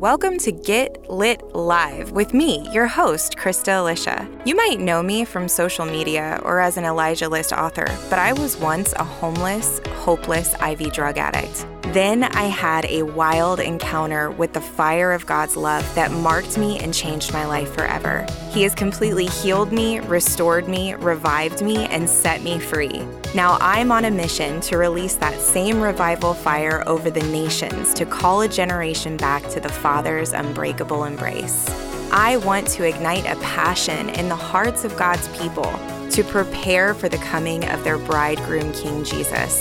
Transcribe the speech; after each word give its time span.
Welcome 0.00 0.38
to 0.38 0.50
Get 0.50 1.10
Lit 1.10 1.54
Live 1.54 2.12
with 2.12 2.32
me, 2.32 2.66
your 2.72 2.86
host, 2.86 3.36
Krista 3.36 3.82
Alicia. 3.82 4.26
You 4.46 4.56
might 4.56 4.80
know 4.80 5.02
me 5.02 5.26
from 5.26 5.46
social 5.46 5.84
media 5.84 6.40
or 6.42 6.58
as 6.58 6.78
an 6.78 6.86
Elijah 6.86 7.28
List 7.28 7.52
author, 7.52 7.84
but 8.08 8.18
I 8.18 8.32
was 8.32 8.56
once 8.56 8.94
a 8.94 9.04
homeless, 9.04 9.78
hopeless 9.96 10.54
IV 10.54 10.94
drug 10.94 11.18
addict. 11.18 11.66
Then 11.88 12.24
I 12.24 12.44
had 12.44 12.84
a 12.84 13.02
wild 13.02 13.58
encounter 13.58 14.30
with 14.30 14.52
the 14.52 14.60
fire 14.60 15.12
of 15.12 15.26
God's 15.26 15.56
love 15.56 15.94
that 15.94 16.12
marked 16.12 16.56
me 16.56 16.78
and 16.78 16.94
changed 16.94 17.32
my 17.32 17.44
life 17.46 17.74
forever. 17.74 18.26
He 18.50 18.62
has 18.62 18.74
completely 18.74 19.26
healed 19.26 19.72
me, 19.72 19.98
restored 20.00 20.68
me, 20.68 20.94
revived 20.94 21.62
me, 21.62 21.86
and 21.86 22.08
set 22.08 22.42
me 22.42 22.60
free. 22.60 23.04
Now 23.34 23.58
I'm 23.60 23.90
on 23.90 24.04
a 24.04 24.10
mission 24.10 24.60
to 24.62 24.78
release 24.78 25.14
that 25.16 25.40
same 25.40 25.80
revival 25.80 26.34
fire 26.34 26.84
over 26.86 27.10
the 27.10 27.24
nations 27.24 27.92
to 27.94 28.06
call 28.06 28.42
a 28.42 28.48
generation 28.48 29.16
back 29.16 29.48
to 29.50 29.58
the 29.58 29.68
Father's 29.68 30.32
unbreakable 30.32 31.04
embrace. 31.04 31.68
I 32.12 32.36
want 32.38 32.66
to 32.68 32.84
ignite 32.84 33.24
a 33.26 33.40
passion 33.40 34.10
in 34.10 34.28
the 34.28 34.36
hearts 34.36 34.84
of 34.84 34.96
God's 34.96 35.26
people 35.38 35.72
to 36.10 36.24
prepare 36.24 36.94
for 36.94 37.08
the 37.08 37.18
coming 37.18 37.64
of 37.68 37.84
their 37.84 37.98
bridegroom, 37.98 38.72
King 38.72 39.04
Jesus. 39.04 39.60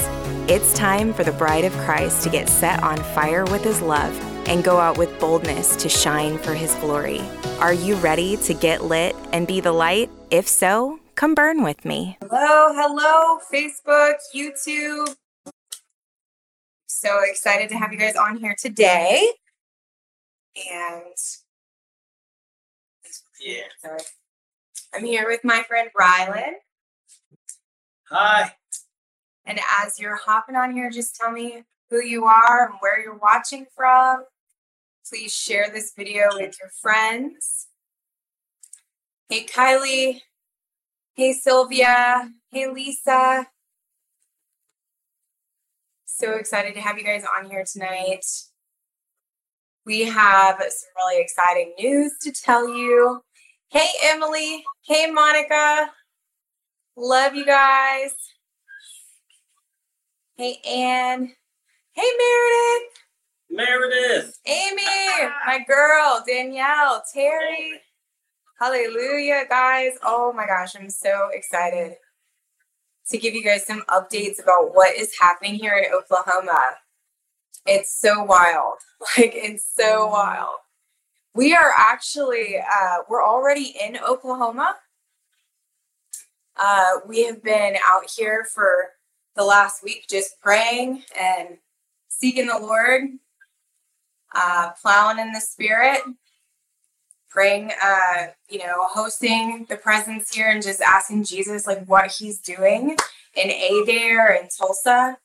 It's 0.50 0.74
time 0.74 1.14
for 1.14 1.24
the 1.24 1.32
bride 1.32 1.66
of 1.66 1.74
Christ 1.74 2.24
to 2.24 2.30
get 2.30 2.50
set 2.50 2.82
on 2.84 2.98
fire 3.16 3.46
with 3.46 3.64
his 3.64 3.82
love 3.82 4.18
and 4.48 4.64
go 4.64 4.78
out 4.80 4.98
with 4.98 5.20
boldness 5.20 5.76
to 5.78 5.90
shine 5.90 6.38
for 6.40 6.54
his 6.54 6.74
glory. 6.76 7.22
Are 7.60 7.74
you 7.74 7.96
ready 7.96 8.38
to 8.38 8.54
get 8.54 8.84
lit 8.84 9.16
and 9.32 9.48
be 9.48 9.62
the 9.62 9.72
light? 9.72 10.10
If 10.32 10.48
so, 10.48 11.00
come 11.16 11.36
burn 11.36 11.64
with 11.64 11.86
me. 11.86 12.18
Hello, 12.22 12.74
hello, 12.74 13.40
Facebook, 13.54 14.16
YouTube. 14.36 15.16
So 16.88 17.20
excited 17.24 17.70
to 17.70 17.78
have 17.78 17.94
you 17.94 18.00
guys 18.00 18.16
on 18.16 18.38
here 18.38 18.56
today. 18.60 19.30
And 20.72 21.04
Yeah. 23.40 23.64
sorry. 23.82 24.02
I'm 24.94 25.06
here 25.06 25.28
with 25.28 25.44
my 25.44 25.64
friend 25.68 25.90
Rylan. 26.00 26.54
Hi. 28.10 28.54
And 29.46 29.60
as 29.82 30.00
you're 30.00 30.16
hopping 30.16 30.56
on 30.56 30.74
here, 30.74 30.90
just 30.90 31.16
tell 31.16 31.32
me 31.32 31.64
who 31.90 32.02
you 32.02 32.26
are 32.26 32.66
and 32.66 32.76
where 32.80 33.00
you're 33.02 33.18
watching 33.18 33.68
from. 33.76 34.24
Please 35.08 35.34
share 35.34 35.70
this 35.72 35.94
video 35.96 36.24
with 36.34 36.58
your 36.60 36.70
friends. 36.82 37.68
Hey, 39.30 39.46
Kylie. 39.46 40.22
Hey, 41.14 41.34
Sylvia. 41.34 42.32
Hey, 42.52 42.68
Lisa. 42.68 43.48
So 46.06 46.34
excited 46.34 46.74
to 46.74 46.82
have 46.82 46.98
you 46.98 47.04
guys 47.04 47.24
on 47.38 47.50
here 47.50 47.64
tonight. 47.72 48.26
We 49.86 50.02
have 50.06 50.58
some 50.58 50.90
really 50.98 51.22
exciting 51.22 51.74
news 51.80 52.14
to 52.22 52.32
tell 52.32 52.68
you. 52.68 53.22
Hey, 53.72 53.88
Emily. 54.04 54.64
Hey, 54.82 55.12
Monica. 55.12 55.92
Love 56.98 57.36
you 57.36 57.46
guys. 57.46 58.16
Hey, 60.38 60.58
Ann. 60.66 61.32
Hey, 61.92 62.10
Meredith. 62.18 62.90
Meredith. 63.52 64.40
Amy. 64.48 64.82
My 65.46 65.60
girl. 65.68 66.24
Danielle. 66.26 67.04
Terry. 67.14 67.80
Hallelujah, 68.60 69.44
guys. 69.48 70.00
Oh 70.04 70.34
my 70.34 70.48
gosh, 70.48 70.76
I'm 70.76 70.90
so 70.90 71.30
excited 71.32 71.94
to 73.10 73.18
give 73.20 73.36
you 73.36 73.44
guys 73.44 73.68
some 73.68 73.84
updates 73.88 74.42
about 74.42 74.74
what 74.74 74.96
is 74.96 75.16
happening 75.22 75.54
here 75.54 75.78
in 75.78 75.94
Oklahoma. 75.94 76.60
It's 77.68 78.02
so 78.02 78.24
wild. 78.24 78.78
Like, 79.18 79.32
it's 79.34 79.66
so 79.76 80.08
mm. 80.08 80.12
wild. 80.12 80.58
We 81.40 81.56
are 81.56 81.72
actually, 81.78 82.58
uh, 82.58 82.98
we're 83.08 83.26
already 83.26 83.74
in 83.82 83.98
Oklahoma. 83.98 84.76
Uh, 86.58 86.96
we 87.08 87.24
have 87.28 87.42
been 87.42 87.78
out 87.90 88.12
here 88.14 88.46
for 88.54 88.90
the 89.38 89.46
last 89.46 89.82
week 89.82 90.08
just 90.10 90.32
praying 90.42 91.04
and 91.18 91.60
seeking 92.10 92.48
the 92.48 92.60
Lord, 92.60 93.04
uh, 94.36 94.72
plowing 94.82 95.18
in 95.18 95.32
the 95.32 95.40
Spirit, 95.40 96.02
praying, 97.30 97.72
uh, 97.82 98.28
you 98.50 98.58
know, 98.60 98.76
hosting 98.90 99.66
the 99.70 99.78
presence 99.78 100.36
here 100.36 100.50
and 100.50 100.62
just 100.62 100.82
asking 100.82 101.24
Jesus 101.24 101.66
like 101.66 101.86
what 101.86 102.12
He's 102.12 102.42
doing 102.42 102.98
in 103.34 103.50
Adair 103.50 104.28
and 104.28 104.50
Tulsa. 104.50 105.18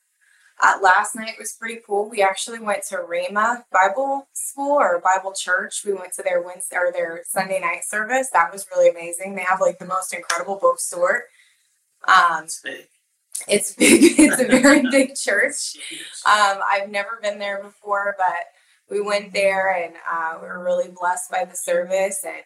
Uh, 0.63 0.77
last 0.81 1.15
night 1.15 1.33
was 1.37 1.53
pretty 1.59 1.79
cool. 1.85 2.09
We 2.09 2.21
actually 2.21 2.59
went 2.59 2.83
to 2.89 2.97
Rhema 2.97 3.63
Bible 3.71 4.27
School 4.33 4.71
or 4.79 5.01
Bible 5.01 5.33
Church. 5.33 5.83
We 5.85 5.93
went 5.93 6.13
to 6.13 6.23
their 6.23 6.41
Wednesday 6.41 6.77
or 6.77 6.91
their 6.93 7.23
Sunday 7.27 7.59
night 7.59 7.83
service. 7.83 8.29
That 8.31 8.53
was 8.53 8.65
really 8.73 8.89
amazing. 8.89 9.35
They 9.35 9.43
have 9.43 9.59
like 9.59 9.79
the 9.79 9.85
most 9.85 10.13
incredible 10.13 10.57
bookstore. 10.61 11.23
Um, 12.07 12.45
It's 12.45 12.61
big. 12.61 12.87
it's 13.47 13.73
big. 13.73 14.01
It's 14.19 14.41
a 14.41 14.45
very 14.45 14.81
big 14.91 15.15
church. 15.15 15.75
Um, 16.25 16.59
I've 16.69 16.89
never 16.89 17.19
been 17.21 17.37
there 17.37 17.61
before, 17.61 18.15
but 18.17 18.45
we 18.89 19.01
went 19.01 19.33
there 19.33 19.75
and 19.75 19.95
uh, 20.09 20.37
we 20.41 20.47
were 20.47 20.63
really 20.63 20.89
blessed 20.89 21.29
by 21.31 21.43
the 21.43 21.55
service 21.55 22.23
and 22.25 22.43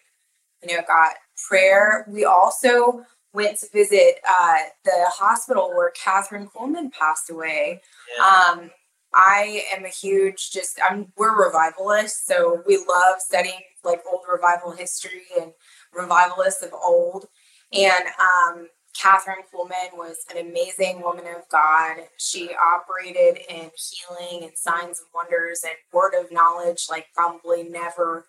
you 0.67 0.75
know 0.75 0.83
got 0.87 1.13
prayer. 1.47 2.05
We 2.09 2.25
also 2.25 3.05
went 3.33 3.57
to 3.59 3.67
visit 3.71 4.15
uh, 4.27 4.57
the 4.85 5.05
hospital 5.09 5.69
where 5.69 5.91
Kathryn 5.91 6.51
Kuhlman 6.51 6.91
passed 6.91 7.29
away. 7.29 7.81
Yeah. 8.17 8.25
Um, 8.25 8.71
I 9.13 9.63
am 9.75 9.85
a 9.85 9.89
huge 9.89 10.51
just 10.51 10.79
I'm 10.87 11.11
we're 11.17 11.45
revivalists, 11.45 12.25
so 12.27 12.61
we 12.67 12.77
love 12.77 13.19
studying 13.19 13.61
like 13.83 14.01
old 14.11 14.21
revival 14.31 14.71
history 14.71 15.23
and 15.39 15.51
revivalists 15.93 16.63
of 16.63 16.73
old. 16.73 17.25
And 17.73 18.05
um, 18.19 18.67
Kathryn 18.97 19.43
Kuhlman 19.53 19.97
was 19.97 20.17
an 20.31 20.45
amazing 20.45 21.01
woman 21.01 21.25
of 21.27 21.47
God. 21.49 21.97
She 22.17 22.49
operated 22.53 23.41
in 23.49 23.71
healing 23.77 24.43
and 24.43 24.57
signs 24.57 24.99
and 24.99 25.07
wonders 25.13 25.61
and 25.63 25.75
word 25.93 26.13
of 26.19 26.31
knowledge 26.31 26.87
like 26.89 27.07
probably 27.15 27.63
never 27.63 28.25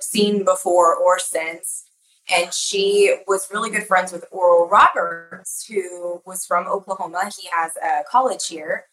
seen 0.00 0.44
before 0.44 0.94
or 0.94 1.18
since. 1.18 1.84
And 2.34 2.52
she 2.52 3.16
was 3.26 3.48
really 3.52 3.70
good 3.70 3.86
friends 3.86 4.12
with 4.12 4.24
Oral 4.30 4.68
Roberts, 4.68 5.64
who 5.66 6.20
was 6.26 6.44
from 6.44 6.66
Oklahoma. 6.66 7.30
He 7.38 7.48
has 7.52 7.72
a 7.76 8.02
college 8.10 8.48
here, 8.48 8.86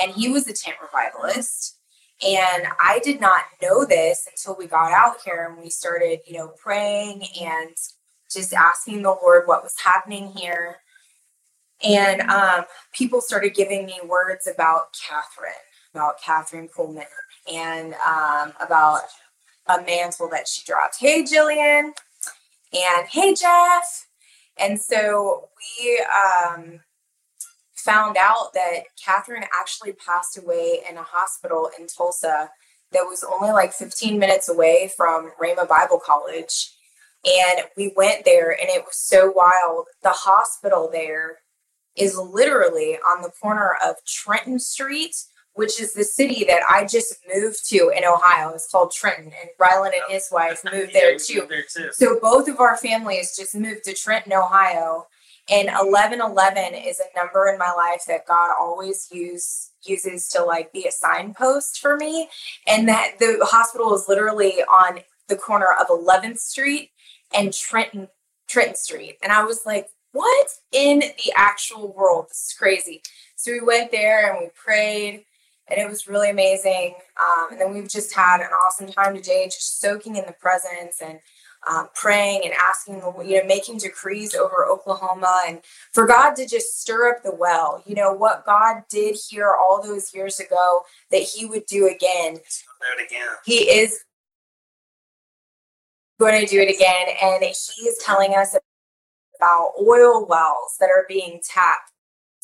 and 0.00 0.10
he 0.12 0.28
was 0.28 0.48
a 0.48 0.52
tent 0.52 0.76
revivalist. 0.82 1.78
And 2.26 2.66
I 2.82 3.00
did 3.04 3.20
not 3.20 3.42
know 3.62 3.84
this 3.84 4.26
until 4.26 4.56
we 4.58 4.66
got 4.66 4.90
out 4.90 5.18
here 5.24 5.46
and 5.48 5.62
we 5.62 5.70
started, 5.70 6.20
you 6.26 6.36
know, 6.36 6.52
praying 6.60 7.22
and 7.40 7.70
just 8.30 8.52
asking 8.52 9.02
the 9.02 9.10
Lord 9.10 9.46
what 9.46 9.62
was 9.62 9.74
happening 9.82 10.32
here. 10.32 10.78
And 11.84 12.22
um, 12.22 12.64
people 12.92 13.20
started 13.20 13.54
giving 13.54 13.86
me 13.86 14.00
words 14.04 14.48
about 14.48 14.94
Kathryn, 14.94 15.52
about 15.94 16.20
Kathryn 16.20 16.68
Kuhlman, 16.68 17.04
and 17.52 17.94
um, 17.94 18.52
about 18.60 19.02
a 19.68 19.80
mantle 19.82 20.28
that 20.30 20.48
she 20.48 20.64
dropped. 20.66 20.96
Hey, 20.98 21.22
Jillian, 21.22 21.92
and 22.72 23.06
hey, 23.08 23.34
Jeff. 23.34 24.06
And 24.58 24.80
so 24.80 25.48
we 25.78 26.04
um, 26.46 26.80
found 27.74 28.16
out 28.20 28.52
that 28.54 28.84
Kathryn 29.02 29.46
actually 29.58 29.92
passed 29.92 30.36
away 30.36 30.80
in 30.88 30.96
a 30.96 31.02
hospital 31.02 31.70
in 31.78 31.86
Tulsa 31.86 32.50
that 32.92 33.04
was 33.04 33.24
only 33.24 33.52
like 33.52 33.72
15 33.72 34.18
minutes 34.18 34.48
away 34.48 34.90
from 34.96 35.32
Rhema 35.42 35.68
Bible 35.68 36.00
College. 36.04 36.74
And 37.24 37.66
we 37.76 37.92
went 37.96 38.24
there, 38.24 38.50
and 38.50 38.68
it 38.68 38.84
was 38.84 38.96
so 38.96 39.32
wild. 39.34 39.86
The 40.02 40.10
hospital 40.10 40.88
there 40.90 41.38
is 41.96 42.16
literally 42.16 42.96
on 42.96 43.22
the 43.22 43.32
corner 43.42 43.76
of 43.84 43.96
Trenton 44.06 44.60
Street, 44.60 45.16
which 45.58 45.80
is 45.80 45.92
the 45.92 46.04
city 46.04 46.44
that 46.44 46.62
I 46.70 46.86
just 46.86 47.16
moved 47.34 47.68
to 47.70 47.88
in 47.88 48.04
Ohio. 48.04 48.50
It's 48.50 48.70
called 48.70 48.92
Trenton, 48.92 49.24
and 49.24 49.50
Rylan 49.60 49.86
and 49.86 50.04
his 50.08 50.28
wife 50.30 50.62
moved 50.64 50.92
Yeah, 50.94 51.00
there 51.00 51.18
too. 51.18 51.46
There 51.48 51.64
too. 51.64 51.90
So 51.92 52.20
both 52.20 52.46
of 52.46 52.60
our 52.60 52.76
families 52.76 53.34
just 53.36 53.56
moved 53.56 53.82
to 53.84 53.92
Trenton, 53.92 54.32
Ohio. 54.32 55.08
And 55.50 55.66
1111 55.66 56.74
is 56.74 57.00
a 57.00 57.18
number 57.18 57.48
in 57.48 57.58
my 57.58 57.72
life 57.72 58.02
that 58.06 58.24
God 58.28 58.50
always 58.56 59.08
use, 59.10 59.70
uses 59.84 60.28
to 60.28 60.44
like 60.44 60.72
be 60.72 60.86
a 60.86 60.92
signpost 60.92 61.80
for 61.80 61.96
me. 61.96 62.28
And 62.68 62.88
that 62.88 63.18
the 63.18 63.38
hospital 63.42 63.92
is 63.96 64.04
literally 64.06 64.62
on 64.62 65.00
the 65.26 65.34
corner 65.36 65.74
of 65.80 65.88
11th 65.88 66.38
Street 66.38 66.90
and 67.34 67.52
Trenton 67.52 68.06
Trenton 68.46 68.76
Street. 68.76 69.16
And 69.24 69.32
I 69.32 69.42
was 69.42 69.62
like, 69.66 69.88
what 70.12 70.48
in 70.70 71.00
the 71.00 71.32
actual 71.34 71.92
world? 71.92 72.26
This 72.28 72.46
is 72.46 72.56
crazy. 72.56 73.02
So 73.34 73.50
we 73.50 73.60
went 73.60 73.90
there 73.90 74.30
and 74.30 74.38
we 74.40 74.50
prayed 74.54 75.24
and 75.70 75.78
it 75.80 75.88
was 75.88 76.06
really 76.06 76.30
amazing. 76.30 76.94
Um, 77.20 77.52
and 77.52 77.60
then 77.60 77.74
we've 77.74 77.88
just 77.88 78.14
had 78.14 78.40
an 78.40 78.48
awesome 78.66 78.88
time 78.88 79.14
today, 79.14 79.46
just 79.46 79.80
soaking 79.80 80.16
in 80.16 80.24
the 80.26 80.32
presence 80.32 81.00
and 81.02 81.18
um, 81.68 81.88
praying 81.94 82.42
and 82.44 82.54
asking, 82.62 83.00
the- 83.00 83.24
you 83.26 83.40
know, 83.40 83.46
making 83.46 83.78
decrees 83.78 84.34
over 84.34 84.64
Oklahoma 84.66 85.42
and 85.48 85.60
for 85.92 86.06
God 86.06 86.34
to 86.36 86.46
just 86.46 86.80
stir 86.80 87.10
up 87.10 87.22
the 87.22 87.34
well. 87.34 87.82
You 87.86 87.96
know, 87.96 88.12
what 88.12 88.46
God 88.46 88.82
did 88.88 89.16
here 89.28 89.52
all 89.60 89.82
those 89.82 90.14
years 90.14 90.38
ago 90.40 90.82
that 91.10 91.22
He 91.22 91.46
would 91.46 91.66
do 91.66 91.86
again 91.86 92.34
Let's 92.34 92.64
again. 93.04 93.26
he 93.44 93.68
is 93.70 94.04
going 96.20 96.40
to 96.40 96.46
do 96.46 96.60
it 96.60 96.74
again. 96.74 97.08
And 97.22 97.42
he 97.42 97.82
is 97.82 97.98
telling 98.04 98.34
us 98.34 98.56
about 99.36 99.72
oil 99.80 100.26
wells 100.26 100.76
that 100.80 100.90
are 100.90 101.04
being 101.08 101.40
tapped. 101.44 101.90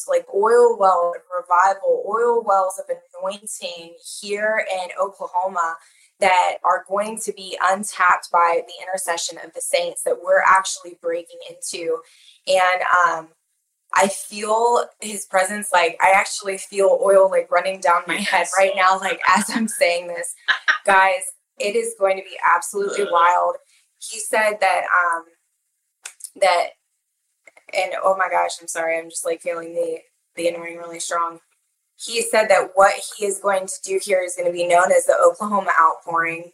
Like 0.09 0.27
oil 0.35 0.77
well 0.79 1.15
revival, 1.35 2.05
oil 2.07 2.43
wells 2.43 2.79
of 2.79 2.95
anointing 3.21 3.97
here 4.21 4.65
in 4.71 4.91
Oklahoma 5.01 5.77
that 6.21 6.59
are 6.65 6.85
going 6.89 7.19
to 7.21 7.33
be 7.33 7.59
untapped 7.63 8.31
by 8.33 8.63
the 8.67 8.83
intercession 8.83 9.39
of 9.45 9.53
the 9.53 9.61
saints 9.61 10.03
that 10.05 10.23
we're 10.23 10.43
actually 10.43 10.97
breaking 11.03 11.39
into. 11.51 11.99
And 12.47 12.83
um, 13.07 13.29
I 13.95 14.09
feel 14.09 14.87
his 15.01 15.25
presence, 15.25 15.71
like 15.73 15.97
I 16.03 16.11
actually 16.11 16.59
feel 16.59 16.99
oil 17.03 17.31
like 17.31 17.51
running 17.51 17.81
down 17.81 18.03
my 18.07 18.17
head 18.17 18.47
right 18.59 18.73
now, 18.77 18.99
like 18.99 19.21
as 19.37 19.45
I'm 19.51 19.69
saying 19.69 20.09
this. 20.09 20.35
Guys, 20.85 21.23
it 21.59 21.77
is 21.77 21.95
going 21.99 22.17
to 22.17 22.23
be 22.23 22.37
absolutely 22.55 23.07
wild. 23.11 23.57
He 23.99 24.19
said 24.19 24.59
that 24.61 24.83
um 24.83 25.25
that 26.41 26.71
and 27.77 27.93
oh 28.03 28.17
my 28.17 28.29
gosh, 28.31 28.53
I'm 28.61 28.69
sorry, 28.69 28.99
I'm 28.99 29.11
just 29.11 29.25
like 29.25 29.43
feeling 29.43 29.75
the 29.75 29.99
the 30.37 30.49
anointing 30.49 30.79
really 30.79 31.01
strong. 31.01 31.41
He 31.97 32.23
said 32.23 32.49
that 32.49 32.71
what 32.75 32.95
he 33.17 33.25
is 33.25 33.39
going 33.39 33.67
to 33.67 33.75
do 33.85 34.01
here 34.03 34.23
is 34.23 34.35
going 34.35 34.49
to 34.49 34.53
be 34.53 34.67
known 34.67 34.91
as 34.91 35.07
the 35.07 35.17
Oklahoma 35.17 35.71
outpouring. 35.81 36.51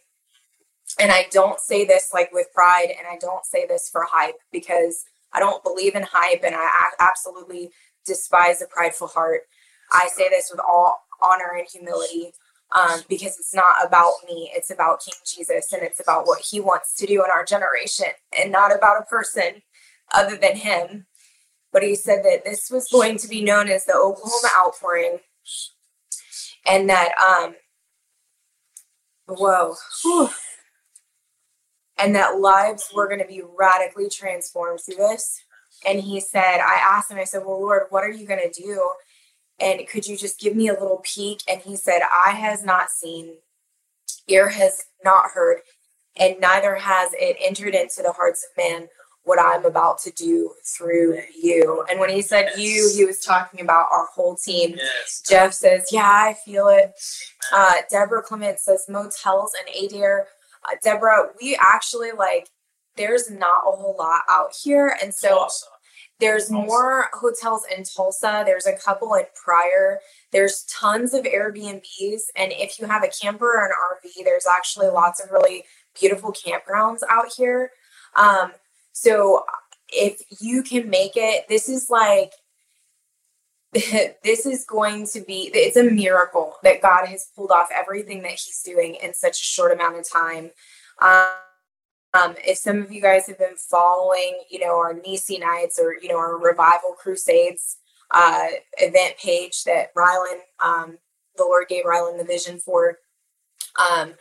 And 0.99 1.11
I 1.11 1.25
don't 1.31 1.59
say 1.59 1.83
this 1.83 2.11
like 2.13 2.31
with 2.31 2.53
pride 2.53 2.89
and 2.89 3.07
I 3.09 3.17
don't 3.19 3.45
say 3.45 3.65
this 3.65 3.89
for 3.89 4.05
hype 4.07 4.35
because 4.51 5.03
I 5.33 5.39
don't 5.39 5.63
believe 5.63 5.95
in 5.95 6.03
hype 6.03 6.43
and 6.43 6.55
I 6.55 6.69
absolutely 6.99 7.71
despise 8.05 8.61
a 8.61 8.67
prideful 8.67 9.07
heart. 9.07 9.41
I 9.91 10.09
say 10.13 10.29
this 10.29 10.49
with 10.51 10.59
all 10.59 11.01
honor 11.23 11.55
and 11.57 11.67
humility 11.67 12.33
um, 12.73 13.01
because 13.09 13.37
it's 13.37 13.53
not 13.53 13.73
about 13.83 14.13
me. 14.27 14.51
It's 14.53 14.71
about 14.71 15.01
King 15.03 15.15
Jesus 15.25 15.71
and 15.73 15.81
it's 15.81 15.99
about 15.99 16.25
what 16.25 16.41
he 16.41 16.59
wants 16.59 16.95
to 16.97 17.05
do 17.05 17.23
in 17.23 17.31
our 17.31 17.45
generation 17.45 18.07
and 18.37 18.51
not 18.51 18.75
about 18.75 19.01
a 19.01 19.05
person 19.05 19.61
other 20.13 20.37
than 20.37 20.57
him. 20.57 21.05
But 21.71 21.83
he 21.83 21.95
said 21.95 22.23
that 22.25 22.43
this 22.43 22.69
was 22.69 22.87
going 22.91 23.17
to 23.19 23.27
be 23.27 23.41
known 23.41 23.69
as 23.69 23.85
the 23.85 23.93
Oklahoma 23.93 24.49
outpouring 24.57 25.19
and 26.67 26.89
that, 26.89 27.11
um, 27.17 27.55
whoa, 29.27 29.75
whew, 30.03 30.29
and 31.97 32.15
that 32.15 32.39
lives 32.39 32.89
were 32.93 33.07
going 33.07 33.21
to 33.21 33.27
be 33.27 33.43
radically 33.57 34.09
transformed 34.09 34.79
through 34.81 34.95
this. 34.95 35.43
And 35.87 36.01
he 36.01 36.19
said, 36.19 36.59
I 36.59 36.79
asked 36.83 37.11
him, 37.11 37.17
I 37.17 37.23
said, 37.23 37.43
Well, 37.45 37.59
Lord, 37.59 37.83
what 37.89 38.03
are 38.03 38.11
you 38.11 38.27
going 38.27 38.41
to 38.41 38.61
do? 38.61 38.91
And 39.59 39.87
could 39.87 40.07
you 40.07 40.17
just 40.17 40.39
give 40.39 40.55
me 40.55 40.67
a 40.67 40.73
little 40.73 41.01
peek? 41.03 41.41
And 41.47 41.61
he 41.61 41.75
said, 41.75 42.01
Eye 42.01 42.31
has 42.31 42.63
not 42.63 42.89
seen, 42.89 43.35
ear 44.27 44.49
has 44.49 44.83
not 45.03 45.31
heard, 45.33 45.59
and 46.17 46.39
neither 46.39 46.75
has 46.75 47.11
it 47.13 47.37
entered 47.39 47.75
into 47.75 48.01
the 48.01 48.13
hearts 48.13 48.45
of 48.45 48.63
man 48.63 48.87
what 49.23 49.39
I'm 49.39 49.65
about 49.65 49.99
to 49.99 50.11
do 50.11 50.51
through 50.65 51.19
you. 51.39 51.85
And 51.89 51.99
when 51.99 52.09
he 52.09 52.21
said 52.21 52.49
yes. 52.55 52.59
you, 52.59 52.91
he 52.95 53.05
was 53.05 53.19
talking 53.19 53.61
about 53.61 53.87
our 53.91 54.07
whole 54.13 54.35
team. 54.35 54.75
Yes. 54.77 55.23
Jeff 55.27 55.53
says, 55.53 55.87
Yeah, 55.91 56.09
I 56.09 56.35
feel 56.45 56.67
it. 56.69 56.93
Uh, 57.53 57.73
Deborah 57.89 58.23
Clement 58.23 58.59
says, 58.59 58.85
Motels 58.89 59.53
and 59.59 59.85
Adair 59.85 60.27
uh, 60.69 60.75
Deborah, 60.83 61.29
we 61.41 61.57
actually 61.59 62.11
like 62.11 62.49
there's 62.97 63.31
not 63.31 63.63
a 63.67 63.71
whole 63.71 63.95
lot 63.97 64.21
out 64.29 64.53
here, 64.63 64.95
and 65.01 65.13
so 65.13 65.29
Tulsa. 65.29 65.65
there's 66.19 66.49
Tulsa. 66.49 66.67
more 66.67 67.07
hotels 67.13 67.63
in 67.75 67.83
Tulsa. 67.83 68.43
There's 68.45 68.65
a 68.65 68.75
couple 68.75 69.13
in 69.15 69.23
Pryor. 69.43 69.99
There's 70.31 70.65
tons 70.65 71.13
of 71.13 71.23
Airbnbs, 71.23 72.21
and 72.35 72.51
if 72.51 72.79
you 72.79 72.87
have 72.87 73.03
a 73.03 73.09
camper 73.09 73.45
or 73.45 73.65
an 73.65 73.71
RV, 73.71 74.23
there's 74.23 74.45
actually 74.45 74.87
lots 74.87 75.23
of 75.23 75.31
really 75.31 75.63
beautiful 75.99 76.33
campgrounds 76.33 76.99
out 77.09 77.31
here. 77.35 77.71
Um, 78.15 78.51
so 78.93 79.43
if 79.89 80.21
you 80.39 80.63
can 80.63 80.89
make 80.89 81.13
it, 81.15 81.47
this 81.49 81.69
is 81.69 81.89
like 81.89 82.33
this 83.73 84.45
is 84.45 84.65
going 84.65 85.07
to 85.07 85.21
be 85.21 85.49
it's 85.53 85.77
a 85.77 85.83
miracle 85.83 86.55
that 86.61 86.81
god 86.81 87.05
has 87.05 87.29
pulled 87.33 87.51
off 87.51 87.69
everything 87.73 88.21
that 88.21 88.31
he's 88.31 88.61
doing 88.65 88.95
in 88.95 89.13
such 89.13 89.39
a 89.39 89.43
short 89.43 89.71
amount 89.71 89.97
of 89.97 90.09
time. 90.09 90.51
Um, 91.01 91.27
um, 92.13 92.35
if 92.45 92.57
some 92.57 92.81
of 92.81 92.91
you 92.91 93.01
guys 93.01 93.27
have 93.27 93.39
been 93.39 93.55
following 93.55 94.41
you 94.49 94.59
know 94.59 94.77
our 94.77 94.93
nisi 94.93 95.37
nights 95.37 95.79
or 95.81 95.95
you 96.01 96.09
know 96.09 96.17
our 96.17 96.37
revival 96.37 96.91
crusades 96.97 97.77
uh, 98.11 98.47
event 98.77 99.15
page 99.17 99.63
that 99.63 99.95
rylan 99.95 100.39
um, 100.59 100.97
the 101.37 101.43
lord 101.43 101.67
gave 101.69 101.85
rylan 101.85 102.17
the 102.17 102.25
vision 102.25 102.59
for 102.59 102.97
um, 103.79 104.13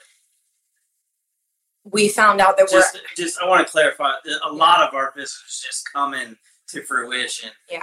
we 1.92 2.08
found 2.08 2.40
out 2.40 2.56
that 2.56 2.68
just, 2.70 2.94
we're 2.94 3.00
just 3.16 3.40
i 3.42 3.48
want 3.48 3.64
to 3.64 3.70
clarify 3.70 4.12
a 4.44 4.52
lot 4.52 4.86
of 4.86 4.94
our 4.94 5.12
visitors 5.16 5.64
just 5.66 5.88
come 5.92 6.14
in 6.14 6.36
to 6.68 6.82
fruition 6.82 7.50
yeah 7.70 7.80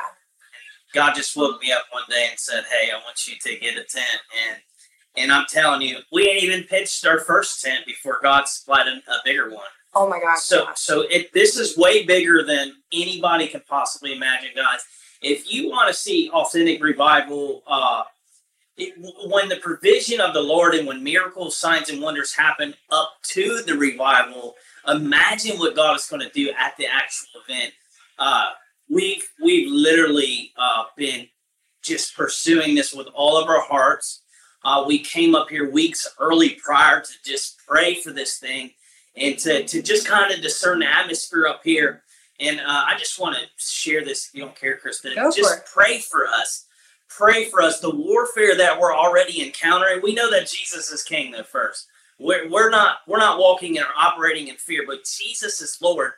God 0.94 1.16
just 1.16 1.36
woke 1.36 1.62
me 1.62 1.72
up 1.72 1.84
one 1.92 2.04
day 2.10 2.28
and 2.30 2.40
said, 2.40 2.64
"Hey, 2.66 2.90
I 2.92 2.96
want 3.04 3.28
you 3.28 3.36
to 3.40 3.60
get 3.60 3.78
a 3.78 3.84
tent." 3.84 4.22
And 4.48 4.58
and 5.16 5.32
I'm 5.32 5.46
telling 5.50 5.82
you, 5.82 5.98
we 6.12 6.28
ain't 6.28 6.44
even 6.44 6.64
pitched 6.64 7.06
our 7.06 7.20
first 7.20 7.62
tent 7.62 7.86
before 7.86 8.20
God 8.22 8.48
supplied 8.48 8.88
a, 8.88 9.12
a 9.12 9.18
bigger 9.26 9.50
one. 9.50 9.66
Oh 9.94 10.08
my 10.08 10.20
gosh! 10.20 10.40
So 10.42 10.68
so 10.76 11.02
it 11.02 11.34
this 11.34 11.58
is 11.58 11.78
way 11.78 12.06
bigger 12.06 12.44
than 12.44 12.74
anybody 12.94 13.48
can 13.48 13.62
possibly 13.68 14.16
imagine, 14.16 14.52
guys. 14.56 14.82
If 15.22 15.52
you 15.52 15.70
want 15.70 15.88
to 15.88 15.94
see 15.94 16.30
authentic 16.30 16.82
revival, 16.82 17.64
uh, 17.68 18.04
it, 18.78 18.94
when 19.30 19.50
the 19.50 19.58
provision 19.58 20.22
of 20.22 20.34
the 20.34 20.42
Lord 20.42 20.76
and 20.76 20.88
when 20.88 21.04
miracles, 21.04 21.58
signs, 21.58 21.90
and 21.90 22.02
wonders 22.02 22.36
happen 22.36 22.76
up 22.92 23.14
to 23.30 23.62
the 23.66 23.76
revival, 23.76 24.56
imagine 24.88 25.58
what 25.58 25.76
God 25.76 25.96
is 25.96 26.06
going 26.06 26.22
to 26.22 26.30
do 26.30 26.52
at 26.58 26.78
the 26.78 26.86
actual 26.86 27.42
event. 27.48 27.74
Uh, 28.20 28.50
we've 28.90 29.28
we've 29.42 29.72
literally 29.72 30.52
uh, 30.58 30.86
been 30.96 31.28
just 31.82 32.16
pursuing 32.16 32.76
this 32.76 32.94
with 32.94 33.08
all 33.14 33.42
of 33.42 33.50
our 33.50 33.62
hearts. 33.62 34.22
Uh, 34.64 34.84
we 34.86 35.00
came 35.00 35.34
up 35.34 35.50
here 35.50 35.70
weeks 35.70 36.08
early 36.20 36.58
prior 36.64 37.02
to 37.02 37.14
just 37.24 37.58
pray 37.68 37.96
for 37.96 38.12
this 38.12 38.38
thing 38.38 38.72
and 39.16 39.38
to, 39.40 39.64
to 39.66 39.82
just 39.82 40.08
kind 40.08 40.34
of 40.34 40.42
discern 40.42 40.80
the 40.80 40.88
atmosphere 40.88 41.48
up 41.48 41.62
here. 41.64 42.04
And 42.40 42.60
uh, 42.60 42.64
I 42.68 42.96
just 42.98 43.20
want 43.20 43.36
to 43.36 43.44
share 43.58 44.04
this, 44.04 44.28
if 44.28 44.36
you 44.36 44.42
don't 44.42 44.56
care, 44.56 44.78
Kristen. 44.78 45.16
Go 45.16 45.32
just 45.32 45.66
pray 45.74 46.00
for 46.00 46.28
us. 46.28 46.67
Pray 47.10 47.46
for 47.46 47.62
us. 47.62 47.80
The 47.80 47.96
warfare 47.96 48.56
that 48.58 48.80
we're 48.80 48.96
already 48.96 49.46
encountering. 49.46 50.02
We 50.04 50.14
know 50.14 50.30
that 50.32 50.50
Jesus 50.50 50.92
is 50.92 51.04
King, 51.04 51.32
though. 51.32 51.44
First, 51.44 51.88
we're, 52.20 52.50
we're 52.50 52.70
not 52.70 52.98
we're 53.08 53.20
not 53.20 53.40
walking 53.40 53.78
and 53.78 53.88
operating 53.98 54.48
in 54.48 54.56
fear, 54.56 54.84
but 54.86 55.06
Jesus 55.06 55.62
is 55.62 55.78
Lord 55.82 56.14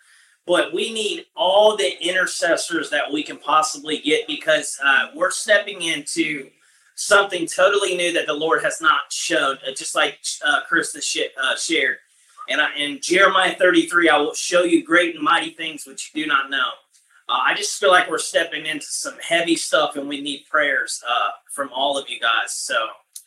but 0.50 0.74
we 0.74 0.92
need 0.92 1.28
all 1.36 1.78
the 1.78 1.92
intercessors 2.02 2.90
that 2.90 3.12
we 3.12 3.22
can 3.22 3.38
possibly 3.38 4.00
get 4.00 4.26
because 4.26 4.80
uh, 4.84 5.10
we're 5.14 5.30
stepping 5.30 5.84
into 5.84 6.50
something 6.96 7.46
totally 7.46 7.96
new 7.96 8.12
that 8.14 8.26
the 8.26 8.34
Lord 8.34 8.64
has 8.64 8.82
not 8.82 9.02
shown, 9.12 9.58
uh, 9.68 9.72
just 9.78 9.94
like 9.94 10.18
uh, 10.44 10.62
Krista 10.68 11.04
sh- 11.04 11.30
uh, 11.40 11.56
shared. 11.56 11.98
And 12.50 12.60
in 12.78 13.00
Jeremiah 13.00 13.56
33, 13.56 14.10
I 14.10 14.18
will 14.18 14.34
show 14.34 14.64
you 14.64 14.84
great 14.84 15.14
and 15.14 15.24
mighty 15.24 15.52
things 15.52 15.86
which 15.86 16.10
you 16.16 16.24
do 16.24 16.28
not 16.28 16.50
know. 16.50 16.70
Uh, 17.30 17.42
I 17.46 17.54
just 17.54 17.80
feel 17.80 17.92
like 17.92 18.10
we're 18.10 18.18
stepping 18.18 18.66
into 18.66 18.88
some 18.88 19.16
heavy 19.22 19.56
stuff 19.56 19.96
and 19.96 20.08
we 20.08 20.20
need 20.20 20.46
prayers 20.50 21.02
uh, 21.08 21.30
from 21.52 21.70
all 21.74 21.98
of 21.98 22.10
you 22.10 22.20
guys. 22.20 22.54
So, 22.54 22.76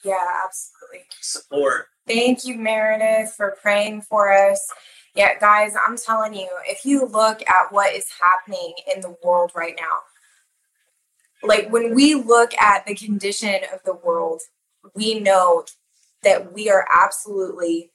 yeah, 0.05 0.19
absolutely. 0.45 1.07
Support. 1.21 1.87
Thank 2.09 2.45
you, 2.45 2.57
Meredith, 2.57 3.33
for 3.37 3.57
praying 3.63 4.03
for 4.03 4.33
us. 4.33 4.67
Yeah, 5.15 5.39
guys, 5.39 5.75
I'm 5.87 5.97
telling 5.97 6.35
you, 6.35 6.49
if 6.67 6.85
you 6.85 7.07
look 7.07 7.43
at 7.49 7.71
what 7.71 7.95
is 7.95 8.07
happening 8.21 8.75
in 8.93 9.03
the 9.03 9.15
world 9.23 9.53
right 9.55 9.77
now, 9.79 11.47
like 11.47 11.71
when 11.71 11.95
we 11.95 12.15
look 12.15 12.55
at 12.55 12.87
the 12.87 12.97
condition 12.97 13.61
of 13.73 13.81
the 13.85 13.95
world, 13.95 14.41
we 14.95 15.21
know 15.21 15.65
that 16.25 16.53
we 16.53 16.71
are 16.71 16.87
absolutely 16.91 17.93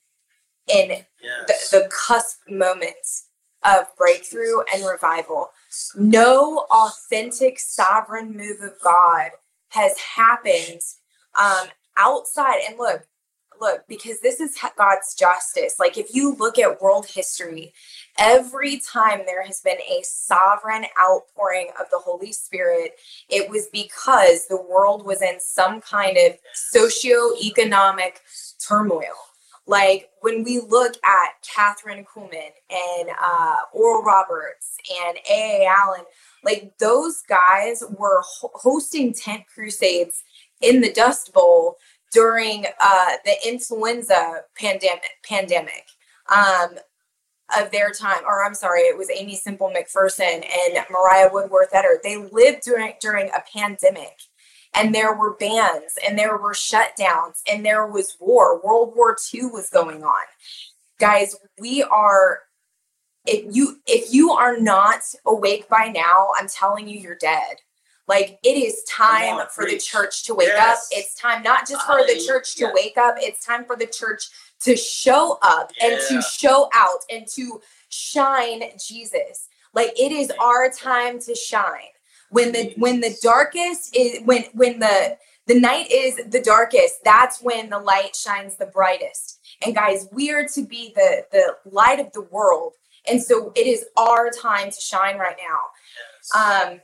in 0.67 0.89
yes. 1.21 1.69
the, 1.69 1.79
the 1.79 1.89
cusp 1.89 2.37
moments 2.49 3.26
of 3.67 3.85
breakthrough 3.97 4.61
and 4.73 4.85
revival. 4.85 5.49
No 5.95 6.65
authentic 6.71 7.59
sovereign 7.59 8.35
move 8.35 8.61
of 8.61 8.73
God 8.83 9.31
has 9.69 9.97
happened 9.97 10.81
um, 11.35 11.67
outside. 11.97 12.61
And 12.67 12.77
look, 12.79 13.05
look, 13.59 13.83
because 13.87 14.19
this 14.21 14.39
is 14.39 14.57
God's 14.77 15.13
justice. 15.15 15.75
Like, 15.79 15.97
if 15.97 16.13
you 16.13 16.35
look 16.35 16.57
at 16.57 16.81
world 16.81 17.07
history, 17.07 17.73
every 18.17 18.79
time 18.79 19.21
there 19.25 19.43
has 19.43 19.61
been 19.61 19.79
a 19.81 20.01
sovereign 20.03 20.85
outpouring 21.03 21.69
of 21.79 21.87
the 21.91 21.99
Holy 21.99 22.31
Spirit, 22.31 22.93
it 23.29 23.49
was 23.49 23.67
because 23.73 24.47
the 24.47 24.61
world 24.61 25.05
was 25.05 25.21
in 25.21 25.39
some 25.39 25.81
kind 25.81 26.17
of 26.17 26.37
socio-economic 26.53 28.21
turmoil. 28.65 29.15
Like 29.67 30.09
when 30.21 30.43
we 30.43 30.61
look 30.61 30.95
at 31.03 31.43
Kathryn 31.43 32.05
Kuhlman 32.05 32.51
and 32.69 33.09
uh, 33.21 33.55
Oral 33.73 34.01
Roberts 34.01 34.77
and 35.05 35.17
A.A. 35.29 35.67
Allen, 35.67 36.05
like 36.43 36.73
those 36.79 37.21
guys 37.27 37.83
were 37.99 38.21
ho- 38.25 38.51
hosting 38.53 39.13
tent 39.13 39.43
crusades 39.53 40.23
in 40.61 40.79
the 40.79 40.91
Dust 40.91 41.33
Bowl 41.33 41.75
during 42.13 42.65
uh, 42.81 43.11
the 43.25 43.35
influenza 43.45 44.41
pandemic. 44.55 45.03
Pandemic. 45.23 45.85
Um, 46.29 46.77
of 47.57 47.71
their 47.71 47.91
time, 47.91 48.23
or 48.25 48.43
I'm 48.43 48.53
sorry, 48.53 48.81
it 48.81 48.97
was 48.97 49.09
Aimee 49.09 49.35
Semple 49.35 49.71
McPherson 49.71 50.43
and 50.43 50.85
Mariah 50.89 51.29
Woodworth 51.31 51.71
Etter. 51.71 52.01
They 52.03 52.17
lived 52.17 52.63
during 52.63 52.93
during 52.99 53.29
a 53.29 53.41
pandemic 53.55 54.19
and 54.77 54.93
there 54.93 55.15
were 55.15 55.35
bans 55.35 55.97
and 56.07 56.17
there 56.17 56.37
were 56.37 56.53
shutdowns 56.53 57.41
and 57.51 57.65
there 57.65 57.87
was 57.87 58.15
war. 58.19 58.61
World 58.63 58.93
War 58.95 59.17
II 59.33 59.47
was 59.47 59.69
going 59.69 60.03
on. 60.03 60.23
Guys, 60.99 61.35
we 61.59 61.83
are 61.83 62.39
if 63.25 63.55
you 63.55 63.79
if 63.85 64.13
you 64.13 64.31
are 64.31 64.57
not 64.57 65.01
awake 65.25 65.67
by 65.67 65.91
now, 65.93 66.29
I'm 66.39 66.47
telling 66.47 66.87
you 66.87 66.99
you're 66.99 67.15
dead. 67.15 67.57
Like 68.07 68.39
it 68.43 68.57
is 68.57 68.83
time 68.83 69.35
on, 69.35 69.47
for 69.47 69.63
preach. 69.63 69.73
the 69.73 69.79
church 69.79 70.23
to 70.25 70.33
wake 70.33 70.47
yes. 70.47 70.77
up. 70.77 70.97
It's 70.97 71.15
time 71.15 71.43
not 71.43 71.67
just 71.67 71.85
for 71.85 72.05
the 72.07 72.23
church 72.25 72.55
to 72.55 72.71
wake 72.73 72.97
up, 72.97 73.15
it's 73.17 73.45
time 73.45 73.65
for 73.65 73.75
the 73.75 73.87
church 73.87 74.29
to 74.61 74.77
show 74.77 75.37
up 75.41 75.71
yeah. 75.79 75.87
and 75.87 76.01
to 76.07 76.21
show 76.21 76.69
out 76.73 76.99
and 77.11 77.27
to 77.35 77.61
shine 77.89 78.63
Jesus. 78.79 79.49
Like 79.73 79.91
it 79.99 80.11
is 80.11 80.31
our 80.39 80.69
time 80.69 81.19
to 81.21 81.35
shine. 81.35 81.96
When 82.29 82.51
the 82.51 82.73
when 82.77 83.01
the 83.01 83.17
darkest 83.21 83.95
is 83.95 84.21
when 84.23 84.45
when 84.53 84.79
the 84.79 85.17
the 85.47 85.59
night 85.59 85.89
is 85.91 86.15
the 86.29 86.41
darkest, 86.41 86.95
that's 87.03 87.41
when 87.41 87.69
the 87.69 87.79
light 87.79 88.15
shines 88.15 88.57
the 88.57 88.65
brightest. 88.65 89.39
And 89.65 89.73
guys, 89.73 90.07
we 90.11 90.31
are 90.31 90.45
to 90.53 90.65
be 90.65 90.93
the 90.95 91.25
the 91.31 91.55
light 91.69 91.99
of 91.99 92.11
the 92.13 92.23
world. 92.23 92.73
And 93.09 93.23
so 93.23 93.53
it 93.55 93.65
is 93.65 93.85
our 93.95 94.29
time 94.29 94.69
to 94.69 94.81
shine 94.81 95.17
right 95.17 95.37
now. 95.37 95.59
Yes. 96.35 96.69
Um 96.69 96.81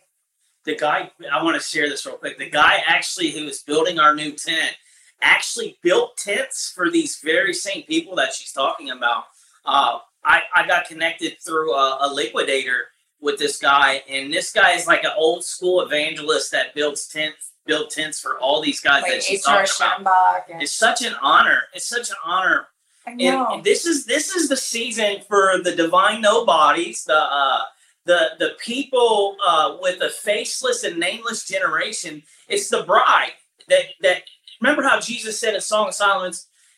the 0.66 0.78
guy 0.78 1.12
I 1.32 1.44
want 1.44 1.62
to 1.62 1.68
share 1.68 1.90
this 1.90 2.06
real 2.06 2.16
quick. 2.16 2.38
The 2.38 2.50
guy 2.50 2.82
actually 2.88 3.32
who 3.32 3.46
is 3.46 3.62
building 3.62 4.00
our 4.00 4.16
new 4.16 4.32
tent 4.32 4.76
actually 5.24 5.78
built 5.82 6.18
tents 6.18 6.72
for 6.76 6.90
these 6.90 7.20
very 7.24 7.54
same 7.54 7.84
people 7.84 8.16
that 8.16 8.34
she's 8.34 8.52
talking 8.52 8.92
about. 8.92 9.24
Uh, 9.66 10.00
I, 10.26 10.42
I 10.54 10.68
got 10.68 10.86
connected 10.86 11.38
through 11.46 11.74
a, 11.74 12.00
a, 12.02 12.14
liquidator 12.14 12.88
with 13.24 13.40
this 13.40 13.58
guy, 13.58 14.04
and 14.10 14.32
this 14.32 14.52
guy 14.52 14.74
is 14.74 14.86
like 14.86 15.06
an 15.06 15.12
old 15.18 15.46
school 15.46 15.82
evangelist 15.82 16.52
that 16.52 16.76
builds 16.76 17.08
tents, 17.08 17.54
build 17.66 17.90
tents 17.90 18.20
for 18.20 18.38
all 18.38 18.62
these 18.62 18.82
guys 18.82 19.02
like 19.02 19.14
that 19.14 19.24
she's 19.24 19.44
talking 19.44 20.02
about. 20.02 20.44
And- 20.52 20.62
it's 20.62 20.74
such 20.74 21.02
an 21.02 21.16
honor. 21.22 21.64
It's 21.74 21.88
such 21.88 22.10
an 22.10 22.18
honor. 22.24 22.68
And, 23.06 23.20
and, 23.20 23.64
this 23.64 23.86
is 23.86 24.06
this 24.06 24.34
is 24.34 24.48
the 24.48 24.56
season 24.56 25.18
for 25.28 25.60
the 25.62 25.76
divine 25.76 26.22
nobodies, 26.22 27.04
the 27.04 27.18
uh, 27.18 27.62
the 28.06 28.30
the 28.40 28.52
people 28.64 29.36
uh, 29.46 29.78
with 29.82 30.02
a 30.02 30.10
faceless 30.10 30.86
and 30.86 30.98
nameless 31.00 31.46
generation. 31.46 32.24
It's 32.48 32.70
the 32.70 32.84
bride 32.84 33.34
that 33.68 33.86
that. 34.02 34.24
Remember 34.62 34.84
how 34.84 35.02
Jesus 35.02 35.38
said 35.38 35.54
in 35.54 35.60
Song 35.60 35.90
of 35.90 35.94
Solomon. 35.94 36.32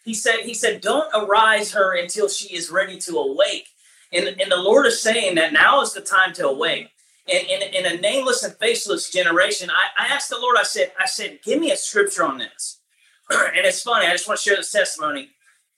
he 0.03 0.15
said 0.15 0.39
he 0.39 0.55
said, 0.55 0.81
"Don't 0.81 1.11
arise 1.13 1.73
her 1.73 1.95
until 1.95 2.27
she 2.27 2.55
is 2.55 2.71
ready 2.71 2.97
to 3.01 3.17
awake." 3.17 3.67
And, 4.13 4.27
and 4.27 4.51
the 4.51 4.57
Lord 4.57 4.85
is 4.85 5.01
saying 5.01 5.35
that 5.35 5.53
now 5.53 5.81
is 5.81 5.93
the 5.93 6.01
time 6.01 6.33
to 6.33 6.47
awake. 6.47 6.89
And 7.27 7.47
in, 7.47 7.85
a 7.85 7.99
nameless 7.99 8.43
and 8.43 8.53
faceless 8.55 9.09
generation, 9.09 9.71
I, 9.71 10.03
I 10.03 10.13
asked 10.13 10.29
the 10.29 10.39
Lord, 10.39 10.57
I 10.59 10.63
said, 10.63 10.91
I 10.99 11.07
said, 11.07 11.39
give 11.43 11.59
me 11.59 11.71
a 11.71 11.77
scripture 11.77 12.23
on 12.23 12.37
this. 12.37 12.79
and 13.29 13.65
it's 13.65 13.81
funny, 13.81 14.05
I 14.05 14.11
just 14.11 14.27
want 14.27 14.39
to 14.39 14.43
share 14.43 14.57
this 14.57 14.71
testimony. 14.71 15.29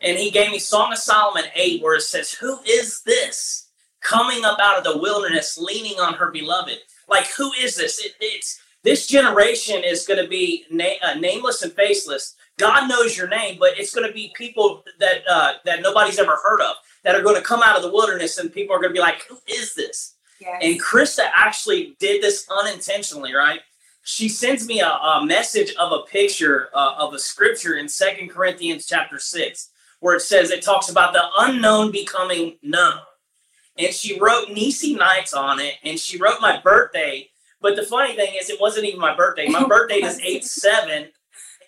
And 0.02 0.18
he 0.18 0.30
gave 0.30 0.52
me 0.52 0.60
Song 0.60 0.92
of 0.92 0.98
Solomon 0.98 1.46
8, 1.56 1.82
where 1.82 1.96
it 1.96 2.02
says, 2.02 2.34
Who 2.34 2.60
is 2.66 3.02
this? 3.04 3.68
coming 4.02 4.46
up 4.46 4.60
out 4.60 4.78
of 4.78 4.84
the 4.84 4.98
wilderness, 4.98 5.58
leaning 5.58 6.00
on 6.00 6.14
her 6.14 6.32
beloved. 6.32 6.78
Like, 7.10 7.28
who 7.38 7.52
is 7.54 7.76
this? 7.76 8.04
It, 8.04 8.14
it's 8.20 8.62
this 8.84 9.08
generation 9.08 9.84
is 9.84 10.06
going 10.06 10.22
to 10.22 10.30
be 10.30 10.66
na- 10.72 11.02
uh, 11.04 11.16
nameless 11.16 11.62
and 11.62 11.74
faceless. 11.74 12.36
God 12.58 12.88
knows 12.88 13.18
your 13.18 13.28
name, 13.28 13.58
but 13.60 13.78
it's 13.78 13.94
going 13.94 14.08
to 14.08 14.14
be 14.14 14.32
people 14.36 14.84
that 15.00 15.22
uh, 15.30 15.54
that 15.66 15.82
nobody's 15.82 16.20
ever 16.20 16.38
heard 16.44 16.62
of 16.62 16.76
that 17.04 17.16
are 17.16 17.22
going 17.22 17.36
to 17.36 17.42
come 17.42 17.62
out 17.62 17.76
of 17.76 17.84
the 17.84 17.92
wilderness, 17.92 18.38
and 18.38 18.52
people 18.52 18.76
are 18.76 18.80
going 18.80 18.90
to 18.90 18.94
be 18.94 19.00
like, 19.00 19.24
"Who 19.30 19.38
is 19.48 19.76
this?" 19.76 20.16
Yes. 20.40 20.62
And 20.62 20.82
Krista 20.82 21.30
actually 21.34 21.96
did 22.00 22.22
this 22.22 22.48
unintentionally, 22.50 23.34
right? 23.34 23.62
She 24.04 24.30
sends 24.30 24.68
me 24.68 24.80
a, 24.80 24.90
a 24.90 25.26
message 25.26 25.74
of 25.76 25.92
a 25.92 26.04
picture 26.10 26.70
uh, 26.74 26.96
of 26.98 27.14
a 27.14 27.20
scripture 27.20 27.76
in 27.76 27.90
Second 27.90 28.30
Corinthians 28.30 28.86
chapter 28.86 29.20
six, 29.20 29.70
where 30.00 30.16
it 30.16 30.22
says 30.22 30.52
it 30.52 30.64
talks 30.64 30.90
about 30.90 31.14
the 31.14 31.24
unknown 31.40 31.92
becoming 31.92 32.58
known 32.62 33.00
and 33.78 33.94
she 33.94 34.20
wrote 34.20 34.50
Nisi 34.50 34.96
Nights 34.96 35.34
on 35.34 35.60
it, 35.60 35.76
and 35.84 36.00
she 36.00 36.18
wrote 36.18 36.42
my 36.42 36.60
birthday. 36.60 37.30
But 37.62 37.76
the 37.76 37.84
funny 37.84 38.16
thing 38.16 38.34
is, 38.40 38.50
it 38.50 38.60
wasn't 38.60 38.86
even 38.86 39.00
my 39.00 39.16
birthday. 39.16 39.48
My 39.48 39.66
birthday 39.68 40.04
is 40.04 40.20
eight 40.22 40.44
seven, 40.44 41.10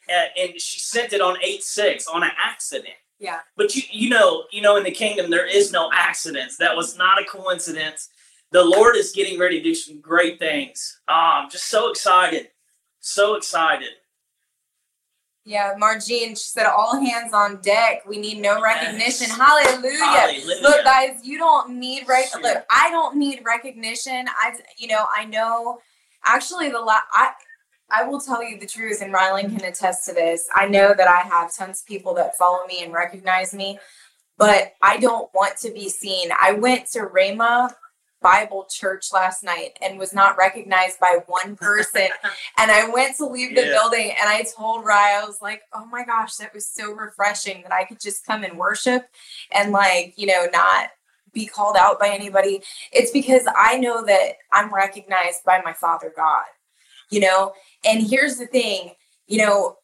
and 0.09 0.59
she 0.59 0.79
sent 0.79 1.13
it 1.13 1.21
on 1.21 1.37
eight 1.43 1.63
six 1.63 2.07
on 2.07 2.23
an 2.23 2.31
accident. 2.37 2.95
Yeah. 3.19 3.39
But 3.55 3.75
you 3.75 3.83
you 3.91 4.09
know 4.09 4.45
you 4.51 4.61
know 4.61 4.77
in 4.77 4.83
the 4.83 4.91
kingdom 4.91 5.29
there 5.29 5.45
is 5.45 5.71
no 5.71 5.89
accidents. 5.93 6.57
That 6.57 6.75
was 6.75 6.97
not 6.97 7.21
a 7.21 7.25
coincidence. 7.25 8.09
The 8.51 8.63
Lord 8.63 8.95
is 8.95 9.11
getting 9.11 9.39
ready 9.39 9.59
to 9.59 9.63
do 9.63 9.75
some 9.75 10.01
great 10.01 10.39
things. 10.39 10.99
Oh, 11.07 11.41
I'm 11.43 11.49
just 11.49 11.67
so 11.67 11.91
excited, 11.91 12.49
so 12.99 13.35
excited. 13.35 13.89
Yeah, 15.45 15.73
Margine, 15.77 16.29
she 16.29 16.35
said, 16.35 16.67
all 16.67 16.99
hands 16.99 17.33
on 17.33 17.59
deck. 17.61 18.03
We 18.07 18.17
need 18.17 18.39
no 18.39 18.61
recognition. 18.61 19.27
Yes. 19.29 19.37
Hallelujah. 19.37 20.05
Hallelujah. 20.05 20.61
Look, 20.61 20.83
guys, 20.83 21.21
you 21.23 21.39
don't 21.39 21.79
need 21.79 22.07
right. 22.07 22.27
Look, 22.41 22.65
I 22.69 22.91
don't 22.91 23.17
need 23.17 23.41
recognition. 23.43 24.27
I, 24.27 24.53
you 24.77 24.87
know, 24.87 25.05
I 25.15 25.25
know. 25.25 25.79
Actually, 26.25 26.69
the 26.69 26.79
la- 26.79 27.01
I, 27.91 28.03
will 28.03 28.19
tell 28.19 28.43
you 28.43 28.59
the 28.59 28.65
truth, 28.65 29.01
and 29.01 29.13
Rylan 29.13 29.55
can 29.55 29.65
attest 29.65 30.05
to 30.05 30.13
this. 30.13 30.47
I 30.53 30.67
know 30.67 30.93
that 30.95 31.07
I 31.07 31.27
have 31.27 31.55
tons 31.55 31.81
of 31.81 31.87
people 31.87 32.13
that 32.15 32.37
follow 32.37 32.65
me 32.67 32.83
and 32.83 32.93
recognize 32.93 33.53
me, 33.53 33.79
but 34.37 34.73
I 34.81 34.97
don't 34.97 35.29
want 35.33 35.57
to 35.57 35.71
be 35.71 35.89
seen. 35.89 36.29
I 36.39 36.53
went 36.53 36.87
to 36.91 36.99
Rhema 36.99 37.73
Bible 38.21 38.67
church 38.69 39.13
last 39.13 39.43
night 39.43 39.77
and 39.81 39.97
was 39.97 40.13
not 40.13 40.37
recognized 40.37 40.99
by 40.99 41.19
one 41.27 41.55
person. 41.55 42.07
and 42.57 42.71
I 42.71 42.89
went 42.89 43.17
to 43.17 43.25
leave 43.25 43.55
the 43.55 43.65
yeah. 43.65 43.71
building 43.71 44.13
and 44.19 44.29
I 44.29 44.43
told 44.57 44.85
Rye, 44.85 45.19
I 45.21 45.25
was 45.25 45.41
like, 45.41 45.61
oh 45.73 45.85
my 45.85 46.03
gosh, 46.03 46.35
that 46.35 46.53
was 46.53 46.67
so 46.67 46.91
refreshing 46.91 47.63
that 47.63 47.71
I 47.71 47.85
could 47.85 47.99
just 47.99 48.25
come 48.25 48.43
and 48.43 48.57
worship 48.57 49.03
and 49.51 49.71
like, 49.71 50.13
you 50.17 50.27
know, 50.27 50.47
not 50.51 50.89
be 51.31 51.45
called 51.45 51.75
out 51.77 51.99
by 51.99 52.09
anybody. 52.09 52.61
It's 52.91 53.11
because 53.11 53.43
I 53.57 53.77
know 53.77 54.03
that 54.05 54.33
I'm 54.51 54.73
recognized 54.73 55.43
by 55.45 55.61
my 55.63 55.73
Father 55.73 56.11
God, 56.15 56.45
you 57.09 57.19
know? 57.19 57.53
And 57.85 58.05
here's 58.05 58.37
the 58.37 58.47
thing, 58.47 58.91
you 59.27 59.37
know, 59.37 59.77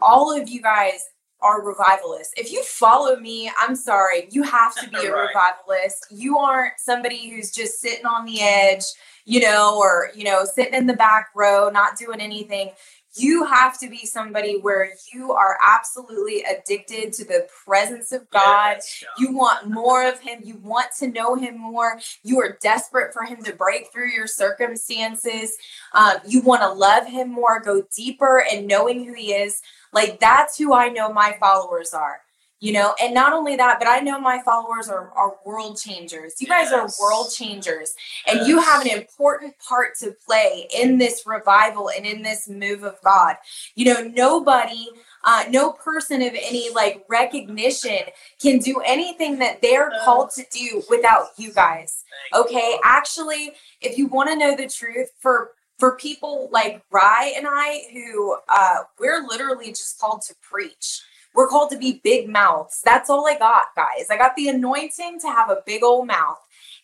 all 0.00 0.36
of 0.36 0.48
you 0.48 0.60
guys 0.60 1.00
are 1.42 1.64
revivalists. 1.64 2.32
If 2.36 2.52
you 2.52 2.62
follow 2.62 3.16
me, 3.16 3.50
I'm 3.58 3.74
sorry, 3.74 4.28
you 4.30 4.42
have 4.44 4.74
to 4.76 4.88
be 4.88 5.06
a 5.06 5.12
right. 5.12 5.28
revivalist. 5.28 6.06
You 6.10 6.38
aren't 6.38 6.74
somebody 6.78 7.30
who's 7.30 7.50
just 7.50 7.80
sitting 7.80 8.06
on 8.06 8.24
the 8.24 8.40
edge, 8.40 8.84
you 9.24 9.40
know, 9.40 9.76
or, 9.78 10.10
you 10.14 10.24
know, 10.24 10.44
sitting 10.44 10.74
in 10.74 10.86
the 10.86 10.94
back 10.94 11.30
row, 11.34 11.68
not 11.68 11.98
doing 11.98 12.20
anything. 12.20 12.70
You 13.14 13.44
have 13.44 13.78
to 13.80 13.90
be 13.90 14.06
somebody 14.06 14.58
where 14.58 14.90
you 15.12 15.32
are 15.32 15.58
absolutely 15.62 16.42
addicted 16.44 17.12
to 17.14 17.24
the 17.24 17.46
presence 17.64 18.10
of 18.12 18.28
God. 18.30 18.78
You 19.18 19.36
want 19.36 19.68
more 19.68 20.08
of 20.08 20.20
Him. 20.20 20.40
You 20.42 20.56
want 20.56 20.88
to 20.98 21.08
know 21.08 21.34
Him 21.34 21.58
more. 21.58 22.00
You 22.22 22.40
are 22.40 22.56
desperate 22.62 23.12
for 23.12 23.24
Him 23.24 23.42
to 23.44 23.52
break 23.52 23.92
through 23.92 24.10
your 24.10 24.26
circumstances. 24.26 25.52
Um, 25.92 26.14
you 26.26 26.40
want 26.40 26.62
to 26.62 26.72
love 26.72 27.06
Him 27.06 27.30
more, 27.30 27.60
go 27.60 27.82
deeper 27.94 28.44
in 28.50 28.66
knowing 28.66 29.04
who 29.04 29.12
He 29.12 29.32
is. 29.32 29.60
Like 29.92 30.18
that's 30.18 30.56
who 30.56 30.72
I 30.72 30.88
know 30.88 31.12
my 31.12 31.36
followers 31.38 31.92
are. 31.92 32.20
You 32.62 32.72
know, 32.72 32.94
and 33.02 33.12
not 33.12 33.32
only 33.32 33.56
that, 33.56 33.80
but 33.80 33.88
I 33.88 33.98
know 33.98 34.20
my 34.20 34.40
followers 34.44 34.88
are, 34.88 35.10
are 35.16 35.34
world 35.44 35.80
changers. 35.80 36.34
You 36.38 36.46
guys 36.46 36.70
are 36.70 36.88
world 37.02 37.32
changers, 37.36 37.92
and 38.28 38.38
yes. 38.38 38.46
you 38.46 38.60
have 38.60 38.82
an 38.82 38.88
important 38.88 39.54
part 39.58 39.96
to 39.98 40.14
play 40.24 40.68
in 40.72 40.96
this 40.96 41.24
revival 41.26 41.90
and 41.90 42.06
in 42.06 42.22
this 42.22 42.48
move 42.48 42.84
of 42.84 42.94
God. 43.02 43.34
You 43.74 43.86
know, 43.86 44.02
nobody 44.02 44.86
uh, 45.24 45.44
no 45.50 45.72
person 45.72 46.22
of 46.22 46.34
any 46.34 46.70
like 46.70 47.04
recognition 47.08 47.98
can 48.40 48.58
do 48.58 48.80
anything 48.84 49.38
that 49.38 49.60
they're 49.60 49.90
called 50.04 50.30
to 50.30 50.44
do 50.52 50.82
without 50.88 51.26
you 51.36 51.52
guys. 51.52 52.04
Okay. 52.32 52.78
Actually, 52.84 53.52
if 53.80 53.98
you 53.98 54.06
want 54.06 54.30
to 54.30 54.36
know 54.36 54.56
the 54.56 54.68
truth, 54.68 55.10
for 55.18 55.50
for 55.78 55.96
people 55.96 56.48
like 56.52 56.80
Rye 56.92 57.34
and 57.36 57.46
I, 57.48 57.82
who 57.92 58.36
uh, 58.48 58.82
we're 59.00 59.26
literally 59.26 59.70
just 59.70 59.98
called 59.98 60.22
to 60.28 60.34
preach. 60.40 61.02
We're 61.34 61.48
called 61.48 61.70
to 61.70 61.78
be 61.78 62.00
big 62.04 62.28
mouths. 62.28 62.82
That's 62.84 63.08
all 63.08 63.26
I 63.26 63.38
got, 63.38 63.74
guys. 63.74 64.06
I 64.10 64.16
got 64.16 64.36
the 64.36 64.48
anointing 64.48 65.20
to 65.20 65.28
have 65.28 65.50
a 65.50 65.62
big 65.64 65.82
old 65.82 66.06
mouth. 66.06 66.38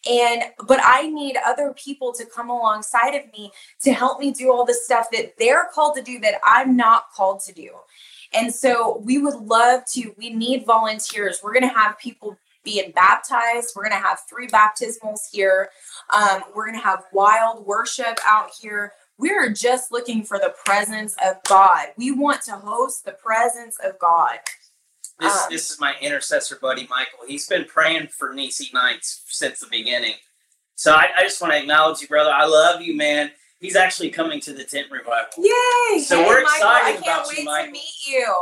And 0.09 0.45
but 0.67 0.81
I 0.83 1.09
need 1.09 1.37
other 1.45 1.75
people 1.76 2.12
to 2.14 2.25
come 2.25 2.50
alongside 2.50 3.14
of 3.14 3.33
me 3.33 3.50
to 3.83 3.93
help 3.93 4.21
me 4.21 4.31
do 4.31 4.52
all 4.52 4.64
the 4.64 4.75
stuff 4.75 5.11
that 5.12 5.35
they're 5.38 5.69
called 5.75 5.97
to 5.97 6.02
do 6.02 6.21
that 6.21 6.40
I'm 6.45 6.76
not 6.76 7.11
called 7.12 7.40
to 7.47 7.52
do. 7.52 7.71
And 8.33 8.55
so 8.55 9.02
we 9.05 9.19
would 9.19 9.37
love 9.37 9.85
to, 9.93 10.14
we 10.19 10.31
need 10.31 10.67
volunteers. 10.67 11.40
We're 11.43 11.55
going 11.55 11.69
to 11.69 11.78
have 11.78 11.99
people 11.99 12.38
being 12.62 12.93
baptized. 12.93 13.73
We're 13.75 13.88
going 13.88 14.00
to 14.00 14.07
have 14.07 14.21
three 14.28 14.49
baptismals 14.49 15.31
here. 15.33 15.71
Um, 16.14 16.43
we're 16.55 16.67
going 16.67 16.78
to 16.78 16.85
have 16.85 17.05
wild 17.12 17.67
worship 17.67 18.19
out 18.26 18.50
here. 18.61 18.93
We're 19.19 19.51
just 19.51 19.91
looking 19.91 20.23
for 20.23 20.39
the 20.39 20.55
presence 20.65 21.17
of 21.25 21.43
God. 21.49 21.89
We 21.97 22.13
want 22.13 22.43
to 22.43 22.53
host 22.53 23.05
the 23.05 23.13
presence 23.13 23.77
of 23.85 23.99
God. 23.99 24.39
This 25.19 25.33
um, 25.33 25.51
this 25.51 25.71
is 25.71 25.81
my 25.81 25.95
intercessor 26.01 26.57
buddy 26.63 26.87
Michael. 26.89 27.27
He's 27.27 27.49
been 27.49 27.65
praying 27.65 28.09
for 28.09 28.33
Nisi 28.33 28.71
Nights 28.73 29.25
since 29.27 29.59
the 29.59 29.67
beginning. 29.67 30.15
So 30.77 30.93
I, 30.93 31.09
I 31.19 31.23
just 31.25 31.43
want 31.43 31.53
to 31.53 31.59
acknowledge 31.59 32.01
you, 32.01 32.07
brother. 32.07 32.31
I 32.31 32.47
love 32.47 32.81
you, 32.81 32.97
man. 32.97 33.33
He's 33.59 33.75
actually 33.75 34.11
coming 34.11 34.41
to 34.43 34.53
the 34.53 34.63
tent 34.63 34.87
revival. 34.93 35.27
Yay! 35.37 35.99
So 35.99 36.23
hey, 36.23 36.29
we're 36.29 36.43
excited 36.43 37.01
Michael, 37.01 37.03
about 37.03 37.37
you, 37.37 37.45
Michael. 37.45 37.67
to 37.67 37.73
meet 37.73 38.07
you. 38.07 38.35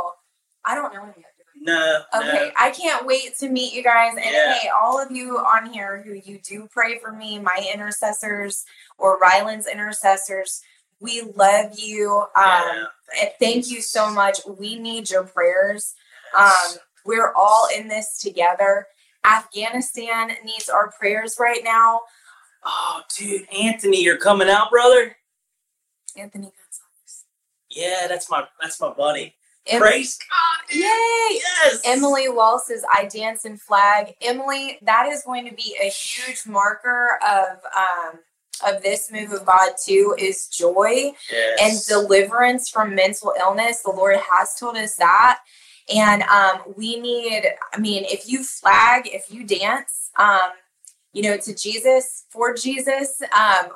I 0.63 0.75
don't 0.75 0.93
know 0.93 1.05
him 1.05 1.13
yet. 1.17 1.36
No. 1.59 2.03
Okay, 2.13 2.27
no. 2.47 2.51
I 2.57 2.69
can't 2.71 3.05
wait 3.05 3.37
to 3.39 3.49
meet 3.49 3.73
you 3.73 3.83
guys. 3.83 4.13
And 4.15 4.23
Yeah. 4.25 4.53
hey, 4.59 4.69
all 4.69 4.99
of 4.99 5.11
you 5.11 5.37
on 5.37 5.71
here 5.71 6.01
who 6.01 6.13
you 6.13 6.39
do 6.39 6.67
pray 6.71 6.99
for 6.99 7.11
me, 7.11 7.39
my 7.39 7.67
intercessors 7.73 8.63
or 8.97 9.17
Rylan's 9.19 9.67
intercessors, 9.67 10.61
we 10.99 11.21
love 11.21 11.77
you. 11.77 12.25
Um, 12.35 12.45
Yeah, 12.45 12.85
and 13.21 13.31
thank 13.39 13.69
you 13.69 13.81
so 13.81 14.09
much. 14.09 14.39
We 14.45 14.79
need 14.79 15.09
your 15.09 15.23
prayers. 15.23 15.95
Um, 16.37 16.77
we're 17.05 17.33
all 17.33 17.67
in 17.75 17.87
this 17.87 18.19
together. 18.19 18.87
Afghanistan 19.25 20.37
needs 20.43 20.69
our 20.69 20.91
prayers 20.91 21.37
right 21.39 21.63
now. 21.63 22.01
Oh, 22.63 23.01
dude, 23.17 23.47
Anthony, 23.51 24.01
you're 24.03 24.17
coming 24.17 24.49
out, 24.49 24.69
brother. 24.71 25.17
Anthony 26.15 26.45
Gonzalez. 26.45 27.25
Yeah, 27.69 28.07
that's 28.07 28.29
my 28.29 28.47
that's 28.61 28.79
my 28.81 28.91
buddy. 28.91 29.35
Em- 29.69 29.81
Praise 29.81 30.17
God. 30.17 30.75
Yay! 30.75 30.81
Yes. 30.83 31.81
Emily 31.85 32.29
Wall 32.29 32.59
says, 32.59 32.83
I 32.93 33.05
dance 33.05 33.45
and 33.45 33.59
flag. 33.59 34.15
Emily, 34.21 34.77
that 34.81 35.07
is 35.07 35.23
going 35.23 35.47
to 35.47 35.53
be 35.53 35.75
a 35.81 35.89
huge 35.89 36.45
marker 36.45 37.19
of 37.27 37.59
um, 37.75 38.19
of 38.65 38.81
this 38.81 39.11
move 39.11 39.31
of 39.33 39.45
God 39.45 39.73
too, 39.85 40.15
is 40.17 40.47
joy 40.47 41.13
Yes. 41.31 41.59
and 41.61 41.85
deliverance 42.07 42.69
from 42.69 42.95
mental 42.95 43.33
illness. 43.39 43.81
The 43.81 43.91
Lord 43.91 44.17
has 44.31 44.55
told 44.55 44.77
us 44.77 44.95
that. 44.95 45.41
And 45.93 46.23
um, 46.23 46.73
we 46.75 46.99
need, 46.99 47.43
I 47.73 47.77
mean, 47.79 48.03
if 48.05 48.27
you 48.27 48.43
flag, 48.43 49.03
if 49.13 49.31
you 49.31 49.43
dance, 49.45 50.09
um, 50.17 50.39
you 51.13 51.21
know, 51.21 51.37
to 51.37 51.55
Jesus, 51.55 52.25
for 52.29 52.53
Jesus, 52.53 53.21
um, 53.37 53.67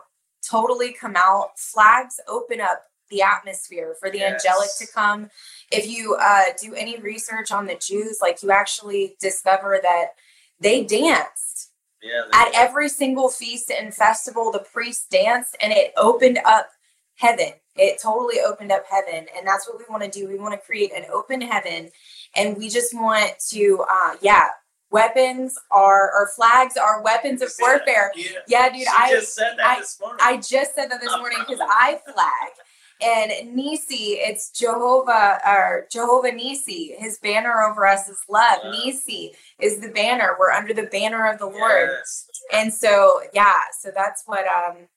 totally 0.47 0.91
come 0.93 1.15
out. 1.15 1.57
Flags 1.57 2.19
open 2.27 2.59
up 2.59 2.81
the 3.11 3.21
atmosphere 3.21 3.95
for 3.99 4.09
the 4.09 4.17
Yes. 4.19 4.43
angelic 4.45 4.69
to 4.79 4.87
come. 4.87 5.29
If 5.71 5.87
you 5.87 6.15
uh, 6.19 6.45
do 6.59 6.73
any 6.73 6.97
research 6.99 7.51
on 7.51 7.67
the 7.67 7.75
Jews, 7.75 8.19
like 8.21 8.41
you 8.41 8.49
actually 8.51 9.15
discover 9.19 9.79
that 9.83 10.13
they 10.59 10.83
danced 10.83 11.69
yeah, 12.01 12.23
they- 12.31 12.37
at 12.37 12.51
every 12.55 12.89
single 12.89 13.29
feast 13.29 13.69
and 13.69 13.93
festival. 13.93 14.51
The 14.51 14.59
priests 14.59 15.05
danced, 15.09 15.55
and 15.61 15.71
it 15.71 15.93
opened 15.97 16.39
up 16.45 16.69
heaven. 17.15 17.53
It 17.75 18.01
totally 18.01 18.39
opened 18.41 18.71
up 18.71 18.85
heaven, 18.89 19.27
and 19.37 19.47
that's 19.47 19.67
what 19.67 19.77
we 19.77 19.85
want 19.89 20.03
to 20.03 20.09
do. 20.09 20.27
We 20.27 20.39
want 20.39 20.53
to 20.53 20.59
create 20.65 20.91
an 20.93 21.05
open 21.13 21.41
heaven, 21.41 21.89
and 22.35 22.57
we 22.57 22.69
just 22.69 22.93
want 22.93 23.33
to, 23.51 23.85
uh, 23.89 24.15
yeah. 24.21 24.47
Weapons 24.89 25.57
are 25.71 26.11
or 26.11 26.27
flags 26.35 26.75
are 26.75 27.01
weapons 27.01 27.41
of 27.41 27.49
warfare. 27.61 28.11
Yeah. 28.13 28.27
Yeah, 28.45 28.69
dude. 28.69 28.81
She 28.81 28.87
I 28.93 29.09
just 29.11 29.33
said 29.33 29.53
that 29.57 29.65
I- 29.65 29.79
this 29.79 29.97
morning. 30.01 30.19
I 30.21 30.35
just 30.35 30.75
said 30.75 30.91
that 30.91 30.99
this 30.99 31.15
morning 31.17 31.37
because 31.47 31.61
I 31.61 32.01
flag. 32.03 32.51
And 33.03 33.55
Nisi, 33.55 34.19
it's 34.19 34.51
Jehovah 34.51 35.39
or 35.45 35.87
Jehovah 35.91 36.31
Nisi. 36.31 36.93
His 36.97 37.17
banner 37.17 37.63
over 37.63 37.85
us 37.85 38.07
is 38.07 38.19
love. 38.29 38.59
Wow. 38.63 38.71
Nisi 38.71 39.33
is 39.59 39.79
the 39.79 39.89
banner. 39.89 40.35
We're 40.39 40.51
under 40.51 40.73
the 40.73 40.83
banner 40.83 41.27
of 41.31 41.39
the 41.39 41.47
Lord. 41.47 41.89
Yes. 41.89 42.27
And 42.53 42.73
so, 42.73 43.21
yeah, 43.33 43.61
so 43.79 43.91
that's 43.95 44.23
what 44.25 44.45
um 44.47 44.87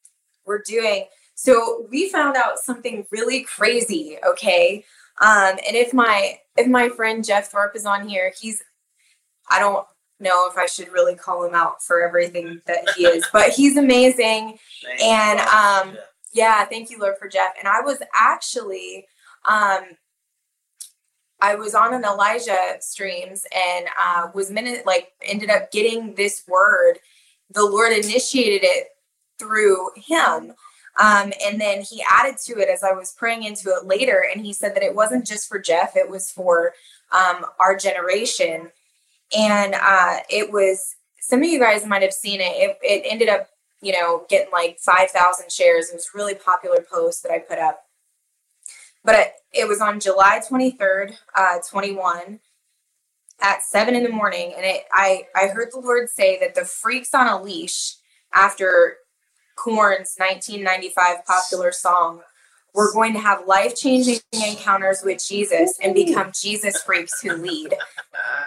we're 0.46 0.62
doing. 0.66 1.06
So 1.34 1.86
we 1.90 2.10
found 2.10 2.36
out 2.36 2.58
something 2.58 3.06
really 3.10 3.42
crazy, 3.42 4.18
okay? 4.26 4.84
Um, 5.20 5.58
and 5.66 5.76
if 5.76 5.92
my 5.94 6.38
if 6.56 6.66
my 6.66 6.88
friend 6.88 7.24
Jeff 7.24 7.48
Thorpe 7.48 7.74
is 7.76 7.86
on 7.86 8.08
here, 8.08 8.32
he's 8.40 8.62
I 9.50 9.58
don't 9.58 9.86
know 10.20 10.48
if 10.50 10.56
I 10.56 10.66
should 10.66 10.92
really 10.92 11.14
call 11.14 11.44
him 11.44 11.54
out 11.54 11.82
for 11.82 12.06
everything 12.06 12.60
that 12.66 12.88
he 12.96 13.04
is, 13.04 13.24
but 13.32 13.50
he's 13.50 13.76
amazing. 13.76 14.58
Thank 14.84 15.02
And, 15.02 15.40
um, 15.40 15.96
Yeah. 16.34 16.64
Thank 16.66 16.90
you, 16.90 16.98
Lord, 16.98 17.14
for 17.18 17.28
Jeff. 17.28 17.52
And 17.58 17.66
I 17.66 17.80
was 17.80 18.02
actually, 18.12 19.06
um, 19.46 19.84
I 21.40 21.54
was 21.54 21.74
on 21.74 21.94
an 21.94 22.04
Elijah 22.04 22.76
streams 22.80 23.46
and 23.54 23.86
uh, 24.00 24.28
was 24.34 24.50
minute 24.50 24.84
like 24.84 25.12
ended 25.22 25.48
up 25.48 25.70
getting 25.70 26.14
this 26.14 26.42
word. 26.48 26.98
The 27.50 27.64
Lord 27.64 27.92
initiated 27.92 28.62
it 28.64 28.88
through 29.38 29.90
him. 29.96 30.54
Um, 31.00 31.32
and 31.44 31.60
then 31.60 31.82
he 31.82 32.04
added 32.10 32.36
to 32.46 32.58
it 32.58 32.68
as 32.68 32.82
I 32.82 32.92
was 32.92 33.12
praying 33.12 33.42
into 33.42 33.70
it 33.70 33.84
later. 33.84 34.24
And 34.32 34.44
he 34.44 34.52
said 34.52 34.74
that 34.74 34.82
it 34.82 34.94
wasn't 34.94 35.26
just 35.26 35.48
for 35.48 35.58
Jeff, 35.58 35.96
it 35.96 36.08
was 36.08 36.30
for 36.30 36.72
um, 37.12 37.44
our 37.60 37.76
generation. 37.76 38.70
And 39.36 39.74
uh, 39.74 40.18
it 40.30 40.52
was, 40.52 40.96
some 41.20 41.42
of 41.42 41.48
you 41.48 41.58
guys 41.58 41.86
might 41.86 42.02
have 42.02 42.12
seen 42.12 42.40
it. 42.40 42.52
It, 42.56 42.78
it 42.82 43.06
ended 43.10 43.28
up 43.28 43.48
you 43.84 43.92
know, 43.92 44.24
getting 44.28 44.50
like 44.52 44.78
5,000 44.80 45.52
shares. 45.52 45.90
It 45.90 45.94
was 45.94 46.08
a 46.12 46.16
really 46.16 46.34
popular 46.34 46.84
post 46.90 47.22
that 47.22 47.32
I 47.32 47.38
put 47.38 47.58
up. 47.58 47.84
But 49.04 49.34
it, 49.52 49.68
was 49.68 49.80
on 49.80 50.00
July 50.00 50.40
23rd, 50.40 51.16
uh, 51.36 51.58
21 51.70 52.40
at 53.42 53.62
seven 53.62 53.94
in 53.94 54.02
the 54.02 54.08
morning. 54.08 54.54
And 54.56 54.64
it, 54.64 54.84
I, 54.90 55.26
I 55.36 55.48
heard 55.48 55.68
the 55.72 55.80
Lord 55.80 56.08
say 56.08 56.38
that 56.40 56.54
the 56.54 56.64
freaks 56.64 57.12
on 57.12 57.28
a 57.28 57.42
leash 57.42 57.96
after 58.32 58.96
Korn's 59.56 60.14
1995 60.16 61.26
popular 61.26 61.70
song 61.70 62.22
were 62.74 62.92
going 62.92 63.12
to 63.12 63.20
have 63.20 63.46
life 63.46 63.76
changing 63.76 64.18
encounters 64.32 65.02
with 65.04 65.24
Jesus 65.24 65.78
and 65.82 65.94
become 65.94 66.32
Jesus 66.34 66.82
freaks 66.82 67.20
who 67.20 67.36
lead. 67.36 67.74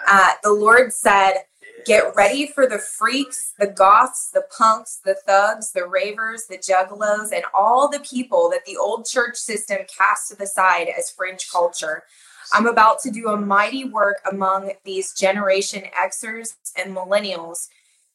Uh, 0.07 0.31
the 0.43 0.51
Lord 0.51 0.91
said, 0.91 1.43
Get 1.87 2.17
ready 2.17 2.47
for 2.47 2.67
the 2.67 2.79
freaks, 2.79 3.53
the 3.57 3.67
goths, 3.67 4.29
the 4.33 4.43
punks, 4.57 4.99
the 5.05 5.15
thugs, 5.25 5.71
the 5.71 5.87
ravers, 5.87 6.43
the 6.49 6.57
juggalos, 6.57 7.31
and 7.31 7.45
all 7.53 7.87
the 7.87 8.01
people 8.01 8.49
that 8.49 8.65
the 8.65 8.75
old 8.75 9.05
church 9.05 9.37
system 9.37 9.77
cast 9.97 10.27
to 10.27 10.35
the 10.35 10.47
side 10.47 10.89
as 10.89 11.09
fringe 11.09 11.49
culture. 11.49 12.03
I'm 12.51 12.67
about 12.67 12.99
to 13.03 13.09
do 13.09 13.29
a 13.29 13.39
mighty 13.39 13.85
work 13.85 14.17
among 14.29 14.73
these 14.83 15.13
Generation 15.13 15.83
Xers 15.97 16.55
and 16.77 16.93
millennials 16.93 17.69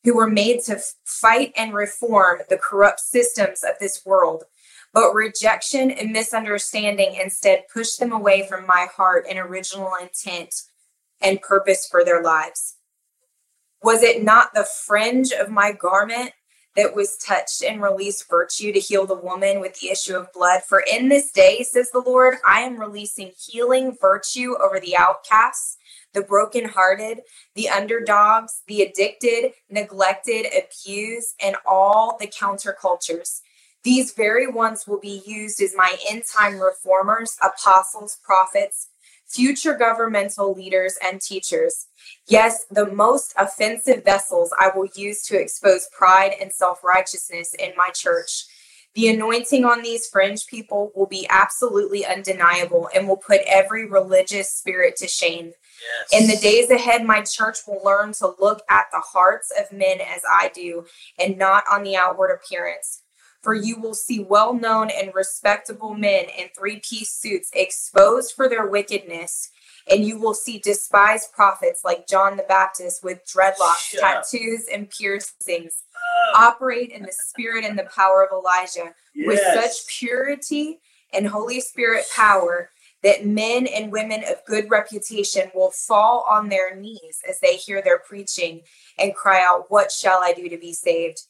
who 0.04 0.16
were 0.16 0.28
made 0.28 0.60
to 0.64 0.78
fight 1.06 1.54
and 1.56 1.72
reform 1.72 2.40
the 2.50 2.58
corrupt 2.58 3.00
systems 3.00 3.62
of 3.62 3.78
this 3.80 4.04
world. 4.04 4.44
But 4.92 5.14
rejection 5.14 5.90
and 5.90 6.12
misunderstanding 6.12 7.14
instead 7.14 7.64
pushed 7.72 8.00
them 8.00 8.12
away 8.12 8.46
from 8.46 8.66
my 8.66 8.86
heart 8.94 9.24
and 9.26 9.38
original 9.38 9.92
intent 9.98 10.56
and 11.22 11.40
purpose 11.40 11.88
for 11.90 12.04
their 12.04 12.22
lives. 12.22 12.74
Was 13.82 14.02
it 14.04 14.22
not 14.22 14.54
the 14.54 14.64
fringe 14.86 15.32
of 15.32 15.50
my 15.50 15.72
garment 15.72 16.30
that 16.76 16.94
was 16.94 17.16
touched 17.16 17.62
and 17.64 17.82
released 17.82 18.30
virtue 18.30 18.72
to 18.72 18.78
heal 18.78 19.06
the 19.06 19.16
woman 19.16 19.60
with 19.60 19.80
the 19.80 19.90
issue 19.90 20.16
of 20.16 20.32
blood? 20.32 20.62
For 20.62 20.84
in 20.90 21.08
this 21.08 21.32
day, 21.32 21.64
says 21.64 21.90
the 21.90 21.98
Lord, 21.98 22.36
I 22.46 22.60
am 22.60 22.78
releasing 22.78 23.32
healing 23.36 23.96
virtue 24.00 24.54
over 24.62 24.78
the 24.78 24.96
outcasts, 24.96 25.78
the 26.14 26.22
brokenhearted, 26.22 27.22
the 27.56 27.68
underdogs, 27.68 28.62
the 28.68 28.82
addicted, 28.82 29.52
neglected, 29.68 30.46
abused, 30.46 31.34
and 31.42 31.56
all 31.66 32.16
the 32.20 32.28
countercultures. 32.28 33.40
These 33.82 34.12
very 34.12 34.46
ones 34.46 34.86
will 34.86 35.00
be 35.00 35.22
used 35.26 35.60
as 35.60 35.74
my 35.76 35.96
end 36.08 36.22
time 36.32 36.60
reformers, 36.60 37.36
apostles, 37.42 38.18
prophets, 38.22 38.88
future 39.32 39.74
governmental 39.74 40.52
leaders, 40.54 40.96
and 41.02 41.20
teachers. 41.20 41.86
Yes, 42.26 42.64
the 42.70 42.92
most 42.92 43.34
offensive 43.38 44.04
vessels 44.04 44.52
I 44.58 44.70
will 44.74 44.88
use 44.94 45.22
to 45.24 45.40
expose 45.40 45.88
pride 45.96 46.32
and 46.40 46.52
self 46.52 46.84
righteousness 46.84 47.54
in 47.58 47.72
my 47.76 47.88
church. 47.94 48.44
The 48.94 49.08
anointing 49.08 49.64
on 49.64 49.82
these 49.82 50.06
fringe 50.08 50.46
people 50.46 50.92
will 50.94 51.06
be 51.06 51.26
absolutely 51.30 52.04
undeniable 52.04 52.90
and 52.94 53.08
will 53.08 53.16
put 53.16 53.40
every 53.46 53.88
religious 53.88 54.52
spirit 54.52 54.96
to 54.96 55.08
shame. 55.08 55.52
Yes. 56.10 56.22
In 56.22 56.28
the 56.28 56.36
days 56.36 56.70
ahead, 56.70 57.04
my 57.04 57.22
church 57.22 57.58
will 57.66 57.80
learn 57.82 58.12
to 58.14 58.34
look 58.38 58.62
at 58.68 58.86
the 58.92 59.00
hearts 59.00 59.50
of 59.58 59.76
men 59.76 60.00
as 60.00 60.20
I 60.30 60.50
do 60.54 60.84
and 61.18 61.38
not 61.38 61.64
on 61.70 61.84
the 61.84 61.96
outward 61.96 62.32
appearance. 62.32 63.01
For 63.42 63.54
you 63.54 63.80
will 63.80 63.94
see 63.94 64.20
well 64.20 64.54
known 64.54 64.88
and 64.90 65.12
respectable 65.14 65.94
men 65.94 66.26
in 66.38 66.48
three 66.56 66.80
piece 66.88 67.10
suits 67.10 67.50
exposed 67.52 68.34
for 68.34 68.48
their 68.48 68.66
wickedness, 68.66 69.50
and 69.90 70.04
you 70.04 70.16
will 70.18 70.34
see 70.34 70.58
despised 70.58 71.32
prophets 71.32 71.80
like 71.84 72.06
John 72.06 72.36
the 72.36 72.44
Baptist 72.44 73.02
with 73.02 73.18
dreadlocks, 73.26 73.78
Shut 73.90 74.02
up. 74.04 74.24
tattoos, 74.30 74.66
and 74.72 74.88
piercings 74.88 75.82
Oh, 75.96 76.32
operate 76.36 76.90
in 76.90 77.02
the 77.02 77.12
spirit 77.28 77.64
and 77.64 77.76
the 77.78 77.88
power 77.94 78.22
of 78.24 78.30
Elijah 78.32 78.94
with 79.16 79.40
such 79.54 79.86
purity 79.88 80.80
and 81.12 81.26
Holy 81.26 81.60
Spirit 81.60 82.04
power 82.14 82.70
that 83.02 83.26
men 83.26 83.66
and 83.66 83.90
women 83.90 84.22
of 84.30 84.36
good 84.46 84.70
reputation 84.70 85.50
will 85.54 85.72
fall 85.72 86.24
on 86.30 86.48
their 86.48 86.76
knees 86.76 87.20
as 87.28 87.40
they 87.40 87.56
hear 87.56 87.82
their 87.82 87.98
preaching 87.98 88.60
and 88.98 89.14
cry 89.16 89.44
out, 89.44 89.64
What 89.68 89.90
shall 89.90 90.20
I 90.22 90.32
do 90.32 90.48
to 90.48 90.56
be 90.56 90.72
saved? 90.72 91.22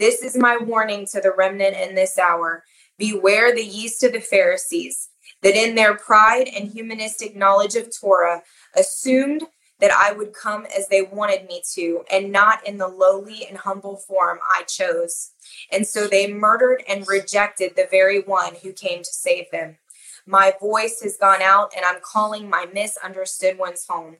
This 0.00 0.22
is 0.22 0.34
my 0.34 0.56
warning 0.56 1.06
to 1.12 1.20
the 1.20 1.34
remnant 1.36 1.76
in 1.76 1.94
this 1.94 2.18
hour. 2.18 2.64
Beware 2.96 3.54
the 3.54 3.62
yeast 3.62 4.02
of 4.02 4.12
the 4.12 4.20
Pharisees. 4.20 5.10
that 5.42 5.54
in 5.54 5.74
their 5.74 5.94
pride 5.94 6.48
and 6.48 6.70
humanistic 6.70 7.36
knowledge 7.36 7.74
of 7.76 7.88
Torah 7.98 8.42
assumed 8.76 9.42
that 9.78 9.92
I 9.92 10.12
would 10.12 10.32
come 10.32 10.66
as 10.76 10.88
they 10.88 11.02
wanted 11.02 11.46
me 11.46 11.62
to 11.74 12.02
and 12.10 12.32
not 12.32 12.66
in 12.66 12.78
the 12.78 12.88
lowly 12.88 13.46
and 13.46 13.58
humble 13.58 13.96
form 13.96 14.38
I 14.54 14.62
chose. 14.64 15.32
And 15.70 15.86
so 15.86 16.06
they 16.06 16.32
murdered 16.32 16.82
and 16.88 17.06
rejected 17.08 17.76
the 17.76 17.88
very 17.90 18.20
one 18.20 18.54
who 18.62 18.72
came 18.72 19.02
to 19.02 19.12
save 19.12 19.50
them. 19.50 19.78
My 20.26 20.54
voice 20.60 21.00
has 21.02 21.16
gone 21.16 21.42
out 21.42 21.72
and 21.76 21.84
I'm 21.84 22.00
calling 22.02 22.48
my 22.50 22.66
misunderstood 22.72 23.58
ones 23.58 23.86
home. 23.88 24.16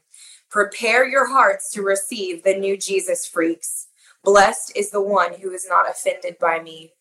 Prepare 0.50 1.06
your 1.06 1.28
hearts 1.28 1.70
to 1.72 1.82
receive 1.82 2.42
the 2.42 2.54
new 2.54 2.76
Jesus 2.78 3.26
freaks. 3.26 3.88
Blessed 4.22 4.76
is 4.76 4.90
the 4.90 5.00
one 5.00 5.34
who 5.34 5.50
is 5.52 5.66
not 5.68 5.88
offended 5.88 6.36
by 6.38 6.60
me. 6.60 6.92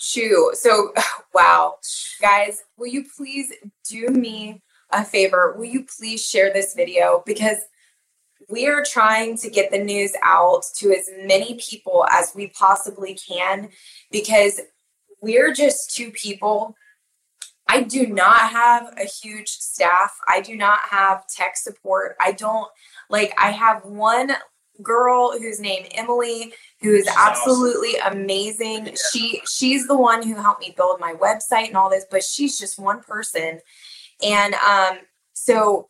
Shoo. 0.00 0.50
So, 0.54 0.92
wow. 1.34 1.76
Guys, 2.20 2.62
will 2.76 2.88
you 2.88 3.04
please 3.16 3.52
do 3.88 4.08
me 4.08 4.62
a 4.90 5.04
favor? 5.04 5.54
Will 5.56 5.66
you 5.66 5.86
please 5.98 6.24
share 6.24 6.52
this 6.52 6.74
video? 6.74 7.22
Because 7.24 7.58
we 8.48 8.66
are 8.66 8.82
trying 8.82 9.36
to 9.38 9.50
get 9.50 9.70
the 9.70 9.78
news 9.78 10.12
out 10.24 10.64
to 10.76 10.90
as 10.90 11.08
many 11.22 11.54
people 11.54 12.04
as 12.10 12.32
we 12.34 12.48
possibly 12.48 13.14
can 13.14 13.68
because 14.10 14.60
we're 15.22 15.52
just 15.52 15.94
two 15.94 16.10
people. 16.10 16.74
I 17.68 17.82
do 17.82 18.06
not 18.08 18.50
have 18.50 18.92
a 18.98 19.04
huge 19.04 19.48
staff. 19.48 20.12
I 20.26 20.40
do 20.40 20.56
not 20.56 20.80
have 20.90 21.28
tech 21.28 21.56
support. 21.56 22.16
I 22.20 22.32
don't 22.32 22.68
like, 23.08 23.32
I 23.38 23.52
have 23.52 23.84
one 23.84 24.32
girl 24.82 25.38
who's 25.38 25.60
named 25.60 25.88
Emily 25.92 26.52
who 26.80 26.94
is 26.94 27.08
absolutely 27.08 27.98
awesome. 28.00 28.20
amazing. 28.20 28.86
Yeah. 28.86 28.94
She 29.12 29.42
she's 29.50 29.86
the 29.86 29.96
one 29.96 30.26
who 30.26 30.34
helped 30.34 30.60
me 30.60 30.72
build 30.76 30.98
my 31.00 31.14
website 31.14 31.68
and 31.68 31.76
all 31.76 31.90
this, 31.90 32.06
but 32.10 32.24
she's 32.24 32.58
just 32.58 32.78
one 32.78 33.00
person. 33.00 33.60
And 34.22 34.54
um 34.54 34.98
so 35.32 35.88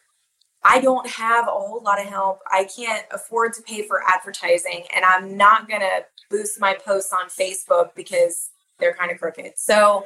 I 0.62 0.80
don't 0.80 1.08
have 1.08 1.46
a 1.46 1.52
whole 1.52 1.82
lot 1.82 2.00
of 2.00 2.06
help. 2.06 2.40
I 2.50 2.64
can't 2.64 3.06
afford 3.12 3.54
to 3.54 3.62
pay 3.62 3.82
for 3.86 4.02
advertising 4.12 4.84
and 4.94 5.04
I'm 5.04 5.36
not 5.36 5.68
going 5.68 5.80
to 5.80 6.04
boost 6.28 6.60
my 6.60 6.74
posts 6.74 7.12
on 7.12 7.28
Facebook 7.28 7.94
because 7.96 8.50
they're 8.78 8.94
kind 8.94 9.10
of 9.10 9.18
crooked. 9.18 9.52
So 9.56 10.04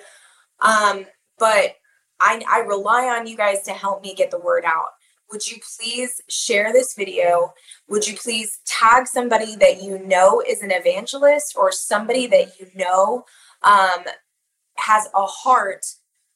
um 0.60 1.06
but 1.38 1.76
I 2.20 2.42
I 2.50 2.58
rely 2.60 3.06
on 3.06 3.26
you 3.26 3.36
guys 3.36 3.62
to 3.62 3.72
help 3.72 4.02
me 4.02 4.14
get 4.14 4.30
the 4.30 4.38
word 4.38 4.64
out 4.64 4.90
would 5.34 5.48
you 5.48 5.58
please 5.76 6.20
share 6.28 6.72
this 6.72 6.94
video? 6.94 7.52
Would 7.88 8.06
you 8.06 8.16
please 8.16 8.60
tag 8.64 9.08
somebody 9.08 9.56
that 9.56 9.82
you 9.82 9.98
know 9.98 10.40
is 10.40 10.62
an 10.62 10.70
evangelist 10.70 11.56
or 11.56 11.72
somebody 11.72 12.28
that 12.28 12.60
you 12.60 12.68
know 12.76 13.24
um, 13.62 14.04
has 14.76 15.08
a 15.12 15.26
heart 15.26 15.86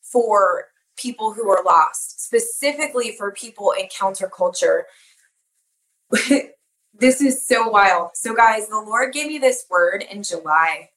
for 0.03 0.65
people 0.97 1.33
who 1.33 1.49
are 1.49 1.63
lost, 1.65 2.25
specifically 2.25 3.15
for 3.17 3.31
people 3.31 3.73
in 3.79 3.87
counterculture? 3.87 4.83
this 6.93 7.21
is 7.21 7.47
so 7.47 7.69
wild. 7.69 8.11
So, 8.15 8.35
guys, 8.35 8.67
the 8.67 8.81
Lord 8.81 9.13
gave 9.13 9.29
me 9.29 9.39
this 9.39 9.65
word 9.71 10.05
in 10.11 10.25
July. 10.25 10.91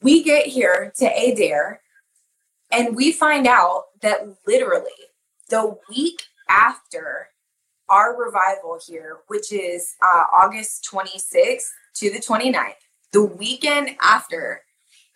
We 0.00 0.22
get 0.22 0.46
here 0.46 0.92
to 0.98 1.06
Adair 1.06 1.80
and 2.70 2.94
we 2.94 3.10
find 3.10 3.48
out 3.48 3.86
that 4.02 4.28
literally 4.46 4.92
the 5.48 5.76
week 5.88 6.22
after 6.48 7.28
our 7.88 8.16
revival 8.16 8.78
here, 8.84 9.18
which 9.28 9.52
is 9.52 9.94
uh, 10.02 10.24
August 10.36 10.88
26th 10.92 11.68
to 11.94 12.10
the 12.10 12.18
29th, 12.18 12.74
the 13.12 13.22
weekend 13.22 13.90
after 14.02 14.62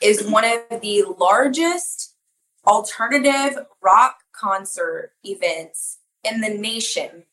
is 0.01 0.29
one 0.31 0.45
of 0.45 0.81
the 0.81 1.05
largest 1.19 2.14
alternative 2.66 3.59
rock 3.83 4.16
concert 4.33 5.12
events 5.25 5.99
in 6.25 6.40
the 6.40 6.49
nation, 6.49 7.25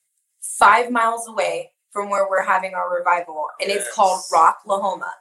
five 0.41 0.91
miles 0.91 1.27
away 1.27 1.71
from 1.91 2.10
where 2.10 2.27
we're 2.29 2.43
having 2.43 2.73
our 2.73 2.93
revival. 2.93 3.47
And 3.62 3.69
yes. 3.69 3.81
it's 3.81 3.95
called 3.95 4.21
Rocklahoma. 4.33 5.12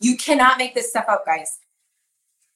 You 0.00 0.16
cannot 0.16 0.58
make 0.58 0.74
this 0.74 0.90
stuff 0.90 1.04
up, 1.08 1.26
guys 1.26 1.58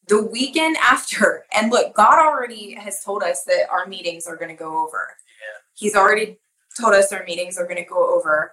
the 0.08 0.22
weekend 0.22 0.76
after, 0.78 1.44
and 1.54 1.70
look, 1.70 1.94
God 1.94 2.18
already 2.18 2.74
has 2.74 3.02
told 3.02 3.22
us 3.22 3.44
that 3.44 3.68
our 3.70 3.86
meetings 3.86 4.26
are 4.26 4.36
going 4.36 4.50
to 4.50 4.62
go 4.62 4.84
over. 4.84 5.08
Yeah. 5.40 5.60
He's 5.74 5.94
already 5.94 6.38
told 6.80 6.94
us 6.94 7.12
our 7.12 7.24
meetings 7.24 7.58
are 7.58 7.64
going 7.64 7.76
to 7.76 7.84
go 7.84 8.14
over. 8.16 8.52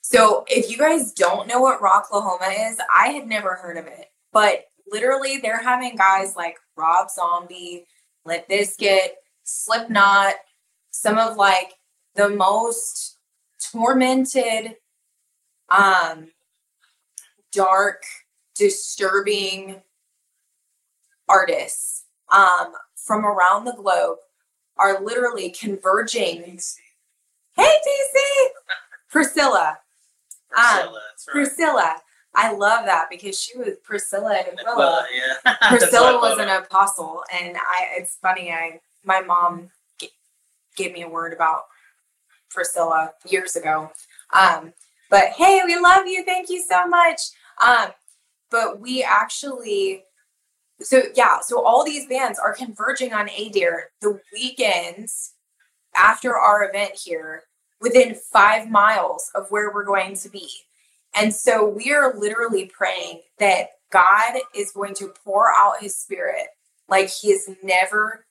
So 0.00 0.44
if 0.48 0.70
you 0.70 0.76
guys 0.76 1.12
don't 1.12 1.48
know 1.48 1.60
what 1.60 1.80
Rocklahoma 1.80 2.70
is, 2.70 2.78
I 2.94 3.08
had 3.08 3.26
never 3.26 3.54
heard 3.54 3.76
of 3.76 3.86
it. 3.86 4.06
But 4.32 4.66
literally, 4.90 5.38
they're 5.38 5.62
having 5.62 5.96
guys 5.96 6.36
like 6.36 6.56
Rob 6.76 7.10
Zombie, 7.10 7.86
Limp 8.24 8.48
Bizkit, 8.48 9.08
Slipknot, 9.44 10.34
some 10.90 11.18
of 11.18 11.36
like 11.36 11.72
the 12.14 12.28
most 12.28 13.18
tormented, 13.72 14.76
um, 15.70 16.28
dark, 17.52 18.02
disturbing 18.54 19.80
artists 21.28 22.04
um, 22.32 22.72
from 22.96 23.24
around 23.24 23.64
the 23.64 23.74
globe 23.74 24.18
are 24.78 25.02
literally 25.02 25.50
converging. 25.50 26.58
Hey, 27.56 27.74
TC! 27.86 28.48
Priscilla. 29.10 29.78
Priscilla, 30.50 30.88
um, 30.88 30.94
right. 30.94 30.96
Priscilla. 31.28 31.94
I 32.34 32.52
love 32.52 32.86
that 32.86 33.08
because 33.10 33.38
she 33.38 33.56
was 33.58 33.74
Priscilla 33.84 34.34
and 34.34 34.58
Aquila. 34.66 35.06
yeah. 35.14 35.54
Priscilla 35.68 36.18
was 36.18 36.38
an 36.38 36.48
apostle, 36.48 37.22
and 37.32 37.56
I. 37.56 37.88
It's 37.98 38.16
funny. 38.16 38.50
I 38.50 38.80
my 39.04 39.20
mom 39.20 39.70
g- 39.98 40.10
gave 40.76 40.92
me 40.92 41.02
a 41.02 41.08
word 41.08 41.32
about 41.34 41.64
Priscilla 42.50 43.12
years 43.28 43.56
ago. 43.56 43.90
Um, 44.32 44.72
but 45.10 45.30
hey, 45.30 45.60
we 45.66 45.78
love 45.78 46.06
you. 46.06 46.24
Thank 46.24 46.48
you 46.48 46.62
so 46.66 46.86
much. 46.86 47.20
Um, 47.62 47.88
but 48.50 48.80
we 48.80 49.02
actually 49.02 50.04
so 50.80 51.02
yeah, 51.14 51.40
so 51.40 51.64
all 51.64 51.84
these 51.84 52.06
bands 52.06 52.38
are 52.38 52.54
converging 52.54 53.12
on 53.12 53.28
Adair 53.28 53.90
the 54.00 54.20
weekends 54.32 55.34
after 55.96 56.36
our 56.36 56.68
event 56.68 56.92
here 56.94 57.44
within 57.80 58.14
five 58.14 58.70
miles 58.70 59.30
of 59.34 59.46
where 59.50 59.72
we're 59.72 59.84
going 59.84 60.16
to 60.16 60.28
be. 60.28 60.48
And 61.14 61.34
so 61.34 61.68
we 61.68 61.92
are 61.92 62.18
literally 62.18 62.66
praying 62.66 63.20
that 63.38 63.68
God 63.90 64.38
is 64.54 64.72
going 64.72 64.94
to 64.94 65.12
pour 65.24 65.50
out 65.58 65.80
his 65.80 65.96
spirit 65.96 66.46
like 66.88 67.10
he 67.10 67.30
has 67.32 67.48
never 67.62 68.24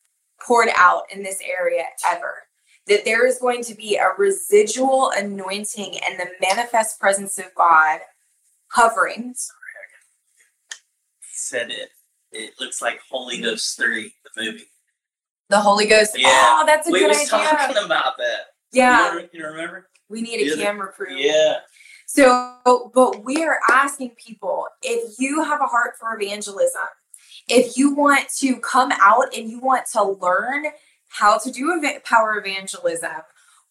poured 0.45 0.69
out 0.75 1.03
in 1.13 1.21
this 1.21 1.39
area 1.41 1.83
ever. 2.11 2.35
That 2.87 3.05
there 3.05 3.27
is 3.27 3.37
going 3.37 3.63
to 3.65 3.75
be 3.75 3.97
a 3.97 4.09
residual 4.17 5.11
anointing 5.15 5.99
and 6.03 6.19
the 6.19 6.31
manifest 6.41 6.99
presence 6.99 7.37
of 7.37 7.53
God 7.55 7.99
hovering. 8.69 9.33
Sorry, 9.35 9.57
said 11.31 11.69
it 11.69 11.91
it 12.31 12.53
looks 12.59 12.81
like 12.81 12.99
Holy 13.09 13.39
Ghost 13.41 13.77
three, 13.77 14.13
the 14.35 14.43
movie. 14.43 14.63
The 15.49 15.59
Holy 15.59 15.85
Ghost. 15.85 16.17
Yeah, 16.17 16.29
oh, 16.29 16.63
that's 16.65 16.87
a 16.87 16.91
we 16.91 16.99
good 16.99 17.09
was 17.09 17.27
talking 17.27 17.83
about 17.83 18.17
that. 18.17 18.39
Yeah, 18.71 19.15
you, 19.15 19.29
you 19.33 19.45
remember? 19.45 19.89
We 20.09 20.21
need 20.21 20.51
a 20.51 20.55
camera 20.55 20.91
crew. 20.91 21.15
Yeah. 21.15 21.59
So, 22.07 22.91
but 22.93 23.23
we 23.23 23.43
are 23.43 23.59
asking 23.69 24.11
people 24.11 24.67
if 24.81 25.17
you 25.17 25.43
have 25.43 25.61
a 25.61 25.65
heart 25.65 25.93
for 25.97 26.13
evangelism, 26.19 26.81
if 27.47 27.77
you 27.77 27.95
want 27.95 28.27
to 28.39 28.57
come 28.57 28.91
out 29.01 29.33
and 29.35 29.49
you 29.49 29.59
want 29.59 29.85
to 29.93 30.03
learn 30.03 30.65
how 31.07 31.37
to 31.37 31.51
do 31.51 31.81
power 32.03 32.37
evangelism, 32.37 33.11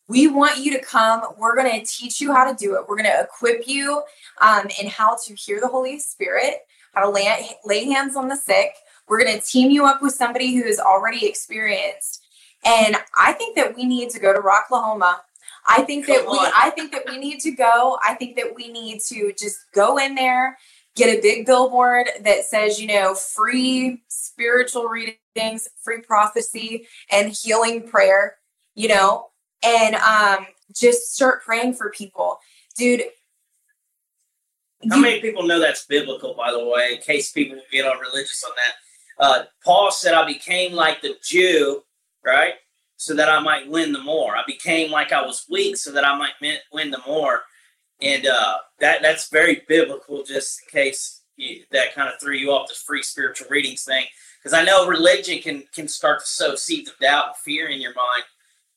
we 0.08 0.26
want 0.26 0.58
you 0.58 0.72
to 0.72 0.82
come. 0.82 1.22
We're 1.38 1.54
going 1.54 1.80
to 1.80 1.86
teach 1.86 2.20
you 2.20 2.32
how 2.32 2.50
to 2.50 2.56
do 2.56 2.74
it. 2.76 2.82
We're 2.88 2.96
going 2.96 3.10
to 3.10 3.22
equip 3.22 3.68
you 3.68 4.02
um, 4.40 4.66
in 4.80 4.88
how 4.88 5.16
to 5.26 5.34
hear 5.34 5.60
the 5.60 5.68
Holy 5.68 5.98
Spirit 5.98 6.60
how 6.92 7.02
to 7.02 7.10
lay, 7.10 7.50
lay 7.64 7.84
hands 7.84 8.16
on 8.16 8.28
the 8.28 8.36
sick. 8.36 8.74
We're 9.08 9.22
going 9.24 9.38
to 9.38 9.44
team 9.44 9.70
you 9.70 9.86
up 9.86 10.02
with 10.02 10.14
somebody 10.14 10.54
who 10.54 10.64
is 10.64 10.78
already 10.78 11.26
experienced. 11.26 12.24
And 12.64 12.96
I 13.18 13.32
think 13.32 13.56
that 13.56 13.74
we 13.74 13.84
need 13.84 14.10
to 14.10 14.20
go 14.20 14.32
to 14.32 14.40
Rocklahoma. 14.40 15.18
I 15.66 15.82
think 15.82 16.06
that 16.06 16.26
we 16.26 16.38
I 16.38 16.70
think 16.70 16.92
that 16.92 17.02
we 17.06 17.18
need 17.18 17.40
to 17.40 17.50
go. 17.50 17.98
I 18.04 18.14
think 18.14 18.36
that 18.36 18.54
we 18.54 18.72
need 18.72 19.00
to 19.08 19.32
just 19.38 19.58
go 19.74 19.98
in 19.98 20.14
there, 20.14 20.58
get 20.96 21.16
a 21.16 21.20
big 21.20 21.46
billboard 21.46 22.08
that 22.22 22.44
says, 22.44 22.80
you 22.80 22.88
know, 22.88 23.14
free 23.14 24.02
spiritual 24.08 24.84
readings, 24.86 25.68
free 25.82 26.00
prophecy, 26.00 26.86
and 27.10 27.30
healing 27.30 27.86
prayer, 27.86 28.36
you 28.74 28.88
know, 28.88 29.28
and 29.62 29.96
um 29.96 30.46
just 30.74 31.14
start 31.14 31.42
praying 31.44 31.74
for 31.74 31.90
people. 31.90 32.38
Dude, 32.76 33.02
how 34.88 34.98
many 34.98 35.20
people 35.20 35.42
know 35.42 35.60
that's 35.60 35.84
biblical, 35.86 36.34
by 36.34 36.52
the 36.52 36.64
way, 36.64 36.94
in 36.94 37.02
case 37.02 37.32
people 37.32 37.58
get 37.70 37.86
all 37.86 38.00
religious 38.00 38.42
on 38.44 38.52
that? 38.56 39.24
Uh, 39.24 39.44
Paul 39.64 39.90
said, 39.90 40.14
I 40.14 40.24
became 40.24 40.72
like 40.72 41.02
the 41.02 41.16
Jew, 41.22 41.82
right? 42.24 42.54
So 42.96 43.14
that 43.14 43.28
I 43.28 43.40
might 43.40 43.68
win 43.68 43.92
the 43.92 44.02
more. 44.02 44.36
I 44.36 44.42
became 44.46 44.90
like 44.90 45.12
I 45.12 45.22
was 45.22 45.46
weak 45.50 45.76
so 45.76 45.92
that 45.92 46.06
I 46.06 46.16
might 46.16 46.32
win 46.72 46.90
the 46.90 47.02
more. 47.06 47.42
And 48.00 48.26
uh, 48.26 48.56
that 48.78 49.02
that's 49.02 49.28
very 49.28 49.62
biblical, 49.68 50.22
just 50.22 50.62
in 50.62 50.80
case 50.80 51.20
you, 51.36 51.64
that 51.72 51.94
kind 51.94 52.08
of 52.08 52.18
threw 52.18 52.34
you 52.34 52.50
off 52.50 52.68
the 52.68 52.74
free 52.74 53.02
spiritual 53.02 53.48
readings 53.50 53.84
thing. 53.84 54.06
because 54.42 54.54
I 54.54 54.64
know 54.64 54.86
religion 54.86 55.38
can 55.40 55.64
can 55.74 55.88
start 55.88 56.20
to 56.20 56.26
sow 56.26 56.54
seeds 56.54 56.90
of 56.90 56.98
doubt 56.98 57.26
and 57.26 57.36
fear 57.36 57.68
in 57.68 57.80
your 57.80 57.94
mind, 57.94 58.24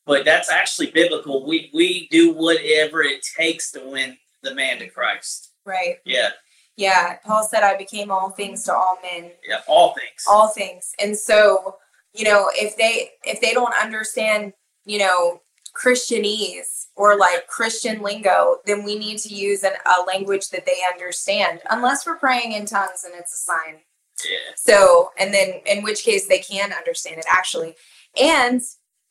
but 0.05 0.25
that's 0.25 0.51
actually 0.51 0.91
biblical. 0.91 1.45
We 1.47 1.69
we 1.73 2.07
do 2.09 2.33
whatever 2.33 3.01
it 3.01 3.21
takes 3.37 3.71
to 3.71 3.89
win 3.89 4.17
the 4.41 4.53
man 4.53 4.79
to 4.79 4.89
Christ. 4.89 5.52
Right. 5.65 5.97
Yeah. 6.05 6.29
Yeah. 6.75 7.17
Paul 7.23 7.43
said, 7.43 7.63
I 7.63 7.77
became 7.77 8.11
all 8.11 8.31
things 8.31 8.63
to 8.65 8.73
all 8.73 8.97
men. 9.01 9.31
Yeah. 9.47 9.61
All 9.67 9.93
things. 9.93 10.25
All 10.29 10.47
things. 10.49 10.93
And 10.99 11.17
so, 11.17 11.77
you 12.13 12.25
know, 12.25 12.49
if 12.53 12.75
they 12.77 13.11
if 13.23 13.41
they 13.41 13.53
don't 13.53 13.73
understand, 13.81 14.53
you 14.85 14.99
know, 14.99 15.41
Christianese 15.75 16.87
or 16.95 17.17
like 17.17 17.47
Christian 17.47 18.01
lingo, 18.01 18.57
then 18.65 18.83
we 18.83 18.97
need 18.97 19.17
to 19.19 19.33
use 19.33 19.63
an, 19.63 19.73
a 19.85 20.03
language 20.05 20.49
that 20.49 20.65
they 20.65 20.77
understand, 20.91 21.61
unless 21.69 22.05
we're 22.05 22.17
praying 22.17 22.51
in 22.51 22.65
tongues 22.65 23.03
and 23.03 23.13
it's 23.15 23.33
a 23.33 23.37
sign. 23.37 23.79
Yeah. 24.23 24.53
So, 24.55 25.11
and 25.17 25.33
then 25.33 25.61
in 25.65 25.83
which 25.83 26.03
case 26.03 26.27
they 26.27 26.39
can 26.39 26.71
understand 26.71 27.17
it 27.17 27.25
actually. 27.29 27.75
And, 28.21 28.61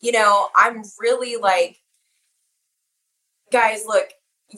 you 0.00 0.12
know, 0.12 0.48
I'm 0.56 0.82
really 1.00 1.36
like, 1.36 1.78
guys, 3.50 3.84
look, 3.86 4.08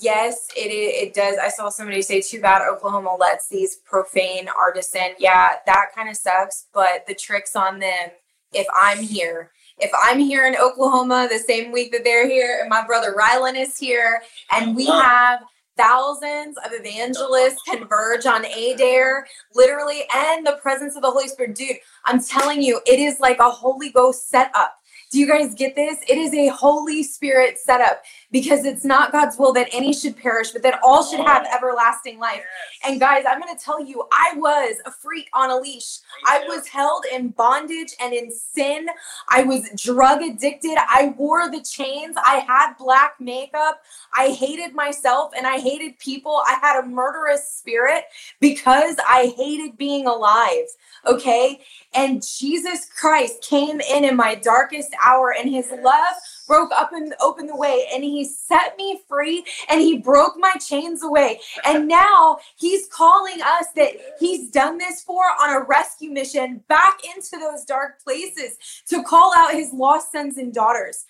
yes, 0.01 0.49
it, 0.57 0.71
it 0.71 1.15
does. 1.15 1.37
I 1.39 1.49
saw 1.49 1.69
somebody 1.69 2.03
say, 2.03 2.21
too 2.21 2.41
bad 2.41 2.63
Oklahoma 2.63 3.17
lets 3.19 3.49
these 3.49 3.77
profane 3.77 4.49
artists 4.49 4.95
in. 4.95 5.13
Yeah, 5.19 5.49
that 5.67 5.87
kind 5.95 6.09
of 6.09 6.17
sucks, 6.17 6.67
but 6.73 7.07
the 7.07 7.15
trick's 7.15 7.57
on 7.57 7.79
them 7.79 8.11
if 8.53 8.67
I'm 8.81 8.99
here. 8.99 9.51
If 9.79 9.91
I'm 10.05 10.21
here 10.21 10.47
in 10.47 10.55
Oklahoma 10.57 11.29
the 11.31 11.39
same 11.39 11.73
week 11.73 11.93
that 11.93 12.05
they're 12.05 12.29
here, 12.29 12.59
and 12.61 12.69
my 12.69 12.87
brother 12.87 13.15
Rylan 13.19 13.57
is 13.57 13.77
here, 13.77 14.23
and 14.53 14.77
we 14.77 14.87
uh-huh. 14.87 15.03
have 15.03 15.41
thousands 15.77 16.57
of 16.59 16.71
evangelists 16.73 17.61
converge 17.69 18.27
on 18.27 18.45
Adair, 18.45 19.27
literally, 19.55 20.03
and 20.15 20.47
the 20.47 20.59
presence 20.63 20.95
of 20.97 21.03
the 21.03 21.11
Holy 21.11 21.29
Spirit. 21.29 21.57
Dude, 21.57 21.77
I'm 22.05 22.23
telling 22.23 22.63
you, 22.63 22.81
it 22.87 23.01
is 23.01 23.19
like 23.19 23.39
a 23.41 23.51
Holy 23.51 23.91
Ghost 23.91 24.29
setup. 24.29 24.77
Do 25.15 25.21
you 25.21 25.29
guys 25.29 25.55
get 25.55 25.77
this? 25.77 25.99
It 26.09 26.19
is 26.19 26.35
a 26.35 26.49
Holy 26.49 27.05
Spirit 27.05 27.57
setup 27.57 28.03
because 28.33 28.65
it's 28.65 28.85
not 28.85 29.13
God's 29.13 29.39
will 29.39 29.53
that 29.53 29.69
any 29.73 29.93
should 29.93 30.17
perish, 30.17 30.51
but 30.51 30.65
that 30.65 30.81
all 30.83 31.05
should 31.05 31.21
have 31.21 31.47
everlasting 31.55 32.19
life. 32.19 32.43
And 32.85 32.99
guys, 32.99 33.23
I'm 33.25 33.41
going 33.41 33.57
to 33.57 33.65
tell 33.65 33.81
you, 33.81 34.03
I 34.13 34.35
was 34.37 34.75
a 34.85 34.91
freak 34.91 35.29
on 35.33 35.53
a 35.53 35.57
leash. 35.57 36.01
I 36.27 36.45
was 36.49 36.69
held 36.69 37.05
in 37.13 37.29
bondage 37.29 37.95
and 38.01 38.13
in 38.13 38.31
sin. 38.31 38.89
I 39.29 39.43
was 39.43 39.69
drug 39.77 40.23
addicted. 40.23 40.77
I 40.79 41.15
wore 41.17 41.51
the 41.51 41.63
chains. 41.63 42.17
I 42.17 42.45
had 42.47 42.75
black 42.79 43.15
makeup. 43.21 43.83
I 44.17 44.31
hated 44.31 44.75
myself 44.75 45.33
and 45.37 45.47
I 45.47 45.59
hated 45.59 45.99
people. 45.99 46.43
I 46.47 46.59
had 46.61 46.83
a 46.83 46.87
murderous 46.87 47.49
spirit 47.49 48.05
because 48.41 48.97
I 49.09 49.35
hated 49.37 49.77
being 49.77 50.07
alive. 50.07 50.67
Okay. 51.07 51.61
And 51.95 52.23
Jesus 52.27 52.87
Christ 52.87 53.43
came 53.43 53.81
in 53.81 54.05
in 54.05 54.17
my 54.17 54.35
darkest 54.35 54.91
hour 55.05 55.35
and 55.37 55.51
his 55.51 55.71
love 55.83 56.15
broke 56.47 56.73
up 56.73 56.93
and 56.93 57.15
opened 57.21 57.49
the 57.49 57.57
way 57.57 57.87
and 57.93 58.05
he 58.05 58.25
set 58.25 58.77
me 58.77 59.01
free 59.09 59.45
and 59.69 59.81
he 59.81 59.99
broke 59.99 60.35
my 60.37 60.53
chains 60.55 61.03
away. 61.03 61.41
And 61.65 61.89
now 61.89 62.39
he's 62.57 62.87
calling 62.89 63.41
us 63.43 63.67
that 63.77 63.93
he's 64.19 64.51
done 64.51 64.79
this 64.79 65.03
for 65.03 65.23
on 65.41 65.55
a 65.55 65.65
rescue 65.65 66.11
mission 66.11 66.63
back 66.69 66.99
into 67.17 67.39
those 67.39 67.65
dark 67.65 68.03
places 68.03 68.57
to 68.89 69.03
call 69.03 69.33
out 69.37 69.55
his 69.55 69.73
lost 69.73 70.13
sons 70.13 70.39
and 70.39 70.53
daughters. 70.53 71.05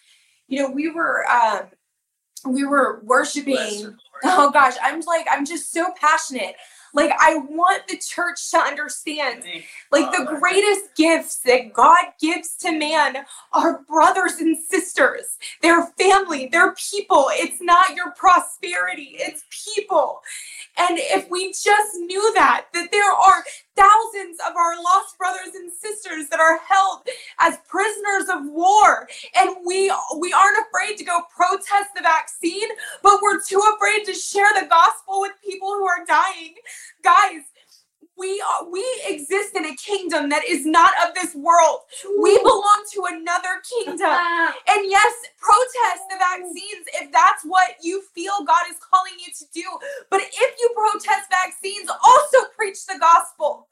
You 0.49 0.63
know, 0.63 0.71
we 0.71 0.91
were 0.91 1.27
um 1.31 1.67
we 2.47 2.65
were 2.65 3.01
worshiping. 3.05 3.97
Oh 4.27 4.51
gosh, 4.51 4.75
I'm 4.83 5.01
like 5.01 5.27
I'm 5.31 5.45
just 5.45 5.71
so 5.71 5.89
passionate 6.01 6.55
like, 6.95 7.11
I 7.21 7.37
want 7.37 7.89
the 7.89 7.99
church 7.99 8.51
to 8.53 8.59
understand, 8.59 9.45
like, 9.93 10.11
the 10.13 10.25
greatest 10.25 10.95
gifts 10.97 11.41
that 11.41 11.73
God 11.73 11.99
gives 12.21 12.55
to 12.57 12.73
man 12.73 13.17
are 13.53 13.83
brothers 13.83 14.35
and 14.35 14.57
sisters, 14.57 15.39
their 15.61 15.87
family, 15.99 16.47
their 16.47 16.75
people. 16.75 17.27
It's 17.33 17.61
not 17.61 17.95
your 17.97 18.13
prosperity, 18.13 19.17
it's 19.19 19.45
people. 19.75 20.21
And 20.77 20.99
if 20.99 21.31
we 21.31 21.49
just 21.51 21.97
knew 21.97 22.33
that, 22.35 22.67
that 22.73 22.91
there 22.91 23.13
are 23.13 23.45
thousands 23.77 24.39
of 24.49 24.57
our 24.57 24.83
lost 24.83 25.17
brothers 25.19 25.55
and 25.55 25.73
sisters 25.73 26.29
that 26.29 26.41
are 26.41 26.59
held 26.59 27.01
as 27.41 27.59
prisoners 27.69 28.29
of 28.29 28.51
war, 28.51 29.09
and 29.37 29.57
we 29.65 29.93
we 30.19 30.33
aren't 30.33 30.67
afraid 30.67 30.97
to 30.99 31.05
go 31.05 31.21
protest 31.35 31.91
the 31.95 32.03
vaccine, 32.03 32.69
but 33.03 33.21
we're 33.23 33.41
too 33.41 33.63
afraid 33.77 34.05
to 34.07 34.15
share 34.15 34.49
the 34.61 34.67
gospel 34.67 35.21
with 35.21 35.33
people 35.45 35.69
who 35.69 35.87
are 35.87 36.05
dying. 36.07 36.55
Guys, 37.03 37.43
we 38.19 38.43
are, 38.43 38.71
we 38.71 38.85
exist 39.09 39.57
in 39.57 39.65
a 39.65 39.75
kingdom 39.77 40.29
that 40.29 40.45
is 40.45 40.65
not 40.65 40.91
of 41.05 41.15
this 41.15 41.35
world. 41.35 41.81
We 42.21 42.39
belong 42.39 42.85
to 42.95 43.05
another 43.11 43.61
kingdom. 43.69 44.19
And 44.69 44.91
yes, 44.91 45.15
protest 45.39 46.03
the 46.11 46.17
vaccines 46.19 46.87
if 46.95 47.13
that's 47.13 47.45
what 47.45 47.77
you 47.83 48.03
feel 48.15 48.33
God 48.47 48.65
is 48.71 48.77
calling 48.79 49.13
you 49.19 49.33
to 49.39 49.45
do. 49.53 49.65
But 50.11 50.21
if 50.23 50.55
you 50.59 50.75
protest 50.75 51.31
vaccines, 51.31 51.89
also 52.05 52.49
preach 52.57 52.87
the 52.87 52.99
gospel. 52.99 53.69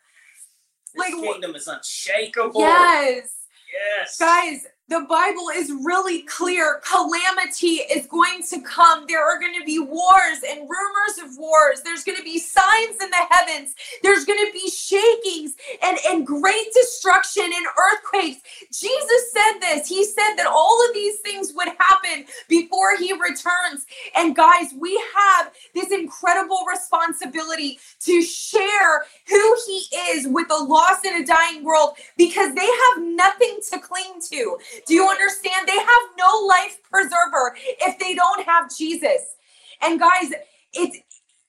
This 0.94 1.00
like 1.00 1.14
kingdom 1.14 1.54
is 1.54 1.66
unshakable. 1.66 2.60
Yes. 2.60 3.30
Yes. 3.72 4.18
Guys, 4.18 4.66
the 4.92 5.06
Bible 5.08 5.48
is 5.54 5.72
really 5.82 6.20
clear. 6.22 6.82
Calamity 6.84 7.80
is 7.90 8.06
going 8.06 8.42
to 8.50 8.60
come. 8.60 9.06
There 9.08 9.24
are 9.24 9.40
going 9.40 9.58
to 9.58 9.64
be 9.64 9.78
wars 9.78 10.42
and 10.46 10.68
rumors 10.68 11.16
of 11.22 11.38
wars. 11.38 11.80
There's 11.82 12.04
going 12.04 12.18
to 12.18 12.24
be 12.24 12.38
signs 12.38 12.96
in 13.00 13.08
the 13.08 13.26
heavens. 13.30 13.74
There's 14.02 14.26
going 14.26 14.44
to 14.44 14.52
be 14.52 14.68
shakings 14.68 15.56
and, 15.82 15.96
and 16.06 16.26
great 16.26 16.74
destruction 16.74 17.44
and 17.44 17.66
earthquakes. 17.66 18.42
Jesus 18.70 19.32
said 19.32 19.60
this. 19.60 19.88
He 19.88 20.04
said 20.04 20.34
that 20.36 20.46
all 20.46 20.86
of 20.86 20.92
these 20.92 21.20
things 21.20 21.54
would 21.56 21.68
happen 21.68 22.26
before 22.48 22.98
he 22.98 23.14
returns. 23.14 23.86
And 24.14 24.36
guys, 24.36 24.74
we 24.78 25.02
have 25.16 25.52
this 25.74 25.90
incredible 25.90 26.66
responsibility 26.70 27.78
to 28.00 28.20
share 28.20 29.04
who 29.26 29.56
he 29.66 29.86
is 30.10 30.28
with 30.28 30.50
a 30.50 30.62
lost 30.62 31.06
and 31.06 31.24
a 31.24 31.26
dying 31.26 31.64
world 31.64 31.96
because 32.18 32.54
they 32.54 32.66
have 32.66 33.02
nothing 33.02 33.58
to 33.70 33.78
cling 33.78 34.20
to. 34.30 34.58
Do 34.86 34.94
you 34.94 35.06
understand? 35.08 35.68
They 35.68 35.78
have 35.78 36.02
no 36.18 36.46
life 36.46 36.78
preserver 36.90 37.56
if 37.80 37.98
they 37.98 38.14
don't 38.14 38.44
have 38.46 38.74
Jesus. 38.74 39.36
And 39.80 39.98
guys, 39.98 40.32
it's 40.72 40.98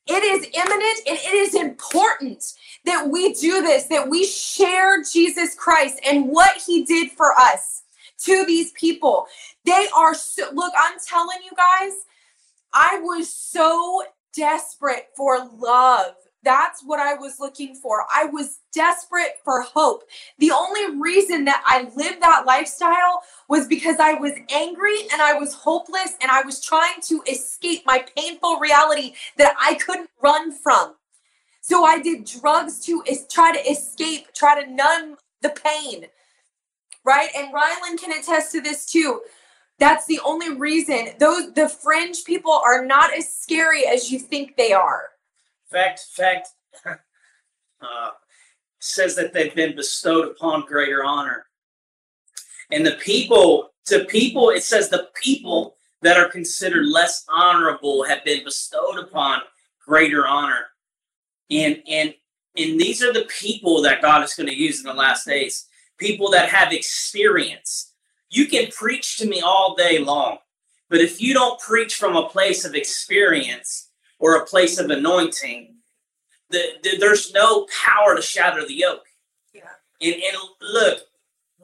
it 0.06 0.22
is 0.24 0.43
imminent 0.54 1.00
and 1.08 1.17
it 1.17 1.34
is 1.34 1.56
important 1.56 2.43
that 2.84 3.10
we 3.10 3.34
do 3.34 3.62
this, 3.62 3.86
that 3.86 4.10
we 4.10 4.26
share 4.26 5.02
Jesus 5.02 5.56
Christ 5.56 6.00
and 6.06 6.28
what 6.28 6.62
he 6.65 6.84
did 6.84 7.12
for 7.12 7.32
us 7.39 7.84
to 8.26 8.46
these 8.46 8.72
people. 8.74 9.28
They 9.65 9.88
are 9.96 10.13
so, 10.13 10.50
look, 10.54 10.74
I'm 10.78 10.98
telling 11.08 11.38
you 11.46 11.52
guys, 11.56 11.93
I 12.74 13.00
was 13.02 13.34
so 13.34 14.04
desperate 14.36 15.08
for 15.15 15.48
love 15.58 16.15
that's 16.43 16.84
what 16.84 16.99
I 16.99 17.15
was 17.15 17.39
looking 17.39 17.75
for. 17.75 18.06
I 18.13 18.25
was 18.25 18.60
desperate 18.73 19.38
for 19.43 19.62
hope. 19.62 20.03
The 20.39 20.51
only 20.51 20.97
reason 20.99 21.45
that 21.45 21.63
I 21.65 21.89
lived 21.95 22.21
that 22.21 22.45
lifestyle 22.45 23.23
was 23.47 23.67
because 23.67 23.97
I 23.99 24.13
was 24.13 24.34
angry 24.51 25.03
and 25.12 25.21
I 25.21 25.34
was 25.34 25.53
hopeless 25.53 26.15
and 26.21 26.29
I 26.29 26.41
was 26.43 26.63
trying 26.63 27.01
to 27.03 27.21
escape 27.29 27.84
my 27.86 28.06
painful 28.15 28.60
reality 28.60 29.13
that 29.38 29.56
I 29.60 29.75
couldn't 29.75 30.10
run 30.21 30.51
from. 30.51 30.95
So 31.62 31.86
I 31.86 32.01
did 32.01 32.25
drugs 32.25 32.79
to 32.86 33.03
try 33.32 33.53
to 33.53 33.69
escape, 33.69 34.34
try 34.34 34.62
to 34.62 34.69
numb 34.69 35.17
the 35.41 35.49
pain. 35.49 36.08
Right? 37.06 37.29
And 37.36 37.53
Rylan 37.53 37.97
can 37.97 38.17
attest 38.17 38.51
to 38.53 38.62
this 38.62 38.86
too. 38.86 39.21
That's 39.79 40.06
the 40.06 40.19
only 40.23 40.53
reason. 40.53 41.10
Those 41.19 41.53
the 41.53 41.67
fringe 41.67 42.23
people 42.25 42.51
are 42.51 42.86
not 42.86 43.13
as 43.13 43.34
scary 43.34 43.86
as 43.86 44.12
you 44.12 44.19
think 44.19 44.56
they 44.56 44.71
are 44.71 45.12
fact, 45.73 46.01
fact 46.12 46.49
uh, 46.86 48.09
says 48.79 49.15
that 49.15 49.33
they've 49.33 49.55
been 49.55 49.75
bestowed 49.75 50.27
upon 50.29 50.65
greater 50.65 51.03
honor. 51.03 51.45
And 52.71 52.86
the 52.86 52.97
people, 53.03 53.71
to 53.88 54.05
people, 54.05 54.49
it 54.49 54.63
says 54.63 54.89
the 54.89 55.09
people 55.21 55.75
that 56.01 56.17
are 56.17 56.29
considered 56.29 56.86
less 56.86 57.25
honorable 57.29 58.03
have 58.03 58.23
been 58.23 58.43
bestowed 58.43 58.99
upon 58.99 59.41
greater 59.86 60.27
honor. 60.27 60.67
And 61.49 61.81
and 61.88 62.13
and 62.55 62.79
these 62.79 63.01
are 63.01 63.12
the 63.12 63.27
people 63.39 63.81
that 63.81 64.01
God 64.01 64.23
is 64.23 64.33
going 64.36 64.49
to 64.49 64.55
use 64.55 64.79
in 64.79 64.86
the 64.86 64.93
last 64.93 65.25
days. 65.25 65.67
People 65.97 66.29
that 66.31 66.49
have 66.49 66.71
experience. 66.71 67.93
You 68.29 68.45
can 68.47 68.67
preach 68.71 69.17
to 69.17 69.27
me 69.27 69.41
all 69.41 69.75
day 69.75 69.99
long, 69.99 70.38
but 70.89 70.99
if 70.99 71.21
you 71.21 71.33
don't 71.33 71.59
preach 71.59 71.95
from 71.95 72.15
a 72.15 72.29
place 72.29 72.65
of 72.65 72.75
experience, 72.75 73.91
or 74.23 74.38
a 74.38 74.45
place 74.45 74.79
of 74.79 74.89
anointing, 74.89 75.75
the, 76.49 76.63
the, 76.81 76.97
there's 76.97 77.33
no 77.33 77.67
power 77.86 78.15
to 78.15 78.21
shatter 78.21 78.65
the 78.65 78.73
yoke. 78.73 79.05
Yeah. 79.53 79.63
And, 79.99 80.13
and 80.13 80.38
look, 80.62 80.99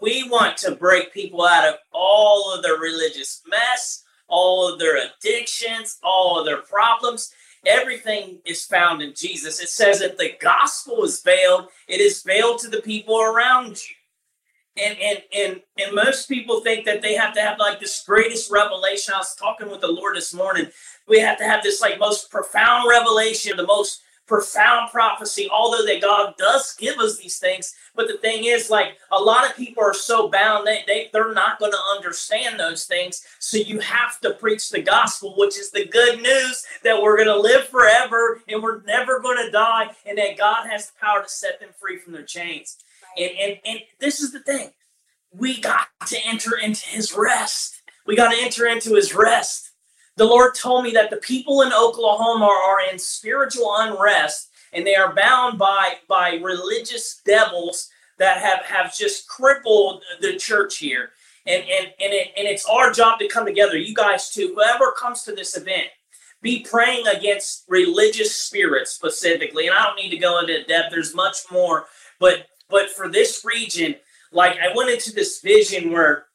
we 0.02 0.28
want 0.28 0.58
to 0.58 0.76
break 0.76 1.14
people 1.14 1.46
out 1.46 1.70
of 1.70 1.76
all 1.94 2.54
of 2.54 2.62
their 2.62 2.78
religious 2.78 3.42
mess, 3.48 4.04
all 4.28 4.68
of 4.68 4.78
their 4.78 4.98
addictions, 4.98 6.00
all 6.04 6.38
of 6.38 6.46
their 6.46 6.62
problems. 6.62 7.32
everything 7.66 8.40
is 8.46 8.66
found 8.66 9.02
in 9.02 9.14
Jesus. 9.16 9.62
It 9.62 9.70
says 9.70 10.00
that 10.00 10.18
the 10.18 10.34
gospel 10.40 11.04
is 11.04 11.22
veiled, 11.22 11.70
it 11.88 12.02
is 12.02 12.24
veiled 12.24 12.60
to 12.60 12.70
the 12.70 12.82
people 12.82 13.22
around 13.22 13.70
you. 13.70 13.96
And, 14.82 14.98
and 15.00 15.20
and 15.36 15.62
and 15.78 15.96
most 15.96 16.30
people 16.30 16.62
think 16.62 16.86
that 16.86 17.02
they 17.02 17.16
have 17.16 17.34
to 17.34 17.42
have 17.42 17.60
like 17.60 17.82
this 17.82 18.02
greatest 18.06 18.50
revelation. 18.50 19.14
I 19.14 19.18
was 19.18 19.36
talking 19.36 19.70
with 19.70 19.82
the 19.82 19.92
Lord 19.92 20.16
this 20.16 20.34
morning. 20.34 20.68
We 21.10 21.20
have 21.20 21.38
to 21.40 21.44
have 21.44 21.64
this 21.64 21.82
like 21.82 22.00
most 22.00 22.30
profound 22.30 22.88
revelation, 22.88 23.58
the 23.58 23.66
most 23.66 24.02
profound 24.30 24.92
prophecy, 24.92 25.50
although 25.52 25.84
that 25.84 26.02
God 26.02 26.36
does 26.38 26.76
give 26.76 27.00
us 27.00 27.18
these 27.18 27.40
things. 27.40 27.74
But 27.96 28.08
the 28.08 28.18
thing 28.18 28.46
is, 28.46 28.70
like 28.70 29.00
a 29.12 29.20
lot 29.20 29.50
of 29.50 29.58
people 29.58 29.84
are 29.84 29.94
so 29.94 30.30
bound, 30.30 30.68
they, 30.68 30.84
they, 30.86 31.10
they're 31.12 31.34
not 31.34 31.58
going 31.58 31.72
to 31.72 31.98
understand 31.98 32.60
those 32.60 32.86
things. 32.86 33.26
So 33.40 33.58
you 33.58 33.80
have 33.80 34.20
to 34.22 34.36
preach 34.36 34.70
the 34.70 34.84
gospel, 34.84 35.34
which 35.36 35.58
is 35.58 35.72
the 35.72 35.88
good 35.88 36.22
news 36.22 36.64
that 36.84 37.02
we're 37.02 37.18
going 37.18 37.28
to 37.28 37.40
live 37.40 37.68
forever 37.68 38.42
and 38.48 38.62
we're 38.62 38.84
never 38.84 39.20
going 39.20 39.44
to 39.44 39.52
die, 39.52 39.90
and 40.06 40.18
that 40.20 40.38
God 40.38 40.68
has 40.70 40.92
the 40.92 41.00
power 41.02 41.24
to 41.24 41.30
set 41.30 41.60
them 41.60 41.70
free 41.82 41.98
from 41.98 42.14
their 42.14 42.24
chains. 42.24 42.78
And, 43.18 43.32
and, 43.32 43.58
and 43.66 43.80
this 44.00 44.20
is 44.22 44.32
the 44.32 44.42
thing 44.42 44.70
we 45.32 45.60
got 45.60 45.88
to 46.08 46.18
enter 46.26 46.56
into 46.56 46.88
his 46.88 47.16
rest. 47.16 47.82
We 48.06 48.16
got 48.16 48.32
to 48.32 48.42
enter 48.42 48.68
into 48.68 48.96
his 48.96 49.14
rest 49.14 49.69
the 50.20 50.26
Lord 50.26 50.54
told 50.54 50.84
me 50.84 50.92
that 50.92 51.10
the 51.10 51.18
people 51.18 51.62
in 51.62 51.72
Oklahoma 51.72 52.44
are 52.44 52.92
in 52.92 53.00
spiritual 53.00 53.74
unrest 53.78 54.50
and 54.74 54.86
they 54.86 54.96
are 54.96 55.16
bound 55.16 55.58
by 55.58 55.94
by 56.10 56.34
religious 56.44 57.22
devils 57.26 57.90
that 58.18 58.38
have 58.40 58.66
have 58.66 58.94
just 58.94 59.30
crippled 59.30 60.04
the 60.20 60.36
church 60.36 60.76
here. 60.78 61.12
And 61.48 61.64
and 61.64 61.86
and, 62.02 62.14
it, 62.14 62.34
and 62.38 62.46
it's 62.50 62.66
our 62.66 62.92
job 62.92 63.20
to 63.20 63.30
come 63.30 63.46
together. 63.46 63.78
You 63.78 63.96
guys 63.96 64.30
too. 64.30 64.52
Whoever 64.54 64.92
comes 64.92 65.24
to 65.24 65.32
this 65.34 65.56
event, 65.56 65.88
be 66.42 66.66
praying 66.70 67.08
against 67.08 67.64
religious 67.70 68.36
spirits 68.36 68.92
specifically. 68.92 69.68
And 69.68 69.76
I 69.76 69.86
don't 69.86 69.96
need 69.96 70.10
to 70.10 70.18
go 70.18 70.42
into 70.42 70.66
depth. 70.66 70.92
There's 70.92 71.16
much 71.16 71.38
more, 71.50 71.86
but 72.20 72.48
but 72.70 72.90
for 72.90 73.08
this 73.08 73.46
region, 73.46 73.96
like 74.34 74.58
I 74.60 74.76
went 74.76 74.90
into 74.90 75.14
this 75.14 75.40
vision 75.40 75.94
where 75.94 76.26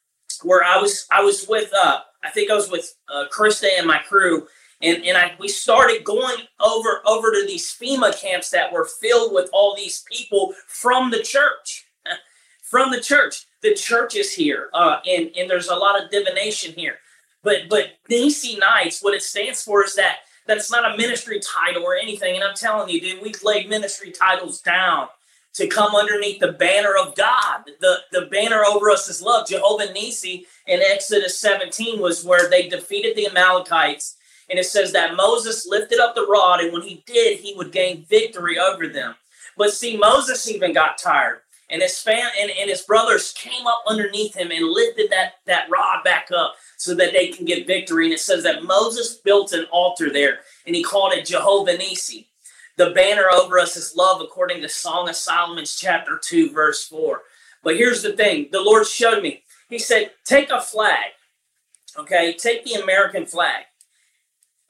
where 0.41 0.63
I 0.63 0.81
was 0.81 1.05
I 1.11 1.21
was 1.21 1.45
with 1.47 1.71
uh 1.71 1.99
I 2.25 2.29
think 2.31 2.49
I 2.49 2.55
was 2.55 2.69
with 2.69 2.95
uh, 3.07 3.25
Krista 3.31 3.67
and 3.77 3.87
my 3.87 3.99
crew, 3.99 4.47
and 4.81 5.03
and 5.03 5.17
I 5.17 5.33
we 5.39 5.47
started 5.47 6.03
going 6.03 6.37
over 6.59 7.01
over 7.05 7.31
to 7.31 7.45
these 7.45 7.75
FEMA 7.79 8.19
camps 8.19 8.49
that 8.49 8.71
were 8.71 8.85
filled 8.85 9.33
with 9.33 9.49
all 9.53 9.75
these 9.75 10.03
people 10.11 10.53
from 10.67 11.11
the 11.11 11.21
church, 11.21 11.85
from 12.63 12.91
the 12.91 13.01
church. 13.01 13.45
The 13.61 13.73
church 13.73 14.15
is 14.15 14.33
here, 14.33 14.69
uh, 14.73 14.97
and 15.07 15.31
and 15.37 15.49
there's 15.49 15.69
a 15.69 15.75
lot 15.75 16.01
of 16.01 16.11
divination 16.11 16.73
here. 16.73 16.95
But 17.43 17.69
but 17.69 17.91
Nisi 18.09 18.57
Knights, 18.57 19.03
what 19.03 19.13
it 19.13 19.23
stands 19.23 19.61
for 19.61 19.83
is 19.83 19.95
that 19.95 20.19
that's 20.47 20.71
not 20.71 20.93
a 20.93 20.97
ministry 20.97 21.39
title 21.39 21.83
or 21.83 21.95
anything. 21.95 22.35
And 22.35 22.43
I'm 22.43 22.55
telling 22.55 22.89
you, 22.89 23.01
dude, 23.01 23.21
we've 23.21 23.43
laid 23.43 23.69
ministry 23.69 24.11
titles 24.11 24.61
down 24.61 25.07
to 25.55 25.67
come 25.67 25.95
underneath 25.95 26.39
the 26.39 26.51
banner 26.51 26.95
of 26.95 27.15
God. 27.15 27.63
The, 27.79 27.97
the 28.11 28.27
banner 28.27 28.63
over 28.65 28.89
us 28.89 29.07
is 29.09 29.21
love. 29.21 29.47
Jehovah 29.47 29.91
Nisi 29.93 30.45
in 30.67 30.81
Exodus 30.81 31.39
17 31.39 31.99
was 31.99 32.25
where 32.25 32.49
they 32.49 32.67
defeated 32.67 33.15
the 33.15 33.27
Amalekites. 33.27 34.17
And 34.49 34.59
it 34.59 34.65
says 34.65 34.91
that 34.91 35.15
Moses 35.15 35.65
lifted 35.65 35.99
up 35.99 36.13
the 36.13 36.27
rod, 36.27 36.59
and 36.59 36.71
when 36.71 36.83
he 36.83 37.03
did, 37.07 37.39
he 37.39 37.55
would 37.55 37.71
gain 37.71 38.05
victory 38.07 38.59
over 38.59 38.87
them. 38.87 39.15
But 39.57 39.71
see, 39.71 39.97
Moses 39.97 40.47
even 40.49 40.73
got 40.73 40.97
tired. 40.97 41.39
And 41.69 41.81
his 41.81 41.99
fan 41.99 42.29
and, 42.39 42.51
and 42.51 42.69
his 42.69 42.83
brothers 42.83 43.33
came 43.33 43.65
up 43.65 43.81
underneath 43.87 44.35
him 44.35 44.51
and 44.51 44.69
lifted 44.69 45.09
that, 45.09 45.35
that 45.47 45.69
rod 45.69 46.03
back 46.03 46.29
up 46.35 46.53
so 46.77 46.93
that 46.93 47.11
they 47.11 47.29
can 47.29 47.45
get 47.45 47.65
victory. 47.65 48.05
And 48.05 48.13
it 48.13 48.19
says 48.19 48.43
that 48.43 48.63
Moses 48.63 49.15
built 49.15 49.51
an 49.51 49.65
altar 49.71 50.11
there 50.11 50.39
and 50.67 50.75
he 50.75 50.83
called 50.83 51.13
it 51.13 51.25
Jehovah 51.25 51.75
Nisi. 51.75 52.27
The 52.77 52.91
banner 52.91 53.29
over 53.31 53.57
us 53.57 53.77
is 53.77 53.95
love, 53.95 54.21
according 54.21 54.61
to 54.61 54.69
Song 54.69 55.07
of 55.07 55.15
Solomon's 55.15 55.75
chapter 55.75 56.19
2, 56.21 56.51
verse 56.51 56.85
4. 56.85 57.21
But 57.63 57.77
here's 57.77 58.03
the 58.03 58.13
thing 58.13 58.49
the 58.51 58.61
Lord 58.61 58.85
showed 58.85 59.23
me. 59.23 59.43
He 59.69 59.79
said, 59.79 60.11
Take 60.25 60.49
a 60.49 60.61
flag, 60.61 61.11
okay? 61.97 62.33
Take 62.33 62.65
the 62.65 62.81
American 62.81 63.25
flag. 63.25 63.63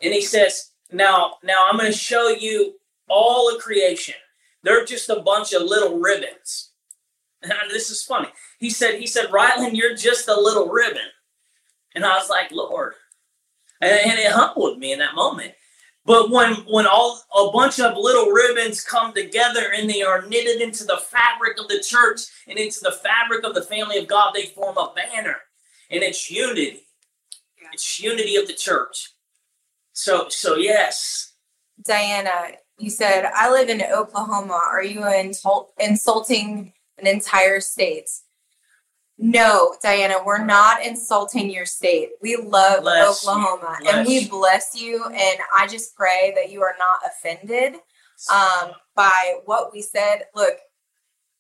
And 0.01 0.13
he 0.13 0.21
says, 0.21 0.71
Now, 0.91 1.35
now 1.43 1.65
I'm 1.69 1.77
going 1.77 1.91
to 1.91 1.97
show 1.97 2.29
you 2.29 2.75
all 3.09 3.53
of 3.53 3.61
creation. 3.61 4.15
They're 4.63 4.85
just 4.85 5.09
a 5.09 5.21
bunch 5.21 5.53
of 5.53 5.63
little 5.63 5.99
ribbons. 5.99 6.71
And 7.41 7.53
this 7.69 7.89
is 7.89 8.03
funny. 8.03 8.29
He 8.59 8.69
said, 8.69 8.99
he 8.99 9.07
said, 9.07 9.27
Rylan, 9.27 9.75
you're 9.75 9.95
just 9.95 10.27
a 10.27 10.39
little 10.39 10.69
ribbon. 10.69 11.09
And 11.93 12.05
I 12.05 12.17
was 12.17 12.29
like, 12.29 12.51
Lord. 12.51 12.93
And, 13.81 13.91
and 13.91 14.19
it 14.19 14.31
humbled 14.31 14.79
me 14.79 14.91
in 14.91 14.99
that 14.99 15.15
moment. 15.15 15.53
But 16.05 16.29
when 16.29 16.53
when 16.67 16.85
all 16.85 17.21
a 17.35 17.51
bunch 17.51 17.79
of 17.79 17.97
little 17.97 18.31
ribbons 18.31 18.83
come 18.83 19.11
together 19.13 19.71
and 19.75 19.89
they 19.89 20.03
are 20.03 20.27
knitted 20.27 20.61
into 20.61 20.83
the 20.83 20.97
fabric 20.97 21.59
of 21.59 21.67
the 21.67 21.79
church 21.79 22.21
and 22.47 22.59
into 22.59 22.79
the 22.81 22.91
fabric 22.91 23.43
of 23.43 23.55
the 23.55 23.63
family 23.63 23.97
of 23.97 24.07
God, 24.07 24.33
they 24.33 24.45
form 24.45 24.77
a 24.77 24.93
banner. 24.95 25.37
And 25.89 26.03
it's 26.03 26.29
unity. 26.29 26.81
It's 27.73 27.99
unity 27.99 28.35
of 28.35 28.47
the 28.47 28.53
church. 28.53 29.13
So 29.93 30.27
so 30.29 30.55
yes. 30.55 31.33
Diana, 31.83 32.51
you 32.77 32.91
said 32.91 33.25
I 33.33 33.51
live 33.51 33.69
in 33.69 33.81
Oklahoma. 33.81 34.59
Are 34.71 34.83
you 34.83 35.03
insulting 35.79 36.73
an 36.99 37.07
entire 37.07 37.59
state? 37.59 38.09
No, 39.17 39.75
Diana, 39.81 40.15
we're 40.25 40.43
not 40.43 40.85
insulting 40.85 41.49
your 41.49 41.65
state. 41.65 42.09
We 42.21 42.35
love 42.35 42.83
bless 42.83 43.25
Oklahoma 43.25 43.77
and 43.87 44.05
we 44.05 44.27
bless 44.27 44.79
you. 44.79 45.05
And 45.05 45.39
I 45.55 45.67
just 45.67 45.95
pray 45.95 46.33
that 46.35 46.51
you 46.51 46.61
are 46.63 46.75
not 46.77 46.99
offended 47.09 47.75
um, 48.31 48.71
by 48.93 49.39
what 49.45 49.71
we 49.71 49.81
said. 49.81 50.23
Look, 50.35 50.55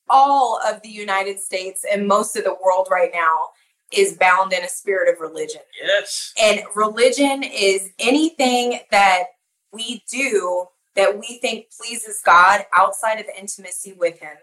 all 0.07 0.59
of 0.65 0.81
the 0.83 0.89
United 0.89 1.39
States 1.39 1.85
and 1.89 2.07
most 2.07 2.37
of 2.37 2.45
the 2.45 2.55
world 2.63 2.87
right 2.89 3.11
now 3.13 3.49
is 3.91 4.17
bound 4.17 4.53
in 4.53 4.63
a 4.63 4.69
spirit 4.69 5.13
of 5.13 5.19
religion. 5.19 5.61
Yes. 5.81 6.33
And 6.41 6.61
religion 6.75 7.43
is 7.43 7.89
anything 7.99 8.79
that 8.91 9.25
we 9.71 10.03
do 10.09 10.67
that 10.95 11.19
we 11.19 11.39
think 11.39 11.67
pleases 11.77 12.21
God 12.25 12.65
outside 12.73 13.19
of 13.19 13.25
intimacy 13.37 13.93
with 13.93 14.19
Him. 14.19 14.37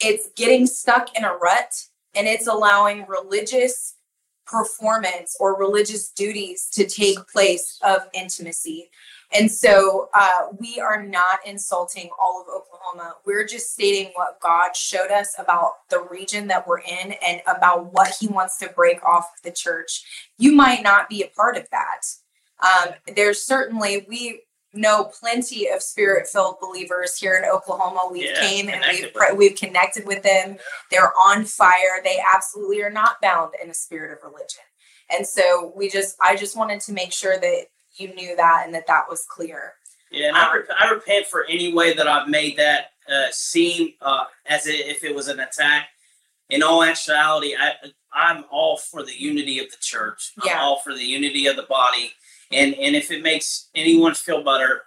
It's 0.00 0.30
getting 0.34 0.66
stuck 0.66 1.16
in 1.16 1.24
a 1.24 1.34
rut 1.34 1.74
and 2.18 2.26
it's 2.26 2.48
allowing 2.48 3.06
religious 3.06 3.94
performance 4.44 5.36
or 5.38 5.56
religious 5.56 6.10
duties 6.10 6.68
to 6.72 6.86
take 6.86 7.18
place 7.28 7.78
of 7.84 7.98
intimacy. 8.12 8.90
And 9.32 9.50
so 9.52 10.08
uh, 10.14 10.48
we 10.58 10.80
are 10.80 11.02
not 11.02 11.40
insulting 11.46 12.08
all 12.18 12.40
of 12.40 12.46
Oklahoma. 12.48 13.16
We're 13.26 13.46
just 13.46 13.72
stating 13.72 14.10
what 14.14 14.40
God 14.40 14.74
showed 14.74 15.10
us 15.10 15.34
about 15.38 15.72
the 15.90 16.00
region 16.10 16.48
that 16.48 16.66
we're 16.66 16.80
in 16.80 17.12
and 17.24 17.42
about 17.46 17.92
what 17.92 18.14
He 18.18 18.26
wants 18.26 18.56
to 18.58 18.70
break 18.70 19.04
off 19.04 19.28
the 19.44 19.52
church. 19.52 20.02
You 20.38 20.52
might 20.52 20.82
not 20.82 21.10
be 21.10 21.22
a 21.22 21.28
part 21.28 21.58
of 21.58 21.68
that. 21.70 22.00
Um, 22.60 22.94
there's 23.14 23.42
certainly, 23.42 24.06
we 24.08 24.40
know 24.74 25.10
plenty 25.18 25.68
of 25.68 25.82
spirit 25.82 26.26
filled 26.26 26.60
believers 26.60 27.16
here 27.16 27.36
in 27.36 27.48
Oklahoma. 27.48 28.08
We've 28.10 28.24
yeah, 28.24 28.40
came 28.40 28.68
and 28.68 28.82
we've 28.90 29.36
we've 29.36 29.56
connected 29.56 30.06
with 30.06 30.22
them. 30.22 30.58
They're 30.90 31.12
on 31.26 31.44
fire. 31.44 32.02
They 32.04 32.18
absolutely 32.34 32.82
are 32.82 32.90
not 32.90 33.20
bound 33.20 33.52
in 33.62 33.70
a 33.70 33.74
spirit 33.74 34.12
of 34.12 34.22
religion. 34.22 34.64
And 35.10 35.26
so 35.26 35.72
we 35.74 35.88
just 35.88 36.16
I 36.22 36.36
just 36.36 36.56
wanted 36.56 36.80
to 36.82 36.92
make 36.92 37.12
sure 37.12 37.38
that 37.38 37.66
you 37.96 38.14
knew 38.14 38.36
that 38.36 38.62
and 38.66 38.74
that 38.74 38.86
that 38.86 39.04
was 39.08 39.24
clear. 39.28 39.74
Yeah, 40.10 40.28
and 40.28 40.36
um, 40.36 40.48
I, 40.50 40.56
rep- 40.56 40.68
I 40.78 40.90
repent 40.90 41.26
for 41.26 41.44
any 41.48 41.72
way 41.72 41.92
that 41.94 42.08
I've 42.08 42.28
made 42.28 42.56
that 42.56 42.92
uh, 43.10 43.26
seem 43.30 43.94
uh, 44.00 44.24
as 44.46 44.66
if 44.66 45.04
it 45.04 45.14
was 45.14 45.28
an 45.28 45.40
attack. 45.40 45.88
In 46.50 46.62
all 46.62 46.82
actuality, 46.82 47.54
I 47.58 47.72
I'm 48.12 48.44
all 48.50 48.78
for 48.78 49.02
the 49.02 49.18
unity 49.18 49.58
of 49.58 49.70
the 49.70 49.76
church. 49.80 50.32
I'm 50.40 50.48
yeah. 50.48 50.60
all 50.60 50.80
for 50.80 50.94
the 50.94 51.04
unity 51.04 51.46
of 51.46 51.56
the 51.56 51.64
body 51.64 52.12
and 52.50 52.74
and 52.74 52.96
if 52.96 53.10
it 53.10 53.22
makes 53.22 53.68
anyone 53.74 54.14
feel 54.14 54.42
better, 54.42 54.82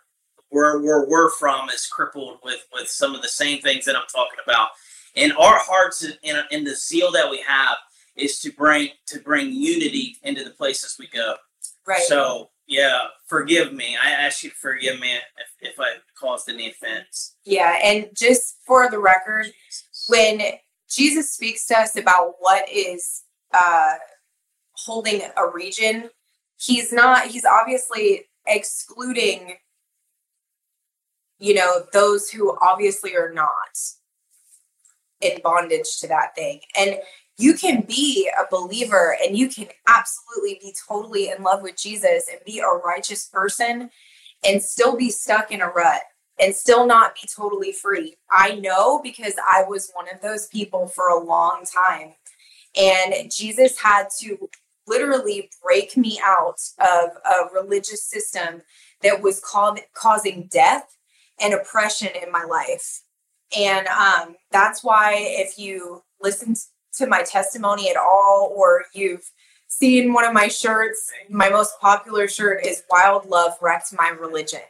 where 0.49 0.79
where 0.79 1.05
we're 1.07 1.31
from 1.31 1.69
is 1.69 1.87
crippled 1.87 2.39
with 2.43 2.65
with 2.73 2.87
some 2.87 3.15
of 3.15 3.21
the 3.21 3.27
same 3.27 3.61
things 3.61 3.85
that 3.85 3.95
I'm 3.95 4.07
talking 4.13 4.39
about. 4.43 4.69
And 5.15 5.33
our 5.33 5.59
hearts 5.59 6.05
and, 6.23 6.43
and 6.51 6.65
the 6.65 6.75
zeal 6.75 7.11
that 7.11 7.29
we 7.29 7.43
have 7.45 7.77
is 8.15 8.39
to 8.39 8.51
bring 8.51 8.89
to 9.07 9.19
bring 9.19 9.51
unity 9.51 10.17
into 10.23 10.43
the 10.43 10.51
places 10.51 10.97
we 10.99 11.07
go. 11.07 11.35
Right. 11.87 12.01
So 12.01 12.49
yeah, 12.67 12.99
forgive 13.27 13.73
me. 13.73 13.97
I 14.01 14.11
ask 14.11 14.43
you 14.43 14.49
to 14.49 14.55
forgive 14.55 14.99
me 14.99 15.15
if, 15.15 15.73
if 15.73 15.79
I 15.79 15.95
caused 16.17 16.49
any 16.49 16.69
offense. 16.69 17.35
Yeah, 17.43 17.77
and 17.83 18.07
just 18.15 18.59
for 18.65 18.89
the 18.89 18.99
record, 18.99 19.47
Jesus. 19.67 20.05
when 20.07 20.41
Jesus 20.89 21.33
speaks 21.33 21.65
to 21.67 21.79
us 21.79 21.97
about 21.97 22.35
what 22.39 22.69
is 22.69 23.23
uh, 23.53 23.95
holding 24.73 25.21
a 25.35 25.49
region 25.49 26.09
he's 26.61 26.91
not 26.91 27.27
he's 27.27 27.45
obviously 27.45 28.25
excluding 28.47 29.55
you 31.39 31.53
know 31.53 31.83
those 31.93 32.29
who 32.29 32.57
obviously 32.61 33.15
are 33.15 33.31
not 33.33 33.77
in 35.21 35.39
bondage 35.43 35.99
to 35.99 36.07
that 36.07 36.35
thing 36.35 36.59
and 36.77 36.95
you 37.37 37.53
can 37.55 37.81
be 37.81 38.29
a 38.39 38.45
believer 38.51 39.17
and 39.23 39.37
you 39.37 39.47
can 39.49 39.67
absolutely 39.87 40.59
be 40.61 40.75
totally 40.87 41.29
in 41.29 41.41
love 41.41 41.63
with 41.63 41.75
Jesus 41.75 42.27
and 42.31 42.39
be 42.45 42.59
a 42.59 42.67
righteous 42.67 43.25
person 43.25 43.89
and 44.45 44.61
still 44.61 44.95
be 44.95 45.09
stuck 45.09 45.51
in 45.51 45.61
a 45.61 45.67
rut 45.67 46.01
and 46.39 46.55
still 46.55 46.85
not 46.85 47.15
be 47.15 47.27
totally 47.35 47.71
free. 47.71 48.15
I 48.31 48.55
know 48.55 48.99
because 49.01 49.33
I 49.49 49.63
was 49.67 49.91
one 49.93 50.07
of 50.13 50.21
those 50.21 50.47
people 50.47 50.87
for 50.87 51.09
a 51.09 51.23
long 51.23 51.65
time. 51.65 52.13
And 52.79 53.31
Jesus 53.31 53.79
had 53.79 54.07
to 54.19 54.49
literally 54.87 55.49
break 55.63 55.95
me 55.95 56.19
out 56.23 56.59
of 56.79 57.09
a 57.25 57.53
religious 57.53 58.03
system 58.03 58.61
that 59.01 59.21
was 59.21 59.39
called, 59.39 59.79
causing 59.93 60.47
death 60.51 60.97
and 61.39 61.53
oppression 61.53 62.09
in 62.21 62.31
my 62.31 62.43
life. 62.43 63.01
And 63.57 63.87
um, 63.87 64.35
that's 64.51 64.83
why, 64.83 65.15
if 65.17 65.57
you 65.57 66.03
listen 66.21 66.55
to 66.97 67.07
my 67.07 67.23
testimony 67.23 67.89
at 67.89 67.97
all, 67.97 68.53
or 68.55 68.85
you've 68.93 69.29
seen 69.67 70.13
one 70.13 70.25
of 70.25 70.33
my 70.33 70.47
shirts, 70.47 71.11
my 71.29 71.49
most 71.49 71.79
popular 71.79 72.27
shirt 72.27 72.65
is 72.65 72.83
Wild 72.89 73.25
Love 73.25 73.53
Wrecked 73.61 73.93
My 73.93 74.09
Religion. 74.09 74.61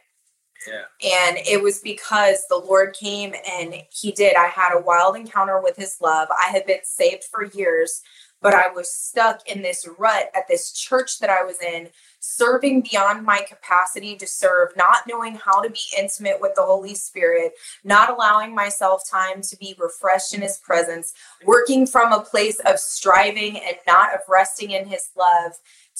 Yeah. 0.66 0.84
And 1.26 1.38
it 1.38 1.60
was 1.62 1.80
because 1.80 2.44
the 2.48 2.56
Lord 2.56 2.94
came 2.94 3.34
and 3.34 3.74
He 3.90 4.12
did. 4.12 4.36
I 4.36 4.46
had 4.46 4.74
a 4.74 4.80
wild 4.80 5.16
encounter 5.16 5.60
with 5.60 5.76
His 5.76 5.96
love. 6.00 6.28
I 6.30 6.50
had 6.50 6.66
been 6.66 6.84
saved 6.84 7.24
for 7.24 7.44
years, 7.44 8.00
but 8.42 8.54
I 8.54 8.68
was 8.68 8.92
stuck 8.92 9.48
in 9.48 9.62
this 9.62 9.88
rut 9.98 10.30
at 10.34 10.48
this 10.48 10.72
church 10.72 11.20
that 11.20 11.30
I 11.30 11.44
was 11.44 11.60
in, 11.62 11.88
serving 12.18 12.82
beyond 12.82 13.24
my 13.24 13.40
capacity 13.48 14.16
to 14.16 14.26
serve, 14.26 14.70
not 14.76 15.06
knowing 15.08 15.36
how 15.36 15.62
to 15.62 15.70
be 15.70 15.80
intimate 15.96 16.40
with 16.40 16.54
the 16.56 16.62
Holy 16.62 16.94
Spirit, 16.94 17.52
not 17.84 18.10
allowing 18.10 18.54
myself 18.54 19.08
time 19.08 19.42
to 19.42 19.56
be 19.56 19.76
refreshed 19.78 20.34
in 20.34 20.42
His 20.42 20.58
presence, 20.58 21.14
working 21.44 21.86
from 21.86 22.12
a 22.12 22.20
place 22.20 22.58
of 22.66 22.78
striving 22.78 23.56
and 23.56 23.76
not 23.86 24.12
of 24.12 24.20
resting 24.28 24.72
in 24.72 24.86
His 24.86 25.10
love 25.16 25.52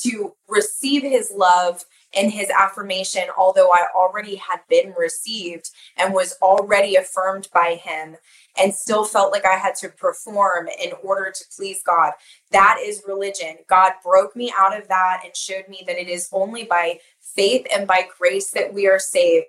to 0.03 0.35
receive 0.49 1.03
His 1.03 1.33
love 1.35 1.85
in 2.15 2.31
his 2.31 2.51
affirmation, 2.51 3.25
although 3.37 3.71
I 3.71 3.87
already 3.95 4.37
had 4.37 4.61
been 4.69 4.95
received 4.99 5.71
and 5.97 6.13
was 6.13 6.37
already 6.43 6.97
affirmed 6.97 7.49
by 7.53 7.81
him 7.83 8.17
and 8.59 8.75
still 8.75 9.05
felt 9.05 9.33
like 9.33 9.47
I 9.47 9.57
had 9.57 9.75
to 9.77 9.89
perform 9.89 10.69
in 10.69 10.93
order 11.03 11.31
to 11.31 11.45
please 11.57 11.83
God. 11.85 12.13
That 12.51 12.79
is 12.83 13.03
religion. 13.07 13.57
God 13.69 13.93
broke 14.03 14.37
me 14.37 14.53
out 14.57 14.79
of 14.79 14.89
that 14.89 15.23
and 15.25 15.35
showed 15.35 15.69
me 15.69 15.85
that 15.87 16.01
it 16.01 16.09
is 16.09 16.29
only 16.33 16.65
by 16.65 16.99
faith 17.21 17.67
and 17.75 17.87
by 17.87 18.07
grace 18.19 18.51
that 18.51 18.73
we 18.73 18.87
are 18.87 18.99
saved. 18.99 19.47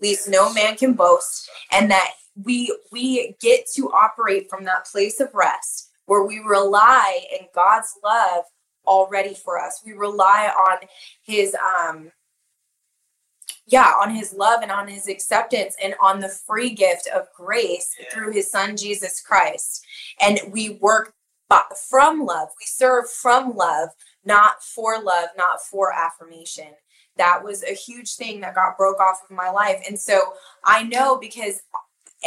Least 0.00 0.28
no 0.28 0.52
man 0.52 0.76
can 0.76 0.94
boast, 0.94 1.50
and 1.70 1.90
that 1.90 2.12
we 2.44 2.74
we 2.90 3.36
get 3.40 3.66
to 3.74 3.90
operate 3.92 4.48
from 4.48 4.64
that 4.64 4.86
place 4.86 5.20
of 5.20 5.28
rest 5.34 5.90
where 6.06 6.24
we 6.24 6.38
rely 6.38 7.20
in 7.38 7.46
God's 7.54 7.92
love 8.02 8.44
already 8.90 9.32
for 9.32 9.58
us. 9.58 9.80
We 9.86 9.92
rely 9.92 10.50
on 10.68 10.86
his 11.22 11.56
um 11.78 12.12
yeah, 13.66 13.92
on 14.02 14.12
his 14.12 14.34
love 14.34 14.62
and 14.62 14.72
on 14.72 14.88
his 14.88 15.08
acceptance 15.08 15.76
and 15.82 15.94
on 16.02 16.18
the 16.18 16.28
free 16.28 16.70
gift 16.70 17.08
of 17.14 17.28
grace 17.36 17.94
yeah. 17.98 18.06
through 18.12 18.32
his 18.32 18.50
son 18.50 18.76
Jesus 18.76 19.20
Christ. 19.20 19.86
And 20.20 20.40
we 20.50 20.70
work 20.80 21.14
from 21.88 22.24
love. 22.24 22.48
We 22.58 22.66
serve 22.66 23.10
from 23.10 23.56
love, 23.56 23.90
not 24.24 24.62
for 24.62 25.00
love, 25.00 25.28
not 25.36 25.60
for 25.62 25.92
affirmation. 25.92 26.68
That 27.16 27.44
was 27.44 27.62
a 27.62 27.74
huge 27.74 28.14
thing 28.14 28.40
that 28.40 28.54
got 28.54 28.76
broke 28.76 29.00
off 29.00 29.20
of 29.28 29.36
my 29.36 29.50
life. 29.50 29.82
And 29.86 29.98
so 29.98 30.20
I 30.64 30.82
know 30.84 31.18
because 31.18 31.60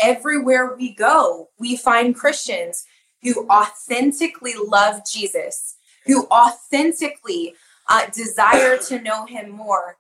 everywhere 0.02 0.76
we 0.78 0.94
go, 0.94 1.50
we 1.60 1.76
find 1.76 2.16
Christians 2.16 2.86
who 3.22 3.48
authentically 3.50 4.54
love 4.68 5.02
Jesus 5.10 5.73
who 6.06 6.28
authentically 6.28 7.56
uh, 7.90 8.08
desire 8.14 8.78
to 8.78 9.02
know 9.02 9.26
him 9.26 9.50
more. 9.50 9.98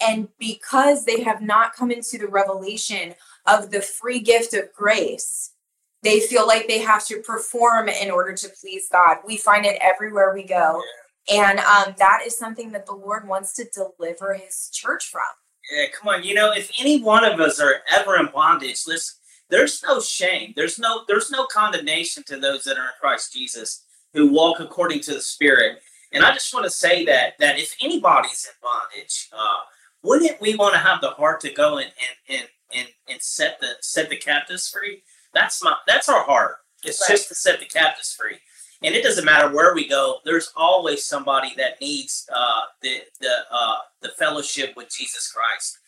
And 0.00 0.28
because 0.38 1.04
they 1.04 1.22
have 1.22 1.42
not 1.42 1.74
come 1.74 1.90
into 1.90 2.18
the 2.18 2.28
revelation 2.28 3.14
of 3.46 3.70
the 3.70 3.80
free 3.80 4.20
gift 4.20 4.54
of 4.54 4.72
grace, 4.72 5.52
they 6.02 6.20
feel 6.20 6.46
like 6.46 6.68
they 6.68 6.78
have 6.78 7.04
to 7.06 7.20
perform 7.20 7.88
in 7.88 8.10
order 8.10 8.32
to 8.32 8.48
please 8.60 8.86
God. 8.90 9.18
We 9.26 9.36
find 9.36 9.66
it 9.66 9.78
everywhere 9.80 10.32
we 10.32 10.44
go. 10.44 10.80
And 11.30 11.58
um, 11.58 11.94
that 11.98 12.20
is 12.24 12.38
something 12.38 12.70
that 12.72 12.86
the 12.86 12.94
Lord 12.94 13.26
wants 13.26 13.54
to 13.54 13.66
deliver 13.74 14.34
his 14.34 14.70
church 14.72 15.06
from. 15.10 15.22
Yeah, 15.72 15.86
come 15.98 16.08
on. 16.08 16.22
You 16.22 16.34
know, 16.34 16.52
if 16.52 16.70
any 16.78 17.02
one 17.02 17.24
of 17.24 17.40
us 17.40 17.60
are 17.60 17.82
ever 17.94 18.16
in 18.16 18.28
bondage, 18.32 18.84
listen, 18.86 19.16
there's 19.50 19.82
no 19.82 20.00
shame. 20.00 20.52
There's 20.56 20.78
no 20.78 21.02
there's 21.08 21.30
no 21.30 21.46
condemnation 21.46 22.22
to 22.28 22.38
those 22.38 22.64
that 22.64 22.78
are 22.78 22.84
in 22.84 22.92
Christ 23.00 23.32
Jesus 23.32 23.84
who 24.18 24.32
walk 24.32 24.60
according 24.60 25.00
to 25.00 25.14
the 25.14 25.20
Spirit. 25.20 25.78
And 26.12 26.24
I 26.24 26.32
just 26.32 26.52
want 26.52 26.64
to 26.64 26.70
say 26.70 27.04
that 27.06 27.34
that 27.38 27.58
if 27.58 27.74
anybody's 27.82 28.46
in 28.46 28.52
bondage, 28.62 29.28
uh, 29.32 29.58
wouldn't 30.02 30.40
we 30.40 30.54
want 30.56 30.74
to 30.74 30.80
have 30.80 31.00
the 31.00 31.10
heart 31.10 31.40
to 31.42 31.52
go 31.52 31.78
and 31.78 31.90
and, 32.28 32.38
and, 32.40 32.48
and, 32.74 32.88
and 33.08 33.22
set 33.22 33.60
the 33.60 33.72
set 33.80 34.10
the 34.10 34.16
captives 34.16 34.68
free? 34.68 35.02
That's 35.34 35.62
my 35.62 35.76
that's 35.86 36.08
our 36.08 36.24
heart. 36.24 36.56
It's 36.84 37.00
right. 37.02 37.14
just 37.14 37.28
to 37.28 37.34
set 37.34 37.60
the 37.60 37.66
captives 37.66 38.14
free. 38.18 38.38
And 38.82 38.94
it 38.94 39.02
doesn't 39.02 39.24
matter 39.24 39.52
where 39.52 39.74
we 39.74 39.88
go. 39.88 40.18
There's 40.24 40.52
always 40.56 41.04
somebody 41.04 41.52
that 41.56 41.80
needs 41.80 42.26
uh, 42.34 42.62
the 42.82 43.00
the 43.20 43.34
uh, 43.50 43.76
the 44.02 44.10
fellowship 44.18 44.74
with 44.76 44.88
Jesus 44.90 45.30
Christ 45.30 45.78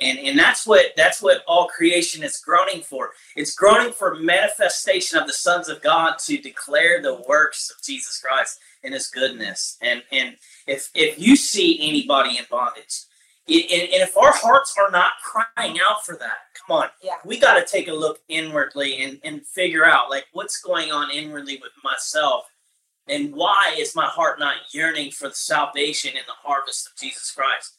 and 0.00 0.18
and 0.18 0.38
that's 0.38 0.66
what 0.66 0.86
that's 0.96 1.22
what 1.22 1.42
all 1.46 1.68
creation 1.68 2.22
is 2.22 2.38
groaning 2.38 2.82
for. 2.82 3.10
It's 3.34 3.54
groaning 3.54 3.92
for 3.92 4.14
manifestation 4.16 5.18
of 5.18 5.26
the 5.26 5.32
sons 5.32 5.68
of 5.68 5.82
god 5.82 6.18
to 6.26 6.36
declare 6.36 7.00
the 7.00 7.22
works 7.28 7.70
of 7.70 7.82
jesus 7.82 8.20
christ 8.20 8.58
and 8.84 8.92
his 8.94 9.08
goodness. 9.08 9.78
And 9.80 10.02
and 10.12 10.36
if 10.66 10.90
if 10.94 11.18
you 11.18 11.36
see 11.36 11.78
anybody 11.80 12.36
in 12.36 12.44
bondage 12.50 13.04
it, 13.48 13.70
and, 13.70 13.92
and, 13.94 14.02
if 14.02 14.16
our 14.16 14.32
hearts 14.32 14.74
are 14.76 14.90
not 14.90 15.12
crying 15.22 15.78
out 15.88 16.04
for 16.04 16.16
that 16.16 16.38
come 16.66 16.78
on 16.78 16.88
yeah. 17.02 17.14
we 17.24 17.38
got 17.38 17.54
to 17.54 17.64
take 17.64 17.88
a 17.88 17.92
look 17.92 18.18
inwardly 18.28 19.02
and, 19.02 19.20
and 19.22 19.46
figure 19.46 19.84
out 19.84 20.10
like 20.10 20.24
what's 20.32 20.60
going 20.60 20.90
on 20.90 21.10
inwardly 21.10 21.56
with 21.62 21.72
myself 21.84 22.44
and 23.06 23.32
why 23.32 23.72
is 23.78 23.94
my 23.94 24.06
heart 24.06 24.40
not 24.40 24.56
yearning 24.72 25.12
for 25.12 25.28
the 25.28 25.34
salvation 25.34 26.10
and 26.16 26.26
the 26.26 26.48
harvest 26.48 26.88
of 26.88 27.00
jesus 27.00 27.30
christ 27.30 27.76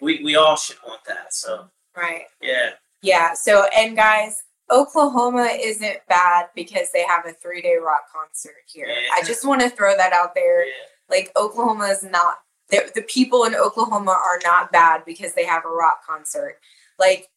we 0.00 0.22
we 0.22 0.36
all 0.36 0.56
should 0.56 0.78
want 0.86 1.04
that. 1.06 1.32
So 1.34 1.68
right. 1.96 2.24
Yeah. 2.40 2.70
Yeah. 3.02 3.34
So 3.34 3.66
and 3.76 3.96
guys, 3.96 4.42
Oklahoma 4.70 5.48
isn't 5.58 5.98
bad 6.08 6.46
because 6.54 6.88
they 6.92 7.04
have 7.04 7.26
a 7.26 7.32
three 7.32 7.62
day 7.62 7.76
rock 7.82 8.02
concert 8.12 8.56
here. 8.66 8.86
Yeah. 8.86 9.14
I 9.14 9.22
just 9.24 9.46
want 9.46 9.62
to 9.62 9.70
throw 9.70 9.96
that 9.96 10.12
out 10.12 10.34
there. 10.34 10.66
Yeah. 10.66 10.72
Like 11.08 11.32
Oklahoma 11.36 11.86
is 11.86 12.02
not 12.02 12.36
the, 12.70 12.90
the 12.94 13.02
people 13.02 13.44
in 13.44 13.54
Oklahoma 13.54 14.10
are 14.10 14.40
not 14.44 14.70
bad 14.72 15.04
because 15.06 15.34
they 15.34 15.44
have 15.44 15.64
a 15.64 15.70
rock 15.70 16.00
concert. 16.06 16.58
Like 16.98 17.28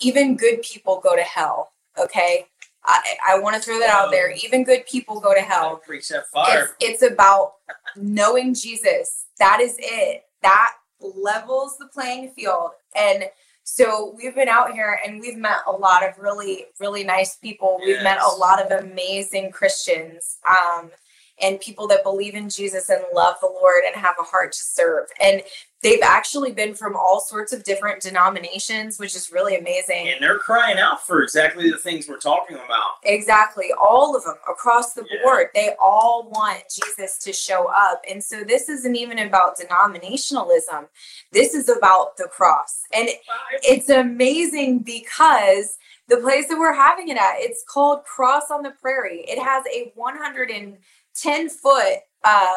even 0.00 0.36
good 0.36 0.62
people 0.62 1.00
go 1.02 1.14
to 1.14 1.22
hell. 1.22 1.72
Okay. 1.98 2.46
I, 2.84 3.16
I 3.30 3.38
want 3.40 3.56
to 3.56 3.60
throw 3.60 3.78
that 3.80 3.90
out 3.90 4.10
there. 4.10 4.32
Oh. 4.32 4.38
Even 4.44 4.62
good 4.62 4.86
people 4.86 5.20
go 5.20 5.34
to 5.34 5.40
hell. 5.40 5.76
Preach 5.84 6.08
that 6.08 6.26
fire. 6.32 6.70
It's, 6.80 7.02
it's 7.02 7.12
about 7.12 7.54
knowing 7.96 8.54
Jesus. 8.54 9.26
That 9.38 9.60
is 9.60 9.76
it. 9.78 10.22
That 10.42 10.72
levels 11.00 11.76
the 11.78 11.86
playing 11.86 12.30
field. 12.30 12.70
And 12.94 13.24
so 13.64 14.14
we've 14.16 14.34
been 14.34 14.48
out 14.48 14.72
here 14.72 14.98
and 15.04 15.20
we've 15.20 15.36
met 15.36 15.58
a 15.66 15.72
lot 15.72 16.08
of 16.08 16.18
really, 16.18 16.66
really 16.78 17.02
nice 17.02 17.36
people. 17.36 17.80
We've 17.84 18.02
met 18.02 18.18
a 18.20 18.36
lot 18.36 18.64
of 18.64 18.84
amazing 18.84 19.50
Christians. 19.50 20.38
Um, 20.48 20.90
and 21.42 21.60
people 21.60 21.86
that 21.88 22.02
believe 22.02 22.34
in 22.34 22.48
Jesus 22.48 22.88
and 22.88 23.02
love 23.14 23.36
the 23.40 23.46
Lord 23.46 23.84
and 23.86 23.94
have 23.96 24.16
a 24.18 24.22
heart 24.22 24.52
to 24.52 24.58
serve. 24.58 25.08
And 25.20 25.42
they've 25.82 26.02
actually 26.02 26.52
been 26.52 26.74
from 26.74 26.96
all 26.96 27.20
sorts 27.20 27.52
of 27.52 27.62
different 27.62 28.02
denominations, 28.02 28.98
which 28.98 29.14
is 29.14 29.30
really 29.30 29.56
amazing. 29.56 30.08
And 30.08 30.22
they're 30.22 30.38
crying 30.38 30.78
out 30.78 31.06
for 31.06 31.22
exactly 31.22 31.70
the 31.70 31.76
things 31.76 32.08
we're 32.08 32.18
talking 32.18 32.56
about. 32.56 32.96
Exactly. 33.04 33.66
All 33.80 34.16
of 34.16 34.24
them 34.24 34.36
across 34.48 34.94
the 34.94 35.04
yeah. 35.10 35.22
board. 35.22 35.48
They 35.54 35.74
all 35.82 36.30
want 36.30 36.62
Jesus 36.70 37.18
to 37.18 37.32
show 37.32 37.68
up. 37.68 38.02
And 38.10 38.24
so 38.24 38.42
this 38.42 38.68
isn't 38.68 38.96
even 38.96 39.18
about 39.18 39.58
denominationalism. 39.58 40.88
This 41.32 41.54
is 41.54 41.68
about 41.68 42.16
the 42.16 42.28
cross. 42.32 42.82
And 42.94 43.08
it's 43.62 43.90
amazing 43.90 44.80
because 44.80 45.76
the 46.08 46.18
place 46.18 46.48
that 46.48 46.58
we're 46.58 46.74
having 46.74 47.08
it 47.08 47.16
at, 47.16 47.34
it's 47.38 47.64
called 47.68 48.04
Cross 48.04 48.50
on 48.50 48.62
the 48.62 48.70
Prairie. 48.70 49.24
It 49.28 49.42
has 49.42 49.64
a 49.74 49.92
100 49.94 50.50
and 50.50 50.76
10 51.22 51.48
foot 51.48 51.98
uh 52.24 52.54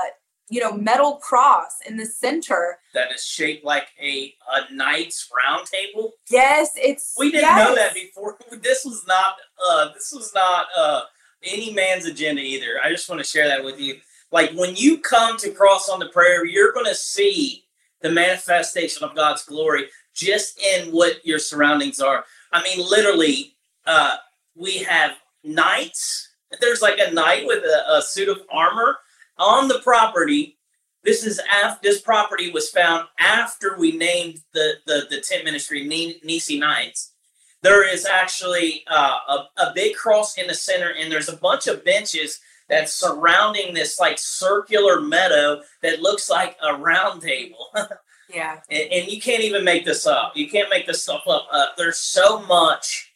you 0.49 0.59
know 0.59 0.73
metal 0.73 1.15
cross 1.17 1.77
in 1.87 1.95
the 1.95 2.05
center. 2.05 2.77
That 2.93 3.11
is 3.11 3.23
shaped 3.23 3.63
like 3.63 3.87
a 4.01 4.33
a 4.51 4.73
knight's 4.73 5.29
round 5.45 5.67
table? 5.67 6.13
Yes 6.29 6.71
it's 6.75 7.15
we 7.17 7.31
didn't 7.31 7.43
yes. 7.43 7.67
know 7.67 7.75
that 7.75 7.93
before. 7.93 8.37
This 8.61 8.83
was 8.83 9.03
not 9.07 9.35
uh 9.67 9.93
this 9.93 10.11
was 10.13 10.31
not 10.33 10.67
uh 10.77 11.03
any 11.43 11.71
man's 11.73 12.05
agenda 12.05 12.41
either. 12.41 12.79
I 12.83 12.89
just 12.89 13.07
want 13.09 13.21
to 13.21 13.27
share 13.27 13.47
that 13.47 13.63
with 13.63 13.79
you. 13.79 13.97
Like 14.31 14.51
when 14.51 14.75
you 14.75 14.97
come 14.99 15.37
to 15.37 15.51
cross 15.51 15.87
on 15.87 15.99
the 15.99 16.09
prairie 16.09 16.51
you're 16.51 16.73
going 16.73 16.85
to 16.87 16.95
see 16.95 17.65
the 18.01 18.09
manifestation 18.11 19.03
of 19.03 19.15
god's 19.15 19.43
glory 19.43 19.85
just 20.15 20.59
in 20.61 20.89
what 20.91 21.25
your 21.25 21.39
surroundings 21.39 21.99
are. 21.99 22.25
I 22.51 22.63
mean 22.63 22.79
literally 22.79 23.55
uh 23.85 24.17
we 24.55 24.79
have 24.79 25.11
knights 25.43 26.28
there's 26.61 26.81
like 26.81 26.99
a 26.99 27.11
knight 27.11 27.45
with 27.45 27.63
a, 27.63 27.97
a 27.97 28.01
suit 28.01 28.29
of 28.29 28.41
armor 28.51 28.97
on 29.37 29.67
the 29.67 29.79
property 29.79 30.57
This 31.03 31.25
is 31.25 31.39
after 31.51 31.79
this 31.83 32.01
property 32.01 32.51
was 32.51 32.69
found 32.69 33.07
after 33.19 33.77
we 33.77 33.91
named 33.93 34.39
the 34.53 34.75
the, 34.85 35.07
the 35.09 35.21
tent 35.21 35.45
ministry 35.45 35.85
Nisi 36.23 36.59
Knights. 36.59 37.13
There 37.61 37.87
is 37.87 38.05
actually 38.05 38.83
uh, 38.87 39.17
a, 39.27 39.61
a 39.61 39.73
big 39.75 39.95
cross 39.95 40.37
in 40.37 40.47
the 40.47 40.53
center, 40.53 40.93
and 40.97 41.11
there's 41.11 41.27
a 41.27 41.35
bunch 41.35 41.67
of 41.67 41.83
benches 41.83 42.39
that's 42.69 42.93
surrounding 42.93 43.73
this 43.73 43.99
like 43.99 44.17
circular 44.17 45.01
meadow 45.01 45.61
that 45.81 46.01
looks 46.01 46.29
like 46.29 46.55
a 46.63 46.75
round 46.75 47.21
table. 47.21 47.67
yeah. 48.29 48.61
And, 48.69 48.91
and, 48.91 49.11
you 49.11 49.19
can't 49.19 49.43
even 49.43 49.65
make 49.65 49.83
this 49.83 50.05
up. 50.07 50.37
You 50.37 50.49
can't 50.49 50.69
make 50.69 50.85
this 50.85 51.03
stuff 51.03 51.23
up. 51.27 51.47
Uh, 51.51 51.65
there's 51.77 51.97
so 51.97 52.39
much 52.45 53.11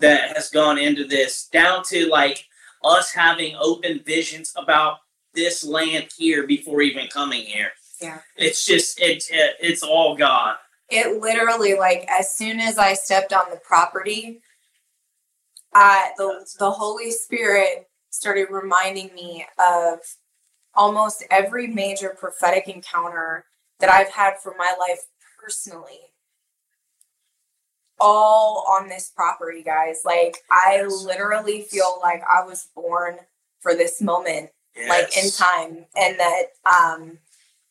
that 0.00 0.36
has 0.36 0.50
gone 0.50 0.76
into 0.76 1.06
this, 1.06 1.48
down 1.50 1.82
to 1.84 2.08
like 2.08 2.44
us 2.86 3.12
having 3.12 3.56
open 3.56 4.00
visions 4.04 4.52
about 4.56 4.98
this 5.34 5.64
land 5.64 6.08
here 6.16 6.46
before 6.46 6.82
even 6.82 7.08
coming 7.08 7.42
here. 7.42 7.70
Yeah. 8.00 8.20
It's 8.36 8.64
just 8.64 9.00
it's 9.00 9.28
it's 9.30 9.82
all 9.82 10.16
God. 10.16 10.56
It 10.88 11.20
literally 11.20 11.74
like 11.74 12.06
as 12.08 12.36
soon 12.36 12.60
as 12.60 12.78
I 12.78 12.94
stepped 12.94 13.32
on 13.32 13.50
the 13.50 13.60
property, 13.66 14.40
I 15.74 16.12
the 16.16 16.46
the 16.58 16.70
Holy 16.70 17.10
Spirit 17.10 17.88
started 18.10 18.48
reminding 18.50 19.14
me 19.14 19.44
of 19.58 19.98
almost 20.74 21.24
every 21.30 21.66
major 21.66 22.14
prophetic 22.18 22.68
encounter 22.68 23.44
that 23.80 23.90
I've 23.90 24.10
had 24.10 24.34
for 24.42 24.54
my 24.58 24.74
life 24.78 25.00
personally. 25.42 26.00
All 27.98 28.64
on 28.68 28.88
this 28.88 29.10
property, 29.14 29.62
guys. 29.62 30.02
Like, 30.04 30.38
I 30.50 30.82
literally 30.82 31.62
feel 31.62 31.98
like 32.02 32.22
I 32.32 32.44
was 32.44 32.68
born 32.74 33.16
for 33.60 33.74
this 33.74 34.02
moment, 34.02 34.50
yes. 34.76 34.88
like 34.88 35.24
in 35.24 35.30
time, 35.30 35.86
and 35.96 36.18
that, 36.20 36.42
um, 36.66 37.18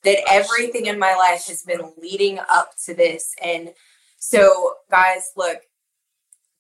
that 0.04 0.20
everything 0.30 0.88
in 0.88 0.98
my 1.00 1.16
life 1.16 1.46
has 1.48 1.64
been 1.64 1.92
leading 2.02 2.40
up 2.52 2.72
to 2.86 2.94
this. 2.94 3.36
And 3.44 3.74
so, 4.18 4.74
guys, 4.90 5.32
look, 5.38 5.60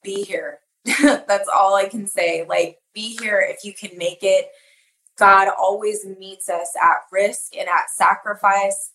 be 0.03 0.23
here. 0.23 0.59
That's 1.01 1.49
all 1.53 1.75
I 1.75 1.89
can 1.89 2.07
say. 2.07 2.45
Like, 2.47 2.79
be 2.93 3.17
here 3.19 3.39
if 3.41 3.65
you 3.65 3.73
can 3.73 3.97
make 3.97 4.19
it. 4.21 4.49
God 5.17 5.47
always 5.59 6.05
meets 6.05 6.49
us 6.49 6.73
at 6.81 7.03
risk 7.11 7.55
and 7.57 7.67
at 7.67 7.89
sacrifice. 7.89 8.91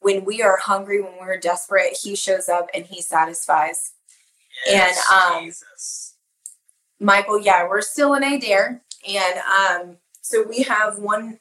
When 0.00 0.24
we 0.24 0.42
are 0.42 0.58
hungry, 0.58 1.00
when 1.00 1.14
we're 1.20 1.38
desperate, 1.38 1.98
He 2.02 2.16
shows 2.16 2.48
up 2.48 2.68
and 2.74 2.86
He 2.86 3.02
satisfies. 3.02 3.92
Yes, 4.66 5.02
and 5.10 5.36
um, 5.36 5.44
Jesus. 5.44 6.16
Michael, 6.98 7.40
yeah, 7.40 7.66
we're 7.68 7.80
still 7.82 8.14
in 8.14 8.22
Adair, 8.22 8.82
and 9.08 9.38
um, 9.38 9.96
so 10.20 10.44
we 10.48 10.62
have 10.62 10.98
one, 10.98 11.38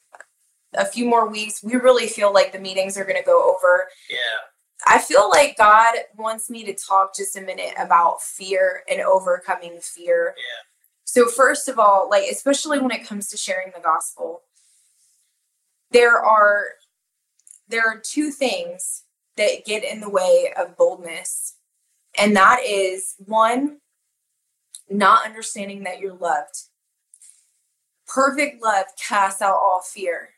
a 0.73 0.85
few 0.85 1.05
more 1.05 1.29
weeks. 1.29 1.63
We 1.63 1.75
really 1.75 2.07
feel 2.07 2.33
like 2.33 2.51
the 2.51 2.59
meetings 2.59 2.97
are 2.97 3.03
going 3.03 3.17
to 3.17 3.25
go 3.25 3.55
over. 3.55 3.87
Yeah. 4.09 4.17
I 4.87 4.99
feel 4.99 5.29
like 5.29 5.57
God 5.57 5.93
wants 6.17 6.49
me 6.49 6.63
to 6.63 6.73
talk 6.73 7.13
just 7.15 7.35
a 7.35 7.41
minute 7.41 7.73
about 7.77 8.21
fear 8.21 8.83
and 8.89 9.01
overcoming 9.01 9.79
fear. 9.81 10.33
Yeah. 10.37 10.43
So, 11.03 11.27
first 11.27 11.67
of 11.67 11.79
all, 11.79 12.09
like, 12.09 12.29
especially 12.31 12.79
when 12.79 12.91
it 12.91 13.05
comes 13.05 13.27
to 13.29 13.37
sharing 13.37 13.71
the 13.75 13.81
gospel, 13.81 14.43
there 15.91 16.17
are 16.17 16.65
there 17.67 17.87
are 17.87 18.01
two 18.03 18.31
things 18.31 19.03
that 19.37 19.65
get 19.65 19.83
in 19.83 20.01
the 20.01 20.09
way 20.09 20.51
of 20.57 20.75
boldness. 20.75 21.55
And 22.19 22.35
that 22.35 22.59
is 22.65 23.15
one, 23.17 23.77
not 24.89 25.25
understanding 25.25 25.83
that 25.83 25.99
you're 25.99 26.13
loved. 26.13 26.63
Perfect 28.07 28.61
love 28.61 28.85
casts 29.07 29.41
out 29.41 29.55
all 29.55 29.81
fear. 29.81 30.29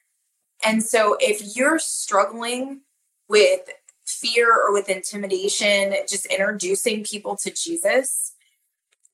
And 0.64 0.84
so 0.84 1.18
if 1.20 1.56
you're 1.56 1.80
struggling 1.80 2.82
with 3.28 3.62
fear 4.06 4.54
or 4.54 4.74
with 4.74 4.90
intimidation, 4.90 5.96
just 6.08 6.26
introducing 6.28 7.04
people 7.04 7.36
to 7.38 7.52
Jesus, 7.52 8.34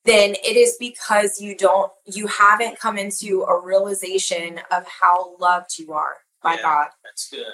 then 0.03 0.35
it 0.43 0.57
is 0.57 0.75
because 0.79 1.39
you 1.39 1.55
don't 1.55 1.91
you 2.05 2.27
haven't 2.27 2.79
come 2.79 2.97
into 2.97 3.43
a 3.43 3.59
realization 3.59 4.59
of 4.71 4.85
how 4.87 5.37
loved 5.37 5.77
you 5.77 5.93
are 5.93 6.17
by 6.41 6.55
yeah, 6.55 6.61
God. 6.61 6.87
That's 7.03 7.29
good. 7.29 7.45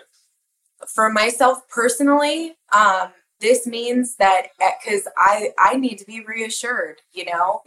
For 0.88 1.10
myself 1.10 1.68
personally, 1.70 2.56
um, 2.74 3.10
this 3.44 3.68
means 3.68 4.16
that 4.16 4.48
eh, 4.60 4.72
because 4.84 5.08
I 5.16 5.52
I 5.60 5.76
need 5.76 6.00
to 6.00 6.06
be 6.06 6.24
reassured, 6.26 7.02
you 7.12 7.26
know. 7.26 7.62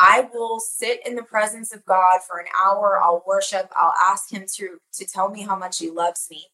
I 0.00 0.28
will 0.34 0.58
sit 0.58 1.06
in 1.06 1.14
the 1.14 1.22
presence 1.22 1.72
of 1.72 1.84
God 1.84 2.20
for 2.28 2.40
an 2.40 2.46
hour. 2.64 2.98
I'll 3.00 3.22
worship. 3.26 3.70
I'll 3.76 3.94
ask 4.02 4.32
Him 4.32 4.46
to 4.56 4.78
to 4.94 5.06
tell 5.06 5.30
me 5.30 5.42
how 5.42 5.56
much 5.56 5.78
He 5.78 5.90
loves 5.90 6.26
me, 6.30 6.46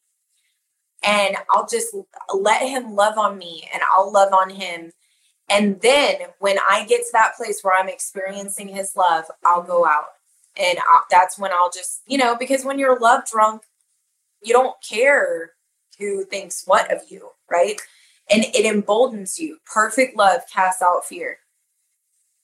and 1.03 1.37
I'll 1.51 1.67
just 1.67 1.97
let 2.35 2.63
Him 2.63 2.95
love 2.95 3.17
on 3.17 3.39
me, 3.39 3.69
and 3.73 3.83
I'll 3.97 4.13
love 4.13 4.35
on 4.35 4.51
Him 4.51 4.93
and 5.49 5.81
then 5.81 6.17
when 6.39 6.57
I 6.69 6.87
get 6.87 7.01
to 7.01 7.13
that 7.13 7.37
place 7.37 7.61
where 7.63 7.79
I'm 7.79 7.89
experiencing 7.89 8.69
his 8.69 8.97
love, 8.97 9.27
I'll 9.45 9.63
go 9.63 9.85
out. 9.87 10.07
And 10.57 10.79
I, 10.79 11.01
that's 11.11 11.39
when 11.39 11.53
I'll 11.53 11.71
just, 11.71 12.03
you 12.07 12.17
know, 12.17 12.37
because 12.37 12.65
when 12.65 12.79
you're 12.79 12.99
love 12.99 13.25
drunk, 13.31 13.63
you 14.43 14.53
don't 14.53 14.77
care 14.89 15.53
who 15.99 16.25
thinks 16.25 16.63
what 16.67 16.93
of 16.93 17.03
you, 17.09 17.31
right? 17.51 17.81
And 18.31 18.45
it 18.45 18.65
emboldens 18.65 19.39
you. 19.39 19.59
Perfect 19.73 20.17
love 20.17 20.43
casts 20.53 20.81
out 20.83 21.05
fear. 21.05 21.39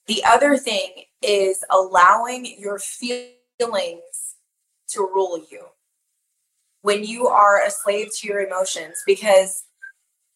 The 0.07 0.22
other 0.24 0.57
thing 0.57 1.05
is 1.22 1.64
allowing 1.70 2.47
your 2.59 2.78
feelings 2.78 4.37
to 4.89 5.01
rule 5.01 5.45
you 5.51 5.66
when 6.83 7.05
you 7.05 7.28
are 7.28 7.62
a 7.62 7.70
slave 7.70 8.09
to 8.18 8.26
your 8.26 8.41
emotions 8.41 8.97
because 9.07 9.64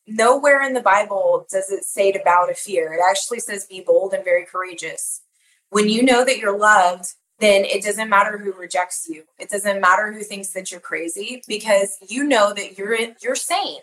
nowhere 0.06 0.62
in 0.62 0.74
the 0.74 0.80
Bible 0.80 1.46
does 1.50 1.70
it 1.70 1.84
say 1.84 2.12
to 2.12 2.20
bow 2.24 2.46
to 2.46 2.54
fear. 2.54 2.92
It 2.92 3.00
actually 3.08 3.40
says 3.40 3.66
be 3.66 3.80
bold 3.80 4.12
and 4.12 4.24
very 4.24 4.44
courageous. 4.44 5.22
When 5.70 5.88
you 5.88 6.02
know 6.02 6.24
that 6.24 6.38
you're 6.38 6.58
loved, 6.58 7.06
then 7.40 7.64
it 7.64 7.82
doesn't 7.82 8.08
matter 8.08 8.38
who 8.38 8.52
rejects 8.52 9.06
you. 9.08 9.24
It 9.38 9.48
doesn't 9.50 9.80
matter 9.80 10.12
who 10.12 10.22
thinks 10.22 10.50
that 10.50 10.70
you're 10.70 10.80
crazy 10.80 11.42
because 11.48 11.96
you 12.06 12.24
know 12.24 12.52
that 12.52 12.78
you're 12.78 12.96
you're 13.20 13.34
sane. 13.34 13.80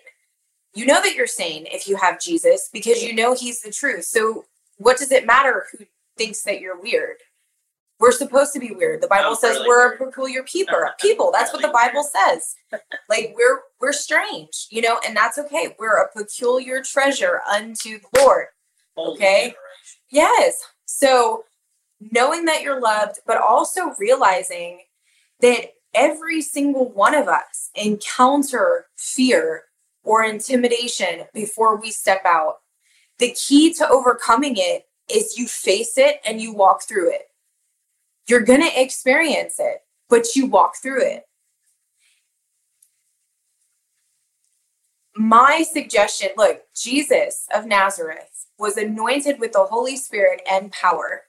You 0.73 0.85
know 0.85 1.01
that 1.01 1.15
you're 1.15 1.27
sane 1.27 1.65
if 1.67 1.87
you 1.87 1.97
have 1.97 2.19
Jesus 2.19 2.69
because 2.71 3.03
you 3.03 3.13
know 3.13 3.33
he's 3.33 3.61
the 3.61 3.71
truth. 3.71 4.05
So 4.05 4.45
what 4.77 4.97
does 4.97 5.11
it 5.11 5.25
matter 5.25 5.65
who 5.71 5.85
thinks 6.17 6.43
that 6.43 6.61
you're 6.61 6.79
weird? 6.79 7.17
We're 7.99 8.11
supposed 8.11 8.53
to 8.53 8.59
be 8.59 8.71
weird. 8.71 9.01
The 9.01 9.07
Bible 9.07 9.35
says 9.35 9.57
really 9.57 9.67
we're 9.67 9.89
weird. 9.89 10.01
a 10.01 10.05
peculiar 10.05 10.43
people. 10.43 10.79
People. 10.99 11.31
That's 11.31 11.53
what 11.53 11.61
the 11.61 11.67
Bible 11.67 12.03
says. 12.03 12.55
Like 13.09 13.35
we're 13.37 13.59
we're 13.79 13.93
strange, 13.93 14.67
you 14.71 14.81
know, 14.81 14.99
and 15.07 15.15
that's 15.15 15.37
okay. 15.37 15.75
We're 15.77 16.01
a 16.01 16.11
peculiar 16.11 16.81
treasure 16.81 17.41
unto 17.51 17.99
the 17.99 18.21
Lord. 18.21 18.47
Okay. 18.97 19.53
Yes. 20.09 20.55
So 20.85 21.43
knowing 22.11 22.45
that 22.45 22.63
you're 22.63 22.81
loved, 22.81 23.19
but 23.27 23.37
also 23.37 23.93
realizing 23.99 24.79
that 25.41 25.73
every 25.93 26.41
single 26.41 26.89
one 26.89 27.13
of 27.13 27.27
us 27.27 27.69
encounter 27.75 28.87
fear 28.97 29.65
or 30.03 30.23
intimidation 30.23 31.25
before 31.33 31.79
we 31.79 31.91
step 31.91 32.21
out. 32.25 32.55
The 33.19 33.31
key 33.31 33.73
to 33.75 33.89
overcoming 33.89 34.55
it 34.57 34.87
is 35.09 35.37
you 35.37 35.47
face 35.47 35.97
it 35.97 36.21
and 36.25 36.41
you 36.41 36.53
walk 36.53 36.83
through 36.83 37.11
it. 37.11 37.29
You're 38.27 38.41
going 38.41 38.61
to 38.61 38.81
experience 38.81 39.55
it, 39.59 39.79
but 40.09 40.35
you 40.35 40.47
walk 40.47 40.75
through 40.81 41.01
it. 41.01 41.23
My 45.15 45.63
suggestion 45.69 46.29
look, 46.37 46.61
Jesus 46.75 47.45
of 47.53 47.65
Nazareth 47.65 48.47
was 48.57 48.77
anointed 48.77 49.39
with 49.39 49.51
the 49.51 49.65
Holy 49.65 49.97
Spirit 49.97 50.41
and 50.49 50.71
power, 50.71 51.23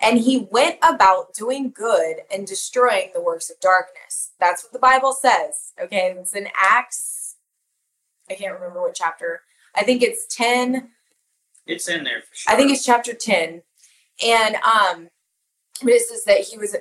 and 0.00 0.18
he 0.18 0.48
went 0.50 0.78
about 0.82 1.32
doing 1.32 1.70
good 1.70 2.16
and 2.30 2.46
destroying 2.46 3.10
the 3.14 3.22
works 3.22 3.48
of 3.48 3.58
darkness. 3.60 4.32
That's 4.38 4.62
what 4.62 4.72
the 4.72 4.78
Bible 4.78 5.12
says. 5.12 5.72
Okay, 5.80 6.14
it's 6.18 6.34
in 6.34 6.48
Acts. 6.60 7.11
I 8.30 8.34
can't 8.34 8.54
remember 8.54 8.80
what 8.80 8.94
chapter. 8.94 9.42
I 9.74 9.82
think 9.82 10.02
it's 10.02 10.26
10. 10.34 10.90
It's 11.66 11.88
in 11.88 12.04
there 12.04 12.22
for 12.22 12.34
sure. 12.34 12.52
I 12.52 12.56
think 12.56 12.70
it's 12.70 12.84
chapter 12.84 13.14
10. 13.14 13.62
And 14.24 14.56
um 14.56 15.08
but 15.82 15.92
it 15.92 16.02
says 16.02 16.24
that 16.24 16.40
he 16.40 16.58
was 16.58 16.76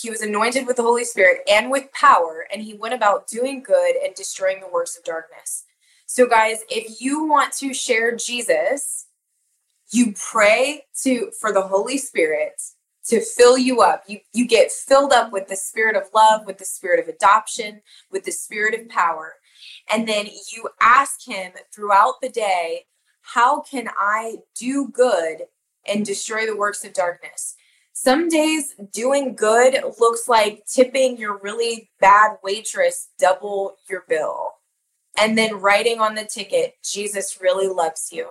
he 0.00 0.10
was 0.10 0.22
anointed 0.22 0.66
with 0.66 0.76
the 0.76 0.82
Holy 0.82 1.04
Spirit 1.04 1.38
and 1.50 1.70
with 1.70 1.92
power, 1.92 2.46
and 2.52 2.62
he 2.62 2.74
went 2.74 2.94
about 2.94 3.26
doing 3.26 3.62
good 3.62 3.96
and 3.96 4.14
destroying 4.14 4.60
the 4.60 4.68
works 4.68 4.96
of 4.96 5.04
darkness. 5.04 5.64
So, 6.06 6.26
guys, 6.26 6.58
if 6.70 7.00
you 7.00 7.24
want 7.26 7.52
to 7.54 7.74
share 7.74 8.14
Jesus, 8.14 9.06
you 9.90 10.12
pray 10.12 10.84
to 11.02 11.30
for 11.40 11.52
the 11.52 11.62
Holy 11.62 11.98
Spirit 11.98 12.60
to 13.08 13.20
fill 13.20 13.58
you 13.58 13.82
up. 13.82 14.04
You 14.06 14.20
you 14.32 14.46
get 14.46 14.70
filled 14.70 15.12
up 15.12 15.32
with 15.32 15.48
the 15.48 15.56
spirit 15.56 15.96
of 15.96 16.04
love, 16.14 16.46
with 16.46 16.58
the 16.58 16.64
spirit 16.64 17.00
of 17.00 17.08
adoption, 17.08 17.82
with 18.10 18.24
the 18.24 18.32
spirit 18.32 18.78
of 18.78 18.88
power. 18.88 19.34
And 19.90 20.08
then 20.08 20.26
you 20.26 20.68
ask 20.80 21.26
him 21.26 21.52
throughout 21.72 22.14
the 22.20 22.28
day, 22.28 22.86
how 23.20 23.60
can 23.60 23.88
I 24.00 24.38
do 24.58 24.88
good 24.88 25.42
and 25.86 26.04
destroy 26.04 26.46
the 26.46 26.56
works 26.56 26.84
of 26.84 26.92
darkness? 26.92 27.54
Some 27.92 28.28
days 28.28 28.74
doing 28.92 29.34
good 29.34 29.78
looks 29.98 30.28
like 30.28 30.64
tipping 30.66 31.16
your 31.16 31.38
really 31.38 31.90
bad 32.00 32.36
waitress 32.42 33.08
double 33.18 33.76
your 33.88 34.04
bill 34.08 34.56
and 35.18 35.36
then 35.36 35.60
writing 35.60 35.98
on 36.00 36.14
the 36.14 36.24
ticket, 36.24 36.74
Jesus 36.84 37.38
really 37.40 37.68
loves 37.68 38.10
you 38.12 38.28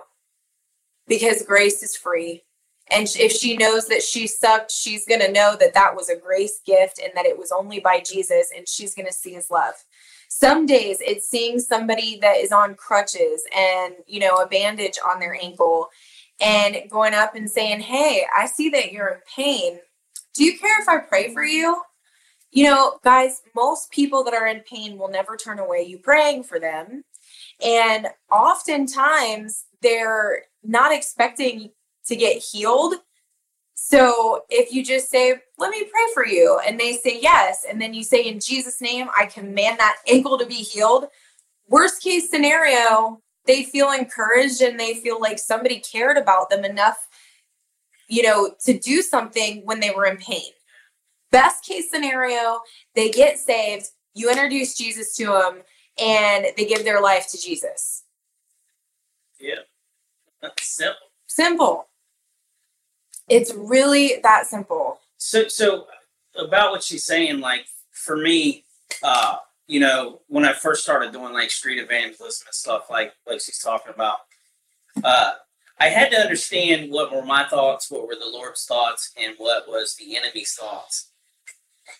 because 1.08 1.42
grace 1.42 1.82
is 1.82 1.96
free. 1.96 2.44
And 2.90 3.08
if 3.18 3.32
she 3.32 3.56
knows 3.56 3.88
that 3.88 4.02
she 4.02 4.28
sucked, 4.28 4.70
she's 4.70 5.06
going 5.06 5.20
to 5.20 5.32
know 5.32 5.56
that 5.58 5.74
that 5.74 5.96
was 5.96 6.08
a 6.08 6.16
grace 6.16 6.60
gift 6.64 7.00
and 7.02 7.12
that 7.16 7.26
it 7.26 7.36
was 7.36 7.50
only 7.50 7.80
by 7.80 8.00
Jesus 8.00 8.52
and 8.56 8.68
she's 8.68 8.94
going 8.94 9.06
to 9.06 9.12
see 9.12 9.32
his 9.32 9.50
love. 9.50 9.74
Some 10.38 10.66
days 10.66 10.98
it's 11.00 11.26
seeing 11.26 11.58
somebody 11.58 12.18
that 12.20 12.36
is 12.36 12.52
on 12.52 12.74
crutches 12.74 13.42
and, 13.56 13.94
you 14.06 14.20
know, 14.20 14.34
a 14.34 14.46
bandage 14.46 14.98
on 15.02 15.18
their 15.18 15.34
ankle 15.34 15.88
and 16.42 16.76
going 16.90 17.14
up 17.14 17.34
and 17.34 17.50
saying, 17.50 17.80
Hey, 17.80 18.26
I 18.36 18.44
see 18.44 18.68
that 18.68 18.92
you're 18.92 19.08
in 19.08 19.20
pain. 19.34 19.78
Do 20.34 20.44
you 20.44 20.58
care 20.58 20.78
if 20.82 20.90
I 20.90 20.98
pray 20.98 21.32
for 21.32 21.42
you? 21.42 21.80
You 22.50 22.64
know, 22.64 22.98
guys, 23.02 23.40
most 23.54 23.90
people 23.90 24.24
that 24.24 24.34
are 24.34 24.46
in 24.46 24.60
pain 24.60 24.98
will 24.98 25.08
never 25.08 25.38
turn 25.38 25.58
away 25.58 25.86
you 25.88 25.96
praying 25.96 26.42
for 26.42 26.60
them. 26.60 27.04
And 27.64 28.08
oftentimes 28.30 29.64
they're 29.80 30.42
not 30.62 30.92
expecting 30.92 31.70
to 32.08 32.14
get 32.14 32.42
healed. 32.42 32.96
So 33.78 34.40
if 34.48 34.72
you 34.72 34.82
just 34.82 35.10
say, 35.10 35.34
let 35.58 35.70
me 35.70 35.84
pray 35.84 36.02
for 36.14 36.26
you, 36.26 36.58
and 36.66 36.80
they 36.80 36.94
say 36.94 37.20
yes, 37.20 37.64
and 37.68 37.80
then 37.80 37.92
you 37.92 38.02
say, 38.02 38.22
in 38.22 38.40
Jesus' 38.40 38.80
name, 38.80 39.08
I 39.16 39.26
command 39.26 39.78
that 39.78 39.98
ankle 40.10 40.38
to 40.38 40.46
be 40.46 40.54
healed. 40.54 41.06
Worst 41.68 42.02
case 42.02 42.30
scenario, 42.30 43.20
they 43.44 43.64
feel 43.64 43.92
encouraged 43.92 44.62
and 44.62 44.80
they 44.80 44.94
feel 44.94 45.20
like 45.20 45.38
somebody 45.38 45.80
cared 45.80 46.16
about 46.16 46.48
them 46.48 46.64
enough, 46.64 47.06
you 48.08 48.22
know, 48.22 48.54
to 48.64 48.78
do 48.78 49.02
something 49.02 49.60
when 49.66 49.80
they 49.80 49.90
were 49.90 50.06
in 50.06 50.16
pain. 50.16 50.50
Best 51.30 51.64
case 51.64 51.90
scenario, 51.90 52.60
they 52.94 53.10
get 53.10 53.38
saved, 53.38 53.90
you 54.14 54.30
introduce 54.30 54.74
Jesus 54.74 55.14
to 55.16 55.26
them, 55.26 55.62
and 55.98 56.46
they 56.56 56.64
give 56.64 56.84
their 56.84 57.02
life 57.02 57.28
to 57.30 57.38
Jesus. 57.40 58.04
Yeah. 59.38 59.60
That's 60.40 60.66
Simple. 60.66 60.96
Simple. 61.26 61.88
It's 63.28 63.52
really 63.54 64.20
that 64.22 64.46
simple. 64.46 65.00
So 65.18 65.48
so 65.48 65.86
about 66.38 66.72
what 66.72 66.82
she's 66.82 67.04
saying, 67.04 67.40
like 67.40 67.66
for 67.92 68.16
me, 68.16 68.64
uh, 69.02 69.36
you 69.66 69.80
know, 69.80 70.20
when 70.28 70.44
I 70.44 70.52
first 70.52 70.82
started 70.82 71.12
doing 71.12 71.32
like 71.32 71.50
street 71.50 71.78
evangelism 71.78 72.46
and 72.46 72.54
stuff 72.54 72.88
like 72.90 73.12
like 73.26 73.40
she's 73.40 73.58
talking 73.58 73.92
about, 73.94 74.18
uh, 75.02 75.32
I 75.78 75.88
had 75.88 76.10
to 76.12 76.18
understand 76.18 76.90
what 76.90 77.12
were 77.12 77.24
my 77.24 77.46
thoughts, 77.48 77.90
what 77.90 78.06
were 78.06 78.14
the 78.14 78.30
Lord's 78.30 78.64
thoughts, 78.64 79.12
and 79.16 79.34
what 79.38 79.68
was 79.68 79.96
the 79.96 80.16
enemy's 80.16 80.54
thoughts. 80.54 81.10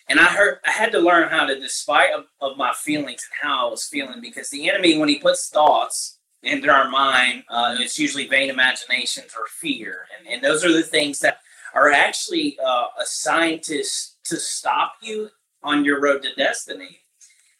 And 0.08 0.20
I 0.20 0.24
heard 0.24 0.58
I 0.66 0.70
had 0.70 0.92
to 0.92 0.98
learn 0.98 1.28
how 1.28 1.46
to, 1.46 1.58
despite 1.58 2.12
of, 2.12 2.26
of 2.40 2.56
my 2.56 2.72
feelings 2.72 3.26
and 3.28 3.50
how 3.50 3.66
I 3.66 3.70
was 3.70 3.86
feeling, 3.86 4.20
because 4.20 4.50
the 4.50 4.68
enemy, 4.68 4.98
when 4.98 5.08
he 5.08 5.18
puts 5.18 5.48
thoughts 5.48 6.15
into 6.42 6.70
our 6.70 6.88
mind, 6.88 7.44
uh, 7.48 7.76
it's 7.78 7.98
usually 7.98 8.28
vain 8.28 8.50
imaginations 8.50 9.32
or 9.36 9.46
fear, 9.48 10.06
and, 10.18 10.28
and 10.28 10.44
those 10.44 10.64
are 10.64 10.72
the 10.72 10.82
things 10.82 11.18
that 11.20 11.38
are 11.74 11.90
actually 11.90 12.58
uh, 12.64 12.86
assigned 13.00 13.62
to 13.64 13.82
to 14.24 14.36
stop 14.36 14.94
you 15.02 15.28
on 15.62 15.84
your 15.84 16.00
road 16.00 16.22
to 16.22 16.34
destiny, 16.34 17.00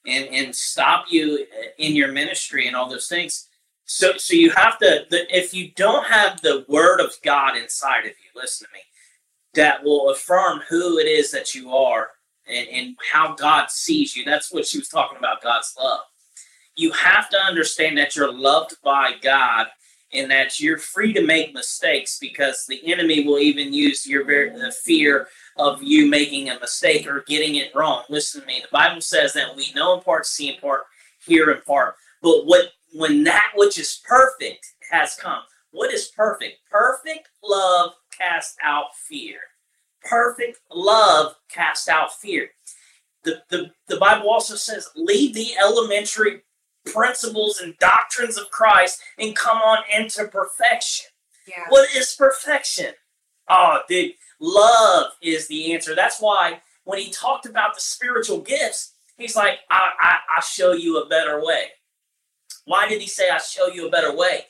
and 0.06 0.26
and 0.26 0.54
stop 0.54 1.06
you 1.10 1.46
in 1.78 1.96
your 1.96 2.12
ministry 2.12 2.66
and 2.66 2.76
all 2.76 2.88
those 2.88 3.08
things. 3.08 3.48
So 3.84 4.16
so 4.16 4.34
you 4.34 4.50
have 4.50 4.78
to 4.78 5.06
the, 5.10 5.36
if 5.36 5.54
you 5.54 5.70
don't 5.74 6.06
have 6.06 6.40
the 6.42 6.64
word 6.68 7.00
of 7.00 7.14
God 7.24 7.56
inside 7.56 8.00
of 8.00 8.12
you, 8.12 8.40
listen 8.40 8.66
to 8.66 8.72
me, 8.72 8.80
that 9.54 9.82
will 9.82 10.10
affirm 10.10 10.60
who 10.68 10.98
it 10.98 11.06
is 11.06 11.30
that 11.32 11.54
you 11.54 11.74
are 11.74 12.10
and, 12.46 12.68
and 12.68 12.96
how 13.12 13.34
God 13.34 13.70
sees 13.70 14.16
you. 14.16 14.24
That's 14.24 14.52
what 14.52 14.66
she 14.66 14.78
was 14.78 14.88
talking 14.88 15.18
about 15.18 15.42
God's 15.42 15.74
love. 15.78 16.00
You 16.76 16.92
have 16.92 17.28
to 17.30 17.38
understand 17.38 17.98
that 17.98 18.16
you're 18.16 18.32
loved 18.32 18.76
by 18.82 19.12
God 19.20 19.66
and 20.12 20.30
that 20.30 20.60
you're 20.60 20.78
free 20.78 21.12
to 21.12 21.22
make 21.22 21.52
mistakes 21.52 22.18
because 22.20 22.64
the 22.66 22.80
enemy 22.92 23.26
will 23.26 23.38
even 23.38 23.72
use 23.72 24.06
your 24.06 24.24
very, 24.24 24.50
the 24.50 24.72
fear 24.84 25.28
of 25.56 25.82
you 25.82 26.08
making 26.08 26.48
a 26.48 26.60
mistake 26.60 27.06
or 27.06 27.24
getting 27.26 27.56
it 27.56 27.74
wrong. 27.74 28.04
Listen 28.08 28.42
to 28.42 28.46
me. 28.46 28.60
The 28.60 28.68
Bible 28.70 29.00
says 29.00 29.32
that 29.32 29.56
we 29.56 29.72
know 29.74 29.96
in 29.96 30.02
part, 30.02 30.26
see 30.26 30.54
in 30.54 30.60
part, 30.60 30.82
hear 31.24 31.50
in 31.50 31.60
part. 31.62 31.96
But 32.22 32.46
what 32.46 32.72
when 32.92 33.24
that 33.24 33.50
which 33.56 33.78
is 33.78 34.00
perfect 34.06 34.64
has 34.90 35.16
come, 35.16 35.42
what 35.72 35.92
is 35.92 36.10
perfect? 36.16 36.58
Perfect 36.70 37.28
love 37.42 37.92
casts 38.16 38.56
out 38.62 38.94
fear 39.08 39.40
perfect 40.08 40.60
love 40.70 41.34
casts 41.50 41.88
out 41.88 42.12
fear. 42.14 42.48
The, 43.24 43.42
the, 43.50 43.70
the 43.88 43.96
Bible 43.96 44.30
also 44.30 44.54
says, 44.54 44.88
leave 44.94 45.34
the 45.34 45.56
elementary 45.60 46.42
principles 46.86 47.60
and 47.60 47.76
doctrines 47.78 48.38
of 48.38 48.50
Christ 48.50 49.00
and 49.18 49.36
come 49.36 49.58
on 49.58 49.78
into 49.94 50.26
perfection. 50.28 51.06
Yeah. 51.46 51.64
What 51.68 51.94
is 51.94 52.14
perfection? 52.14 52.94
Ah, 53.48 53.80
oh, 53.80 53.82
dude, 53.88 54.12
love 54.40 55.12
is 55.22 55.48
the 55.48 55.72
answer. 55.72 55.94
That's 55.94 56.20
why 56.20 56.60
when 56.84 56.98
he 56.98 57.10
talked 57.10 57.46
about 57.46 57.74
the 57.74 57.80
spiritual 57.80 58.40
gifts, 58.40 58.94
he's 59.16 59.36
like, 59.36 59.58
I, 59.70 59.90
I, 60.00 60.16
I 60.38 60.40
show 60.40 60.72
you 60.72 60.98
a 60.98 61.08
better 61.08 61.44
way. 61.44 61.66
Why 62.64 62.88
did 62.88 63.00
he 63.00 63.06
say, 63.06 63.28
I 63.30 63.38
show 63.38 63.68
you 63.68 63.86
a 63.86 63.90
better 63.90 64.14
way? 64.14 64.46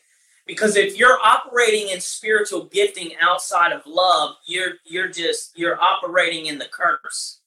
because 0.46 0.76
if 0.76 0.96
you're 0.96 1.18
operating 1.22 1.88
in 1.88 2.00
spiritual 2.00 2.66
gifting 2.66 3.10
outside 3.20 3.72
of 3.72 3.82
love 3.86 4.36
you're 4.46 4.74
you're 4.84 5.08
just 5.08 5.58
you're 5.58 5.80
operating 5.80 6.46
in 6.46 6.58
the 6.58 6.66
curse 6.70 7.40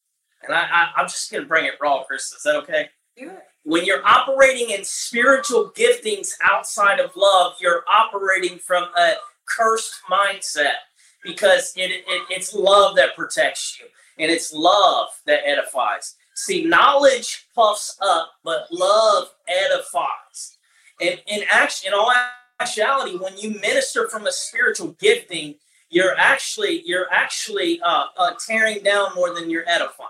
and 0.43 0.53
i, 0.53 0.91
I 0.95 1.01
am 1.01 1.07
just 1.07 1.31
gonna 1.31 1.45
bring 1.45 1.65
it 1.65 1.73
raw 1.81 2.03
chris 2.03 2.31
is 2.31 2.43
that 2.43 2.57
okay 2.57 2.89
yeah. 3.17 3.39
When 3.63 3.85
you're 3.85 4.05
operating 4.05 4.69
in 4.71 4.83
spiritual 4.83 5.71
giftings 5.75 6.31
outside 6.43 6.99
of 6.99 7.11
love 7.15 7.53
you're 7.59 7.83
operating 7.89 8.57
from 8.57 8.83
a 8.97 9.13
cursed 9.45 9.93
mindset 10.09 10.75
because 11.23 11.73
it, 11.75 11.91
it 11.91 12.23
it's 12.29 12.53
love 12.53 12.95
that 12.95 13.15
protects 13.15 13.79
you 13.79 13.87
and 14.17 14.31
it's 14.31 14.53
love 14.53 15.09
that 15.25 15.45
edifies. 15.45 16.15
See 16.35 16.63
knowledge 16.65 17.47
puffs 17.55 17.97
up 18.01 18.31
but 18.43 18.67
love 18.71 19.29
edifies. 19.47 20.57
And 21.01 21.21
in 21.27 21.41
action 21.49 21.87
in 21.87 21.93
all 21.93 22.13
actuality, 22.59 23.17
when 23.17 23.37
you 23.37 23.51
minister 23.59 24.07
from 24.09 24.27
a 24.27 24.31
spiritual 24.31 24.95
gifting, 24.99 25.55
you're 25.89 26.15
actually 26.17 26.83
you're 26.85 27.11
actually 27.11 27.81
uh, 27.81 28.05
uh, 28.17 28.31
tearing 28.45 28.83
down 28.83 29.15
more 29.15 29.33
than 29.33 29.49
you're 29.49 29.67
edifying, 29.67 30.09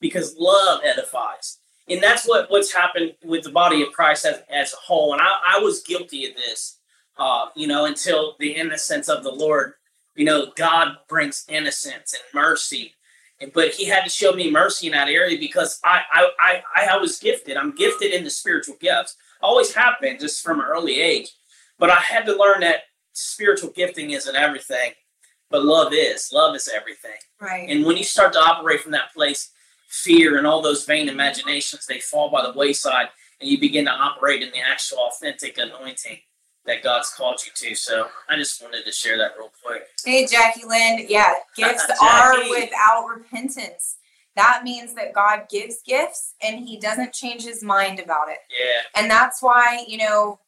because 0.00 0.36
love 0.38 0.80
edifies, 0.84 1.58
and 1.88 2.02
that's 2.02 2.26
what 2.26 2.50
what's 2.50 2.72
happened 2.72 3.14
with 3.24 3.44
the 3.44 3.50
body 3.50 3.82
of 3.82 3.92
Christ 3.92 4.24
as, 4.24 4.42
as 4.50 4.72
a 4.72 4.76
whole. 4.76 5.12
And 5.12 5.22
I, 5.22 5.56
I 5.56 5.58
was 5.60 5.82
guilty 5.82 6.26
of 6.26 6.36
this, 6.36 6.78
uh, 7.18 7.46
you 7.54 7.66
know, 7.66 7.84
until 7.84 8.36
the 8.38 8.52
innocence 8.52 9.08
of 9.08 9.24
the 9.24 9.32
Lord. 9.32 9.74
You 10.14 10.26
know, 10.26 10.52
God 10.56 10.96
brings 11.08 11.46
innocence 11.48 12.12
and 12.12 12.22
mercy, 12.34 12.92
and 13.40 13.52
but 13.52 13.70
He 13.70 13.86
had 13.86 14.04
to 14.04 14.10
show 14.10 14.32
me 14.32 14.50
mercy 14.50 14.86
in 14.86 14.92
that 14.92 15.08
area 15.08 15.38
because 15.38 15.80
I 15.84 16.02
I 16.12 16.62
I, 16.76 16.88
I 16.92 16.96
was 16.98 17.18
gifted. 17.18 17.56
I'm 17.56 17.74
gifted 17.74 18.12
in 18.12 18.24
the 18.24 18.30
spiritual 18.30 18.76
gifts. 18.80 19.16
Always 19.40 19.74
have 19.74 19.94
been, 20.00 20.18
just 20.20 20.42
from 20.42 20.60
an 20.60 20.66
early 20.66 21.00
age 21.00 21.32
but 21.82 21.90
I 21.90 21.96
had 21.96 22.26
to 22.26 22.36
learn 22.36 22.60
that 22.60 22.82
spiritual 23.12 23.70
gifting 23.70 24.12
isn't 24.12 24.36
everything, 24.36 24.92
but 25.50 25.64
love 25.64 25.92
is. 25.92 26.30
Love 26.32 26.54
is 26.54 26.68
everything. 26.72 27.18
Right. 27.40 27.68
And 27.68 27.84
when 27.84 27.96
you 27.96 28.04
start 28.04 28.32
to 28.34 28.38
operate 28.38 28.82
from 28.82 28.92
that 28.92 29.12
place, 29.12 29.50
fear 29.92 30.38
and 30.38 30.46
all 30.46 30.62
those 30.62 30.86
vain 30.86 31.08
imaginations, 31.08 31.86
they 31.86 32.00
fall 32.00 32.30
by 32.30 32.42
the 32.42 32.56
wayside 32.56 33.08
and 33.40 33.50
you 33.50 33.60
begin 33.60 33.84
to 33.84 33.90
operate 33.90 34.42
in 34.42 34.50
the 34.50 34.60
actual 34.60 34.98
authentic 35.00 35.58
anointing 35.58 36.18
that 36.64 36.82
God's 36.82 37.12
called 37.14 37.40
you 37.44 37.52
to. 37.54 37.74
So 37.74 38.06
I 38.28 38.36
just 38.36 38.62
wanted 38.62 38.84
to 38.84 38.92
share 38.92 39.18
that 39.18 39.32
real 39.38 39.52
quick. 39.62 39.82
Hey, 40.04 40.26
Jackie 40.26 40.62
Lynn. 40.66 41.06
Yeah, 41.08 41.34
gifts 41.56 41.86
are 42.02 42.38
without 42.48 43.06
repentance. 43.06 43.96
That 44.34 44.62
means 44.64 44.94
that 44.94 45.12
God 45.12 45.42
gives 45.50 45.82
gifts 45.82 46.34
and 46.42 46.66
he 46.66 46.78
doesn't 46.78 47.12
change 47.12 47.44
his 47.44 47.62
mind 47.62 48.00
about 48.00 48.28
it. 48.30 48.38
Yeah. 48.48 48.80
And 49.00 49.10
that's 49.10 49.42
why, 49.42 49.84
you 49.86 49.98
know, 49.98 50.38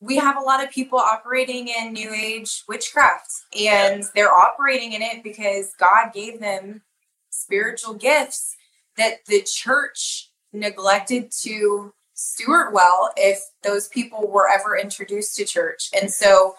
we 0.00 0.16
have 0.16 0.36
a 0.36 0.40
lot 0.40 0.62
of 0.62 0.70
people 0.70 0.98
operating 0.98 1.68
in 1.68 1.92
new 1.92 2.14
age 2.14 2.62
witchcraft 2.68 3.32
and 3.58 4.04
they're 4.14 4.32
operating 4.32 4.92
in 4.92 5.02
it 5.02 5.24
because 5.24 5.74
God 5.78 6.12
gave 6.14 6.38
them 6.38 6.82
spiritual 7.30 7.94
gifts 7.94 8.56
that 9.00 9.24
the 9.26 9.42
church 9.42 10.30
neglected 10.52 11.32
to 11.42 11.92
steward 12.14 12.72
well 12.72 13.10
if 13.16 13.40
those 13.62 13.88
people 13.88 14.30
were 14.30 14.48
ever 14.48 14.76
introduced 14.76 15.36
to 15.36 15.44
church. 15.44 15.88
And 15.98 16.10
so 16.10 16.54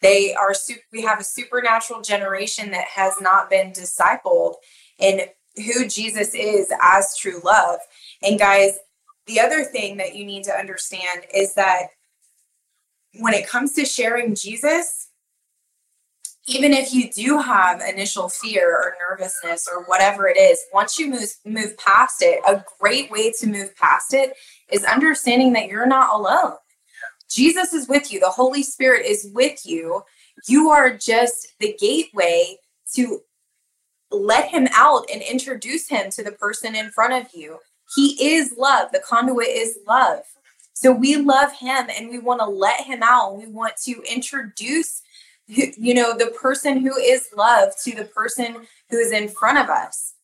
they 0.00 0.34
are 0.34 0.52
we 0.92 1.02
have 1.02 1.20
a 1.20 1.24
supernatural 1.24 2.02
generation 2.02 2.70
that 2.72 2.86
has 2.88 3.14
not 3.20 3.48
been 3.48 3.72
discipled 3.72 4.54
in 4.98 5.22
who 5.56 5.86
Jesus 5.86 6.34
is 6.34 6.72
as 6.82 7.16
true 7.16 7.40
love. 7.44 7.78
And 8.22 8.38
guys, 8.38 8.78
the 9.26 9.40
other 9.40 9.64
thing 9.64 9.96
that 9.98 10.14
you 10.16 10.24
need 10.24 10.44
to 10.44 10.52
understand 10.52 11.22
is 11.32 11.54
that 11.54 11.88
when 13.20 13.34
it 13.34 13.48
comes 13.48 13.72
to 13.74 13.84
sharing 13.84 14.34
Jesus, 14.34 15.08
even 16.46 16.72
if 16.72 16.92
you 16.92 17.10
do 17.10 17.38
have 17.38 17.80
initial 17.80 18.28
fear 18.28 18.70
or 18.76 18.94
nervousness 19.08 19.66
or 19.72 19.84
whatever 19.84 20.28
it 20.28 20.36
is, 20.36 20.60
once 20.72 20.98
you 20.98 21.08
move 21.08 21.30
move 21.44 21.76
past 21.78 22.16
it, 22.20 22.40
a 22.46 22.62
great 22.80 23.10
way 23.10 23.32
to 23.40 23.46
move 23.46 23.74
past 23.76 24.12
it 24.12 24.34
is 24.70 24.84
understanding 24.84 25.54
that 25.54 25.68
you're 25.68 25.86
not 25.86 26.14
alone. 26.14 26.56
Jesus 27.30 27.72
is 27.72 27.88
with 27.88 28.12
you. 28.12 28.20
The 28.20 28.28
Holy 28.28 28.62
Spirit 28.62 29.06
is 29.06 29.30
with 29.32 29.64
you. 29.64 30.02
You 30.46 30.70
are 30.70 30.94
just 30.96 31.48
the 31.60 31.74
gateway 31.80 32.58
to 32.94 33.20
let 34.10 34.50
him 34.50 34.68
out 34.74 35.06
and 35.12 35.22
introduce 35.22 35.88
him 35.88 36.10
to 36.10 36.22
the 36.22 36.32
person 36.32 36.76
in 36.76 36.90
front 36.90 37.14
of 37.14 37.32
you. 37.32 37.58
He 37.96 38.34
is 38.34 38.54
love. 38.58 38.92
The 38.92 39.00
conduit 39.00 39.48
is 39.48 39.78
love. 39.86 40.20
So 40.74 40.92
we 40.92 41.16
love 41.16 41.52
him 41.52 41.86
and 41.88 42.10
we 42.10 42.18
want 42.18 42.40
to 42.40 42.46
let 42.46 42.82
him 42.82 43.00
out. 43.02 43.36
We 43.36 43.46
want 43.46 43.74
to 43.84 44.02
introduce 44.10 45.02
you 45.46 45.94
know 45.94 46.16
the 46.16 46.26
person 46.40 46.78
who 46.78 46.96
is 46.96 47.28
love 47.36 47.72
to 47.84 47.94
the 47.94 48.04
person 48.04 48.56
who 48.90 48.96
is 48.96 49.12
in 49.12 49.28
front 49.28 49.58
of 49.58 49.68
us. 49.68 50.14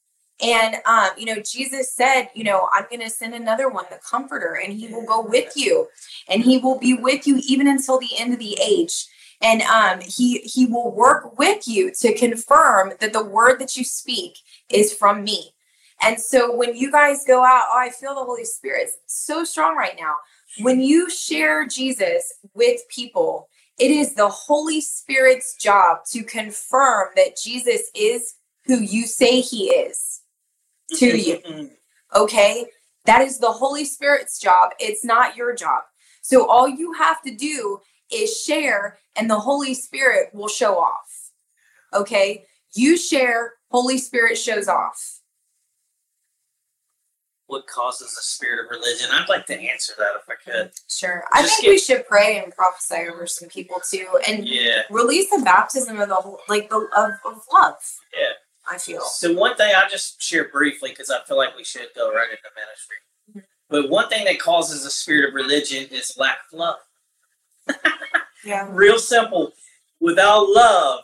And 0.43 0.77
um, 0.87 1.11
you 1.19 1.27
know 1.27 1.43
jesus 1.45 1.93
said 1.95 2.29
you 2.35 2.45
know 2.45 2.69
i'm 2.75 2.87
going 2.89 3.03
to 3.03 3.11
send 3.11 3.35
another 3.35 3.69
one 3.69 3.85
the 3.91 3.99
comforter 4.09 4.59
and 4.63 4.73
he 4.73 4.89
will 4.89 5.05
go 5.05 5.21
with 5.21 5.53
you. 5.57 5.89
And 6.29 6.43
he 6.43 6.59
will 6.59 6.79
be 6.79 6.95
with 6.95 7.27
you 7.27 7.41
even 7.47 7.69
until 7.69 7.99
the 7.99 8.19
end 8.19 8.33
of 8.33 8.39
the 8.39 8.59
age. 8.63 9.07
And 9.43 9.63
um, 9.63 10.01
he 10.01 10.39
he 10.39 10.67
will 10.67 10.91
work 10.91 11.39
with 11.39 11.69
you 11.69 11.93
to 12.01 12.15
confirm 12.15 12.93
that 13.01 13.13
the 13.13 13.25
word 13.25 13.59
that 13.61 13.77
you 13.77 13.85
speak 13.85 14.39
is 14.71 14.95
from 14.95 15.25
me. 15.25 15.53
And 16.03 16.19
so 16.19 16.55
when 16.57 16.75
you 16.75 16.91
guys 16.91 17.25
go 17.27 17.45
out 17.45 17.65
oh 17.71 17.79
i 17.79 17.91
feel 17.91 18.15
the 18.15 18.25
holy 18.25 18.45
spirit. 18.45 18.89
So 19.07 19.45
strong 19.45 19.77
right 19.77 19.97
now. 20.01 20.15
When 20.61 20.81
you 20.81 21.11
share 21.11 21.67
jesus 21.67 22.33
with 22.55 22.81
people 22.89 23.49
it 23.81 23.91
is 23.91 24.15
the 24.15 24.29
Holy 24.29 24.81
Spirit's 24.81 25.57
job 25.57 25.99
to 26.13 26.23
confirm 26.23 27.09
that 27.17 27.39
Jesus 27.43 27.91
is 27.95 28.35
who 28.67 28.79
you 28.79 29.07
say 29.07 29.41
he 29.41 29.71
is 29.71 30.21
to 30.91 31.07
mm-hmm, 31.07 31.17
you. 31.17 31.39
Mm-hmm. 31.39 32.21
Okay? 32.23 32.67
That 33.07 33.23
is 33.23 33.39
the 33.39 33.51
Holy 33.51 33.87
Spirit's 33.87 34.39
job. 34.39 34.73
It's 34.79 35.05
not 35.05 35.35
your 35.35 35.55
job. 35.55 35.83
So 36.21 36.47
all 36.47 36.69
you 36.69 36.93
have 36.93 37.23
to 37.23 37.35
do 37.35 37.79
is 38.13 38.39
share, 38.39 38.99
and 39.17 39.31
the 39.31 39.39
Holy 39.39 39.73
Spirit 39.73 40.29
will 40.35 40.49
show 40.49 40.79
off. 40.79 41.31
Okay? 41.95 42.45
You 42.75 42.99
share, 42.99 43.55
Holy 43.71 43.97
Spirit 43.97 44.37
shows 44.37 44.69
off 44.69 45.20
what 47.51 47.67
causes 47.67 48.15
the 48.15 48.23
spirit 48.23 48.65
of 48.65 48.71
religion? 48.71 49.09
I'd 49.11 49.29
like 49.29 49.45
to 49.47 49.61
answer 49.61 49.93
that 49.99 50.13
if 50.17 50.29
I 50.29 50.35
could. 50.43 50.71
Sure. 50.89 51.25
I 51.33 51.43
think 51.43 51.63
get, 51.63 51.69
we 51.69 51.79
should 51.79 52.07
pray 52.07 52.39
and 52.39 52.55
prophesy 52.55 53.09
over 53.13 53.27
some 53.27 53.49
people 53.49 53.79
too, 53.91 54.07
and 54.27 54.49
yeah. 54.49 54.83
release 54.89 55.29
the 55.31 55.43
baptism 55.45 56.01
of 56.01 56.09
the 56.09 56.15
whole, 56.15 56.39
like 56.49 56.71
the 56.71 56.77
of, 56.97 57.11
of 57.25 57.43
love. 57.53 57.75
Yeah. 58.17 58.33
I 58.71 58.79
feel. 58.79 59.01
So 59.03 59.33
one 59.35 59.57
thing 59.57 59.73
I 59.77 59.89
just 59.89 60.23
share 60.23 60.49
briefly 60.49 60.91
because 60.91 61.11
I 61.11 61.21
feel 61.27 61.37
like 61.37 61.57
we 61.57 61.65
should 61.65 61.89
go 61.97 62.13
right 62.13 62.29
into 62.31 62.43
ministry. 62.55 62.97
Mm-hmm. 63.31 63.41
But 63.69 63.91
one 63.91 64.09
thing 64.09 64.25
that 64.27 64.39
causes 64.39 64.85
the 64.85 64.91
spirit 64.91 65.29
of 65.29 65.35
religion 65.35 65.89
is 65.91 66.17
lack 66.17 66.39
of 66.53 66.59
love. 66.59 66.77
yeah. 68.45 68.69
Real 68.71 68.99
simple. 68.99 69.53
Without 69.99 70.45
love, 70.49 71.01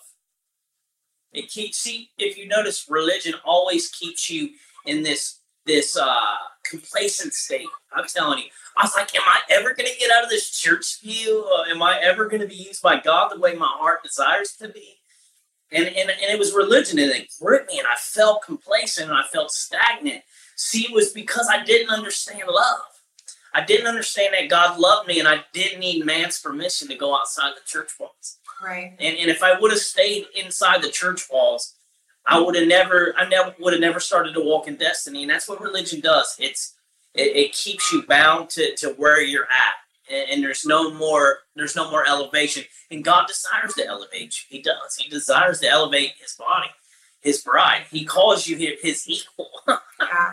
it 1.33 1.49
keeps. 1.49 1.79
See, 1.79 2.11
if 2.19 2.39
you 2.39 2.47
notice, 2.47 2.87
religion 2.89 3.35
always 3.45 3.89
keeps 3.89 4.31
you 4.31 4.51
in 4.87 5.03
this 5.03 5.36
this 5.67 5.97
uh, 5.97 6.35
complacent 6.69 7.35
state. 7.35 7.67
I'm 7.93 8.07
telling 8.07 8.39
you, 8.39 8.45
I 8.77 8.85
was 8.85 8.95
like, 8.95 9.15
am 9.15 9.23
I 9.25 9.41
ever 9.51 9.75
going 9.75 9.91
to 9.91 9.99
get 9.99 10.11
out 10.11 10.25
of 10.25 10.31
this 10.31 10.51
church 10.51 11.01
view? 11.03 11.49
Uh, 11.55 11.71
am 11.71 11.83
I 11.83 11.99
ever 12.03 12.29
going 12.29 12.43
to 12.43 12.49
be 12.49 12.55
used 12.55 12.83
by 12.83 13.01
God 13.01 13.31
the 13.31 13.41
way 13.41 13.55
my 13.55 13.69
heart 13.69 14.03
desires 14.03 14.53
to 14.61 14.69
be? 14.69 14.95
And, 15.73 15.87
and, 15.87 16.11
and 16.11 16.31
it 16.33 16.39
was 16.39 16.55
religion 16.55 16.99
and 16.99 17.11
it 17.11 17.29
gripped 17.41 17.73
me 17.73 17.79
and 17.79 17.89
I 17.89 17.97
felt 17.97 18.43
complacent 18.45 19.11
and 19.11 19.19
I 19.19 19.25
felt 19.25 19.51
stagnant. 19.51 20.23
See, 20.55 20.85
it 20.85 20.95
was 20.95 21.11
because 21.11 21.49
I 21.51 21.65
didn't 21.65 21.91
understand 21.91 22.45
love. 22.49 22.81
I 23.53 23.65
didn't 23.65 23.87
understand 23.87 24.35
that 24.35 24.51
God 24.51 24.79
loved 24.79 25.09
me 25.09 25.19
and 25.19 25.27
I 25.27 25.41
didn't 25.53 25.81
need 25.81 26.05
man's 26.05 26.39
permission 26.39 26.89
to 26.89 26.95
go 26.95 27.17
outside 27.17 27.55
the 27.57 27.67
church 27.67 27.91
walls. 27.99 28.39
Right. 28.63 28.95
And, 29.01 29.17
and 29.17 29.31
if 29.31 29.43
I 29.43 29.59
would 29.59 29.71
have 29.71 29.81
stayed 29.81 30.27
inside 30.35 30.83
the 30.83 30.91
church 30.91 31.23
walls, 31.31 31.75
I 32.27 32.41
would 32.41 32.57
have 32.57 32.67
never, 32.67 33.15
I 33.17 33.29
never 33.29 33.55
would 33.61 33.73
have 33.73 33.81
never 33.81 34.01
started 34.01 34.35
to 34.35 34.41
walk 34.41 34.67
in 34.67 34.77
destiny, 34.77 35.23
and 35.23 35.31
that's 35.31 35.49
what 35.49 35.61
religion 35.61 36.01
does. 36.01 36.35
It's 36.39 36.75
it, 37.15 37.37
it 37.37 37.53
keeps 37.53 37.93
you 37.93 38.03
bound 38.03 38.51
to 38.51 38.75
to 38.77 38.91
where 38.91 39.23
you're 39.23 39.45
at, 39.45 40.13
and, 40.13 40.31
and, 40.31 40.43
there's 40.43 40.67
no 40.67 40.93
more 40.93 41.39
there's 41.55 41.77
no 41.77 41.91
more 41.91 42.07
elevation. 42.07 42.65
And 42.91 43.05
God 43.05 43.27
desires 43.27 43.75
to 43.75 43.87
elevate 43.87 44.35
you. 44.37 44.57
He 44.57 44.63
does. 44.63 44.97
He 44.97 45.09
desires 45.09 45.61
to 45.61 45.69
elevate 45.69 46.13
His 46.21 46.35
body, 46.35 46.69
His 47.21 47.43
bride. 47.43 47.83
He 47.91 48.05
calls 48.05 48.47
you 48.47 48.57
His 48.57 49.09
equal. 49.09 49.51
yeah. 50.01 50.33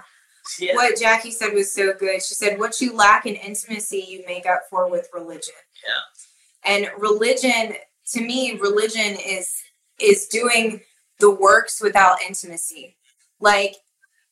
Yeah. 0.60 0.76
What 0.76 1.00
Jackie 1.00 1.32
said 1.32 1.54
was 1.54 1.72
so 1.72 1.94
good. 1.94 2.22
She 2.22 2.36
said, 2.36 2.60
"What 2.60 2.82
you 2.82 2.94
lack 2.94 3.26
in 3.26 3.36
intimacy, 3.36 4.06
you 4.08 4.24
make 4.28 4.46
up 4.46 4.64
for 4.70 4.89
with 4.89 5.08
religion." 5.14 5.54
Yeah. 5.86 6.74
And 6.76 6.89
religion, 7.02 7.76
to 8.12 8.22
me, 8.22 8.58
religion 8.58 9.18
is 9.26 9.62
is 10.00 10.28
doing 10.28 10.82
the 11.20 11.32
works 11.32 11.82
without 11.82 12.22
intimacy. 12.28 12.95
Like 13.39 13.76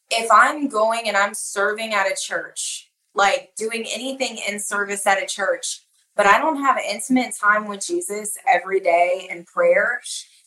if 0.10 0.30
I'm 0.32 0.68
going 0.68 1.08
and 1.08 1.18
I'm 1.18 1.34
serving 1.34 1.94
at 1.94 2.08
a 2.08 2.16
church, 2.20 2.92
like 3.14 3.52
doing 3.56 3.86
anything 3.92 4.38
in 4.50 4.60
service 4.60 5.06
at 5.08 5.22
a 5.22 5.26
church, 5.26 5.82
but 6.16 6.26
I 6.26 6.40
don't 6.40 6.62
have 6.62 6.78
intimate 6.78 7.36
time 7.40 7.68
with 7.68 7.86
Jesus 7.86 8.38
every 8.52 8.80
day 8.80 9.28
in 9.30 9.46
prayer, 9.46 10.02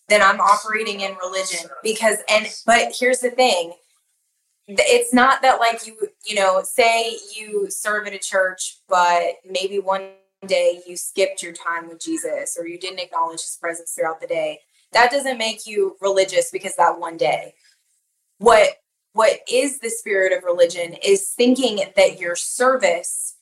then 0.08 0.22
I'm 0.22 0.40
operating 0.40 1.00
in 1.00 1.16
religion 1.16 1.70
because 1.82 2.18
and 2.28 2.46
but 2.66 2.94
here's 2.98 3.20
the 3.20 3.30
thing 3.30 3.72
it's 4.66 5.12
not 5.12 5.42
that 5.42 5.60
like 5.60 5.86
you 5.86 5.94
you 6.26 6.34
know 6.34 6.62
say 6.64 7.16
you 7.36 7.66
serve 7.70 8.06
at 8.06 8.14
a 8.14 8.18
church 8.18 8.78
but 8.88 9.34
maybe 9.48 9.78
one 9.78 10.10
day 10.46 10.80
you 10.86 10.96
skipped 10.96 11.42
your 11.42 11.52
time 11.52 11.88
with 11.88 12.00
jesus 12.00 12.56
or 12.58 12.66
you 12.66 12.78
didn't 12.78 13.00
acknowledge 13.00 13.42
his 13.42 13.58
presence 13.60 13.92
throughout 13.92 14.20
the 14.20 14.26
day 14.26 14.58
that 14.94 15.10
doesn't 15.10 15.38
make 15.38 15.66
you 15.66 15.96
religious 16.00 16.50
because 16.50 16.74
that 16.76 16.98
one 16.98 17.16
day. 17.16 17.54
What 18.38 18.68
what 19.12 19.40
is 19.50 19.78
the 19.78 19.90
spirit 19.90 20.32
of 20.32 20.42
religion 20.42 20.96
is 21.04 21.30
thinking 21.36 21.80
that 21.94 22.18
your 22.18 22.34
service 22.34 23.36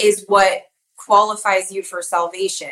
is 0.00 0.24
what 0.26 0.62
qualifies 0.96 1.70
you 1.70 1.82
for 1.82 2.02
salvation. 2.02 2.70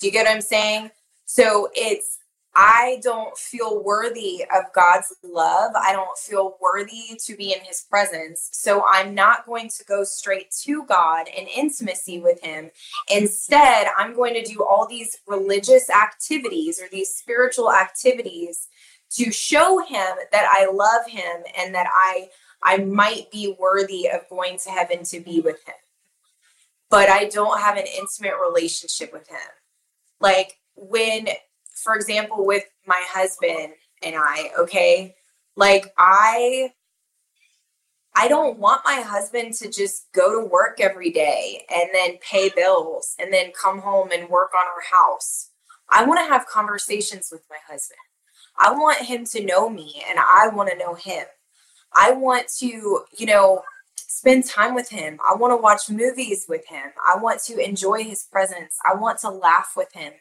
Do 0.00 0.06
you 0.06 0.12
get 0.12 0.26
what 0.26 0.34
I'm 0.34 0.40
saying? 0.40 0.90
So 1.24 1.68
it's 1.74 2.18
I 2.56 3.00
don't 3.02 3.36
feel 3.36 3.82
worthy 3.82 4.44
of 4.54 4.72
God's 4.72 5.12
love. 5.24 5.72
I 5.74 5.92
don't 5.92 6.16
feel 6.16 6.56
worthy 6.60 7.18
to 7.24 7.36
be 7.36 7.52
in 7.52 7.60
his 7.60 7.84
presence. 7.88 8.48
So 8.52 8.84
I'm 8.92 9.14
not 9.14 9.44
going 9.44 9.68
to 9.70 9.84
go 9.84 10.04
straight 10.04 10.52
to 10.62 10.84
God 10.84 11.26
in 11.28 11.46
intimacy 11.48 12.20
with 12.20 12.40
him. 12.42 12.70
Instead, 13.10 13.88
I'm 13.98 14.14
going 14.14 14.34
to 14.34 14.42
do 14.44 14.64
all 14.64 14.86
these 14.86 15.16
religious 15.26 15.90
activities 15.90 16.80
or 16.80 16.88
these 16.90 17.12
spiritual 17.12 17.72
activities 17.72 18.68
to 19.10 19.32
show 19.32 19.80
him 19.80 20.16
that 20.32 20.48
I 20.50 20.68
love 20.70 21.06
him 21.08 21.42
and 21.58 21.74
that 21.74 21.88
I 21.92 22.28
I 22.66 22.78
might 22.78 23.30
be 23.30 23.54
worthy 23.60 24.08
of 24.08 24.28
going 24.30 24.58
to 24.60 24.70
heaven 24.70 25.04
to 25.04 25.20
be 25.20 25.40
with 25.40 25.62
him. 25.66 25.74
But 26.88 27.10
I 27.10 27.26
don't 27.26 27.60
have 27.60 27.76
an 27.76 27.84
intimate 27.86 28.36
relationship 28.40 29.12
with 29.12 29.28
him. 29.28 29.36
Like 30.18 30.58
when 30.74 31.28
for 31.84 31.94
example, 31.94 32.44
with 32.44 32.64
my 32.86 33.02
husband 33.08 33.74
and 34.02 34.16
I, 34.16 34.50
okay, 34.58 35.14
like 35.56 35.92
I 35.96 36.72
I 38.16 38.28
don't 38.28 38.58
want 38.58 38.82
my 38.84 39.00
husband 39.00 39.54
to 39.54 39.68
just 39.68 40.06
go 40.12 40.40
to 40.40 40.46
work 40.46 40.80
every 40.80 41.10
day 41.10 41.64
and 41.68 41.90
then 41.92 42.18
pay 42.18 42.48
bills 42.48 43.14
and 43.18 43.32
then 43.32 43.50
come 43.60 43.80
home 43.80 44.10
and 44.12 44.28
work 44.28 44.52
on 44.54 44.66
our 44.66 44.98
house. 44.98 45.50
I 45.90 46.04
want 46.04 46.20
to 46.20 46.32
have 46.32 46.46
conversations 46.46 47.28
with 47.32 47.42
my 47.50 47.56
husband. 47.68 47.98
I 48.56 48.72
want 48.72 48.98
him 48.98 49.24
to 49.26 49.44
know 49.44 49.68
me 49.68 50.02
and 50.08 50.18
I 50.20 50.48
want 50.48 50.70
to 50.70 50.78
know 50.78 50.94
him. 50.94 51.26
I 51.92 52.12
want 52.12 52.46
to, 52.60 53.02
you 53.18 53.26
know, 53.26 53.62
spend 53.96 54.46
time 54.46 54.76
with 54.76 54.90
him. 54.90 55.18
I 55.28 55.34
want 55.34 55.50
to 55.50 55.56
watch 55.56 55.90
movies 55.90 56.46
with 56.48 56.66
him. 56.68 56.92
I 57.04 57.18
want 57.18 57.42
to 57.46 57.58
enjoy 57.58 58.04
his 58.04 58.28
presence. 58.30 58.76
I 58.88 58.94
want 58.94 59.18
to 59.20 59.30
laugh 59.30 59.72
with 59.76 59.92
him 59.92 60.12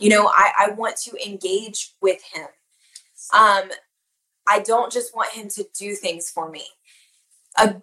you 0.00 0.08
know 0.08 0.28
i, 0.28 0.52
I 0.58 0.70
want 0.70 0.96
to 1.04 1.16
engage 1.24 1.94
with 2.00 2.20
him. 2.32 2.46
Um 3.34 3.70
i 4.48 4.60
don't 4.60 4.92
just 4.92 5.14
want 5.14 5.32
him 5.32 5.48
to 5.50 5.64
do 5.78 5.94
things 5.94 6.30
for 6.30 6.50
me. 6.50 6.64
A 7.58 7.80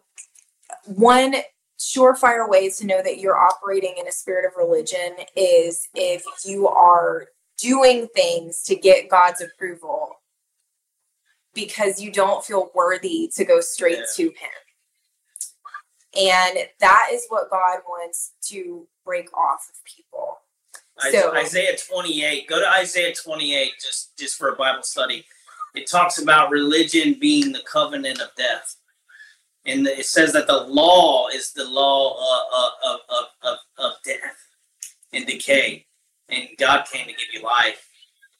one 0.85 1.35
surefire 1.79 2.49
way 2.49 2.69
to 2.69 2.85
know 2.85 3.01
that 3.03 3.19
you're 3.19 3.37
operating 3.37 3.93
in 3.99 4.07
a 4.07 4.11
spirit 4.11 4.45
of 4.45 4.57
religion 4.57 5.15
is 5.35 5.87
if 5.93 6.23
you 6.43 6.67
are 6.67 7.27
doing 7.57 8.07
things 8.15 8.63
to 8.63 8.75
get 8.75 9.09
god's 9.09 9.41
approval 9.41 10.17
because 11.53 11.99
you 11.99 12.11
don't 12.11 12.45
feel 12.45 12.69
worthy 12.75 13.31
to 13.35 13.43
go 13.43 13.59
straight 13.59 13.97
yeah. 13.97 14.03
to 14.15 14.23
him. 14.23 14.57
And 16.15 16.57
that 16.79 17.09
is 17.11 17.25
what 17.29 17.49
god 17.49 17.79
wants 17.87 18.33
to 18.49 18.87
break 19.03 19.35
off 19.35 19.67
of 19.69 19.83
people 19.83 20.37
So 20.99 21.35
Isaiah 21.35 21.77
28. 21.77 22.47
Go 22.47 22.59
to 22.59 22.69
Isaiah 22.69 23.13
28 23.13 23.73
just 23.81 24.17
just 24.17 24.37
for 24.37 24.49
a 24.49 24.55
Bible 24.55 24.83
study. 24.83 25.25
It 25.75 25.89
talks 25.89 26.19
about 26.19 26.49
religion 26.49 27.17
being 27.19 27.51
the 27.51 27.61
covenant 27.71 28.19
of 28.19 28.29
death. 28.35 28.75
And 29.65 29.85
it 29.85 30.05
says 30.05 30.33
that 30.33 30.47
the 30.47 30.61
law 30.61 31.27
is 31.27 31.51
the 31.51 31.69
law 31.69 32.15
of, 32.15 32.71
of, 32.83 32.99
of, 33.09 33.25
of, 33.43 33.57
of 33.77 33.93
death 34.03 34.37
and 35.13 35.25
decay. 35.25 35.85
And 36.29 36.47
God 36.57 36.85
came 36.91 37.05
to 37.05 37.11
give 37.11 37.33
you 37.33 37.43
life. 37.43 37.87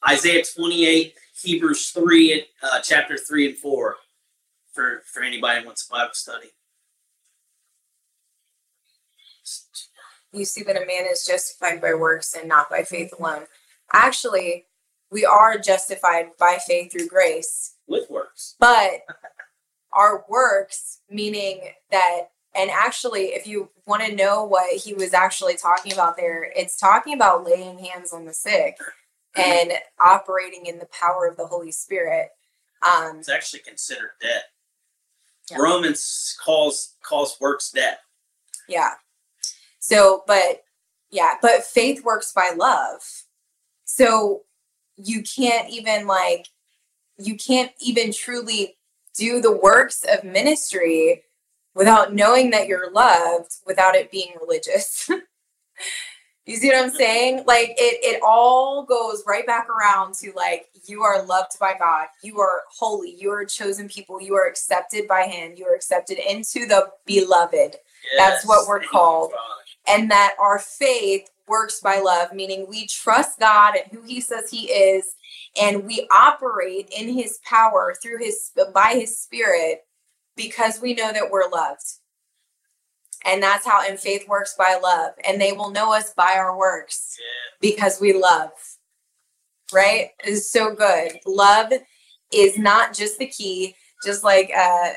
Isaiah 0.09 0.43
28, 0.55 1.13
Hebrews 1.41 1.89
3, 1.89 2.45
uh, 2.63 2.79
chapter 2.81 3.17
3 3.17 3.49
and 3.49 3.57
4 3.57 3.95
for, 4.73 5.01
for 5.11 5.21
anybody 5.21 5.61
who 5.61 5.67
wants 5.67 5.87
a 5.89 5.93
Bible 5.93 6.13
study. 6.13 6.47
You 10.37 10.45
see 10.45 10.63
that 10.63 10.81
a 10.81 10.85
man 10.85 11.05
is 11.11 11.25
justified 11.25 11.81
by 11.81 11.93
works 11.93 12.35
and 12.35 12.47
not 12.47 12.69
by 12.69 12.83
faith 12.83 13.13
alone. 13.17 13.45
Actually, 13.93 14.65
we 15.11 15.25
are 15.25 15.57
justified 15.57 16.31
by 16.39 16.57
faith 16.65 16.91
through 16.91 17.07
grace. 17.07 17.75
With 17.87 18.09
works. 18.09 18.55
But 18.59 19.05
our 19.93 20.25
works, 20.29 20.99
meaning 21.09 21.61
that, 21.91 22.29
and 22.55 22.69
actually, 22.69 23.27
if 23.27 23.47
you 23.47 23.69
want 23.85 24.03
to 24.03 24.15
know 24.15 24.43
what 24.43 24.77
he 24.77 24.93
was 24.93 25.13
actually 25.13 25.55
talking 25.55 25.93
about 25.93 26.17
there, 26.17 26.51
it's 26.55 26.77
talking 26.77 27.13
about 27.13 27.45
laying 27.45 27.79
hands 27.79 28.11
on 28.11 28.25
the 28.25 28.33
sick 28.33 28.77
and 29.35 29.73
operating 30.01 30.65
in 30.65 30.79
the 30.79 30.87
power 30.87 31.27
of 31.27 31.37
the 31.37 31.47
Holy 31.47 31.71
Spirit. 31.71 32.29
Um, 32.85 33.17
it's 33.19 33.29
actually 33.29 33.61
considered 33.61 34.11
debt. 34.21 34.43
Yeah. 35.51 35.57
Romans 35.57 36.35
calls 36.43 36.95
calls 37.01 37.37
works 37.39 37.71
debt. 37.71 37.99
Yeah. 38.67 38.91
So, 39.87 40.23
but 40.27 40.63
yeah, 41.11 41.35
but 41.41 41.63
faith 41.63 42.03
works 42.03 42.33
by 42.33 42.51
love. 42.57 42.99
So 43.85 44.41
you 44.97 45.23
can't 45.23 45.69
even 45.69 46.07
like, 46.07 46.47
you 47.17 47.37
can't 47.37 47.71
even 47.79 48.11
truly 48.11 48.75
do 49.15 49.39
the 49.39 49.55
works 49.55 50.03
of 50.03 50.25
ministry 50.25 51.23
without 51.73 52.13
knowing 52.13 52.49
that 52.49 52.67
you're 52.67 52.91
loved 52.91 53.55
without 53.65 53.95
it 53.95 54.11
being 54.11 54.33
religious. 54.41 55.09
you 56.45 56.57
see 56.57 56.67
what 56.67 56.83
I'm 56.83 56.91
saying? 56.91 57.45
Like 57.47 57.69
it 57.77 57.99
it 58.03 58.21
all 58.21 58.83
goes 58.83 59.23
right 59.25 59.47
back 59.47 59.69
around 59.69 60.15
to 60.15 60.33
like 60.35 60.67
you 60.85 61.03
are 61.03 61.23
loved 61.23 61.57
by 61.61 61.75
God. 61.79 62.07
You 62.21 62.41
are 62.41 62.63
holy. 62.77 63.15
You 63.17 63.31
are 63.31 63.45
chosen 63.45 63.87
people. 63.87 64.21
You 64.21 64.35
are 64.35 64.47
accepted 64.47 65.07
by 65.07 65.27
him. 65.27 65.53
You 65.55 65.65
are 65.65 65.75
accepted 65.75 66.19
into 66.29 66.65
the 66.67 66.89
beloved. 67.05 67.77
Yes, 68.13 68.17
That's 68.17 68.45
what 68.45 68.67
we're 68.67 68.81
called 68.81 69.31
and 69.87 70.11
that 70.11 70.35
our 70.39 70.59
faith 70.59 71.29
works 71.47 71.79
by 71.79 71.99
love, 71.99 72.33
meaning 72.33 72.65
we 72.67 72.87
trust 72.87 73.39
God 73.39 73.75
and 73.75 73.91
who 73.91 74.05
He 74.05 74.21
says 74.21 74.49
He 74.49 74.67
is, 74.67 75.15
and 75.59 75.85
we 75.85 76.07
operate 76.13 76.89
in 76.95 77.09
His 77.09 77.39
power 77.43 77.95
through 78.01 78.19
His 78.19 78.51
by 78.73 78.93
His 78.93 79.17
Spirit 79.17 79.81
because 80.35 80.81
we 80.81 80.93
know 80.93 81.11
that 81.11 81.31
we're 81.31 81.49
loved. 81.49 81.81
And 83.25 83.41
that's 83.41 83.65
how 83.65 83.85
and 83.85 83.99
faith 83.99 84.27
works 84.27 84.55
by 84.57 84.79
love. 84.81 85.13
And 85.27 85.41
they 85.41 85.51
will 85.51 85.71
know 85.71 85.93
us 85.93 86.13
by 86.13 86.35
our 86.37 86.57
works 86.57 87.17
because 87.59 87.99
we 87.99 88.13
love. 88.13 88.51
Right? 89.73 90.11
Is 90.25 90.49
so 90.49 90.73
good. 90.73 91.11
Love 91.25 91.73
is 92.31 92.57
not 92.57 92.93
just 92.93 93.19
the 93.19 93.27
key, 93.27 93.75
just 94.05 94.23
like 94.23 94.51
uh 94.55 94.93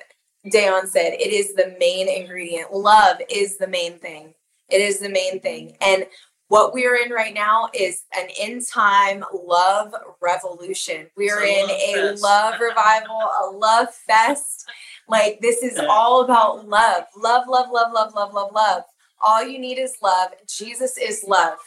Dayon 0.46 0.86
said, 0.86 1.14
it 1.14 1.32
is 1.32 1.54
the 1.54 1.76
main 1.78 2.08
ingredient. 2.08 2.72
Love 2.72 3.18
is 3.28 3.58
the 3.58 3.66
main 3.66 3.98
thing. 3.98 4.32
It 4.70 4.80
is 4.80 5.00
the 5.00 5.08
main 5.08 5.40
thing. 5.40 5.76
And 5.80 6.06
what 6.48 6.74
we're 6.74 6.96
in 6.96 7.12
right 7.12 7.32
now 7.32 7.68
is 7.72 8.02
an 8.16 8.28
in 8.40 8.64
time 8.64 9.24
love 9.32 9.94
revolution. 10.20 11.06
We're 11.16 11.42
in 11.42 11.70
a 11.70 11.94
fest. 11.94 12.22
love 12.22 12.60
revival, 12.60 13.20
a 13.44 13.50
love 13.50 13.94
fest. 13.94 14.68
Like 15.08 15.38
this 15.40 15.62
is 15.62 15.78
all 15.78 16.24
about 16.24 16.68
love. 16.68 17.04
Love, 17.16 17.46
love, 17.48 17.68
love, 17.72 17.92
love, 17.92 18.14
love, 18.14 18.34
love, 18.34 18.52
love. 18.52 18.82
All 19.20 19.46
you 19.46 19.60
need 19.60 19.78
is 19.78 19.94
love. 20.02 20.30
Jesus 20.48 20.98
is 20.98 21.24
love, 21.26 21.58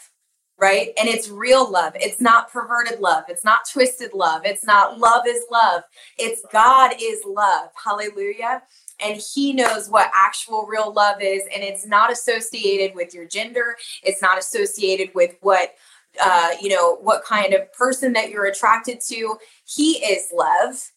right? 0.58 0.90
And 0.98 1.08
it's 1.08 1.28
real 1.28 1.68
love. 1.70 1.92
It's 1.96 2.20
not 2.20 2.50
perverted 2.52 3.00
love. 3.00 3.24
It's 3.28 3.44
not 3.44 3.68
twisted 3.70 4.12
love. 4.14 4.42
It's 4.44 4.64
not 4.64 4.98
love 4.98 5.24
is 5.26 5.44
love. 5.50 5.82
It's 6.18 6.42
God 6.52 6.94
is 7.00 7.20
love. 7.26 7.70
Hallelujah 7.82 8.62
and 9.00 9.20
he 9.34 9.52
knows 9.52 9.88
what 9.88 10.10
actual 10.20 10.66
real 10.66 10.92
love 10.92 11.20
is 11.20 11.42
and 11.54 11.62
it's 11.62 11.86
not 11.86 12.12
associated 12.12 12.94
with 12.94 13.14
your 13.14 13.26
gender 13.26 13.76
it's 14.02 14.22
not 14.22 14.38
associated 14.38 15.10
with 15.14 15.36
what 15.40 15.74
uh, 16.22 16.50
you 16.60 16.68
know 16.68 16.96
what 16.96 17.24
kind 17.24 17.54
of 17.54 17.72
person 17.72 18.12
that 18.12 18.30
you're 18.30 18.46
attracted 18.46 19.00
to 19.00 19.36
he 19.64 19.94
is 20.04 20.28
love 20.32 20.90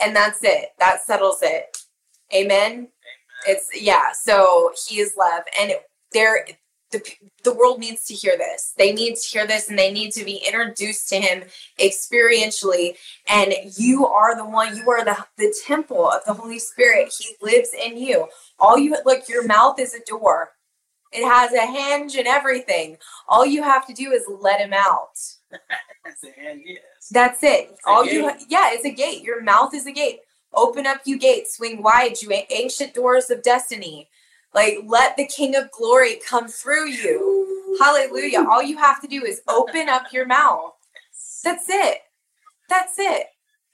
and 0.00 0.14
that's 0.14 0.40
it 0.42 0.68
that 0.78 1.04
settles 1.04 1.38
it 1.42 1.78
amen, 2.34 2.72
amen. 2.72 2.88
it's 3.46 3.68
yeah 3.74 4.12
so 4.12 4.72
he 4.86 5.00
is 5.00 5.14
love 5.18 5.42
and 5.60 5.72
there 6.12 6.46
the, 6.92 7.02
the 7.44 7.54
world 7.54 7.80
needs 7.80 8.04
to 8.06 8.14
hear 8.14 8.36
this. 8.36 8.72
They 8.76 8.92
need 8.92 9.16
to 9.16 9.28
hear 9.28 9.46
this 9.46 9.68
and 9.68 9.78
they 9.78 9.92
need 9.92 10.12
to 10.12 10.24
be 10.24 10.42
introduced 10.46 11.08
to 11.10 11.16
him 11.16 11.44
experientially. 11.80 12.96
And 13.28 13.54
you 13.76 14.06
are 14.06 14.36
the 14.36 14.48
one, 14.48 14.76
you 14.76 14.88
are 14.90 15.04
the, 15.04 15.16
the 15.36 15.54
temple 15.66 16.08
of 16.08 16.22
the 16.26 16.34
Holy 16.34 16.58
Spirit. 16.58 17.12
He 17.18 17.34
lives 17.42 17.70
in 17.72 17.96
you. 17.96 18.28
All 18.58 18.78
you 18.78 18.96
look, 19.04 19.28
your 19.28 19.46
mouth 19.46 19.78
is 19.78 19.94
a 19.94 20.00
door, 20.06 20.50
it 21.12 21.24
has 21.24 21.52
a 21.52 21.66
hinge 21.66 22.16
and 22.16 22.26
everything. 22.26 22.98
All 23.28 23.46
you 23.46 23.62
have 23.62 23.86
to 23.86 23.94
do 23.94 24.12
is 24.12 24.24
let 24.40 24.60
him 24.60 24.72
out. 24.72 25.16
That's. 25.50 26.22
Yes. 26.22 26.78
That's 27.10 27.42
it. 27.42 27.68
It's 27.70 27.80
All 27.86 28.04
you, 28.04 28.30
yeah, 28.48 28.70
it's 28.72 28.84
a 28.84 28.92
gate. 28.92 29.22
Your 29.22 29.42
mouth 29.42 29.74
is 29.74 29.86
a 29.86 29.92
gate. 29.92 30.20
Open 30.52 30.86
up, 30.86 31.00
you 31.04 31.18
gates, 31.18 31.56
swing 31.56 31.82
wide, 31.82 32.20
you 32.22 32.32
ancient 32.50 32.94
doors 32.94 33.30
of 33.30 33.42
destiny. 33.42 34.08
Like, 34.56 34.78
let 34.86 35.18
the 35.18 35.26
King 35.26 35.54
of 35.54 35.70
Glory 35.70 36.18
come 36.26 36.48
through 36.48 36.88
you. 36.88 37.76
Hallelujah. 37.78 38.46
All 38.50 38.62
you 38.62 38.78
have 38.78 39.02
to 39.02 39.06
do 39.06 39.22
is 39.22 39.42
open 39.46 39.90
up 39.90 40.04
your 40.14 40.24
mouth. 40.24 40.72
That's 41.44 41.66
it. 41.68 41.98
That's 42.70 42.94
it. 42.98 43.26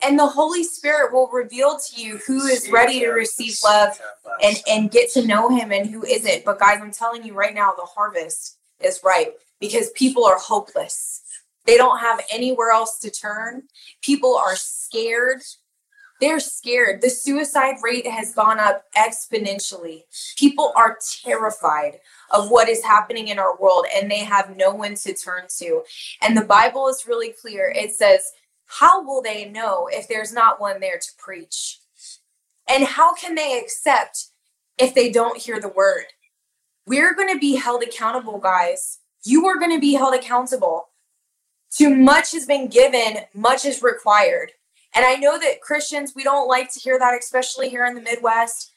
And 0.05 0.19
the 0.19 0.27
Holy 0.27 0.65
Spirit 0.65 1.13
will 1.13 1.31
reveal 1.33 1.79
to 1.79 2.03
you 2.03 2.19
who 2.27 2.47
is 2.47 2.69
ready 2.69 2.99
to 2.99 3.11
receive 3.11 3.55
love 3.63 3.97
and, 4.43 4.61
and 4.69 4.91
get 4.91 5.13
to 5.13 5.25
know 5.25 5.49
Him 5.49 5.71
and 5.71 5.89
who 5.89 6.05
isn't. 6.05 6.45
But, 6.45 6.59
guys, 6.59 6.81
I'm 6.83 6.91
telling 6.91 7.25
you 7.25 7.33
right 7.33 7.55
now, 7.55 7.73
the 7.77 7.87
harvest 7.87 8.59
is 8.81 9.01
ripe 9.05 9.39
because 9.61 9.91
people 9.91 10.25
are 10.25 10.41
hopeless. 10.41 11.23
They 11.65 11.77
don't 11.77 12.01
have 12.01 12.21
anywhere 12.33 12.73
else 12.73 12.99
to 12.99 13.11
turn. 13.11 13.63
People 14.03 14.35
are 14.35 14.57
scared 14.57 15.43
they're 16.23 16.39
scared. 16.39 17.03
The 17.03 17.11
suicide 17.11 17.79
rate 17.83 18.07
has 18.07 18.33
gone 18.33 18.61
up 18.61 18.85
exponentially. 18.97 20.05
People 20.39 20.73
are 20.77 20.97
terrified 21.21 21.99
of 22.31 22.49
what 22.49 22.69
is 22.69 22.85
happening 22.85 23.27
in 23.27 23.41
our 23.41 23.57
world 23.57 23.87
and 23.93 24.09
they 24.09 24.21
have 24.21 24.57
no 24.57 24.73
one 24.73 24.95
to 24.95 25.15
turn 25.15 25.47
to. 25.59 25.83
And 26.21 26.37
the 26.37 26.45
Bible 26.45 26.87
is 26.87 27.09
really 27.09 27.33
clear. 27.33 27.73
It 27.75 27.97
says, 27.97 28.31
How 28.67 29.05
will 29.05 29.21
they 29.21 29.51
know 29.51 29.89
if 29.91 30.07
there's 30.07 30.33
not 30.33 30.61
one 30.61 30.79
there 30.79 30.99
to 30.99 31.11
preach? 31.19 31.81
And 32.69 32.85
how 32.85 33.15
can 33.15 33.35
they 33.35 33.59
accept 33.59 34.27
if 34.79 34.95
they 34.95 35.11
don't 35.11 35.43
hear 35.43 35.59
the 35.59 35.69
word? 35.69 36.05
We're 36.87 37.15
going 37.15 37.33
to 37.35 37.39
be 37.39 37.57
held 37.57 37.83
accountable, 37.83 38.39
guys. 38.39 39.01
You 39.25 39.47
are 39.49 39.59
going 39.59 39.75
to 39.75 39.81
be 39.81 39.95
held 39.95 40.15
accountable. 40.15 40.87
Too 41.77 41.93
much 41.97 42.31
has 42.31 42.47
been 42.47 42.69
given, 42.69 43.25
much 43.35 43.65
is 43.65 43.83
required. 43.83 44.53
And 44.95 45.05
I 45.05 45.17
know 45.17 45.39
that 45.39 45.61
Christians, 45.63 46.13
we 46.15 46.23
don't 46.23 46.49
like 46.49 46.71
to 46.73 46.81
hear 46.81 46.99
that, 46.99 47.19
especially 47.19 47.69
here 47.69 47.87
in 47.87 47.95
the 47.95 48.01
Midwest. 48.01 48.73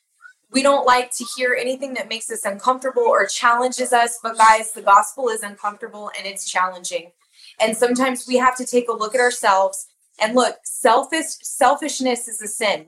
We 0.52 0.64
don't 0.64 0.86
like 0.86 1.12
to 1.12 1.26
hear 1.36 1.58
anything 1.60 1.94
that 1.96 2.08
makes 2.08 2.30
us 2.30 2.46
uncomfortable 2.46 3.04
or 3.04 3.26
challenges 3.26 3.92
us. 3.92 4.20
But 4.24 4.38
guys, 4.38 4.72
the 4.72 4.82
gospel 4.82 5.28
is 5.28 5.44
uncomfortable 5.44 6.12
and 6.18 6.26
it's 6.26 6.50
challenging. 6.50 7.12
And 7.60 7.76
sometimes 7.76 8.26
we 8.28 8.38
have 8.38 8.56
to 8.58 8.66
take 8.66 8.88
a 8.88 8.94
look 8.94 9.16
at 9.16 9.22
ourselves 9.22 9.88
and 10.20 10.36
look, 10.36 10.58
selfish 10.64 11.26
selfishness 11.42 12.28
is 12.28 12.42
a 12.42 12.48
sin. 12.48 12.88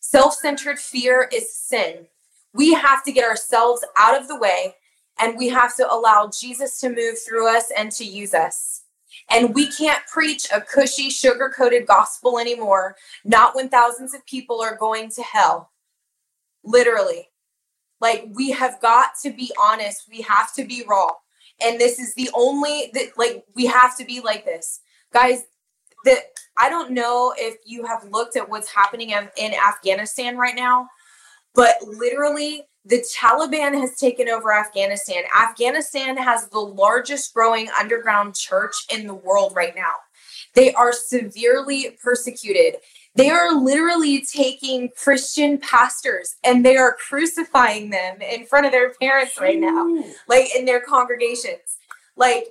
Self-centered 0.00 0.78
fear 0.78 1.28
is 1.32 1.54
sin. 1.54 2.06
We 2.52 2.74
have 2.74 3.02
to 3.04 3.12
get 3.12 3.24
ourselves 3.24 3.84
out 3.98 4.20
of 4.20 4.28
the 4.28 4.38
way 4.38 4.74
and 5.18 5.38
we 5.38 5.48
have 5.48 5.74
to 5.76 5.90
allow 5.90 6.30
Jesus 6.38 6.78
to 6.80 6.90
move 6.90 7.16
through 7.18 7.48
us 7.48 7.72
and 7.76 7.90
to 7.92 8.04
use 8.04 8.34
us. 8.34 8.82
And 9.30 9.54
we 9.54 9.66
can't 9.66 10.06
preach 10.06 10.46
a 10.54 10.60
cushy, 10.60 11.10
sugar 11.10 11.52
coated 11.54 11.86
gospel 11.86 12.38
anymore, 12.38 12.96
not 13.24 13.56
when 13.56 13.68
thousands 13.68 14.14
of 14.14 14.24
people 14.26 14.60
are 14.60 14.76
going 14.76 15.10
to 15.10 15.22
hell. 15.22 15.72
Literally. 16.62 17.30
Like, 18.00 18.26
we 18.32 18.50
have 18.50 18.80
got 18.80 19.10
to 19.22 19.30
be 19.30 19.50
honest. 19.62 20.04
We 20.08 20.20
have 20.22 20.52
to 20.54 20.64
be 20.64 20.84
raw. 20.86 21.10
And 21.60 21.80
this 21.80 21.98
is 21.98 22.14
the 22.14 22.30
only 22.34 22.90
that, 22.94 23.16
like, 23.16 23.44
we 23.54 23.66
have 23.66 23.96
to 23.98 24.04
be 24.04 24.20
like 24.20 24.44
this. 24.44 24.80
Guys, 25.12 25.46
that 26.04 26.24
I 26.58 26.68
don't 26.68 26.92
know 26.92 27.34
if 27.36 27.56
you 27.64 27.84
have 27.84 28.04
looked 28.10 28.36
at 28.36 28.48
what's 28.48 28.70
happening 28.70 29.10
in, 29.10 29.28
in 29.36 29.54
Afghanistan 29.54 30.36
right 30.36 30.54
now, 30.54 30.88
but 31.54 31.76
literally, 31.82 32.66
the 32.86 33.04
Taliban 33.18 33.78
has 33.80 33.96
taken 33.96 34.28
over 34.28 34.52
Afghanistan. 34.52 35.24
Afghanistan 35.36 36.16
has 36.16 36.48
the 36.48 36.60
largest 36.60 37.34
growing 37.34 37.68
underground 37.78 38.36
church 38.36 38.74
in 38.92 39.06
the 39.08 39.14
world 39.14 39.52
right 39.56 39.74
now. 39.74 39.92
They 40.54 40.72
are 40.72 40.92
severely 40.92 41.96
persecuted. 42.02 42.76
They 43.16 43.28
are 43.30 43.54
literally 43.54 44.24
taking 44.24 44.90
Christian 44.96 45.58
pastors 45.58 46.36
and 46.44 46.64
they 46.64 46.76
are 46.76 46.96
crucifying 47.08 47.90
them 47.90 48.22
in 48.22 48.46
front 48.46 48.66
of 48.66 48.72
their 48.72 48.92
parents 48.94 49.40
right 49.40 49.58
now, 49.58 50.04
like 50.28 50.54
in 50.56 50.64
their 50.64 50.80
congregations. 50.80 51.78
Like, 52.16 52.46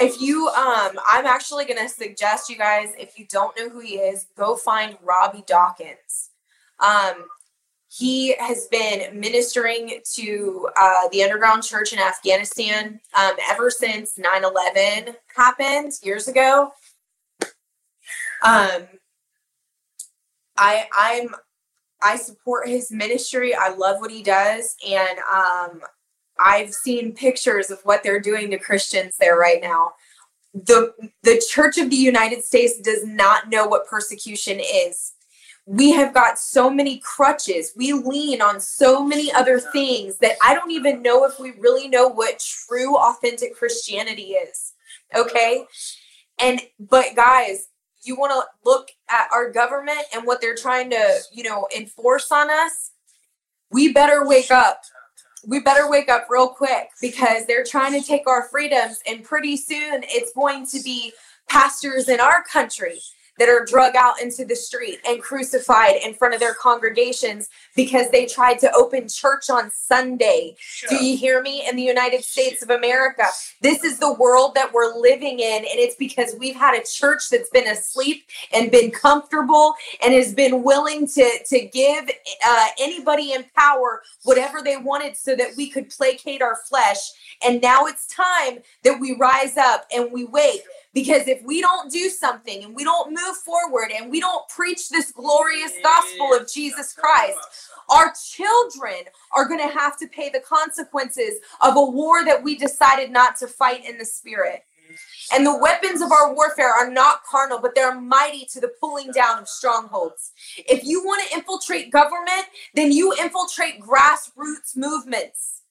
if 0.00 0.18
you 0.18 0.48
um 0.48 0.98
i'm 1.10 1.26
actually 1.26 1.66
going 1.66 1.78
to 1.78 1.90
suggest 1.90 2.48
you 2.48 2.56
guys 2.56 2.94
if 2.98 3.18
you 3.18 3.26
don't 3.28 3.54
know 3.58 3.68
who 3.68 3.80
he 3.80 3.96
is 3.96 4.28
go 4.34 4.56
find 4.56 4.96
robby 5.02 5.44
dawkins 5.46 6.30
um 6.80 7.26
he 7.96 8.34
has 8.38 8.66
been 8.68 9.18
ministering 9.18 10.00
to 10.14 10.68
uh, 10.80 11.08
the 11.12 11.22
underground 11.22 11.62
church 11.62 11.92
in 11.92 11.98
afghanistan 11.98 13.00
um, 13.18 13.32
ever 13.50 13.70
since 13.70 14.18
9-11 14.18 15.14
happened 15.34 15.92
years 16.02 16.28
ago 16.28 16.72
um 18.42 18.82
i 20.56 20.86
i'm 20.98 21.34
i 22.02 22.16
support 22.16 22.68
his 22.68 22.90
ministry 22.90 23.54
i 23.54 23.68
love 23.68 24.00
what 24.00 24.10
he 24.10 24.22
does 24.22 24.76
and 24.86 25.18
um 25.32 25.80
I've 26.38 26.72
seen 26.72 27.14
pictures 27.14 27.70
of 27.70 27.80
what 27.84 28.02
they're 28.02 28.20
doing 28.20 28.50
to 28.50 28.58
Christians 28.58 29.16
there 29.18 29.36
right 29.36 29.60
now. 29.62 29.92
The 30.52 30.92
the 31.22 31.42
Church 31.50 31.78
of 31.78 31.90
the 31.90 31.96
United 31.96 32.44
States 32.44 32.80
does 32.80 33.04
not 33.04 33.50
know 33.50 33.66
what 33.66 33.86
persecution 33.86 34.60
is. 34.60 35.13
We 35.66 35.92
have 35.92 36.12
got 36.12 36.38
so 36.38 36.68
many 36.68 36.98
crutches. 36.98 37.72
We 37.76 37.92
lean 37.92 38.42
on 38.42 38.60
so 38.60 39.02
many 39.04 39.32
other 39.32 39.58
things 39.58 40.18
that 40.18 40.36
I 40.42 40.54
don't 40.54 40.70
even 40.70 41.00
know 41.02 41.24
if 41.24 41.38
we 41.40 41.52
really 41.52 41.88
know 41.88 42.08
what 42.08 42.44
true 42.68 42.96
authentic 42.96 43.56
Christianity 43.56 44.32
is. 44.32 44.74
Okay? 45.14 45.64
And 46.38 46.60
but 46.78 47.16
guys, 47.16 47.68
you 48.02 48.16
want 48.16 48.32
to 48.32 48.68
look 48.68 48.90
at 49.08 49.28
our 49.32 49.50
government 49.50 50.02
and 50.14 50.26
what 50.26 50.42
they're 50.42 50.56
trying 50.56 50.90
to, 50.90 51.18
you 51.32 51.44
know, 51.44 51.66
enforce 51.74 52.30
on 52.30 52.50
us? 52.50 52.90
We 53.70 53.92
better 53.92 54.26
wake 54.26 54.50
up 54.50 54.82
we 55.46 55.60
better 55.60 55.88
wake 55.88 56.08
up 56.08 56.26
real 56.30 56.48
quick 56.48 56.88
because 57.00 57.46
they're 57.46 57.64
trying 57.64 58.00
to 58.00 58.06
take 58.06 58.26
our 58.26 58.48
freedoms 58.48 59.00
and 59.06 59.24
pretty 59.24 59.56
soon 59.56 60.02
it's 60.04 60.32
going 60.32 60.66
to 60.66 60.80
be 60.82 61.12
pastors 61.48 62.08
in 62.08 62.20
our 62.20 62.42
country 62.44 63.00
that 63.38 63.48
are 63.48 63.64
drug 63.64 63.96
out 63.96 64.20
into 64.20 64.44
the 64.44 64.56
street 64.56 64.98
and 65.06 65.20
crucified 65.20 65.94
in 66.04 66.14
front 66.14 66.34
of 66.34 66.40
their 66.40 66.54
congregations 66.54 67.48
because 67.74 68.10
they 68.10 68.26
tried 68.26 68.58
to 68.60 68.72
open 68.72 69.08
church 69.08 69.50
on 69.50 69.70
Sunday. 69.70 70.56
Do 70.88 71.04
you 71.04 71.16
hear 71.16 71.42
me? 71.42 71.66
In 71.68 71.76
the 71.76 71.82
United 71.82 72.24
States 72.24 72.62
of 72.62 72.70
America, 72.70 73.24
this 73.60 73.84
is 73.84 73.98
the 73.98 74.12
world 74.12 74.54
that 74.54 74.72
we're 74.72 74.94
living 74.98 75.40
in, 75.40 75.56
and 75.56 75.78
it's 75.78 75.96
because 75.96 76.34
we've 76.38 76.56
had 76.56 76.74
a 76.74 76.84
church 76.84 77.28
that's 77.30 77.50
been 77.50 77.66
asleep 77.66 78.24
and 78.52 78.70
been 78.70 78.90
comfortable 78.90 79.74
and 80.02 80.14
has 80.14 80.34
been 80.34 80.62
willing 80.62 81.06
to 81.08 81.30
to 81.46 81.60
give 81.60 82.10
uh, 82.46 82.66
anybody 82.78 83.32
in 83.32 83.44
power 83.56 84.02
whatever 84.22 84.62
they 84.62 84.76
wanted 84.76 85.16
so 85.16 85.34
that 85.36 85.50
we 85.56 85.68
could 85.68 85.90
placate 85.90 86.42
our 86.42 86.56
flesh. 86.68 86.98
And 87.44 87.60
now 87.60 87.86
it's 87.86 88.06
time 88.06 88.58
that 88.82 89.00
we 89.00 89.16
rise 89.16 89.56
up 89.56 89.86
and 89.94 90.10
we 90.12 90.24
wake 90.24 90.62
because 90.94 91.26
if 91.26 91.42
we 91.42 91.60
don't 91.60 91.92
do 91.92 92.08
something 92.08 92.64
and 92.64 92.74
we 92.74 92.84
don't 92.84 93.10
move 93.10 93.36
forward 93.36 93.90
and 93.94 94.10
we 94.10 94.20
don't 94.20 94.48
preach 94.48 94.88
this 94.88 95.10
glorious 95.10 95.72
gospel 95.82 96.32
of 96.34 96.50
Jesus 96.50 96.92
Christ, 96.92 97.38
our 97.90 98.14
children 98.32 99.04
are 99.32 99.46
going 99.46 99.60
to 99.60 99.74
have 99.74 99.98
to 99.98 100.06
pay 100.06 100.30
the 100.30 100.40
consequences 100.40 101.40
of 101.60 101.76
a 101.76 101.84
war 101.84 102.24
that 102.24 102.42
we 102.42 102.56
decided 102.56 103.10
not 103.10 103.36
to 103.36 103.48
fight 103.48 103.84
in 103.84 103.98
the 103.98 104.04
spirit. 104.04 104.64
And 105.32 105.44
the 105.44 105.56
weapons 105.56 106.02
of 106.02 106.12
our 106.12 106.34
warfare 106.34 106.72
are 106.72 106.90
not 106.90 107.24
carnal, 107.24 107.58
but 107.58 107.74
they're 107.74 107.98
mighty 107.98 108.46
to 108.52 108.60
the 108.60 108.72
pulling 108.80 109.10
down 109.10 109.38
of 109.38 109.48
strongholds. 109.48 110.32
If 110.56 110.84
you 110.84 111.02
want 111.02 111.26
to 111.28 111.36
infiltrate 111.36 111.90
government, 111.90 112.46
then 112.74 112.92
you 112.92 113.12
infiltrate 113.14 113.80
grassroots 113.80 114.76
movements. 114.76 115.62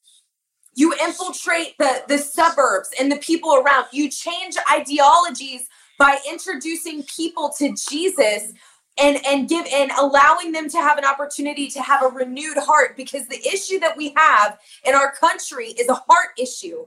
You 0.76 0.94
infiltrate 0.94 1.78
the, 1.78 2.04
the 2.08 2.18
suburbs 2.18 2.90
and 3.00 3.12
the 3.12 3.18
people 3.18 3.56
around. 3.56 3.88
You 3.92 4.10
change 4.10 4.56
ideologies 4.72 5.68
by 6.00 6.18
introducing 6.30 7.04
people 7.04 7.54
to 7.58 7.74
Jesus 7.74 8.54
and 9.00 9.20
and 9.26 9.50
give 9.50 9.66
and 9.74 9.92
allowing 10.00 10.52
them 10.52 10.70
to 10.70 10.78
have 10.78 10.98
an 10.98 11.06
opportunity 11.06 11.68
to 11.68 11.82
have 11.82 12.04
a 12.04 12.08
renewed 12.08 12.58
heart 12.58 12.96
because 12.96 13.28
the 13.28 13.40
issue 13.48 13.80
that 13.80 13.98
we 13.98 14.14
have 14.16 14.60
in 14.86 14.94
our 14.94 15.12
country 15.14 15.68
is 15.68 15.90
a 15.90 15.96
heart 15.96 16.30
issue. 16.38 16.86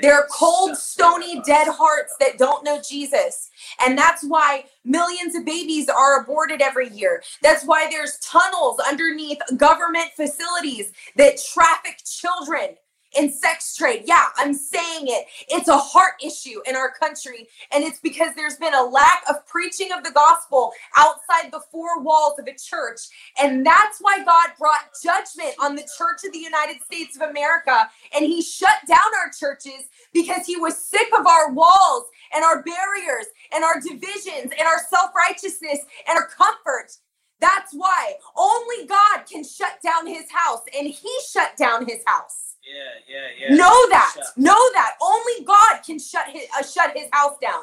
There 0.00 0.14
are 0.14 0.28
cold, 0.32 0.76
stony, 0.76 1.42
dead 1.44 1.66
hearts 1.68 2.14
that 2.20 2.38
don't 2.38 2.64
know 2.64 2.80
Jesus. 2.88 3.50
And 3.84 3.98
that's 3.98 4.22
why 4.22 4.66
millions 4.84 5.34
of 5.34 5.44
babies 5.44 5.88
are 5.88 6.22
aborted 6.22 6.62
every 6.62 6.88
year. 6.90 7.22
That's 7.42 7.64
why 7.64 7.88
there's 7.90 8.18
tunnels 8.18 8.78
underneath 8.78 9.38
government 9.56 10.10
facilities 10.14 10.92
that 11.16 11.40
traffic 11.52 12.00
children 12.04 12.76
in 13.16 13.32
sex 13.32 13.76
trade. 13.76 14.04
Yeah, 14.06 14.28
I'm 14.36 14.54
saying 14.54 15.06
it. 15.08 15.26
It's 15.48 15.68
a 15.68 15.76
heart 15.76 16.14
issue 16.24 16.60
in 16.66 16.76
our 16.76 16.90
country. 16.90 17.48
And 17.72 17.84
it's 17.84 17.98
because 18.00 18.34
there's 18.34 18.56
been 18.56 18.74
a 18.74 18.84
lack 18.84 19.22
of 19.28 19.46
preaching 19.46 19.90
of 19.96 20.04
the 20.04 20.12
gospel 20.12 20.72
outside 20.96 21.50
the 21.52 21.62
four 21.70 22.00
walls 22.00 22.38
of 22.38 22.46
a 22.46 22.54
church. 22.54 23.00
And 23.40 23.64
that's 23.64 23.98
why 24.00 24.22
God 24.24 24.50
brought 24.58 24.90
judgment 25.02 25.54
on 25.60 25.74
the 25.74 25.88
church 25.98 26.24
of 26.24 26.32
the 26.32 26.38
United 26.38 26.82
States 26.82 27.16
of 27.16 27.28
America. 27.28 27.88
And 28.14 28.24
he 28.24 28.42
shut 28.42 28.78
down 28.86 28.98
our 29.24 29.30
churches 29.38 29.88
because 30.12 30.46
he 30.46 30.56
was 30.56 30.78
sick 30.78 31.08
of 31.18 31.26
our 31.26 31.52
walls 31.52 32.04
and 32.34 32.44
our 32.44 32.62
barriers 32.62 33.26
and 33.52 33.64
our 33.64 33.80
divisions 33.80 34.52
and 34.58 34.66
our 34.66 34.80
self 34.88 35.10
righteousness 35.14 35.80
and 36.08 36.18
our 36.18 36.28
comfort. 36.28 36.92
That's 37.40 37.72
why 37.72 38.14
only 38.36 38.86
God 38.86 39.24
can 39.30 39.44
shut 39.44 39.80
down 39.82 40.06
his 40.06 40.30
house, 40.30 40.60
and 40.78 40.86
he 40.86 41.10
shut 41.30 41.56
down 41.56 41.86
his 41.86 42.02
house. 42.06 42.49
Yeah, 42.64 42.74
yeah, 43.08 43.48
yeah. 43.50 43.56
Know 43.56 43.88
that. 43.90 44.12
Shut. 44.16 44.26
Know 44.36 44.70
that. 44.74 44.96
Only 45.00 45.44
God 45.44 45.80
can 45.84 45.98
shut 45.98 46.26
his 46.28 46.44
uh, 46.58 46.62
shut 46.62 46.96
his 46.96 47.08
house 47.12 47.34
down. 47.40 47.62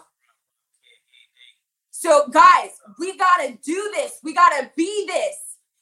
So, 1.91 2.27
guys, 2.27 2.71
we 2.99 3.17
got 3.17 3.37
to 3.37 3.57
do 3.63 3.91
this. 3.95 4.19
We 4.23 4.33
got 4.33 4.49
to 4.49 4.69
be 4.75 5.05
this. 5.07 5.35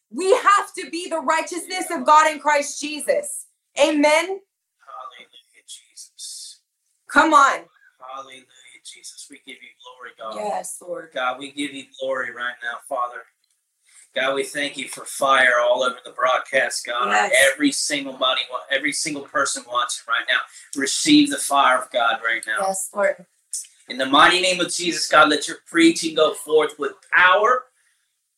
We 0.09 0.31
have 0.31 0.73
to 0.77 0.89
be 0.89 1.09
the 1.09 1.19
righteousness 1.19 1.91
of 1.91 2.05
God 2.05 2.31
in 2.31 2.39
Christ 2.39 2.79
Jesus. 2.79 3.47
Amen. 3.77 4.25
Hallelujah, 4.25 5.65
Jesus. 5.67 6.61
Come 7.09 7.33
on. 7.33 7.65
Hallelujah, 7.99 8.45
Jesus. 8.85 9.27
We 9.29 9.41
give 9.45 9.57
you 9.61 9.69
glory, 9.83 10.11
God. 10.17 10.35
Yes, 10.41 10.77
Lord. 10.81 11.09
God, 11.13 11.39
we 11.39 11.51
give 11.51 11.73
you 11.73 11.85
glory 11.99 12.31
right 12.31 12.55
now, 12.63 12.77
Father. 12.87 13.23
God, 14.15 14.35
we 14.35 14.43
thank 14.43 14.77
you 14.77 14.87
for 14.87 15.03
fire 15.03 15.59
all 15.59 15.83
over 15.83 15.97
the 16.05 16.11
broadcast, 16.11 16.85
God. 16.85 17.09
Yes. 17.09 17.33
Every 17.51 17.71
single 17.73 18.13
body, 18.13 18.41
every 18.71 18.93
single 18.93 19.23
person 19.23 19.63
watching 19.67 20.03
right 20.07 20.25
now, 20.29 20.39
receive 20.79 21.29
the 21.29 21.37
fire 21.37 21.79
of 21.79 21.91
God 21.91 22.21
right 22.25 22.41
now. 22.47 22.65
Yes, 22.65 22.89
Lord. 22.95 23.25
In 23.89 23.97
the 23.97 24.05
mighty 24.05 24.41
name 24.41 24.61
of 24.61 24.73
Jesus, 24.73 25.07
God, 25.09 25.29
let 25.29 25.49
your 25.49 25.57
preaching 25.67 26.15
go 26.15 26.33
forth 26.33 26.79
with 26.79 26.93
power. 27.11 27.65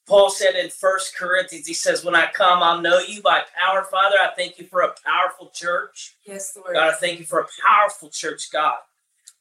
Paul 0.08 0.32
said 0.32 0.56
in 0.56 0.70
First 0.70 1.16
Corinthians, 1.16 1.68
he 1.68 1.74
says, 1.74 2.04
When 2.04 2.16
I 2.16 2.28
come, 2.34 2.64
I'll 2.64 2.82
know 2.82 3.00
you 3.00 3.22
by 3.22 3.44
power, 3.62 3.84
Father. 3.84 4.16
I 4.20 4.32
thank 4.36 4.58
you 4.58 4.66
for 4.66 4.82
a 4.82 4.96
powerful 5.06 5.52
church. 5.54 6.16
Yes, 6.26 6.56
Lord. 6.56 6.74
God, 6.74 6.94
I 6.94 6.98
thank 6.98 7.20
you 7.20 7.26
for 7.26 7.42
a 7.42 7.48
powerful 7.66 8.10
church, 8.10 8.52
God. 8.52 8.78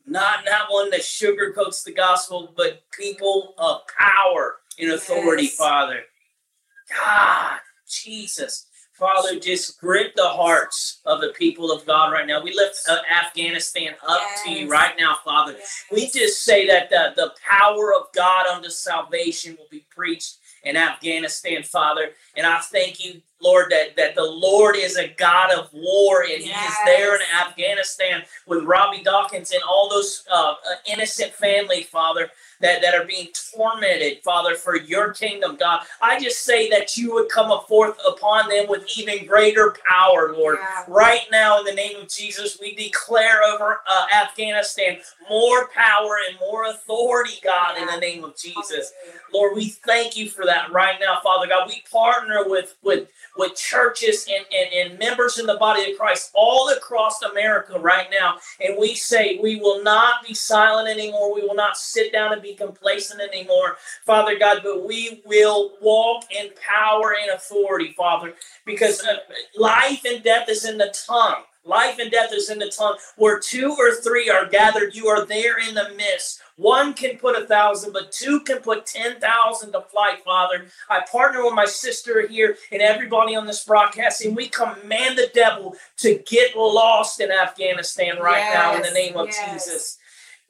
Not, 0.05 0.45
not 0.45 0.71
one 0.71 0.91
that 0.91 1.01
sugarcoats 1.01 1.83
the 1.83 1.93
gospel, 1.93 2.53
but 2.57 2.83
people 2.93 3.55
of 3.59 3.83
power 3.99 4.57
and 4.79 4.93
authority, 4.93 5.45
yes. 5.45 5.55
Father. 5.55 6.03
God, 6.95 7.59
Jesus. 7.89 8.67
Father, 8.99 9.39
just 9.39 9.79
grip 9.79 10.15
the 10.17 10.27
hearts 10.27 11.01
of 11.05 11.21
the 11.21 11.29
people 11.29 11.71
of 11.71 11.85
God 11.85 12.13
right 12.13 12.27
now. 12.27 12.43
We 12.43 12.55
lift 12.55 12.79
uh, 12.89 12.97
Afghanistan 13.23 13.93
up 14.09 14.21
yes. 14.23 14.43
to 14.45 14.51
you 14.53 14.71
right 14.71 14.95
now, 14.99 15.19
Father. 15.23 15.53
Yes. 15.53 15.85
We 15.93 16.07
just 16.07 16.45
say 16.45 16.67
that 16.69 16.89
the, 16.89 17.13
the 17.15 17.33
power 17.47 17.93
of 17.93 18.07
God 18.15 18.47
unto 18.47 18.71
salvation 18.71 19.55
will 19.59 19.69
be 19.71 19.85
preached 19.95 20.39
in 20.65 20.79
Afghanistan, 20.79 21.63
Father. 21.63 22.09
And 22.37 22.47
I 22.47 22.59
thank 22.61 23.05
you, 23.05 23.21
Lord, 23.39 23.71
that, 23.71 23.97
that 23.97 24.15
the 24.15 24.25
Lord 24.25 24.77
is 24.77 24.97
a 24.97 25.09
God 25.09 25.53
of 25.53 25.69
war 25.75 26.23
and 26.23 26.43
yes. 26.43 26.57
He 26.57 26.67
is 26.67 26.75
there 26.87 27.17
in 27.17 27.23
Afghanistan 27.47 28.23
with 28.47 28.65
Robby 28.65 29.03
Dawkins 29.03 29.51
and 29.51 29.63
all 29.63 29.91
those 29.91 30.25
uh, 30.33 30.53
uh 30.53 30.75
innocent 30.91 31.33
family, 31.35 31.83
Father 31.83 32.31
that, 32.61 32.83
that 32.83 32.95
are 32.95 33.05
being 33.05 33.29
tormented, 33.55 34.23
Father, 34.23 34.55
for 34.55 34.77
your 34.77 35.13
kingdom, 35.13 35.57
God. 35.57 35.83
I 36.01 36.21
just 36.21 36.43
say 36.43 36.69
that 36.71 36.97
you 36.97 37.13
would 37.15 37.29
come 37.29 37.47
forth 37.67 37.99
upon 38.07 38.49
them 38.49 38.67
with 38.69 38.87
even 38.97 39.27
greater 39.27 39.75
power, 39.89 40.33
Lord. 40.33 40.59
Yeah. 40.61 40.85
Right 40.89 41.27
now, 41.31 41.61
in 41.61 41.65
the 41.65 41.75
name 41.75 41.97
of 42.01 42.09
Jesus, 42.09 42.59
we 42.61 42.75
declare 42.75 43.43
over 43.43 43.81
uh, 43.89 44.07
Afghanistan 44.15 44.99
more 45.29 45.69
power 45.69 46.19
and 46.29 46.39
more 46.39 46.67
authority, 46.67 47.39
God, 47.43 47.75
yeah. 47.77 47.83
in 47.83 47.87
the 47.89 48.01
name 48.01 48.25
of 48.25 48.37
Jesus. 48.37 48.93
Lord, 49.33 49.55
we 49.55 49.69
thank 49.69 50.17
you 50.17 50.29
for 50.29 50.45
that 50.47 50.73
right 50.73 50.97
now, 51.01 51.21
Father 51.23 51.47
God. 51.47 51.69
We 51.69 51.83
partner 51.91 52.45
with 52.47 52.77
with 52.83 53.09
with 53.37 53.55
churches 53.55 54.27
and, 54.33 54.47
and, 54.55 54.91
and 54.91 54.99
members 54.99 55.39
in 55.39 55.47
the 55.47 55.57
body 55.57 55.91
of 55.91 55.99
Christ 55.99 56.31
all 56.35 56.71
across 56.71 57.23
America 57.23 57.79
right 57.79 58.09
now. 58.11 58.37
And 58.65 58.79
we 58.79 58.95
say 58.95 59.39
we 59.43 59.57
will 59.57 59.83
not 59.83 60.27
be 60.27 60.35
silent 60.35 60.89
anymore. 60.89 61.35
We 61.35 61.43
will 61.43 61.55
not 61.55 61.77
sit 61.77 62.13
down 62.13 62.33
and 62.33 62.43
be 62.43 62.46
complacent 62.55 63.21
anymore, 63.21 63.77
Father 64.05 64.39
God, 64.39 64.61
but 64.63 64.87
we 64.87 65.23
will 65.25 65.73
walk 65.81 66.25
in 66.31 66.51
power 66.61 67.15
and 67.21 67.31
authority, 67.31 67.93
Father, 67.97 68.35
because 68.65 69.03
uh, 69.03 69.19
life 69.57 70.05
and 70.05 70.23
death 70.23 70.49
is 70.49 70.65
in 70.65 70.79
the 70.79 70.95
tongue. 71.07 71.43
Life 71.67 71.99
and 71.99 72.13
death 72.13 72.33
is 72.33 72.49
in 72.49 72.59
the 72.59 72.71
tongue. 72.71 72.97
Where 73.17 73.41
two 73.41 73.75
or 73.77 73.95
three 73.95 74.31
are 74.31 74.47
gathered, 74.47 74.95
you 74.95 75.09
are 75.09 75.27
there 75.27 75.59
in 75.59 75.75
the 75.75 75.91
midst. 75.97 76.41
One 76.57 76.95
can 76.95 77.19
put 77.19 77.37
a 77.37 77.47
thousand, 77.47 77.93
but 77.93 78.13
two 78.13 78.41
can 78.41 78.59
put 78.59 78.87
10,000 78.87 79.73
to 79.73 79.81
flight, 79.83 80.25
Father. 80.25 80.67
I 80.89 81.01
partner 81.11 81.45
with 81.45 81.55
my 81.55 81.67
sister 81.67 82.27
here 82.27 82.57
and 82.73 82.81
everybody 82.81 83.35
on 83.35 83.47
this 83.47 83.65
broadcast, 83.65 84.25
and 84.25 84.35
we 84.35 84.49
command 84.49 85.19
the 85.19 85.31
devil 85.35 85.77
to 85.99 86.23
get 86.27 86.57
lost 86.57 87.21
in 87.21 87.31
Afghanistan 87.31 88.19
right 88.21 88.39
yes, 88.39 88.55
now 88.55 88.77
in 88.77 88.83
the 88.83 88.93
name 88.93 89.17
of 89.17 89.27
yes. 89.27 89.65
Jesus. 89.65 89.99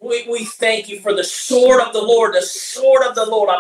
We, 0.01 0.29
we 0.29 0.45
thank 0.45 0.89
you 0.89 1.01
for 1.01 1.15
the 1.15 1.25
sword 1.25 1.81
of 1.81 1.93
the 1.93 2.03
Lord, 2.03 2.35
the 2.35 2.43
sword 2.43 3.03
of 3.03 3.15
the 3.15 3.25
Lord. 3.25 3.51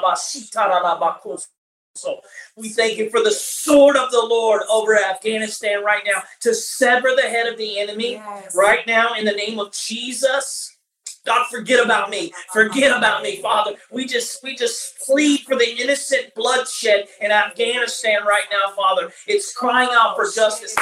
So 1.94 2.20
we 2.56 2.68
thank 2.68 2.98
you 2.98 3.08
for 3.10 3.22
the 3.22 3.32
sword 3.32 3.96
of 3.96 4.10
the 4.10 4.24
Lord 4.24 4.62
over 4.70 4.98
Afghanistan 4.98 5.82
right 5.82 6.02
now 6.04 6.22
to 6.42 6.54
sever 6.54 7.14
the 7.16 7.22
head 7.22 7.46
of 7.46 7.56
the 7.56 7.78
enemy 7.78 8.12
yes. 8.12 8.54
right 8.54 8.86
now 8.86 9.14
in 9.14 9.24
the 9.24 9.32
name 9.32 9.58
of 9.58 9.72
Jesus. 9.72 10.76
God, 11.24 11.46
forget 11.48 11.84
about 11.84 12.08
me. 12.08 12.32
Forget 12.52 12.96
about 12.96 13.22
me, 13.22 13.42
Father. 13.42 13.74
We 13.90 14.06
just 14.06 14.42
we 14.44 14.54
just 14.54 15.00
plead 15.04 15.40
for 15.40 15.56
the 15.56 15.68
innocent 15.68 16.32
bloodshed 16.36 17.06
in 17.20 17.32
Afghanistan 17.32 18.24
right 18.24 18.44
now, 18.50 18.74
Father. 18.76 19.10
It's 19.26 19.52
crying 19.52 19.88
out 19.92 20.14
for 20.14 20.30
justice. 20.30 20.76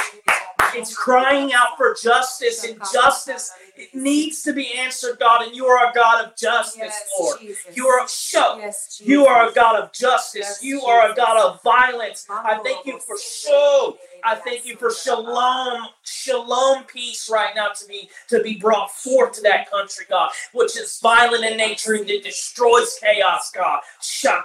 It's 0.77 0.95
crying 0.95 1.53
out 1.53 1.77
for 1.77 1.95
justice, 2.01 2.63
and 2.63 2.79
justice 2.91 3.51
it 3.75 3.93
needs 3.93 4.43
to 4.43 4.53
be 4.53 4.73
answered, 4.73 5.19
God. 5.19 5.43
And 5.43 5.55
you 5.55 5.65
are 5.65 5.89
a 5.89 5.93
God 5.93 6.25
of 6.25 6.35
justice, 6.35 6.77
yes, 6.77 7.09
Lord. 7.19 7.39
Jesus. 7.39 7.75
You 7.75 7.87
are 7.87 8.07
show. 8.07 8.57
Yes, 8.57 9.01
you 9.03 9.25
are 9.25 9.49
a 9.49 9.53
God 9.53 9.81
of 9.81 9.91
justice. 9.91 10.41
Yes, 10.41 10.63
you 10.63 10.81
are 10.83 11.11
a 11.11 11.15
God 11.15 11.37
of 11.37 11.61
violence. 11.63 12.25
I 12.29 12.59
thank 12.63 12.85
you 12.85 12.99
for 12.99 13.17
show. 13.17 13.97
I 14.25 14.33
thank 14.33 14.65
you 14.65 14.75
for 14.75 14.91
shalom, 14.91 15.87
shalom 16.03 16.85
peace 16.85 17.29
right 17.31 17.53
now 17.55 17.69
to 17.69 17.87
be 17.87 18.09
to 18.29 18.41
be 18.41 18.57
brought 18.57 18.89
forth 18.89 19.33
to 19.33 19.41
that 19.43 19.69
country, 19.69 20.05
God, 20.09 20.31
which 20.51 20.75
is 20.75 20.99
violent 21.01 21.45
in 21.45 21.57
nature 21.57 21.93
and 21.93 22.09
it 22.09 22.23
destroys 22.23 22.97
chaos, 22.99 23.51
God. 23.53 23.81
Ah, 24.25 24.43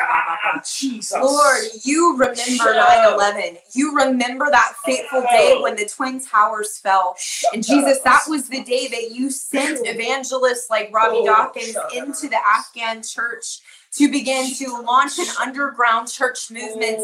ah, 0.00 0.38
ah, 0.44 0.62
Jesus. 0.78 1.18
Lord, 1.20 1.64
you 1.84 2.16
remember 2.16 2.74
9-11. 2.74 3.58
You 3.74 3.94
remember 3.94 4.46
that 4.50 4.72
fateful 4.84 5.20
day 5.20 5.56
oh. 5.56 5.62
when 5.62 5.76
the 5.76 5.84
Twin 5.84 6.18
Towers 6.18 6.78
fell. 6.78 7.14
And 7.52 7.62
Jesus, 7.62 8.00
that 8.00 8.22
was 8.26 8.48
the 8.48 8.64
day 8.64 8.88
that 8.88 9.10
you 9.10 9.30
sent 9.30 9.80
evangelists 9.86 10.70
like 10.70 10.90
Robby 10.94 11.18
oh, 11.20 11.26
Dawkins 11.26 11.76
into 11.94 12.28
the 12.28 12.38
Afghan 12.56 13.02
church 13.02 13.60
to 13.92 14.10
begin 14.10 14.54
to 14.54 14.82
launch 14.82 15.18
an 15.18 15.26
underground 15.40 16.08
church 16.08 16.50
movement. 16.50 17.00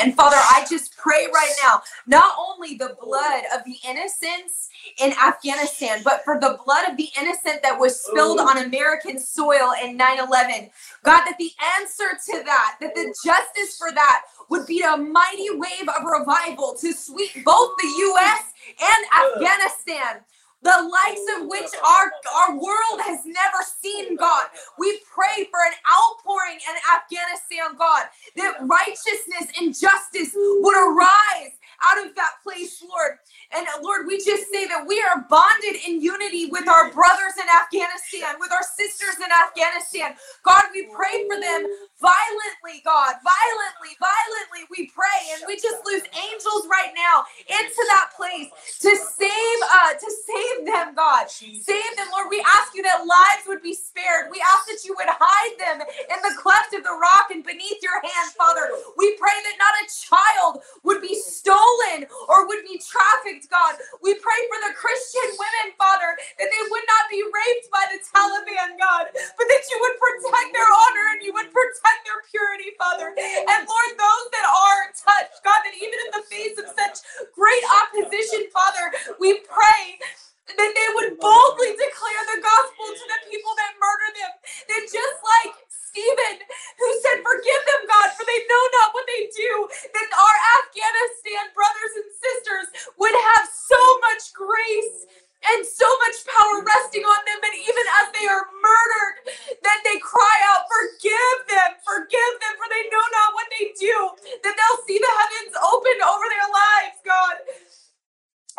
And 0.00 0.14
Father, 0.14 0.36
I 0.36 0.64
just 0.70 0.96
pray 0.96 1.26
right 1.32 1.52
now, 1.64 1.82
not 2.06 2.32
only 2.38 2.76
the 2.76 2.96
blood 3.02 3.42
of 3.54 3.64
the 3.64 3.76
innocents 3.88 4.68
in 5.00 5.12
Afghanistan, 5.12 6.00
but 6.04 6.24
for 6.24 6.38
the 6.40 6.58
blood 6.64 6.88
of 6.88 6.96
the 6.96 7.08
innocent 7.20 7.62
that 7.62 7.78
was 7.78 8.00
spilled 8.00 8.38
on 8.38 8.58
American 8.58 9.18
soil 9.18 9.72
in 9.82 9.96
9 9.96 10.18
11. 10.18 10.70
God, 11.02 11.24
that 11.24 11.36
the 11.38 11.50
answer 11.80 12.16
to 12.26 12.44
that, 12.44 12.76
that 12.80 12.94
the 12.94 13.14
justice 13.24 13.76
for 13.76 13.90
that 13.92 14.22
would 14.48 14.66
be 14.66 14.80
a 14.80 14.96
mighty 14.96 15.50
wave 15.50 15.88
of 15.88 16.04
revival 16.04 16.76
to 16.80 16.92
sweep 16.92 17.44
both 17.44 17.70
the 17.78 17.88
U.S. 17.98 18.44
and 18.80 19.36
Afghanistan 19.36 20.24
the 20.62 20.70
likes 20.70 21.26
of 21.38 21.46
which 21.46 21.70
our, 21.84 22.12
our 22.36 22.52
world 22.54 23.00
has 23.04 23.20
never 23.24 23.60
seen, 23.80 24.16
God. 24.16 24.46
We 24.78 25.00
pray 25.12 25.46
for 25.50 25.60
an 25.60 25.74
outpouring 25.86 26.58
in 26.58 26.74
Afghanistan, 26.94 27.78
God, 27.78 28.06
that 28.36 28.66
righteousness 28.66 29.52
and 29.58 29.74
justice 29.74 30.34
would 30.34 30.76
arise 30.76 31.57
out 31.84 32.04
of 32.06 32.14
that 32.16 32.42
place, 32.42 32.82
Lord. 32.82 33.18
And 33.54 33.66
uh, 33.66 33.80
Lord, 33.82 34.06
we 34.06 34.18
just 34.18 34.50
say 34.50 34.66
that 34.66 34.86
we 34.86 35.00
are 35.00 35.26
bonded 35.30 35.76
in 35.86 36.02
unity 36.02 36.46
with 36.50 36.68
our 36.68 36.92
brothers 36.92 37.36
in 37.40 37.48
Afghanistan, 37.48 38.36
with 38.40 38.52
our 38.52 38.64
sisters 38.64 39.16
in 39.18 39.30
Afghanistan. 39.30 40.14
God, 40.44 40.64
we 40.74 40.88
pray 40.94 41.26
for 41.28 41.40
them 41.40 41.66
violently, 42.00 42.82
God, 42.84 43.18
violently, 43.24 43.94
violently, 43.98 44.62
we 44.70 44.90
pray. 44.94 45.20
And 45.34 45.44
we 45.46 45.56
just 45.56 45.82
lose 45.86 46.04
angels 46.14 46.66
right 46.70 46.92
now 46.94 47.24
into 47.48 47.82
that 47.94 48.14
place 48.16 48.48
to 48.80 48.90
save, 48.94 49.58
uh, 49.66 49.92
to 49.94 50.08
save 50.10 50.66
them, 50.66 50.94
God. 50.94 51.30
Save 51.30 51.92
them, 51.96 52.08
Lord. 52.12 52.28
We 52.30 52.42
ask 52.54 52.74
you 52.74 52.82
that 52.84 53.06
lives 53.06 53.44
would 53.48 53.62
be 53.62 53.74
spared. 53.74 54.30
We 54.30 54.42
ask 54.42 54.66
that 54.70 54.84
you 54.86 54.94
would 54.98 55.10
hide 55.10 55.56
them 55.58 55.82
in 55.82 56.18
the 56.22 56.34
cleft 56.38 56.74
of 56.74 56.84
the 56.84 56.96
rock 56.96 57.30
and 57.30 57.44
beneath 57.44 57.82
your 57.82 58.00
hand, 58.00 58.30
Father. 58.38 58.70
We 58.96 59.16
pray 59.16 59.34
that 59.34 59.58
not 59.58 59.74
a 59.82 59.86
child 59.90 60.62
would 60.84 61.02
be 61.02 61.18
stolen 61.68 62.08
or 62.28 62.48
would 62.48 62.64
be 62.64 62.80
trafficked, 62.80 63.50
God. 63.50 63.76
We 64.02 64.14
pray 64.16 64.40
for 64.48 64.58
the 64.68 64.72
Christian 64.76 65.28
women, 65.36 65.76
Father, 65.76 66.16
that 66.40 66.48
they 66.48 66.64
would 66.70 66.86
not 66.88 67.04
be 67.12 67.20
raped 67.22 67.68
by 67.72 67.84
the 67.92 68.00
Taliban, 68.00 68.78
God, 68.80 69.12
but 69.12 69.46
that 69.48 69.64
you 69.68 69.76
would 69.80 69.96
protect 70.00 70.50
their 70.56 70.70
honor 70.70 71.06
and 71.16 71.20
you 71.24 71.32
would 71.36 71.50
protect 71.52 72.00
their 72.08 72.20
purity, 72.30 72.72
Father. 72.80 73.12
And 73.12 73.60
Lord, 73.68 73.92
those 73.98 74.26
that 74.32 74.46
are 74.48 74.82
touched, 74.96 75.40
God, 75.44 75.60
that 75.64 75.76
even 75.76 75.98
in 76.08 76.10
the 76.16 76.24
face 76.28 76.56
of 76.58 76.66
such 76.72 77.04
great 77.36 77.64
opposition, 77.84 78.48
Father, 78.52 79.16
we 79.20 79.40
pray 79.44 80.00
that 80.48 80.72
they 80.74 80.88
would 80.96 81.20
boldly 81.20 81.72
declare 81.76 82.22
the 82.32 82.40
gospel 82.40 82.86
to 82.90 83.04
the 83.04 83.20
people 83.28 83.52
that 83.58 83.76
murder 83.76 84.10
them. 84.16 84.32
That 84.70 84.82
just 84.88 85.18
like 85.20 85.54
Stephen, 85.90 86.36
who 86.78 86.88
said, 87.02 87.24
Forgive 87.24 87.62
them, 87.64 87.82
God, 87.88 88.10
for 88.14 88.24
they 88.28 88.42
know 88.46 88.64
not 88.80 88.94
what 88.94 89.08
they 89.08 89.30
do, 89.32 89.52
that 89.96 90.08
our 90.12 90.38
Afghanistan 90.62 91.44
brothers 91.56 91.94
and 92.04 92.10
sisters 92.12 92.66
would 93.00 93.16
have 93.16 93.46
so 93.48 93.80
much 94.10 94.30
grace 94.36 95.08
and 95.56 95.64
so 95.64 95.88
much 96.04 96.18
power 96.28 96.60
resting 96.62 97.04
on 97.06 97.20
them. 97.24 97.40
And 97.40 97.56
even 97.56 97.86
as 98.04 98.06
they 98.12 98.26
are 98.28 98.46
murdered, 98.60 99.16
that 99.64 99.80
they 99.88 99.98
cry 100.02 100.36
out, 100.52 100.68
Forgive 100.68 101.38
them, 101.48 101.70
forgive 101.82 102.34
them, 102.44 102.54
for 102.60 102.68
they 102.68 102.84
know 102.92 103.06
not 103.16 103.30
what 103.34 103.48
they 103.56 103.72
do. 103.76 103.96
That 104.44 104.54
they'll 104.54 104.82
see 104.86 105.00
the 105.00 105.12
heavens 105.12 105.54
open 105.58 105.98
over 106.04 106.26
their 106.28 106.50
lives, 106.52 106.98
God 107.06 107.36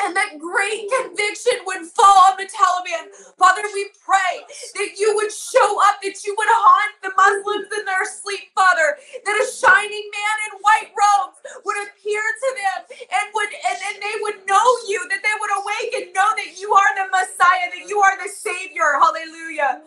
and 0.03 0.15
that 0.15 0.39
great 0.39 0.87
conviction 1.01 1.63
would 1.65 1.85
fall 1.87 2.31
on 2.31 2.37
the 2.37 2.47
Taliban. 2.47 3.11
Father, 3.37 3.63
we 3.73 3.89
pray 4.03 4.43
that 4.75 4.97
you 4.97 5.15
would 5.15 5.31
show 5.31 5.79
up, 5.89 6.01
that 6.01 6.23
you 6.23 6.35
would 6.37 6.51
haunt 6.51 6.93
the 7.03 7.11
Muslims 7.15 7.67
in 7.71 7.85
their 7.85 8.05
sleep, 8.05 8.51
Father, 8.55 8.97
that 9.25 9.35
a 9.35 9.47
shining 9.51 10.07
man 10.11 10.35
in 10.49 10.51
white 10.63 10.91
robes 10.95 11.39
would 11.65 11.79
appear 11.87 12.21
to 12.21 12.49
them 12.55 12.79
and 13.11 13.25
would 13.33 13.51
and, 13.51 13.79
and 13.91 13.97
they 14.01 14.15
would 14.21 14.45
know 14.47 14.67
you, 14.87 14.99
that 15.09 15.21
they 15.21 15.35
would 15.39 15.53
awake 15.61 15.91
and 16.03 16.13
know 16.13 16.29
that 16.35 16.59
you 16.59 16.71
are 16.73 16.91
the 16.95 17.07
Messiah, 17.11 17.67
that 17.73 17.85
you 17.87 17.99
are 17.99 18.15
the 18.21 18.29
Savior. 18.29 18.99
Hallelujah. 19.01 19.81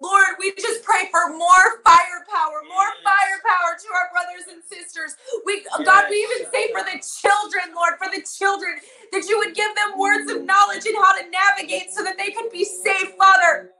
Lord, 0.00 0.36
we 0.38 0.52
just 0.58 0.82
pray 0.82 1.08
for 1.10 1.30
more 1.30 1.80
firepower, 1.84 2.62
more 2.68 2.92
firepower 3.04 3.78
to 3.78 3.88
our 3.94 4.10
brothers 4.12 4.52
and 4.52 4.62
sisters. 4.62 5.16
We, 5.46 5.64
God, 5.84 6.06
we 6.10 6.16
even 6.16 6.50
say 6.52 6.72
for 6.72 6.82
the 6.82 7.00
children, 7.00 7.74
Lord, 7.74 7.94
for 8.02 8.10
the 8.10 8.22
children, 8.26 8.76
that 9.12 9.24
you 9.28 9.38
would 9.38 9.54
give 9.54 9.74
them 9.76 9.98
words 9.98 10.30
of 10.30 10.42
knowledge 10.42 10.84
and 10.86 10.96
how 10.96 11.16
to 11.16 11.24
navigate 11.30 11.92
so 11.92 12.02
that 12.02 12.18
they 12.18 12.32
could 12.32 12.50
be 12.50 12.64
safe, 12.64 13.12
Father. 13.16 13.70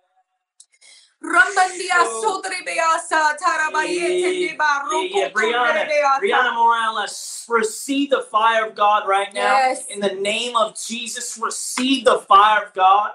Oh. 2.06 2.20
Brianna, 5.30 5.88
Brianna 6.20 6.54
Morales, 6.54 7.46
receive 7.48 8.10
the 8.10 8.26
fire 8.30 8.66
of 8.66 8.74
God 8.74 9.08
right 9.08 9.32
now. 9.32 9.56
Yes. 9.56 9.86
In 9.88 10.00
the 10.00 10.14
name 10.14 10.54
of 10.54 10.78
Jesus, 10.78 11.38
receive 11.42 12.04
the 12.04 12.18
fire 12.18 12.66
of 12.66 12.74
God. 12.74 13.12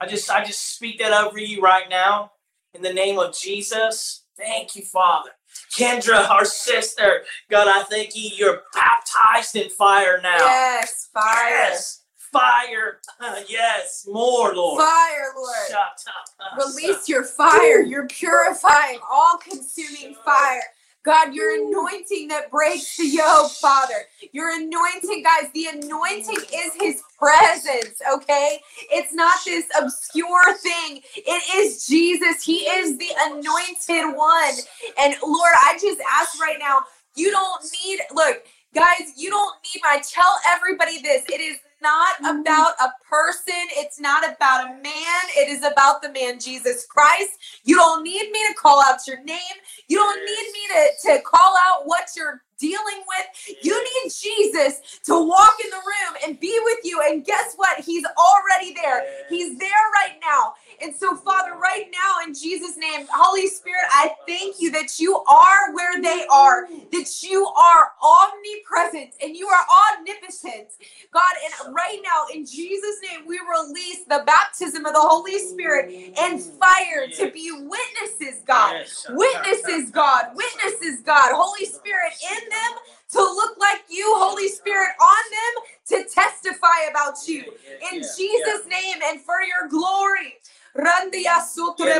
I 0.00 0.06
just 0.06 0.30
I 0.30 0.42
just 0.42 0.74
speak 0.74 0.98
that 1.00 1.12
over 1.12 1.38
you 1.38 1.60
right 1.60 1.88
now 1.90 2.32
in 2.74 2.82
the 2.82 2.92
name 2.92 3.18
of 3.18 3.36
Jesus. 3.36 4.24
Thank 4.36 4.76
you, 4.76 4.82
Father. 4.82 5.30
Kendra, 5.76 6.28
our 6.30 6.44
sister, 6.44 7.22
God, 7.50 7.68
I 7.68 7.82
thank 7.84 8.16
you. 8.16 8.30
You're 8.34 8.62
baptized 8.72 9.56
in 9.56 9.68
fire 9.70 10.20
now. 10.22 10.38
Yes, 10.38 11.08
fire. 11.12 11.50
Yes, 11.50 12.02
fire. 12.32 13.00
Yes, 13.48 14.06
more, 14.08 14.54
Lord. 14.54 14.80
Fire, 14.80 15.32
Lord. 15.36 16.58
Release 16.58 17.08
your 17.08 17.24
fire. 17.24 17.82
You're 17.82 18.06
purifying, 18.06 19.00
all 19.10 19.36
consuming 19.38 20.14
fire. 20.24 20.62
God, 21.02 21.34
your 21.34 21.54
anointing 21.54 22.28
that 22.28 22.50
breaks 22.50 22.96
the 22.98 23.06
yoke, 23.06 23.50
Father. 23.52 23.94
Your 24.32 24.50
anointing, 24.54 25.22
guys, 25.22 25.50
the 25.54 25.66
anointing 25.72 26.36
is 26.54 26.72
his 26.78 27.02
presence, 27.18 28.00
okay? 28.14 28.60
It's 28.90 29.14
not 29.14 29.34
this 29.44 29.64
obscure 29.80 30.56
thing. 30.58 31.00
It 31.16 31.56
is 31.56 31.86
Jesus. 31.86 32.44
He 32.44 32.58
is 32.68 32.98
the 32.98 33.10
anointed 33.26 34.14
one. 34.16 34.54
And 35.00 35.14
Lord, 35.22 35.54
I 35.64 35.78
just 35.80 36.00
ask 36.12 36.38
right 36.40 36.58
now, 36.58 36.80
you 37.16 37.30
don't 37.30 37.64
need, 37.84 38.00
look, 38.12 38.44
guys, 38.74 39.12
you 39.16 39.30
don't 39.30 39.56
need 39.64 39.80
my 39.82 40.02
tell 40.06 40.38
everybody 40.54 41.00
this. 41.00 41.22
It 41.28 41.40
is 41.40 41.56
not 41.82 42.16
mm-hmm. 42.16 42.40
about 42.40 42.74
a 42.80 42.90
person. 43.08 43.54
It's 43.72 44.00
not 44.00 44.24
about 44.24 44.66
a 44.66 44.82
man. 44.82 45.22
It 45.36 45.48
is 45.48 45.64
about 45.64 46.02
the 46.02 46.10
man 46.10 46.38
Jesus 46.40 46.86
Christ. 46.86 47.30
You 47.64 47.76
don't 47.76 48.02
need 48.02 48.30
me 48.30 48.46
to 48.48 48.54
call 48.54 48.82
out 48.84 49.06
your 49.06 49.22
name. 49.24 49.56
You 49.88 49.98
don't 49.98 50.20
need 50.20 50.52
me 50.52 50.60
to, 50.74 51.18
to 51.18 51.22
call 51.22 51.54
out 51.66 51.86
what 51.86 52.10
you're 52.16 52.42
dealing 52.58 53.02
with. 53.08 53.56
You 53.62 53.82
need 53.82 54.12
Jesus 54.12 55.00
to 55.04 55.14
walk 55.14 55.56
in 55.64 55.70
the 55.70 55.76
room 55.76 56.16
and 56.26 56.38
be 56.38 56.56
with 56.62 56.78
you. 56.84 57.00
And 57.04 57.24
guess 57.24 57.54
what? 57.56 57.80
He's 57.80 58.04
already 58.04 58.74
there. 58.74 59.02
He's 59.28 59.58
there 59.58 59.68
right 59.94 60.16
now. 60.20 60.54
And 60.82 60.94
so, 60.94 61.14
Father, 61.14 61.52
right 61.52 61.86
now, 61.92 62.26
in 62.26 62.34
Jesus' 62.34 62.76
name, 62.76 63.06
Holy 63.12 63.46
Spirit, 63.46 63.84
I 63.92 64.12
thank 64.26 64.60
you 64.60 64.70
that 64.72 64.98
you 64.98 65.18
are 65.28 65.74
where 65.74 66.00
they 66.00 66.24
are, 66.32 66.66
that 66.92 67.22
you 67.22 67.46
are 67.46 67.92
omnipresent 68.02 69.14
and 69.22 69.36
you 69.36 69.46
are 69.48 69.64
omnipotent. 69.98 70.68
God, 71.12 71.32
and 71.44 71.74
right 71.74 72.00
now, 72.02 72.24
in 72.34 72.46
Jesus' 72.46 72.96
name, 73.10 73.26
we 73.26 73.38
release 73.40 74.04
the 74.08 74.22
baptism 74.26 74.86
of 74.86 74.94
the 74.94 75.00
Holy 75.00 75.38
Spirit 75.38 76.14
and 76.18 76.40
fire 76.40 77.08
to 77.16 77.30
be 77.30 77.52
witnesses, 77.52 78.42
God. 78.46 78.84
Witnesses, 79.10 79.90
God. 79.90 80.34
Witnesses, 80.34 81.00
God. 81.04 81.32
Holy 81.34 81.66
Spirit, 81.66 82.12
in 82.32 82.48
them 82.48 82.72
to 83.12 83.18
look 83.18 83.56
like 83.58 83.84
you, 83.88 84.04
Holy 84.16 84.48
Spirit, 84.48 84.90
on 85.00 85.98
them 85.98 86.04
to 86.04 86.10
testify 86.14 86.88
about 86.90 87.16
you. 87.26 87.44
In 87.92 88.00
Jesus' 88.00 88.66
name 88.68 88.96
and 89.04 89.20
for 89.20 89.40
your 89.42 89.68
glory. 89.68 90.36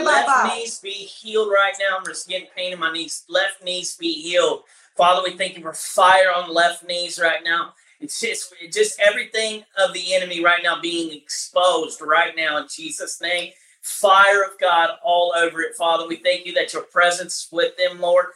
Left 0.04 0.28
knees 0.56 0.78
be 0.78 0.90
healed 0.90 1.50
right 1.52 1.74
now. 1.78 1.98
I'm 1.98 2.04
just 2.04 2.28
getting 2.28 2.48
pain 2.56 2.72
in 2.72 2.78
my 2.78 2.92
knees. 2.92 3.24
Left 3.28 3.62
knees 3.64 3.96
be 3.96 4.12
healed. 4.12 4.62
Father, 4.96 5.22
we 5.24 5.36
thank 5.36 5.56
you 5.56 5.62
for 5.62 5.72
fire 5.72 6.32
on 6.34 6.52
left 6.52 6.86
knees 6.86 7.18
right 7.18 7.42
now. 7.42 7.74
It's 8.00 8.20
just, 8.20 8.54
it's 8.60 8.76
just 8.76 9.00
everything 9.00 9.64
of 9.76 9.92
the 9.92 10.14
enemy 10.14 10.42
right 10.42 10.62
now 10.62 10.80
being 10.80 11.14
exposed 11.16 12.00
right 12.00 12.34
now 12.36 12.58
in 12.58 12.66
Jesus' 12.70 13.20
name. 13.20 13.52
Fire 13.82 14.44
of 14.44 14.58
God 14.60 14.90
all 15.02 15.34
over 15.36 15.60
it, 15.62 15.74
Father. 15.74 16.06
We 16.06 16.16
thank 16.16 16.46
you 16.46 16.52
that 16.54 16.72
your 16.72 16.82
presence 16.82 17.48
with 17.50 17.76
them, 17.76 18.00
Lord. 18.00 18.26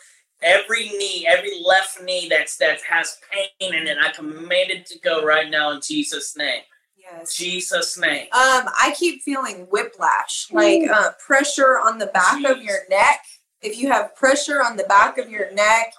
Every 0.42 0.88
knee, 0.90 1.26
every 1.28 1.62
left 1.62 2.02
knee 2.02 2.28
that's 2.28 2.56
that 2.58 2.80
has 2.82 3.18
pain 3.30 3.74
in 3.74 3.86
it, 3.86 3.96
I 4.00 4.10
command 4.10 4.70
it 4.70 4.86
to 4.86 4.98
go 4.98 5.24
right 5.24 5.50
now 5.50 5.70
in 5.70 5.80
Jesus' 5.80 6.36
name. 6.36 6.62
Yes. 6.96 7.34
Jesus' 7.34 7.98
name. 7.98 8.24
Um, 8.32 8.68
I 8.78 8.94
keep 8.98 9.22
feeling 9.22 9.66
whiplash, 9.70 10.48
like 10.52 10.88
uh, 10.90 11.10
pressure 11.24 11.78
on 11.78 11.98
the 11.98 12.06
back 12.06 12.42
Jeez. 12.42 12.50
of 12.50 12.62
your 12.62 12.78
neck. 12.90 13.20
If 13.62 13.78
you 13.78 13.90
have 13.90 14.14
pressure 14.16 14.62
on 14.62 14.76
the 14.76 14.84
back 14.84 15.18
of 15.18 15.30
your 15.30 15.52
neck, 15.54 15.94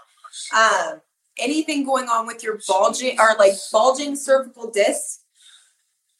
um, 0.55 1.01
anything 1.39 1.85
going 1.85 2.09
on 2.09 2.27
with 2.27 2.43
your 2.43 2.59
bulging 2.67 3.19
or 3.19 3.35
like 3.37 3.53
bulging 3.71 4.15
cervical 4.15 4.69
disc, 4.69 5.21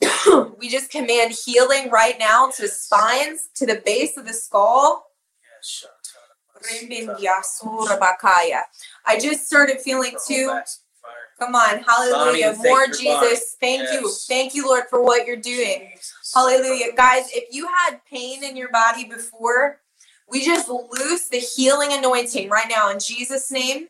we 0.60 0.70
just 0.70 0.92
command 0.92 1.36
healing 1.46 1.90
right 1.90 2.18
now 2.20 2.50
to 2.58 2.68
spines, 2.68 3.50
to 3.56 3.66
the 3.66 3.82
base 3.86 4.18
of 4.18 4.26
the 4.26 4.34
skull. 4.34 5.06
I 9.06 9.20
just 9.20 9.46
started 9.46 9.82
feeling 9.82 10.16
too 10.28 10.62
Come 11.40 11.56
on. 11.56 11.84
Hallelujah. 11.84 12.54
Bonnie, 12.54 12.70
More 12.70 12.88
Jesus. 12.88 13.58
Thank 13.60 13.84
yes. 13.84 13.94
you. 13.94 14.10
Thank 14.28 14.56
you, 14.56 14.66
Lord, 14.66 14.86
for 14.90 15.04
what 15.04 15.28
you're 15.28 15.36
doing. 15.36 15.90
Jesus. 15.92 16.32
Hallelujah. 16.34 16.94
Guys, 16.96 17.26
if 17.34 17.54
you 17.54 17.68
had 17.68 18.00
pain 18.10 18.44
in 18.44 18.56
your 18.56 18.70
body 18.72 19.06
before, 19.06 19.82
we 20.30 20.46
just 20.46 20.70
loose 20.70 21.28
the 21.28 21.38
healing 21.38 21.90
anointing 21.92 22.50
right 22.50 22.68
now 22.70 22.90
in 22.90 23.00
Jesus' 23.00 23.52
name. 23.52 23.88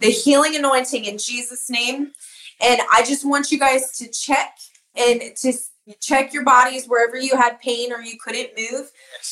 The 0.00 0.10
healing 0.10 0.56
anointing 0.56 1.04
in 1.04 1.18
Jesus' 1.18 1.68
name. 1.68 2.12
And 2.60 2.80
I 2.92 3.02
just 3.04 3.26
want 3.26 3.52
you 3.52 3.58
guys 3.58 3.92
to 3.98 4.08
check 4.08 4.56
and 4.94 5.20
to 5.36 5.52
check 6.00 6.32
your 6.32 6.44
bodies 6.44 6.86
wherever 6.86 7.16
you 7.16 7.36
had 7.36 7.60
pain 7.60 7.92
or 7.92 8.00
you 8.00 8.18
couldn't 8.18 8.50
move. 8.56 8.90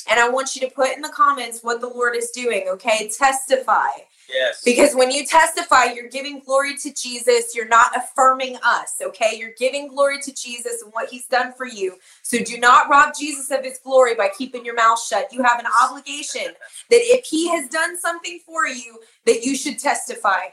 And 0.08 0.20
I 0.20 0.28
want 0.28 0.54
you 0.54 0.60
to 0.66 0.74
put 0.74 0.94
in 0.94 1.02
the 1.02 1.08
comments 1.08 1.60
what 1.62 1.80
the 1.80 1.88
Lord 1.88 2.16
is 2.16 2.30
doing, 2.30 2.66
okay? 2.68 3.10
Testify. 3.16 3.88
Yes. 4.32 4.62
Because 4.64 4.94
when 4.94 5.10
you 5.10 5.26
testify, 5.26 5.92
you're 5.94 6.08
giving 6.08 6.40
glory 6.40 6.76
to 6.78 6.92
Jesus. 6.94 7.54
You're 7.54 7.68
not 7.68 7.94
affirming 7.96 8.56
us, 8.64 8.94
okay? 9.02 9.36
You're 9.36 9.52
giving 9.58 9.88
glory 9.88 10.20
to 10.22 10.32
Jesus 10.32 10.82
and 10.82 10.92
what 10.92 11.10
he's 11.10 11.26
done 11.26 11.52
for 11.52 11.66
you. 11.66 11.96
So 12.22 12.38
do 12.38 12.58
not 12.58 12.88
rob 12.88 13.14
Jesus 13.18 13.50
of 13.50 13.64
his 13.64 13.78
glory 13.78 14.14
by 14.14 14.30
keeping 14.36 14.64
your 14.64 14.74
mouth 14.74 15.02
shut. 15.02 15.32
You 15.32 15.42
have 15.42 15.58
an 15.58 15.66
obligation 15.82 16.46
that 16.90 17.00
if 17.02 17.26
he 17.26 17.48
has 17.50 17.68
done 17.68 17.98
something 17.98 18.40
for 18.46 18.66
you, 18.66 19.00
that 19.26 19.44
you 19.44 19.56
should 19.56 19.78
testify. 19.78 20.44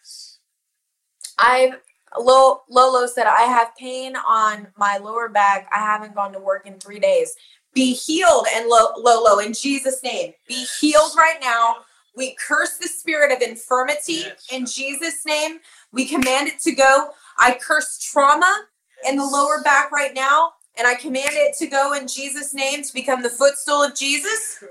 Yes. 0.00 0.38
I've 1.38 1.80
Lolo 2.18 3.06
said, 3.06 3.26
I 3.26 3.42
have 3.42 3.76
pain 3.76 4.16
on 4.16 4.68
my 4.76 4.98
lower 4.98 5.28
back. 5.28 5.68
I 5.72 5.78
haven't 5.78 6.14
gone 6.14 6.32
to 6.32 6.38
work 6.38 6.66
in 6.66 6.78
three 6.78 7.00
days. 7.00 7.34
Be 7.74 7.94
healed 7.94 8.46
and 8.54 8.68
Lolo 8.68 9.38
in 9.38 9.52
Jesus' 9.54 10.02
name. 10.02 10.34
Be 10.46 10.66
healed 10.80 11.12
right 11.16 11.38
now 11.40 11.76
we 12.14 12.36
curse 12.46 12.76
the 12.76 12.88
spirit 12.88 13.32
of 13.32 13.40
infirmity 13.40 14.24
in 14.52 14.66
Jesus' 14.66 15.24
name. 15.24 15.58
We 15.92 16.06
command 16.06 16.48
it 16.48 16.60
to 16.60 16.72
go. 16.72 17.10
I 17.38 17.58
curse 17.60 17.98
trauma 17.98 18.64
in 19.08 19.16
the 19.16 19.24
lower 19.24 19.62
back 19.62 19.90
right 19.90 20.14
now, 20.14 20.52
and 20.76 20.86
I 20.86 20.94
command 20.94 21.30
it 21.30 21.56
to 21.58 21.66
go 21.66 21.94
in 21.94 22.06
Jesus' 22.06 22.52
name 22.52 22.82
to 22.82 22.92
become 22.92 23.22
the 23.22 23.30
footstool 23.30 23.82
of 23.82 23.94
Jesus. 23.94 24.62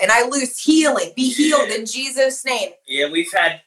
And 0.00 0.10
I 0.10 0.26
lose 0.26 0.58
healing. 0.58 1.10
Be 1.14 1.30
healed 1.30 1.68
in 1.68 1.84
Jesus' 1.84 2.44
name. 2.44 2.70
Yeah, 2.86 3.10
we've 3.10 3.30
had, 3.32 3.60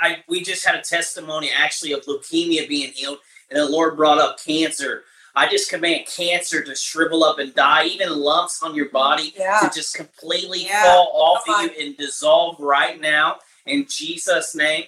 I, 0.00 0.24
we 0.28 0.42
just 0.42 0.64
had 0.64 0.74
a 0.74 0.80
testimony 0.80 1.50
actually 1.54 1.92
of 1.92 2.04
leukemia 2.04 2.66
being 2.66 2.92
healed, 2.92 3.18
and 3.50 3.58
the 3.58 3.68
Lord 3.68 3.96
brought 3.96 4.18
up 4.18 4.38
cancer. 4.42 5.02
I 5.34 5.50
just 5.50 5.68
command 5.68 6.06
cancer 6.06 6.64
to 6.64 6.74
shrivel 6.74 7.22
up 7.22 7.38
and 7.38 7.54
die, 7.54 7.84
even 7.88 8.08
lumps 8.18 8.62
on 8.62 8.74
your 8.74 8.88
body 8.88 9.34
yeah. 9.36 9.60
to 9.60 9.70
just 9.74 9.94
completely 9.94 10.64
yeah. 10.64 10.82
fall 10.82 11.12
off 11.14 11.44
Come 11.44 11.54
of 11.54 11.60
on. 11.60 11.76
you 11.76 11.86
and 11.86 11.96
dissolve 11.98 12.58
right 12.58 12.98
now 12.98 13.36
in 13.66 13.86
Jesus' 13.86 14.54
name. 14.54 14.84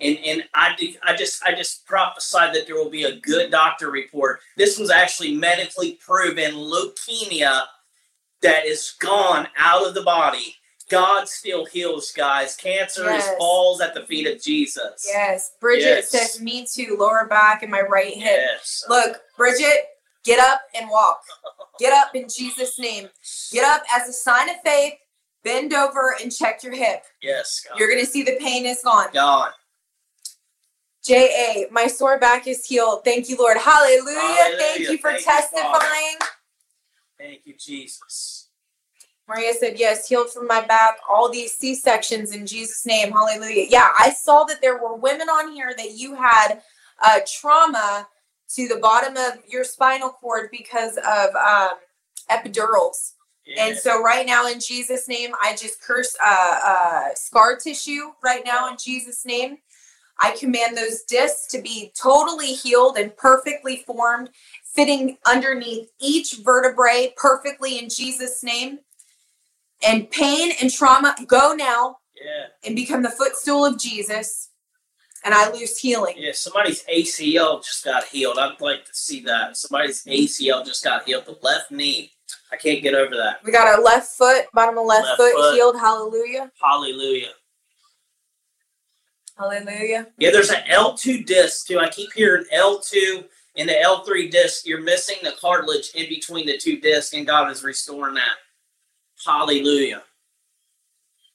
And 0.00 0.18
and 0.24 0.44
I 0.54 0.74
I 1.02 1.16
just 1.16 1.44
I 1.44 1.54
just 1.54 1.86
prophesied 1.86 2.54
that 2.54 2.66
there 2.66 2.76
will 2.76 2.90
be 2.90 3.04
a 3.04 3.16
good 3.16 3.50
doctor 3.50 3.90
report. 3.90 4.40
This 4.56 4.78
was 4.78 4.90
actually 4.90 5.34
medically 5.34 5.98
proven 6.04 6.54
leukemia 6.54 7.64
that 8.42 8.66
is 8.66 8.94
gone 9.00 9.48
out 9.56 9.86
of 9.86 9.94
the 9.94 10.02
body. 10.02 10.54
God 10.88 11.28
still 11.28 11.66
heals, 11.66 12.12
guys. 12.12 12.56
Cancer 12.56 13.04
yes. 13.04 13.36
falls 13.38 13.80
at 13.80 13.94
the 13.94 14.02
feet 14.02 14.26
of 14.26 14.42
Jesus. 14.42 15.06
Yes. 15.06 15.52
Bridget 15.60 15.82
yes. 15.82 16.10
says, 16.10 16.40
Me 16.40 16.66
too, 16.66 16.96
lower 16.98 17.26
back 17.26 17.62
and 17.62 17.70
my 17.70 17.82
right 17.82 18.14
hip. 18.14 18.40
Yes. 18.40 18.84
Look, 18.88 19.18
Bridget, 19.36 19.86
get 20.24 20.40
up 20.40 20.62
and 20.74 20.88
walk. 20.88 21.20
Get 21.78 21.92
up 21.92 22.14
in 22.14 22.26
Jesus' 22.28 22.78
name. 22.78 23.08
Get 23.52 23.64
up 23.64 23.82
as 23.94 24.08
a 24.08 24.12
sign 24.12 24.48
of 24.48 24.56
faith. 24.64 24.94
Bend 25.44 25.72
over 25.72 26.16
and 26.20 26.34
check 26.34 26.62
your 26.62 26.74
hip. 26.74 27.04
Yes. 27.22 27.64
God. 27.68 27.78
You're 27.78 27.88
going 27.88 28.04
to 28.04 28.10
see 28.10 28.22
the 28.22 28.36
pain 28.40 28.66
is 28.66 28.80
gone. 28.82 29.08
Gone. 29.12 29.50
J.A., 31.08 31.66
my 31.72 31.86
sore 31.86 32.18
back 32.18 32.46
is 32.46 32.66
healed. 32.66 33.02
Thank 33.02 33.30
you, 33.30 33.38
Lord. 33.38 33.56
Hallelujah. 33.56 34.20
Hallelujah. 34.20 34.58
Thank 34.58 34.80
you 34.90 34.98
for 34.98 35.12
Thank 35.12 35.24
testifying. 35.24 36.16
You, 36.20 36.26
Thank 37.18 37.40
you, 37.46 37.54
Jesus. 37.58 38.48
Maria 39.26 39.54
said, 39.54 39.78
Yes, 39.78 40.06
healed 40.06 40.30
from 40.30 40.46
my 40.46 40.60
back, 40.60 40.98
all 41.08 41.30
these 41.30 41.52
C 41.52 41.74
sections 41.74 42.36
in 42.36 42.46
Jesus' 42.46 42.84
name. 42.84 43.10
Hallelujah. 43.10 43.66
Yeah, 43.70 43.88
I 43.98 44.10
saw 44.10 44.44
that 44.44 44.60
there 44.60 44.76
were 44.76 44.96
women 44.96 45.30
on 45.30 45.52
here 45.52 45.72
that 45.78 45.92
you 45.92 46.14
had 46.14 46.60
uh, 47.02 47.20
trauma 47.26 48.06
to 48.54 48.68
the 48.68 48.76
bottom 48.76 49.16
of 49.16 49.42
your 49.48 49.64
spinal 49.64 50.10
cord 50.10 50.50
because 50.50 50.98
of 50.98 51.34
um, 51.34 51.78
epidurals. 52.30 53.12
Yeah. 53.46 53.64
And 53.64 53.78
so, 53.78 54.02
right 54.02 54.26
now, 54.26 54.46
in 54.46 54.60
Jesus' 54.60 55.08
name, 55.08 55.30
I 55.42 55.56
just 55.56 55.80
curse 55.80 56.14
uh, 56.22 56.60
uh, 56.64 57.14
scar 57.14 57.56
tissue 57.56 58.12
right 58.22 58.42
now 58.44 58.68
in 58.68 58.76
Jesus' 58.78 59.24
name. 59.24 59.56
I 60.20 60.36
command 60.38 60.76
those 60.76 61.02
discs 61.02 61.46
to 61.48 61.62
be 61.62 61.92
totally 62.00 62.52
healed 62.54 62.96
and 62.96 63.16
perfectly 63.16 63.84
formed, 63.86 64.30
fitting 64.64 65.18
underneath 65.26 65.90
each 66.00 66.36
vertebrae 66.44 67.14
perfectly 67.16 67.78
in 67.78 67.88
Jesus' 67.88 68.42
name. 68.42 68.80
And 69.86 70.10
pain 70.10 70.52
and 70.60 70.72
trauma 70.72 71.14
go 71.26 71.54
now 71.54 71.98
yeah. 72.20 72.46
and 72.64 72.74
become 72.74 73.02
the 73.02 73.10
footstool 73.10 73.64
of 73.64 73.78
Jesus. 73.78 74.50
and 75.24 75.34
I 75.34 75.50
lose 75.50 75.78
healing. 75.78 76.14
Yeah, 76.16 76.32
somebody's 76.32 76.84
ACL 76.84 77.64
just 77.64 77.84
got 77.84 78.04
healed. 78.04 78.38
I'd 78.38 78.60
like 78.60 78.84
to 78.86 78.94
see 78.94 79.20
that. 79.22 79.56
Somebody's 79.56 80.04
ACL 80.04 80.64
just 80.64 80.82
got 80.84 81.04
healed. 81.04 81.26
The 81.26 81.38
left 81.42 81.70
knee. 81.70 82.12
I 82.52 82.56
can't 82.56 82.82
get 82.82 82.94
over 82.94 83.14
that. 83.16 83.40
We 83.44 83.52
got 83.52 83.66
our 83.66 83.82
left 83.82 84.12
foot, 84.12 84.46
bottom 84.54 84.78
of 84.78 84.86
left, 84.86 85.06
Left 85.06 85.16
foot, 85.18 85.34
foot. 85.34 85.54
healed. 85.54 85.76
Hallelujah. 85.76 86.50
Hallelujah. 86.62 87.30
Hallelujah. 89.38 90.08
Yeah, 90.18 90.30
there's 90.32 90.50
an 90.50 90.64
L2 90.68 91.24
disc 91.24 91.68
too. 91.68 91.78
I 91.78 91.88
keep 91.88 92.12
hearing 92.12 92.44
L2 92.52 93.24
and 93.56 93.68
the 93.68 93.74
L3 93.74 94.30
disc. 94.30 94.66
You're 94.66 94.82
missing 94.82 95.16
the 95.22 95.32
cartilage 95.40 95.90
in 95.94 96.08
between 96.08 96.46
the 96.46 96.58
two 96.58 96.80
discs, 96.80 97.14
and 97.14 97.26
God 97.26 97.50
is 97.50 97.62
restoring 97.62 98.14
that. 98.14 98.36
Hallelujah. 99.24 100.02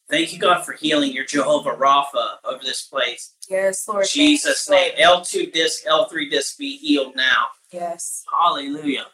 Thank 0.09 0.33
you, 0.33 0.39
God, 0.39 0.65
for 0.65 0.73
healing 0.73 1.13
your 1.13 1.25
Jehovah 1.25 1.71
Rapha 1.71 2.35
over 2.43 2.61
this 2.61 2.83
place. 2.83 3.35
Yes, 3.49 3.87
Lord. 3.87 4.05
Jesus' 4.07 4.69
name. 4.69 4.91
Lord. 4.99 5.23
L2 5.23 5.53
disc, 5.53 5.85
L3 5.85 6.29
disc 6.29 6.57
be 6.57 6.77
healed 6.77 7.15
now. 7.15 7.47
Yes. 7.71 8.25
Hallelujah. 8.37 9.05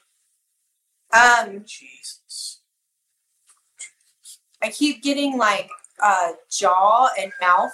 Um, 1.13 1.63
Jesus. 1.65 2.59
I 4.61 4.69
keep 4.69 5.01
getting 5.03 5.37
like 5.37 5.69
uh 6.03 6.31
jaw 6.49 7.09
and 7.19 7.31
mouth. 7.39 7.71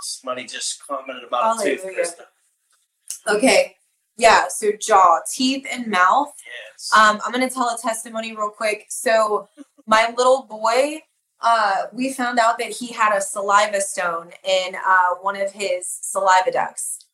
Somebody 0.00 0.46
just 0.46 0.86
commented 0.86 1.24
about 1.24 1.60
a 1.60 1.64
tooth, 1.64 1.84
Krista. 1.84 3.34
Okay. 3.34 3.76
Yeah, 4.16 4.48
so 4.48 4.72
jaw, 4.78 5.20
teeth, 5.32 5.66
and 5.70 5.86
mouth. 5.86 6.34
Yes. 6.44 6.90
Um, 6.94 7.20
I'm 7.24 7.32
gonna 7.32 7.48
tell 7.48 7.68
a 7.68 7.78
testimony 7.80 8.36
real 8.36 8.50
quick. 8.50 8.86
So 8.88 9.48
my 9.86 10.12
little 10.16 10.42
boy, 10.42 11.00
uh, 11.40 11.86
we 11.92 12.12
found 12.12 12.38
out 12.38 12.58
that 12.58 12.70
he 12.70 12.88
had 12.88 13.16
a 13.16 13.20
saliva 13.20 13.80
stone 13.80 14.30
in 14.44 14.74
uh, 14.74 15.14
one 15.22 15.36
of 15.36 15.52
his 15.52 15.88
saliva 16.02 16.50
ducts. 16.52 17.06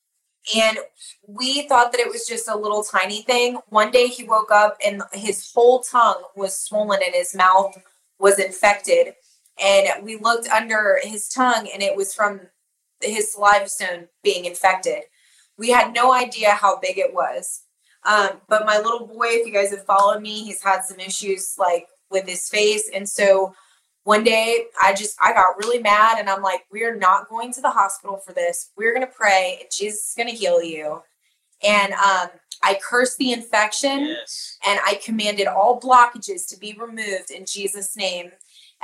And 0.56 0.78
we 1.26 1.66
thought 1.66 1.92
that 1.92 2.00
it 2.00 2.08
was 2.08 2.26
just 2.26 2.48
a 2.48 2.56
little 2.56 2.82
tiny 2.82 3.22
thing. 3.22 3.58
One 3.68 3.90
day 3.90 4.06
he 4.06 4.24
woke 4.24 4.50
up 4.52 4.76
and 4.84 5.02
his 5.12 5.50
whole 5.52 5.80
tongue 5.80 6.22
was 6.36 6.56
swollen 6.56 7.00
and 7.04 7.14
his 7.14 7.34
mouth 7.34 7.76
was 8.18 8.38
infected. 8.38 9.14
And 9.62 10.04
we 10.04 10.16
looked 10.16 10.48
under 10.48 11.00
his 11.02 11.28
tongue 11.28 11.68
and 11.72 11.82
it 11.82 11.96
was 11.96 12.14
from 12.14 12.42
his 13.00 13.32
saliva 13.32 13.68
stone 13.68 14.08
being 14.22 14.44
infected. 14.44 15.02
We 15.58 15.70
had 15.70 15.94
no 15.94 16.12
idea 16.12 16.50
how 16.50 16.78
big 16.78 16.98
it 16.98 17.14
was. 17.14 17.62
Um, 18.04 18.40
but 18.48 18.66
my 18.66 18.78
little 18.78 19.06
boy, 19.06 19.26
if 19.26 19.46
you 19.46 19.52
guys 19.52 19.70
have 19.70 19.84
followed 19.84 20.22
me, 20.22 20.44
he's 20.44 20.62
had 20.62 20.82
some 20.82 21.00
issues 21.00 21.54
like 21.58 21.86
with 22.10 22.26
his 22.28 22.48
face. 22.48 22.88
And 22.94 23.08
so 23.08 23.54
one 24.04 24.22
day 24.22 24.66
I 24.80 24.94
just 24.94 25.16
I 25.20 25.32
got 25.32 25.56
really 25.58 25.80
mad 25.80 26.18
and 26.18 26.30
I'm 26.30 26.42
like, 26.42 26.60
we're 26.70 26.94
not 26.94 27.28
going 27.28 27.52
to 27.54 27.60
the 27.60 27.70
hospital 27.70 28.18
for 28.24 28.32
this. 28.32 28.70
We're 28.76 28.94
gonna 28.94 29.08
pray 29.08 29.58
and 29.60 29.68
Jesus 29.72 30.10
is 30.10 30.14
gonna 30.16 30.30
heal 30.30 30.62
you. 30.62 31.02
And 31.64 31.92
um 31.94 32.28
I 32.62 32.78
cursed 32.88 33.18
the 33.18 33.32
infection 33.32 34.06
yes. 34.06 34.58
and 34.66 34.78
I 34.86 35.00
commanded 35.04 35.46
all 35.46 35.80
blockages 35.80 36.48
to 36.48 36.58
be 36.58 36.76
removed 36.78 37.30
in 37.30 37.44
Jesus' 37.44 37.96
name. 37.96 38.30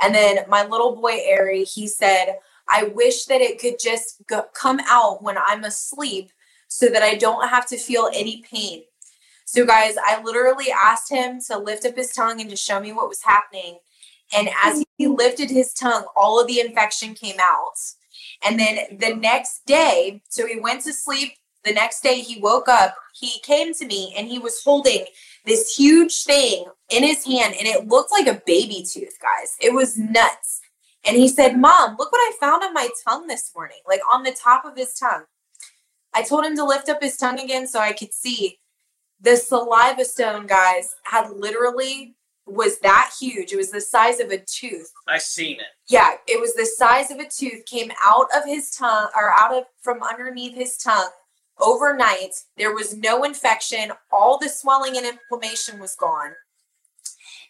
And 0.01 0.13
then 0.13 0.39
my 0.49 0.65
little 0.65 0.95
boy 0.95 1.19
Ari, 1.31 1.63
he 1.63 1.87
said, 1.87 2.37
I 2.69 2.85
wish 2.85 3.25
that 3.25 3.41
it 3.41 3.59
could 3.59 3.75
just 3.79 4.23
go, 4.27 4.45
come 4.53 4.79
out 4.87 5.21
when 5.21 5.37
I'm 5.37 5.63
asleep 5.63 6.31
so 6.67 6.87
that 6.87 7.03
I 7.03 7.15
don't 7.15 7.49
have 7.49 7.67
to 7.67 7.77
feel 7.77 8.09
any 8.13 8.43
pain. 8.49 8.83
So, 9.45 9.65
guys, 9.65 9.95
I 10.03 10.21
literally 10.23 10.71
asked 10.71 11.11
him 11.11 11.39
to 11.47 11.57
lift 11.57 11.85
up 11.85 11.95
his 11.95 12.11
tongue 12.11 12.41
and 12.41 12.49
to 12.49 12.55
show 12.55 12.79
me 12.79 12.93
what 12.93 13.09
was 13.09 13.21
happening. 13.23 13.77
And 14.35 14.49
as 14.63 14.83
he 14.97 15.07
lifted 15.07 15.51
his 15.51 15.73
tongue, 15.73 16.05
all 16.15 16.39
of 16.39 16.47
the 16.47 16.59
infection 16.59 17.13
came 17.13 17.37
out. 17.39 17.73
And 18.45 18.59
then 18.59 18.97
the 18.99 19.15
next 19.15 19.65
day, 19.65 20.21
so 20.29 20.47
he 20.47 20.59
went 20.59 20.81
to 20.83 20.93
sleep. 20.93 21.33
The 21.63 21.73
next 21.73 22.01
day, 22.01 22.19
he 22.19 22.41
woke 22.41 22.67
up. 22.67 22.95
He 23.13 23.39
came 23.41 23.73
to 23.75 23.85
me 23.85 24.13
and 24.17 24.27
he 24.27 24.39
was 24.39 24.61
holding 24.63 25.05
this 25.45 25.75
huge 25.75 26.23
thing 26.23 26.65
in 26.89 27.03
his 27.03 27.25
hand, 27.25 27.55
and 27.57 27.67
it 27.67 27.87
looked 27.87 28.11
like 28.11 28.27
a 28.27 28.41
baby 28.45 28.85
tooth, 28.89 29.17
guys. 29.21 29.55
It 29.61 29.73
was 29.73 29.97
nuts. 29.97 30.61
And 31.05 31.17
he 31.17 31.27
said, 31.27 31.57
Mom, 31.57 31.95
look 31.99 32.11
what 32.11 32.19
I 32.19 32.31
found 32.39 32.63
on 32.63 32.73
my 32.73 32.89
tongue 33.05 33.27
this 33.27 33.51
morning, 33.55 33.79
like 33.87 34.01
on 34.11 34.23
the 34.23 34.31
top 34.31 34.65
of 34.65 34.77
his 34.77 34.93
tongue. 34.93 35.23
I 36.13 36.23
told 36.23 36.45
him 36.45 36.55
to 36.55 36.63
lift 36.63 36.89
up 36.89 37.01
his 37.01 37.17
tongue 37.17 37.39
again 37.39 37.67
so 37.67 37.79
I 37.79 37.93
could 37.93 38.13
see. 38.13 38.59
The 39.19 39.35
saliva 39.37 40.05
stone, 40.05 40.47
guys, 40.47 40.93
had 41.03 41.29
literally 41.31 42.15
was 42.45 42.79
that 42.79 43.11
huge. 43.19 43.53
It 43.53 43.57
was 43.57 43.71
the 43.71 43.81
size 43.81 44.19
of 44.19 44.31
a 44.31 44.37
tooth. 44.37 44.91
I 45.07 45.17
seen 45.17 45.59
it. 45.59 45.67
Yeah, 45.87 46.11
it 46.27 46.39
was 46.41 46.53
the 46.53 46.65
size 46.65 47.09
of 47.09 47.19
a 47.19 47.29
tooth 47.29 47.65
came 47.65 47.91
out 48.03 48.27
of 48.35 48.43
his 48.45 48.71
tongue 48.71 49.07
or 49.15 49.33
out 49.39 49.53
of 49.53 49.63
from 49.81 50.03
underneath 50.03 50.55
his 50.55 50.77
tongue 50.77 51.09
overnight. 51.59 52.33
There 52.57 52.73
was 52.73 52.97
no 52.97 53.23
infection. 53.23 53.91
All 54.11 54.37
the 54.37 54.49
swelling 54.49 54.97
and 54.97 55.05
inflammation 55.05 55.79
was 55.79 55.95
gone. 55.95 56.33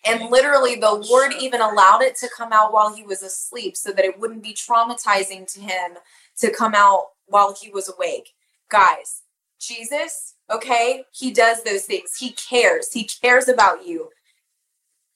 And 0.05 0.29
literally, 0.29 0.75
the 0.75 0.91
Lord 0.91 1.31
even 1.39 1.61
allowed 1.61 2.01
it 2.01 2.15
to 2.17 2.29
come 2.35 2.51
out 2.51 2.73
while 2.73 2.93
he 2.93 3.03
was 3.03 3.23
asleep 3.23 3.77
so 3.77 3.91
that 3.93 4.03
it 4.03 4.19
wouldn't 4.19 4.43
be 4.43 4.53
traumatizing 4.53 5.51
to 5.53 5.61
him 5.61 5.93
to 6.39 6.51
come 6.51 6.73
out 6.75 7.05
while 7.27 7.55
he 7.59 7.71
was 7.71 7.89
awake. 7.89 8.31
Guys, 8.69 9.21
Jesus, 9.61 10.35
okay, 10.51 11.05
he 11.13 11.31
does 11.31 11.63
those 11.63 11.83
things. 11.83 12.17
He 12.17 12.31
cares. 12.31 12.91
He 12.91 13.05
cares 13.05 13.47
about 13.47 13.87
you. 13.87 14.09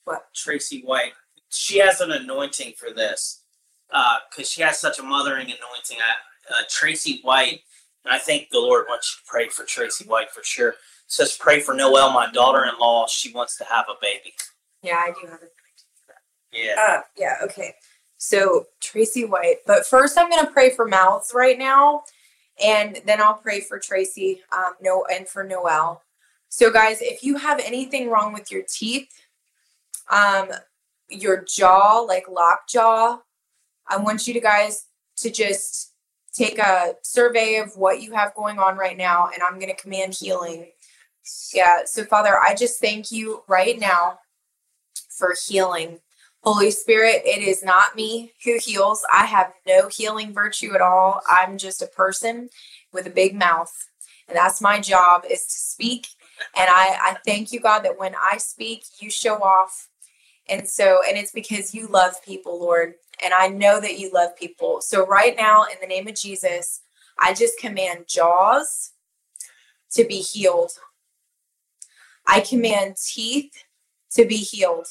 What? 0.05 0.27
Tracy 0.33 0.83
White. 0.83 1.13
She 1.49 1.79
has 1.79 1.99
an 1.99 2.11
anointing 2.11 2.73
for 2.77 2.93
this 2.93 3.43
because 4.29 4.49
she 4.49 4.61
has 4.61 4.79
such 4.79 4.99
a 4.99 5.03
mothering 5.03 5.47
anointing. 5.47 5.97
I, 5.97 6.53
uh, 6.53 6.63
Tracy 6.69 7.19
White, 7.23 7.59
and 8.05 8.13
I 8.13 8.19
think 8.19 8.47
the 8.51 8.59
Lord 8.59 8.85
wants 8.87 9.13
you 9.13 9.25
to 9.25 9.29
pray 9.29 9.49
for 9.49 9.65
Tracy 9.65 10.05
White 10.05 10.31
for 10.31 10.43
sure. 10.43 10.69
It 10.69 10.75
says 11.07 11.35
pray 11.37 11.59
for 11.59 11.73
Noelle, 11.73 12.13
my 12.13 12.31
daughter-in-law. 12.31 13.07
She 13.07 13.33
wants 13.33 13.57
to 13.57 13.65
have 13.65 13.85
a 13.89 13.95
baby. 14.01 14.33
Yeah, 14.87 15.03
I 15.05 15.11
do 15.11 15.27
have 15.27 15.41
it. 15.41 15.51
Yeah. 16.53 16.75
Uh, 16.79 17.01
yeah, 17.17 17.35
okay. 17.43 17.73
So 18.17 18.67
Tracy 18.79 19.25
White, 19.25 19.57
but 19.67 19.85
first 19.85 20.17
I'm 20.17 20.29
gonna 20.29 20.49
pray 20.49 20.69
for 20.69 20.87
mouths 20.87 21.33
right 21.35 21.59
now, 21.59 22.03
and 22.63 23.01
then 23.05 23.21
I'll 23.21 23.35
pray 23.35 23.59
for 23.59 23.79
Tracy, 23.79 24.41
um, 24.53 24.73
no, 24.81 25.05
and 25.11 25.27
for 25.27 25.43
Noelle. 25.43 26.01
So 26.47 26.71
guys, 26.71 27.01
if 27.01 27.21
you 27.21 27.35
have 27.37 27.59
anything 27.59 28.09
wrong 28.09 28.31
with 28.31 28.49
your 28.49 28.63
teeth, 28.67 29.09
um, 30.09 30.49
your 31.09 31.43
jaw, 31.43 31.99
like 31.99 32.29
lockjaw, 32.29 33.19
I 33.89 33.97
want 33.97 34.25
you 34.25 34.33
to 34.33 34.39
guys 34.39 34.85
to 35.17 35.29
just 35.29 35.93
take 36.33 36.59
a 36.59 36.95
survey 37.03 37.57
of 37.57 37.75
what 37.75 38.01
you 38.01 38.13
have 38.13 38.33
going 38.35 38.57
on 38.57 38.77
right 38.77 38.97
now, 38.97 39.29
and 39.33 39.43
I'm 39.43 39.59
gonna 39.59 39.75
command 39.75 40.15
healing. 40.17 40.71
Yeah. 41.53 41.81
So 41.83 42.05
Father, 42.05 42.39
I 42.39 42.55
just 42.55 42.79
thank 42.79 43.11
you 43.11 43.43
right 43.49 43.77
now 43.77 44.19
for 45.09 45.35
healing. 45.47 45.99
Holy 46.43 46.71
Spirit, 46.71 47.23
it 47.25 47.41
is 47.41 47.63
not 47.63 47.95
me 47.95 48.33
who 48.45 48.57
heals. 48.63 49.05
I 49.13 49.25
have 49.25 49.51
no 49.65 49.89
healing 49.89 50.33
virtue 50.33 50.73
at 50.75 50.81
all. 50.81 51.21
I'm 51.29 51.57
just 51.57 51.81
a 51.81 51.87
person 51.87 52.49
with 52.93 53.07
a 53.07 53.11
big 53.11 53.35
mouth. 53.35 53.73
And 54.27 54.37
that's 54.37 54.61
my 54.61 54.79
job 54.79 55.23
is 55.29 55.45
to 55.45 55.59
speak. 55.59 56.07
And 56.55 56.69
I, 56.69 56.97
I 57.01 57.17
thank 57.25 57.51
you, 57.51 57.59
God, 57.59 57.79
that 57.79 57.97
when 57.97 58.13
I 58.15 58.37
speak, 58.37 58.83
you 58.99 59.09
show 59.09 59.35
off. 59.37 59.89
And 60.47 60.67
so, 60.67 60.99
and 61.07 61.17
it's 61.17 61.31
because 61.31 61.73
you 61.73 61.87
love 61.87 62.23
people, 62.23 62.59
Lord. 62.59 62.93
And 63.23 63.33
I 63.33 63.47
know 63.47 63.81
that 63.81 63.99
you 63.99 64.11
love 64.13 64.37
people. 64.37 64.79
So, 64.81 65.05
right 65.05 65.35
now, 65.35 65.63
in 65.63 65.77
the 65.81 65.87
name 65.87 66.07
of 66.07 66.15
Jesus, 66.15 66.81
I 67.19 67.33
just 67.33 67.59
command 67.59 68.05
jaws 68.07 68.91
to 69.91 70.05
be 70.05 70.21
healed. 70.21 70.71
I 72.27 72.41
command 72.41 72.97
teeth 72.97 73.51
to 74.17 74.25
be 74.25 74.37
healed. 74.37 74.87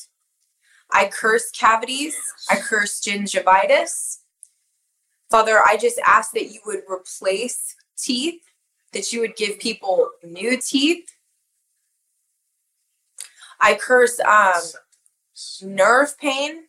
I 0.93 1.09
curse 1.09 1.51
cavities. 1.51 2.17
I 2.51 2.57
curse 2.57 3.01
gingivitis. 3.01 4.19
Father, 5.31 5.61
I 5.67 5.77
just 5.77 5.99
ask 6.07 6.33
that 6.33 6.53
you 6.53 6.61
would 6.65 6.83
replace 6.89 7.75
teeth, 7.99 8.41
that 8.93 9.13
you 9.13 9.21
would 9.21 9.37
give 9.37 9.59
people 9.59 10.11
new 10.25 10.57
teeth. 10.57 11.05
I 13.61 13.75
curse 13.75 14.21
um, 14.21 14.63
nerve 15.63 16.17
pain. 16.19 16.65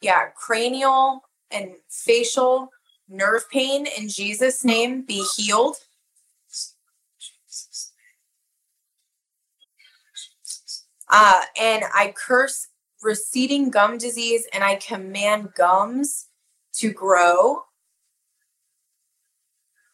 Yeah, 0.00 0.28
cranial 0.34 1.22
and 1.50 1.72
facial 1.90 2.70
nerve 3.08 3.48
pain 3.50 3.86
in 3.98 4.08
Jesus' 4.08 4.64
name 4.64 5.02
be 5.02 5.24
healed. 5.36 5.76
Uh, 11.16 11.42
and 11.60 11.84
I 11.94 12.12
curse 12.16 12.66
receding 13.00 13.70
gum 13.70 13.98
disease 13.98 14.48
and 14.52 14.64
I 14.64 14.74
command 14.74 15.54
gums 15.54 16.26
to 16.72 16.92
grow 16.92 17.62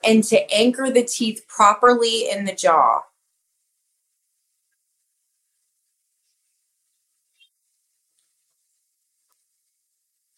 and 0.02 0.24
to 0.24 0.50
anchor 0.50 0.90
the 0.90 1.04
teeth 1.04 1.44
properly 1.46 2.30
in 2.30 2.46
the 2.46 2.54
jaw. 2.54 3.02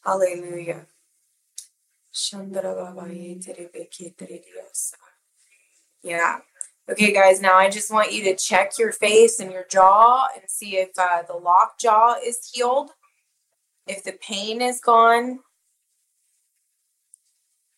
Hallelujah. 0.04 0.86
Yeah. 6.02 6.40
Okay, 6.90 7.12
guys, 7.12 7.40
now 7.40 7.56
I 7.56 7.70
just 7.70 7.92
want 7.92 8.12
you 8.12 8.24
to 8.24 8.34
check 8.34 8.72
your 8.76 8.90
face 8.90 9.38
and 9.38 9.52
your 9.52 9.64
jaw 9.70 10.26
and 10.34 10.42
see 10.48 10.78
if 10.78 10.90
uh, 10.98 11.22
the 11.22 11.36
lock 11.36 11.78
jaw 11.78 12.16
is 12.22 12.50
healed, 12.52 12.90
if 13.86 14.02
the 14.02 14.18
pain 14.20 14.60
is 14.60 14.80
gone. 14.80 15.38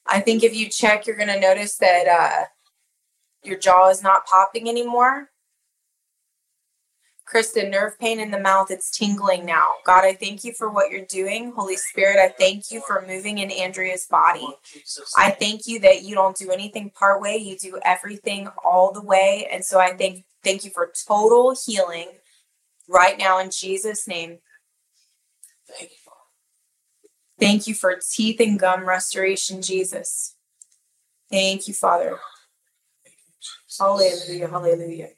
I 0.07 0.21
think 0.21 0.43
if 0.43 0.57
you 0.57 0.71
check, 0.71 1.07
you're 1.07 1.17
going 1.17 1.29
to 1.29 1.39
notice 1.39 1.77
that 1.77 2.09
uh, 2.09 2.45
your 3.43 3.59
jaw 3.59 3.91
is 3.91 4.03
not 4.03 4.27
popping 4.27 4.71
anymore. 4.71 5.31
Kristen, 7.27 7.71
nerve 7.71 7.99
pain 7.99 8.21
in 8.21 8.31
the 8.31 8.39
mouth, 8.39 8.71
it's 8.71 8.91
tingling 8.91 9.47
now. 9.47 9.73
God, 9.85 10.05
I 10.05 10.13
thank 10.15 10.45
you 10.45 10.53
for 10.53 10.71
what 10.71 10.91
you're 10.91 11.07
doing. 11.07 11.53
Holy 11.57 11.77
Spirit, 11.77 12.19
I 12.19 12.29
thank 12.29 12.71
you 12.71 12.83
for 12.87 13.05
moving 13.07 13.39
in 13.39 13.51
Andrea's 13.51 14.07
body. 14.07 14.47
I 15.17 15.31
thank 15.31 15.67
you 15.67 15.79
that 15.81 16.03
you 16.03 16.15
don't 16.15 16.37
do 16.37 16.51
anything 16.51 16.91
part 16.91 17.23
way, 17.23 17.37
you 17.39 17.57
do 17.57 17.81
everything 17.85 18.49
all 18.65 18.93
the 18.93 19.03
way. 19.03 19.49
And 19.51 19.65
so 19.65 19.81
I 19.81 19.97
thank 19.97 20.25
thank 20.43 20.65
you 20.65 20.71
for 20.71 20.93
total 21.09 21.57
healing 21.65 22.09
right 22.89 23.19
now 23.19 23.39
in 23.39 23.51
Jesus' 23.51 24.07
name. 24.07 24.39
Thank 25.69 25.91
you. 25.91 25.97
Thank 27.41 27.67
you 27.67 27.75
for 27.75 27.99
teeth 28.11 28.41
and 28.41 28.59
gum 28.59 28.87
restoration, 28.87 29.61
Jesus. 29.63 30.37
Thank 31.31 31.67
you, 31.67 31.75
Father. 31.75 32.19
Hallelujah. 33.79 34.49
Hallelujah. 34.49 35.09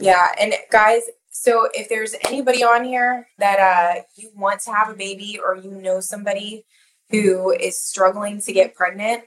Yeah, 0.00 0.28
and 0.40 0.54
guys, 0.70 1.02
so 1.30 1.68
if 1.74 1.88
there's 1.88 2.14
anybody 2.26 2.64
on 2.64 2.84
here 2.84 3.28
that 3.38 3.60
uh, 3.60 4.02
you 4.16 4.30
want 4.34 4.60
to 4.62 4.72
have 4.72 4.88
a 4.88 4.94
baby 4.94 5.38
or 5.42 5.56
you 5.56 5.70
know 5.70 6.00
somebody 6.00 6.64
who 7.10 7.52
is 7.52 7.78
struggling 7.78 8.40
to 8.40 8.52
get 8.52 8.74
pregnant, 8.74 9.24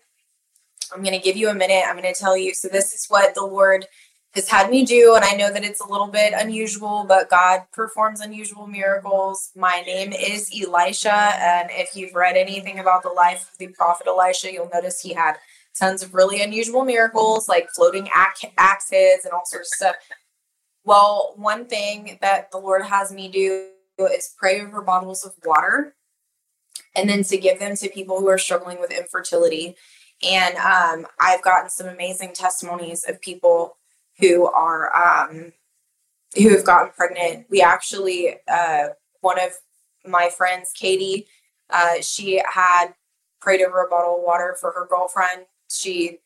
I'm 0.94 1.04
going 1.04 1.14
to 1.14 1.24
give 1.24 1.38
you 1.38 1.50
a 1.50 1.54
minute. 1.54 1.84
I'm 1.88 1.96
going 1.96 2.12
to 2.12 2.20
tell 2.20 2.36
you. 2.36 2.54
So, 2.56 2.70
this 2.70 2.94
is 2.94 3.06
what 3.08 3.36
the 3.36 3.46
Lord 3.46 3.86
has 4.34 4.50
had 4.50 4.72
me 4.72 4.84
do. 4.84 5.14
And 5.16 5.24
I 5.24 5.36
know 5.36 5.52
that 5.52 5.64
it's 5.64 5.80
a 5.80 5.88
little 5.88 6.08
bit 6.08 6.34
unusual, 6.36 7.06
but 7.08 7.30
God 7.30 7.62
performs 7.72 8.20
unusual 8.20 8.66
miracles. 8.66 9.52
My 9.56 9.84
name 9.86 10.12
is 10.12 10.50
Elisha. 10.60 11.14
And 11.14 11.70
if 11.72 11.96
you've 11.96 12.16
read 12.16 12.36
anything 12.36 12.80
about 12.80 13.04
the 13.04 13.10
life 13.10 13.50
of 13.52 13.58
the 13.60 13.68
prophet 13.68 14.08
Elisha, 14.08 14.52
you'll 14.52 14.72
notice 14.74 15.02
he 15.02 15.14
had 15.14 15.36
tons 15.78 16.02
of 16.02 16.14
really 16.14 16.42
unusual 16.42 16.84
miracles 16.84 17.48
like 17.48 17.70
floating 17.76 18.10
axes 18.14 19.24
and 19.24 19.34
all 19.34 19.46
sorts 19.46 19.72
of 19.72 19.76
stuff. 19.76 19.96
Well, 20.86 21.34
one 21.38 21.66
thing 21.66 22.18
that 22.22 22.52
the 22.52 22.58
Lord 22.58 22.86
has 22.86 23.12
me 23.12 23.30
do 23.30 23.70
is 24.00 24.34
pray 24.38 24.62
over 24.62 24.82
bottles 24.82 25.26
of 25.26 25.34
water 25.46 25.96
and 26.96 27.10
then 27.10 27.24
to 27.24 27.38
give 27.38 27.60
them 27.60 27.76
to 27.78 27.90
people 27.90 28.20
who 28.20 28.28
are 28.28 28.38
struggling 28.38 28.80
with 28.80 28.92
infertility. 28.92 29.76
And 30.22 30.56
um, 30.58 31.08
I've 31.20 31.42
gotten 31.42 31.70
some 31.70 31.88
amazing 31.88 32.34
testimonies 32.34 33.06
of 33.08 33.22
people 33.22 33.78
who 34.20 34.46
are 34.46 34.92
um, 34.96 35.54
who 36.36 36.50
have 36.50 36.66
gotten 36.66 36.92
pregnant. 36.92 37.48
We 37.50 37.62
actually, 37.62 38.38
uh, 38.48 38.90
one 39.22 39.40
of 39.40 39.52
my 40.06 40.30
friends, 40.30 40.72
Katie, 40.74 41.28
uh, 41.70 41.96
she 42.02 42.42
had 42.52 42.94
prayed 43.40 43.62
over 43.62 43.84
a 43.84 43.90
bottle 43.90 44.18
of 44.18 44.24
water 44.24 44.56
for 44.60 44.72
her 44.72 44.88
girlfriend. 44.90 45.46
She 45.70 46.20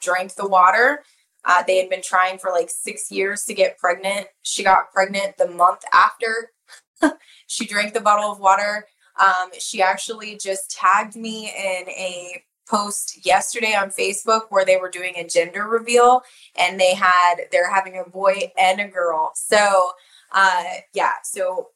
drank 0.00 0.34
the 0.34 0.46
water 0.46 1.02
uh, 1.44 1.62
they 1.66 1.76
had 1.78 1.90
been 1.90 2.02
trying 2.02 2.38
for 2.38 2.50
like 2.50 2.70
six 2.70 3.10
years 3.10 3.44
to 3.44 3.54
get 3.54 3.78
pregnant. 3.78 4.26
She 4.42 4.62
got 4.62 4.92
pregnant 4.92 5.36
the 5.36 5.48
month 5.48 5.82
after 5.92 6.52
she 7.46 7.66
drank 7.66 7.94
the 7.94 8.00
bottle 8.00 8.32
of 8.32 8.40
water. 8.40 8.86
Um, 9.20 9.50
she 9.58 9.82
actually 9.82 10.36
just 10.36 10.70
tagged 10.70 11.16
me 11.16 11.48
in 11.48 11.88
a 11.88 12.42
post 12.68 13.24
yesterday 13.26 13.74
on 13.74 13.90
Facebook 13.90 14.42
where 14.48 14.64
they 14.64 14.76
were 14.76 14.90
doing 14.90 15.14
a 15.16 15.26
gender 15.26 15.66
reveal 15.66 16.22
and 16.56 16.80
they 16.80 16.94
had 16.94 17.36
they're 17.52 17.72
having 17.72 17.98
a 17.98 18.08
boy 18.08 18.52
and 18.58 18.80
a 18.80 18.88
girl. 18.88 19.32
So 19.34 19.90
uh 20.32 20.64
yeah, 20.94 21.12
so 21.22 21.68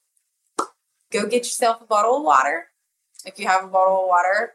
go 1.12 1.26
get 1.26 1.40
yourself 1.44 1.82
a 1.82 1.84
bottle 1.84 2.16
of 2.16 2.22
water 2.22 2.68
if 3.26 3.38
you 3.38 3.46
have 3.46 3.64
a 3.64 3.68
bottle 3.68 4.02
of 4.02 4.08
water. 4.08 4.52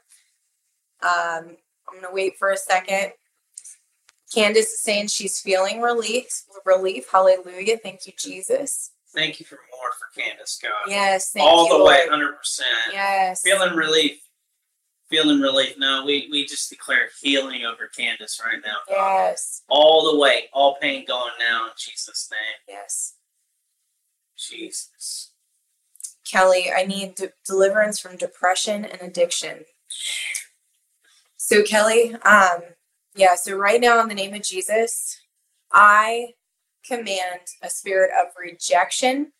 Um 1.03 1.57
I'm 1.87 2.01
gonna 2.01 2.13
wait 2.13 2.37
for 2.37 2.49
a 2.49 2.57
second. 2.57 3.13
Candace 4.33 4.71
is 4.71 4.81
saying 4.81 5.07
she's 5.07 5.39
feeling 5.39 5.81
relief. 5.81 6.43
Relief. 6.65 7.05
Hallelujah. 7.11 7.77
Thank 7.77 8.07
you, 8.07 8.13
Jesus. 8.17 8.91
Thank 9.13 9.39
you 9.39 9.45
for 9.45 9.59
more 9.71 9.91
for 9.99 10.19
Candace, 10.19 10.59
God. 10.61 10.71
Yes. 10.87 11.33
All 11.39 11.65
you, 11.65 11.73
the 11.73 11.77
Lord. 11.79 11.89
way, 11.89 12.07
100%. 12.09 12.61
Yes. 12.91 13.41
Feeling 13.41 13.75
relief. 13.75 14.19
Feeling 15.09 15.39
relief. 15.39 15.75
No, 15.77 16.03
we, 16.05 16.27
we 16.31 16.45
just 16.45 16.69
declare 16.69 17.09
healing 17.21 17.63
over 17.65 17.89
Candace 17.95 18.41
right 18.43 18.59
now. 18.65 18.77
God. 18.87 19.27
Yes. 19.29 19.61
All 19.69 20.11
the 20.11 20.17
way. 20.17 20.45
All 20.51 20.77
pain 20.81 21.05
going 21.07 21.33
now 21.39 21.65
in 21.65 21.71
Jesus' 21.77 22.27
name. 22.31 22.77
Yes. 22.77 23.13
Jesus. 24.37 25.31
Kelly, 26.29 26.71
I 26.75 26.85
need 26.85 27.15
de- 27.15 27.33
deliverance 27.45 27.99
from 27.99 28.17
depression 28.17 28.85
and 28.85 29.01
addiction. 29.01 29.65
So, 31.37 31.61
Kelly, 31.61 32.15
um, 32.23 32.61
yeah, 33.15 33.35
so 33.35 33.55
right 33.55 33.79
now, 33.79 34.01
in 34.01 34.07
the 34.07 34.15
name 34.15 34.33
of 34.33 34.43
Jesus, 34.43 35.19
I 35.71 36.33
command 36.85 37.41
a 37.61 37.69
spirit 37.69 38.11
of 38.11 38.33
rejection 38.39 39.31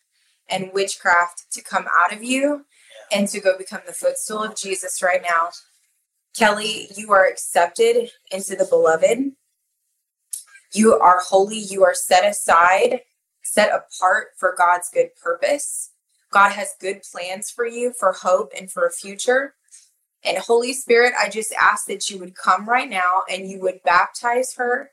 and 0.49 0.71
witchcraft 0.73 1.45
to 1.51 1.61
come 1.61 1.85
out 1.99 2.13
of 2.13 2.23
you 2.23 2.65
and 3.11 3.27
to 3.29 3.39
go 3.39 3.57
become 3.57 3.81
the 3.85 3.93
footstool 3.93 4.43
of 4.43 4.55
Jesus 4.55 5.01
right 5.01 5.21
now. 5.21 5.49
Kelly, 6.37 6.87
you 6.95 7.11
are 7.11 7.25
accepted 7.25 8.09
into 8.31 8.55
the 8.55 8.65
beloved. 8.65 9.33
You 10.73 10.93
are 10.93 11.21
holy. 11.21 11.57
You 11.57 11.83
are 11.83 11.93
set 11.93 12.27
aside, 12.27 13.01
set 13.43 13.69
apart 13.69 14.29
for 14.37 14.55
God's 14.57 14.89
good 14.91 15.09
purpose. 15.21 15.91
God 16.31 16.53
has 16.53 16.73
good 16.79 17.01
plans 17.11 17.51
for 17.51 17.65
you 17.67 17.93
for 17.97 18.11
hope 18.13 18.51
and 18.57 18.71
for 18.71 18.87
a 18.87 18.91
future. 18.91 19.53
And 20.25 20.37
Holy 20.37 20.73
Spirit, 20.73 21.13
I 21.19 21.29
just 21.29 21.53
ask 21.53 21.85
that 21.87 22.09
you 22.09 22.19
would 22.19 22.35
come 22.35 22.67
right 22.67 22.89
now 22.89 23.23
and 23.29 23.49
you 23.49 23.59
would 23.61 23.83
baptize 23.83 24.53
her 24.55 24.91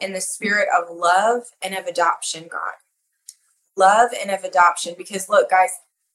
in 0.00 0.12
the 0.12 0.20
spirit 0.20 0.68
of 0.76 0.96
love 0.96 1.42
and 1.62 1.74
of 1.74 1.86
adoption, 1.86 2.48
God. 2.50 2.72
Love 3.76 4.10
and 4.20 4.30
of 4.30 4.44
adoption. 4.44 4.94
Because 4.96 5.28
look, 5.28 5.50
guys, 5.50 5.70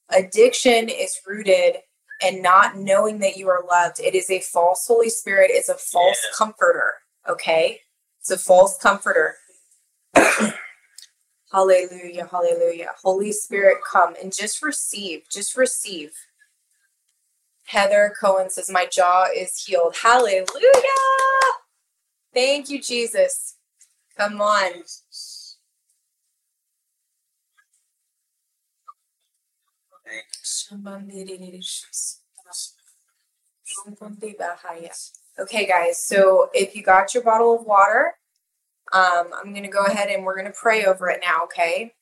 addiction 0.09 0.89
is 0.89 1.19
rooted 1.27 1.77
in 2.25 2.41
not 2.41 2.77
knowing 2.77 3.19
that 3.19 3.37
you 3.37 3.49
are 3.49 3.65
loved. 3.69 3.99
It 3.99 4.15
is 4.15 4.29
a 4.29 4.39
false 4.39 4.85
Holy 4.87 5.09
Spirit, 5.09 5.51
it's 5.53 5.69
a 5.69 5.75
false 5.75 6.17
yeah. 6.23 6.37
comforter. 6.37 6.93
Okay? 7.27 7.79
It's 8.21 8.31
a 8.31 8.37
false 8.37 8.77
comforter. 8.77 9.35
hallelujah, 11.51 12.27
hallelujah. 12.31 12.91
Holy 13.03 13.31
Spirit, 13.31 13.77
come 13.89 14.15
and 14.21 14.33
just 14.33 14.63
receive, 14.63 15.23
just 15.29 15.57
receive. 15.57 16.11
Heather 17.65 18.13
Cohen 18.19 18.49
says, 18.49 18.69
My 18.69 18.85
jaw 18.85 19.25
is 19.35 19.63
healed. 19.65 19.95
Hallelujah. 20.01 20.45
Thank 22.33 22.69
you, 22.69 22.81
Jesus. 22.81 23.55
Come 24.17 24.39
on. 24.41 24.83
Okay, 35.37 35.65
guys, 35.65 36.01
so 36.01 36.49
if 36.53 36.75
you 36.75 36.83
got 36.83 37.13
your 37.13 37.23
bottle 37.23 37.59
of 37.59 37.65
water, 37.65 38.13
um, 38.93 39.27
I'm 39.33 39.51
going 39.51 39.63
to 39.63 39.69
go 39.69 39.83
ahead 39.85 40.09
and 40.09 40.23
we're 40.23 40.35
going 40.35 40.51
to 40.51 40.57
pray 40.57 40.85
over 40.85 41.09
it 41.09 41.21
now, 41.25 41.43
okay? 41.45 41.93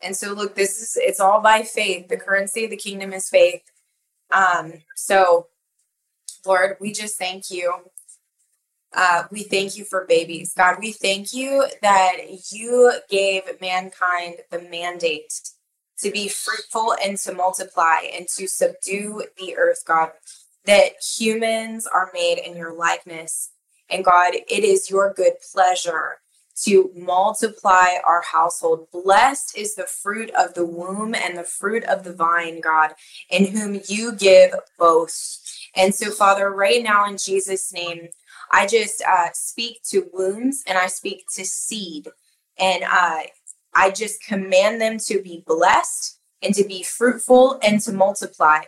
And 0.00 0.16
so, 0.16 0.32
look, 0.32 0.54
this 0.54 0.80
is 0.80 0.96
it's 0.96 1.20
all 1.20 1.40
by 1.42 1.62
faith. 1.62 2.08
The 2.08 2.16
currency 2.16 2.64
of 2.64 2.70
the 2.70 2.76
kingdom 2.76 3.12
is 3.12 3.28
faith. 3.28 3.62
Um, 4.32 4.74
so, 4.94 5.48
Lord, 6.46 6.76
we 6.80 6.92
just 6.92 7.18
thank 7.18 7.50
you. 7.50 7.72
Uh, 8.94 9.24
we 9.30 9.44
thank 9.44 9.76
you 9.76 9.84
for 9.84 10.04
babies. 10.06 10.52
God, 10.56 10.78
we 10.80 10.92
thank 10.92 11.32
you 11.32 11.66
that 11.82 12.16
you 12.50 12.92
gave 13.08 13.42
mankind 13.60 14.36
the 14.50 14.60
mandate 14.62 15.32
to 15.98 16.10
be 16.10 16.28
fruitful 16.28 16.96
and 17.04 17.16
to 17.18 17.32
multiply 17.32 17.98
and 18.12 18.26
to 18.36 18.48
subdue 18.48 19.24
the 19.38 19.56
earth, 19.56 19.84
God. 19.86 20.10
That 20.66 20.92
humans 21.18 21.86
are 21.86 22.10
made 22.12 22.38
in 22.38 22.56
your 22.56 22.74
likeness. 22.74 23.50
And 23.88 24.04
God, 24.04 24.34
it 24.34 24.64
is 24.64 24.90
your 24.90 25.12
good 25.12 25.34
pleasure 25.52 26.18
to 26.64 26.90
multiply 26.94 27.88
our 28.06 28.22
household. 28.22 28.88
Blessed 28.92 29.56
is 29.56 29.74
the 29.74 29.86
fruit 29.86 30.30
of 30.38 30.54
the 30.54 30.66
womb 30.66 31.14
and 31.14 31.36
the 31.36 31.44
fruit 31.44 31.84
of 31.84 32.04
the 32.04 32.12
vine, 32.12 32.60
God, 32.60 32.92
in 33.30 33.46
whom 33.46 33.80
you 33.88 34.12
give 34.12 34.54
both. 34.78 35.12
And 35.74 35.94
so, 35.94 36.10
Father, 36.10 36.50
right 36.50 36.82
now 36.82 37.06
in 37.06 37.16
Jesus' 37.16 37.72
name, 37.72 38.08
I 38.52 38.66
just 38.66 39.02
uh, 39.02 39.28
speak 39.32 39.80
to 39.90 40.08
wombs 40.12 40.62
and 40.66 40.76
I 40.76 40.86
speak 40.86 41.24
to 41.34 41.44
seed. 41.44 42.08
And 42.58 42.84
uh, 42.84 43.22
I 43.74 43.90
just 43.90 44.22
command 44.22 44.80
them 44.80 44.98
to 45.06 45.22
be 45.22 45.42
blessed 45.46 46.18
and 46.42 46.54
to 46.54 46.64
be 46.64 46.82
fruitful 46.82 47.58
and 47.62 47.80
to 47.82 47.92
multiply. 47.92 48.60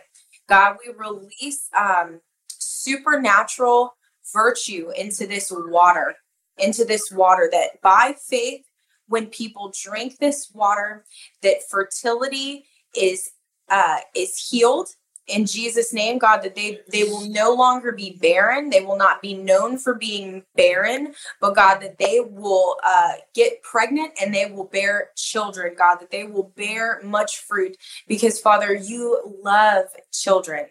God, 0.47 0.77
we 0.85 0.93
release 0.93 1.67
um, 1.77 2.21
supernatural 2.47 3.95
virtue 4.33 4.91
into 4.95 5.27
this 5.27 5.51
water, 5.53 6.15
into 6.57 6.85
this 6.85 7.11
water 7.11 7.49
that 7.51 7.81
by 7.81 8.15
faith, 8.19 8.65
when 9.07 9.27
people 9.27 9.73
drink 9.83 10.17
this 10.17 10.49
water, 10.53 11.03
that 11.41 11.67
fertility 11.69 12.65
is 12.95 13.31
uh, 13.69 13.99
is 14.15 14.49
healed 14.49 14.89
in 15.27 15.45
Jesus' 15.45 15.93
name, 15.93 16.17
God, 16.17 16.41
that 16.41 16.55
they 16.55 16.81
they 16.89 17.03
will 17.03 17.27
no 17.29 17.53
longer 17.53 17.91
be 17.93 18.17
barren. 18.21 18.69
They 18.69 18.81
will 18.81 18.97
not 18.97 19.21
be 19.21 19.33
known 19.33 19.77
for 19.77 19.93
being 19.93 20.43
barren, 20.55 21.13
but 21.39 21.55
God, 21.55 21.79
that 21.79 21.97
they 21.97 22.19
will 22.19 22.75
uh, 22.83 23.13
get 23.33 23.63
pregnant 23.63 24.11
and 24.21 24.33
they 24.33 24.47
will 24.47 24.65
bear 24.65 25.11
children. 25.15 25.75
God, 25.77 25.97
that 26.01 26.11
they 26.11 26.25
will 26.25 26.51
bear 26.57 26.99
much 27.03 27.39
fruit 27.39 27.77
because 28.07 28.39
Father, 28.39 28.73
you 28.73 29.39
love 29.41 29.85
children. 30.11 30.65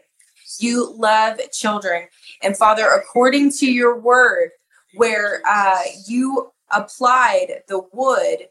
You 0.59 0.95
love 0.99 1.41
children, 1.51 2.09
and 2.43 2.55
Father, 2.55 2.87
according 2.87 3.53
to 3.53 3.73
your 3.73 3.99
word, 3.99 4.51
where 4.95 5.43
uh, 5.49 5.81
you 6.07 6.53
applied 6.71 7.63
the 7.69 7.81
wood 7.93 8.49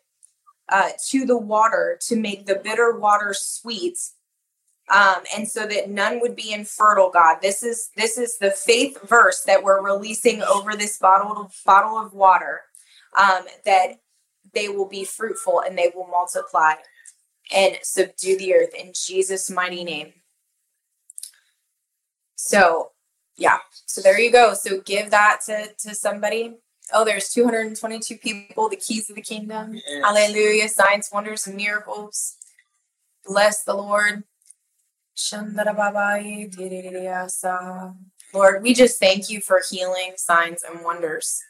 uh, 0.70 0.90
to 1.10 1.26
the 1.26 1.38
water 1.38 2.00
to 2.08 2.16
make 2.16 2.46
the 2.46 2.56
bitter 2.56 2.98
water 2.98 3.34
sweet 3.38 3.98
um, 4.92 5.24
and 5.36 5.48
so 5.48 5.66
that 5.68 5.90
none 5.90 6.20
would 6.20 6.36
be 6.36 6.52
infertile 6.52 7.10
god. 7.10 7.38
This 7.42 7.64
is 7.64 7.90
this 7.96 8.18
is 8.18 8.38
the 8.38 8.52
faith 8.52 8.98
verse 9.08 9.42
that 9.46 9.64
we're 9.64 9.84
releasing 9.84 10.42
over 10.42 10.76
this 10.76 10.98
bottle 10.98 11.44
of, 11.44 11.54
bottle 11.66 11.98
of 11.98 12.14
water 12.14 12.62
um, 13.18 13.46
that 13.66 14.00
they 14.54 14.68
will 14.68 14.88
be 14.88 15.06
fruitful 15.06 15.62
and 15.62 15.78
they 15.78 15.92
will 15.96 16.08
multiply 16.08 16.74
and 17.56 17.78
subdue 17.84 18.38
the 18.38 18.54
earth 18.54 18.74
in 18.78 18.92
jesus 18.94 19.50
mighty 19.50 19.84
name. 19.84 20.14
So 22.36 22.92
yeah. 23.42 23.58
So 23.88 24.02
there 24.02 24.20
you 24.20 24.32
go. 24.32 24.54
So 24.54 24.82
give 24.82 25.10
that 25.10 25.40
to 25.48 25.74
to 25.80 25.96
somebody. 25.96 26.58
Oh 26.94 27.04
there's 27.04 27.30
222 27.30 28.18
people 28.18 28.70
the 28.70 28.76
keys 28.76 29.10
of 29.10 29.16
the 29.16 29.22
kingdom. 29.22 29.74
Yes. 29.74 30.04
hallelujah. 30.04 30.70
Signs 30.70 31.10
wonders 31.12 31.48
and 31.48 31.58
miracles. 31.58 32.36
Bless 33.26 33.64
the 33.64 33.74
lord. 33.74 34.24
Lord, 38.34 38.64
we 38.64 38.74
just 38.74 39.00
thank 39.00 39.30
you 39.30 39.42
for 39.42 39.62
healing, 39.70 40.14
signs, 40.16 40.64
and 40.64 40.86
wonders. 40.86 41.42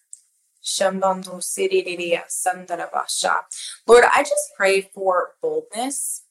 Lord, 3.88 4.04
I 4.14 4.24
just 4.24 4.52
pray 4.58 4.82
for 4.94 5.34
boldness. 5.42 6.24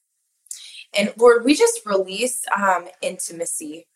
And 0.97 1.13
Lord, 1.17 1.45
we 1.45 1.55
just 1.55 1.81
release 1.87 2.43
um, 2.57 2.89
intimacy, 3.01 3.87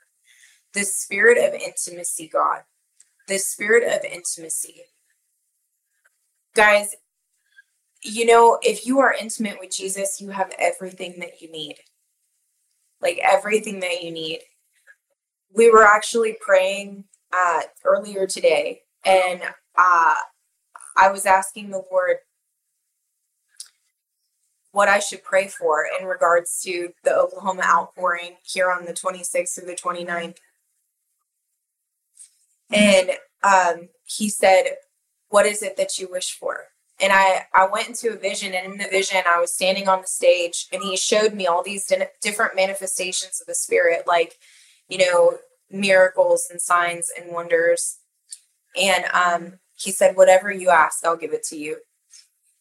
the 0.75 0.85
spirit 0.85 1.39
of 1.39 1.61
intimacy, 1.61 2.29
God, 2.29 2.63
the 3.29 3.39
spirit 3.39 3.85
of 3.85 4.05
intimacy. 4.05 4.83
Guys, 6.55 6.95
you 8.03 8.27
know, 8.27 8.59
if 8.63 8.87
you 8.87 9.01
are 9.01 9.15
intimate 9.15 9.59
with 9.61 9.71
Jesus, 9.71 10.21
you 10.21 10.31
have 10.31 10.53
everything 10.59 11.21
that 11.21 11.41
you 11.41 11.51
need 11.51 11.77
like 13.05 13.21
everything 13.23 13.81
that 13.81 14.03
you 14.03 14.11
need. 14.11 14.41
We 15.55 15.71
were 15.71 15.85
actually 15.85 16.37
praying 16.41 17.05
uh, 17.33 17.63
earlier 17.85 18.27
today, 18.27 18.81
and 19.05 19.43
uh, 19.77 20.15
I 20.97 21.11
was 21.13 21.27
asking 21.27 21.71
the 21.71 21.83
Lord 21.93 22.17
what 24.73 24.89
I 24.89 24.99
should 24.99 25.23
pray 25.23 25.47
for 25.47 25.85
in 26.01 26.07
regards 26.07 26.61
to 26.63 26.89
the 27.05 27.15
Oklahoma 27.15 27.63
outpouring 27.65 28.37
here 28.43 28.73
on 28.73 28.87
the 28.87 28.93
26th 28.93 29.63
or 29.63 29.67
the 29.67 29.77
29th. 29.77 30.39
And 32.73 33.11
um, 33.43 33.89
he 34.05 34.29
said, 34.29 34.77
What 35.29 35.47
is 35.47 35.63
it 35.63 35.77
that 35.77 35.99
you 35.99 36.09
wish 36.11 36.37
for? 36.39 36.69
and 37.01 37.13
I 37.13 37.47
I 37.53 37.67
went 37.67 37.89
into 37.89 38.13
a 38.13 38.17
vision, 38.17 38.55
and 38.55 38.73
in 38.73 38.79
the 38.79 38.89
vision, 38.89 39.19
I 39.29 39.41
was 39.41 39.53
standing 39.53 39.89
on 39.89 40.01
the 40.01 40.07
stage, 40.07 40.69
and 40.73 40.83
he 40.83 40.97
showed 40.97 41.35
me 41.35 41.47
all 41.47 41.63
these 41.63 41.91
different 42.23 42.57
manifestations 42.57 43.41
of 43.41 43.47
the 43.47 43.55
Spirit, 43.55 44.05
like 44.07 44.39
you 44.89 44.99
know 44.99 45.39
miracles 45.71 46.49
and 46.51 46.61
signs 46.61 47.11
and 47.19 47.33
wonders. 47.33 47.99
And 48.81 49.05
um, 49.13 49.59
he 49.77 49.91
said, 49.91 50.17
"Whatever 50.17 50.53
you 50.53 50.71
ask, 50.71 51.05
I'll 51.05 51.17
give 51.17 51.33
it 51.33 51.45
to 51.45 51.57
you." 51.57 51.79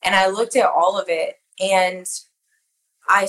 And 0.01 0.15
I 0.15 0.27
looked 0.27 0.55
at 0.55 0.65
all 0.65 0.99
of 0.99 1.05
it, 1.09 1.35
and 1.59 2.07
I 3.07 3.27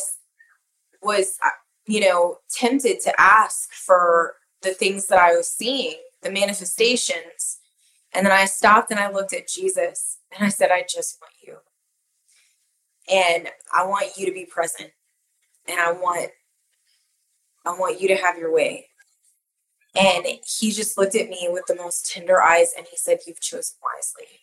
was, 1.02 1.36
uh, 1.44 1.50
you 1.86 2.00
know, 2.00 2.38
tempted 2.50 3.00
to 3.02 3.20
ask 3.20 3.70
for 3.72 4.36
the 4.62 4.72
things 4.72 5.06
that 5.08 5.18
I 5.18 5.36
was 5.36 5.48
seeing, 5.48 5.96
the 6.24 6.32
manifestations. 6.32 7.58
And 8.12 8.26
then 8.26 8.32
I 8.32 8.46
stopped 8.46 8.90
and 8.90 8.98
I 8.98 9.10
looked 9.10 9.32
at 9.32 9.46
Jesus 9.46 10.18
and 10.34 10.44
I 10.44 10.48
said, 10.48 10.70
I 10.72 10.84
just 10.88 11.18
want 11.20 11.34
you. 11.46 11.58
And 13.08 13.48
I 13.76 13.84
want 13.84 14.16
you 14.16 14.26
to 14.26 14.32
be 14.32 14.46
present. 14.46 14.90
And 15.68 15.78
I 15.78 15.92
want 15.92 16.30
I 17.66 17.70
want 17.70 18.00
you 18.00 18.08
to 18.08 18.16
have 18.16 18.36
your 18.36 18.52
way. 18.52 18.88
And 19.96 20.26
he 20.26 20.70
just 20.70 20.98
looked 20.98 21.14
at 21.14 21.28
me 21.28 21.48
with 21.50 21.64
the 21.66 21.76
most 21.76 22.10
tender 22.10 22.42
eyes 22.42 22.72
and 22.76 22.86
he 22.90 22.96
said, 22.96 23.20
You've 23.26 23.40
chosen 23.40 23.76
wisely. 23.82 24.40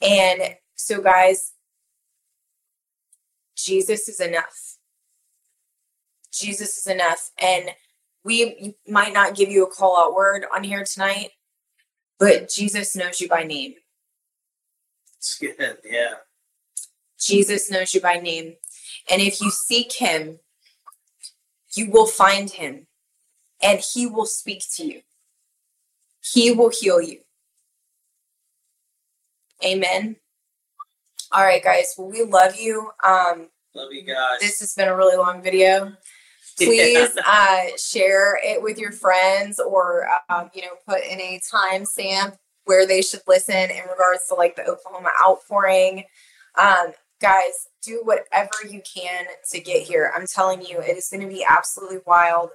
And 0.00 0.56
so, 0.74 1.00
guys, 1.00 1.52
Jesus 3.56 4.08
is 4.08 4.20
enough. 4.20 4.76
Jesus 6.32 6.76
is 6.76 6.86
enough. 6.86 7.30
And 7.42 7.70
we 8.26 8.74
might 8.88 9.14
not 9.14 9.36
give 9.36 9.50
you 9.50 9.64
a 9.64 9.70
call 9.70 9.96
out 9.96 10.14
word 10.14 10.44
on 10.52 10.64
here 10.64 10.84
tonight, 10.84 11.30
but 12.18 12.50
Jesus 12.50 12.96
knows 12.96 13.20
you 13.20 13.28
by 13.28 13.44
name. 13.44 13.74
It's 15.16 15.38
good. 15.38 15.78
Yeah. 15.84 16.14
Jesus 17.18 17.70
knows 17.70 17.94
you 17.94 18.00
by 18.00 18.16
name. 18.16 18.56
And 19.08 19.22
if 19.22 19.40
you 19.40 19.50
seek 19.50 19.92
him, 19.92 20.40
you 21.76 21.88
will 21.88 22.06
find 22.06 22.50
him 22.50 22.88
and 23.62 23.80
he 23.94 24.08
will 24.08 24.26
speak 24.26 24.64
to 24.74 24.84
you. 24.84 25.02
He 26.20 26.50
will 26.50 26.72
heal 26.76 27.00
you. 27.00 27.20
Amen. 29.64 30.16
All 31.30 31.44
right, 31.44 31.62
guys. 31.62 31.94
Well, 31.96 32.10
we 32.10 32.24
love 32.24 32.56
you. 32.56 32.90
Um, 33.04 33.50
love 33.72 33.92
you 33.92 34.02
guys. 34.02 34.40
This 34.40 34.58
has 34.58 34.74
been 34.74 34.88
a 34.88 34.96
really 34.96 35.16
long 35.16 35.42
video. 35.42 35.92
Please 36.56 37.10
yeah. 37.14 37.22
uh, 37.26 37.76
share 37.76 38.38
it 38.42 38.62
with 38.62 38.78
your 38.78 38.92
friends 38.92 39.60
or, 39.60 40.08
um, 40.28 40.50
you 40.54 40.62
know, 40.62 40.74
put 40.88 41.04
in 41.04 41.20
a 41.20 41.40
time 41.50 41.84
stamp 41.84 42.36
where 42.64 42.86
they 42.86 43.02
should 43.02 43.20
listen 43.26 43.54
in 43.54 43.82
regards 43.90 44.26
to 44.28 44.34
like 44.34 44.56
the 44.56 44.66
Oklahoma 44.66 45.10
outpouring. 45.26 46.04
Um, 46.58 46.92
guys, 47.20 47.68
do 47.82 48.00
whatever 48.04 48.50
you 48.68 48.82
can 48.82 49.26
to 49.50 49.60
get 49.60 49.82
here. 49.82 50.12
I'm 50.16 50.26
telling 50.26 50.62
you, 50.62 50.80
it 50.80 50.96
is 50.96 51.08
going 51.10 51.22
to 51.22 51.32
be 51.32 51.44
absolutely 51.48 51.98
wild, 52.06 52.50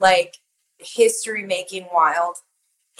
like 0.00 0.36
history 0.78 1.44
making 1.44 1.86
wild. 1.92 2.36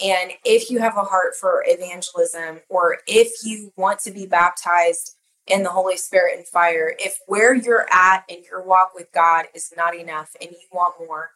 And 0.03 0.31
if 0.43 0.69
you 0.69 0.79
have 0.79 0.97
a 0.97 1.03
heart 1.03 1.35
for 1.39 1.63
evangelism, 1.67 2.61
or 2.69 2.97
if 3.07 3.31
you 3.43 3.71
want 3.75 3.99
to 4.01 4.11
be 4.11 4.25
baptized 4.25 5.15
in 5.47 5.63
the 5.63 5.69
Holy 5.69 5.97
Spirit 5.97 6.37
and 6.37 6.47
fire, 6.47 6.95
if 6.99 7.19
where 7.27 7.53
you're 7.53 7.87
at 7.91 8.23
in 8.29 8.43
your 8.43 8.63
walk 8.63 8.91
with 8.95 9.11
God 9.13 9.45
is 9.53 9.73
not 9.75 9.95
enough 9.95 10.35
and 10.41 10.51
you 10.51 10.57
want 10.71 10.95
more, 10.99 11.31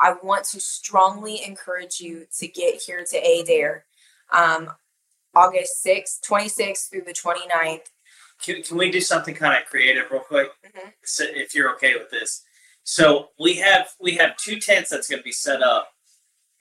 I 0.00 0.14
want 0.22 0.44
to 0.46 0.60
strongly 0.60 1.42
encourage 1.44 2.00
you 2.00 2.26
to 2.38 2.48
get 2.48 2.80
here 2.80 3.04
to 3.10 3.16
Adair 3.18 3.84
um, 4.32 4.70
August 5.34 5.84
6th, 5.84 6.20
26th 6.28 6.90
through 6.90 7.02
the 7.02 7.12
29th. 7.12 7.86
Can, 8.42 8.62
can 8.62 8.78
we 8.78 8.90
do 8.90 9.00
something 9.00 9.34
kind 9.34 9.60
of 9.60 9.68
creative 9.68 10.10
real 10.10 10.20
quick? 10.20 10.48
Mm-hmm. 10.66 10.88
So 11.04 11.24
if 11.26 11.54
you're 11.54 11.74
okay 11.74 11.94
with 11.94 12.10
this. 12.10 12.42
So 12.82 13.28
we 13.38 13.56
have 13.56 13.88
we 14.00 14.16
have 14.16 14.36
two 14.36 14.58
tents 14.58 14.90
that's 14.90 15.08
going 15.08 15.20
to 15.20 15.24
be 15.24 15.32
set 15.32 15.62
up, 15.62 15.88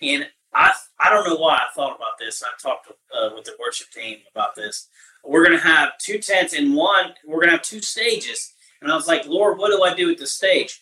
and 0.02 0.28
I 0.54 0.74
I 1.00 1.10
don't 1.10 1.26
know 1.26 1.38
why 1.38 1.56
I 1.56 1.74
thought 1.74 1.96
about 1.96 2.20
this. 2.20 2.44
I 2.44 2.50
talked 2.62 2.90
uh, 2.90 3.30
with 3.34 3.46
the 3.46 3.56
worship 3.60 3.88
team 3.92 4.18
about 4.36 4.54
this. 4.54 4.90
We're 5.26 5.46
going 5.46 5.58
to 5.58 5.64
have 5.64 5.98
two 6.00 6.20
tents 6.20 6.54
in 6.54 6.74
one. 6.74 7.14
We're 7.26 7.38
going 7.38 7.50
to 7.50 7.56
have 7.56 7.62
two 7.62 7.82
stages, 7.82 8.54
and 8.82 8.92
I 8.92 8.96
was 8.96 9.08
like, 9.08 9.26
Lord, 9.28 9.58
what 9.58 9.72
do 9.72 9.84
I 9.84 9.94
do 9.94 10.08
with 10.08 10.20
the 10.20 10.28
stage? 10.28 10.82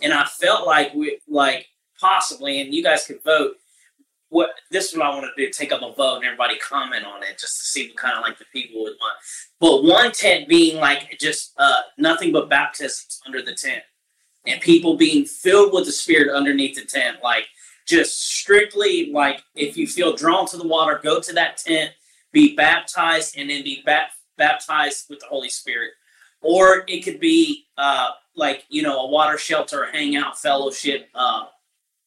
And 0.00 0.12
I 0.12 0.24
felt 0.24 0.66
like 0.66 0.94
we 0.94 1.18
like 1.28 1.66
possibly, 2.00 2.60
and 2.60 2.72
you 2.72 2.82
guys 2.82 3.06
could 3.06 3.22
vote 3.22 3.56
what 4.30 4.50
this 4.70 4.90
is 4.90 4.96
what 4.96 5.06
I 5.06 5.10
want 5.10 5.24
to 5.24 5.44
do: 5.44 5.50
take 5.50 5.72
up 5.72 5.82
a 5.82 5.92
vote 5.92 6.16
and 6.16 6.24
everybody 6.24 6.58
comment 6.58 7.04
on 7.04 7.22
it, 7.22 7.38
just 7.38 7.58
to 7.58 7.64
see 7.64 7.88
what 7.88 7.96
kind 7.96 8.16
of 8.16 8.22
like 8.22 8.38
the 8.38 8.44
people 8.52 8.82
would 8.82 8.94
want. 9.00 9.18
But 9.60 9.84
one 9.84 10.12
tent 10.12 10.48
being 10.48 10.78
like 10.78 11.18
just 11.18 11.52
uh, 11.58 11.80
nothing 11.96 12.32
but 12.32 12.48
baptisms 12.48 13.20
under 13.26 13.42
the 13.42 13.54
tent, 13.54 13.82
and 14.46 14.60
people 14.60 14.96
being 14.96 15.24
filled 15.24 15.72
with 15.72 15.86
the 15.86 15.92
Spirit 15.92 16.34
underneath 16.34 16.76
the 16.76 16.84
tent, 16.84 17.18
like 17.22 17.46
just 17.86 18.20
strictly 18.22 19.10
like 19.12 19.42
if 19.54 19.76
you 19.76 19.86
feel 19.86 20.14
drawn 20.14 20.46
to 20.48 20.56
the 20.56 20.66
water, 20.66 21.00
go 21.02 21.20
to 21.20 21.32
that 21.32 21.56
tent, 21.56 21.92
be 22.32 22.54
baptized, 22.56 23.36
and 23.36 23.48
then 23.50 23.62
be 23.64 23.82
bat- 23.84 24.10
baptized 24.36 25.06
with 25.08 25.20
the 25.20 25.26
Holy 25.26 25.48
Spirit. 25.48 25.90
Or 26.40 26.84
it 26.86 27.02
could 27.04 27.18
be 27.20 27.66
uh, 27.76 28.10
like 28.36 28.64
you 28.68 28.82
know 28.82 29.00
a 29.00 29.08
water 29.10 29.38
shelter, 29.38 29.86
hangout, 29.92 30.38
fellowship. 30.38 31.08
Uh, 31.14 31.46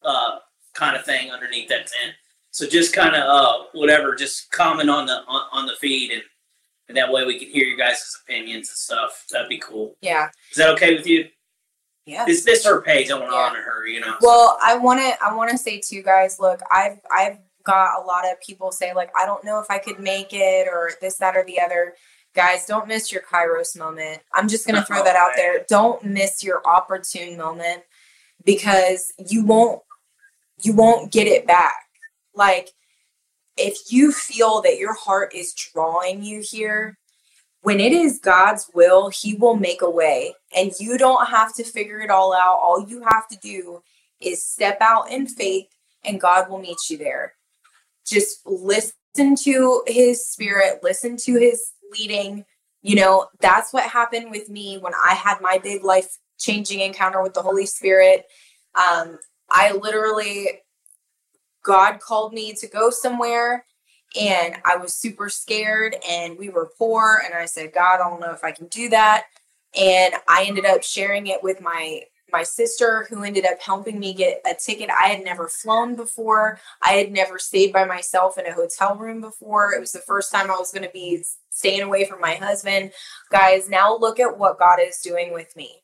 uh, 0.03 0.37
kind 0.73 0.95
of 0.95 1.03
thing 1.05 1.29
underneath 1.31 1.67
that 1.69 1.85
tent. 1.87 2.15
So 2.51 2.67
just 2.67 2.93
kind 2.93 3.15
of 3.15 3.23
uh, 3.23 3.63
whatever, 3.73 4.15
just 4.15 4.51
comment 4.51 4.89
on 4.89 5.05
the 5.05 5.21
on, 5.27 5.43
on 5.51 5.65
the 5.67 5.73
feed, 5.79 6.11
and, 6.11 6.23
and 6.87 6.97
that 6.97 7.11
way 7.11 7.25
we 7.25 7.37
can 7.39 7.49
hear 7.49 7.65
your 7.65 7.77
guys' 7.77 8.17
opinions 8.23 8.69
and 8.69 8.77
stuff. 8.77 9.25
That'd 9.31 9.47
be 9.49 9.57
cool. 9.59 9.95
Yeah. 10.01 10.29
Is 10.51 10.57
that 10.57 10.69
okay 10.71 10.95
with 10.95 11.05
you? 11.07 11.27
Yeah. 12.05 12.25
Is 12.27 12.43
this 12.43 12.65
her 12.65 12.81
page? 12.81 13.11
I 13.11 13.13
want 13.19 13.29
to 13.29 13.35
Yeah. 13.35 13.41
honor 13.41 13.61
her. 13.61 13.85
You 13.87 13.99
know. 14.01 14.15
Well, 14.21 14.57
I 14.63 14.75
want 14.77 14.99
to 15.01 15.23
I 15.23 15.33
want 15.35 15.51
to 15.51 15.57
say 15.57 15.79
to 15.79 15.95
you 15.95 16.03
guys, 16.03 16.39
look, 16.39 16.59
I've 16.71 16.99
I've 17.11 17.37
got 17.63 18.01
a 18.01 18.05
lot 18.05 18.29
of 18.29 18.39
people 18.41 18.71
say 18.71 18.93
like 18.93 19.11
I 19.19 19.25
don't 19.25 19.43
know 19.43 19.59
if 19.59 19.67
I 19.69 19.77
could 19.77 19.99
make 19.99 20.29
it 20.31 20.67
or 20.67 20.91
this 21.01 21.17
that 21.17 21.35
or 21.35 21.43
the 21.45 21.59
other. 21.59 21.95
Guys, 22.33 22.65
don't 22.65 22.87
miss 22.87 23.11
your 23.11 23.21
Kairos 23.21 23.77
moment. 23.77 24.21
I'm 24.33 24.47
just 24.47 24.65
going 24.65 24.75
to 24.79 24.85
throw 24.85 25.03
that 25.03 25.15
out 25.15 25.31
there. 25.35 25.65
Don't 25.67 26.03
miss 26.03 26.43
your 26.43 26.61
opportune 26.65 27.37
moment 27.37 27.83
because 28.45 29.11
you 29.29 29.43
won't 29.45 29.81
you 30.63 30.73
won't 30.73 31.11
get 31.11 31.27
it 31.27 31.47
back. 31.47 31.75
Like 32.33 32.69
if 33.57 33.91
you 33.91 34.11
feel 34.11 34.61
that 34.61 34.77
your 34.77 34.93
heart 34.93 35.33
is 35.35 35.53
drawing 35.53 36.23
you 36.23 36.41
here, 36.43 36.97
when 37.61 37.79
it 37.79 37.91
is 37.91 38.19
God's 38.19 38.69
will, 38.73 39.09
He 39.09 39.35
will 39.35 39.55
make 39.55 39.81
a 39.81 39.89
way. 39.89 40.33
And 40.55 40.71
you 40.79 40.97
don't 40.97 41.27
have 41.27 41.53
to 41.55 41.63
figure 41.63 42.01
it 42.01 42.09
all 42.09 42.33
out. 42.33 42.59
All 42.59 42.85
you 42.87 43.03
have 43.09 43.27
to 43.29 43.37
do 43.37 43.83
is 44.19 44.45
step 44.45 44.77
out 44.81 45.11
in 45.11 45.27
faith, 45.27 45.67
and 46.03 46.21
God 46.21 46.49
will 46.49 46.59
meet 46.59 46.77
you 46.89 46.97
there. 46.97 47.33
Just 48.05 48.41
listen 48.45 49.35
to 49.43 49.83
His 49.87 50.27
Spirit, 50.27 50.79
listen 50.83 51.17
to 51.17 51.33
His 51.39 51.71
leading. 51.91 52.45
You 52.81 52.95
know, 52.95 53.27
that's 53.39 53.73
what 53.73 53.83
happened 53.83 54.31
with 54.31 54.49
me 54.49 54.77
when 54.77 54.93
I 54.93 55.13
had 55.13 55.39
my 55.41 55.59
big 55.59 55.83
life 55.83 56.17
changing 56.39 56.79
encounter 56.79 57.21
with 57.21 57.33
the 57.33 57.41
Holy 57.41 57.65
Spirit. 57.65 58.25
Um, 58.75 59.19
I 59.49 59.73
literally, 59.73 60.49
God 61.63 61.99
called 61.99 62.33
me 62.33 62.53
to 62.53 62.67
go 62.67 62.89
somewhere 62.89 63.65
and 64.19 64.55
I 64.65 64.77
was 64.77 64.93
super 64.93 65.29
scared 65.29 65.95
and 66.07 66.37
we 66.37 66.49
were 66.49 66.71
poor 66.77 67.21
and 67.23 67.33
I 67.33 67.45
said, 67.45 67.73
God, 67.73 67.95
I 67.95 68.09
don't 68.09 68.19
know 68.19 68.33
if 68.33 68.43
I 68.43 68.51
can 68.51 68.67
do 68.67 68.89
that. 68.89 69.25
And 69.79 70.15
I 70.27 70.45
ended 70.47 70.65
up 70.65 70.83
sharing 70.83 71.27
it 71.27 71.41
with 71.43 71.61
my 71.61 72.01
my 72.31 72.43
sister 72.43 73.07
who 73.09 73.23
ended 73.23 73.45
up 73.45 73.61
helping 73.61 73.99
me 73.99 74.13
get 74.13 74.41
a 74.45 74.53
ticket. 74.53 74.89
I 74.89 75.07
had 75.07 75.23
never 75.23 75.47
flown 75.47 75.95
before. 75.95 76.59
I 76.81 76.93
had 76.93 77.11
never 77.11 77.39
stayed 77.39 77.73
by 77.73 77.85
myself 77.85 78.37
in 78.37 78.45
a 78.45 78.53
hotel 78.53 78.95
room 78.95 79.21
before. 79.21 79.73
It 79.73 79.79
was 79.79 79.91
the 79.91 79.99
first 79.99 80.31
time 80.31 80.49
I 80.49 80.57
was 80.57 80.71
going 80.71 80.85
to 80.85 80.93
be 80.93 81.23
staying 81.49 81.81
away 81.81 82.05
from 82.05 82.21
my 82.21 82.35
husband. 82.35 82.91
Guys, 83.31 83.69
now 83.69 83.97
look 83.97 84.19
at 84.19 84.37
what 84.37 84.59
God 84.59 84.79
is 84.81 84.99
doing 84.99 85.33
with 85.33 85.55
me. 85.55 85.83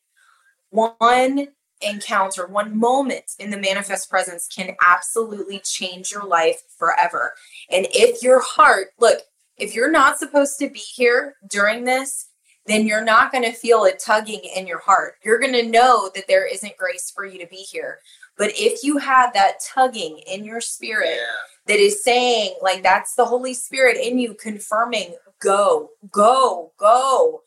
One 0.69 1.49
encounter, 1.81 2.47
one 2.47 2.77
moment 2.77 3.31
in 3.39 3.51
the 3.51 3.57
manifest 3.57 4.09
presence 4.09 4.47
can 4.47 4.75
absolutely 4.85 5.59
change 5.59 6.11
your 6.11 6.25
life 6.25 6.61
forever. 6.77 7.33
And 7.69 7.87
if 7.91 8.23
your 8.23 8.41
heart, 8.41 8.87
look, 8.99 9.19
if 9.57 9.73
you're 9.73 9.91
not 9.91 10.19
supposed 10.19 10.59
to 10.59 10.69
be 10.69 10.79
here 10.79 11.35
during 11.49 11.83
this, 11.83 12.26
then 12.67 12.85
you're 12.85 13.03
not 13.03 13.31
going 13.31 13.43
to 13.43 13.53
feel 13.53 13.85
a 13.85 13.93
tugging 13.93 14.41
in 14.55 14.67
your 14.67 14.79
heart. 14.79 15.15
You're 15.23 15.39
going 15.39 15.53
to 15.53 15.67
know 15.67 16.09
that 16.13 16.27
there 16.27 16.45
isn't 16.45 16.77
grace 16.77 17.11
for 17.13 17.25
you 17.25 17.39
to 17.39 17.47
be 17.47 17.57
here. 17.57 17.99
But 18.37 18.51
if 18.55 18.83
you 18.83 18.97
have 18.97 19.33
that 19.33 19.59
tugging 19.65 20.19
in 20.27 20.43
your 20.43 20.61
spirit 20.61 21.15
yeah. 21.15 21.25
that 21.67 21.79
is 21.79 22.03
saying, 22.03 22.55
like, 22.61 22.83
that's 22.83 23.15
the 23.15 23.25
Holy 23.25 23.53
Spirit 23.53 23.97
in 23.97 24.19
you 24.19 24.35
confirming, 24.35 25.15
go, 25.39 25.91
go, 26.11 26.73
go, 26.77 27.41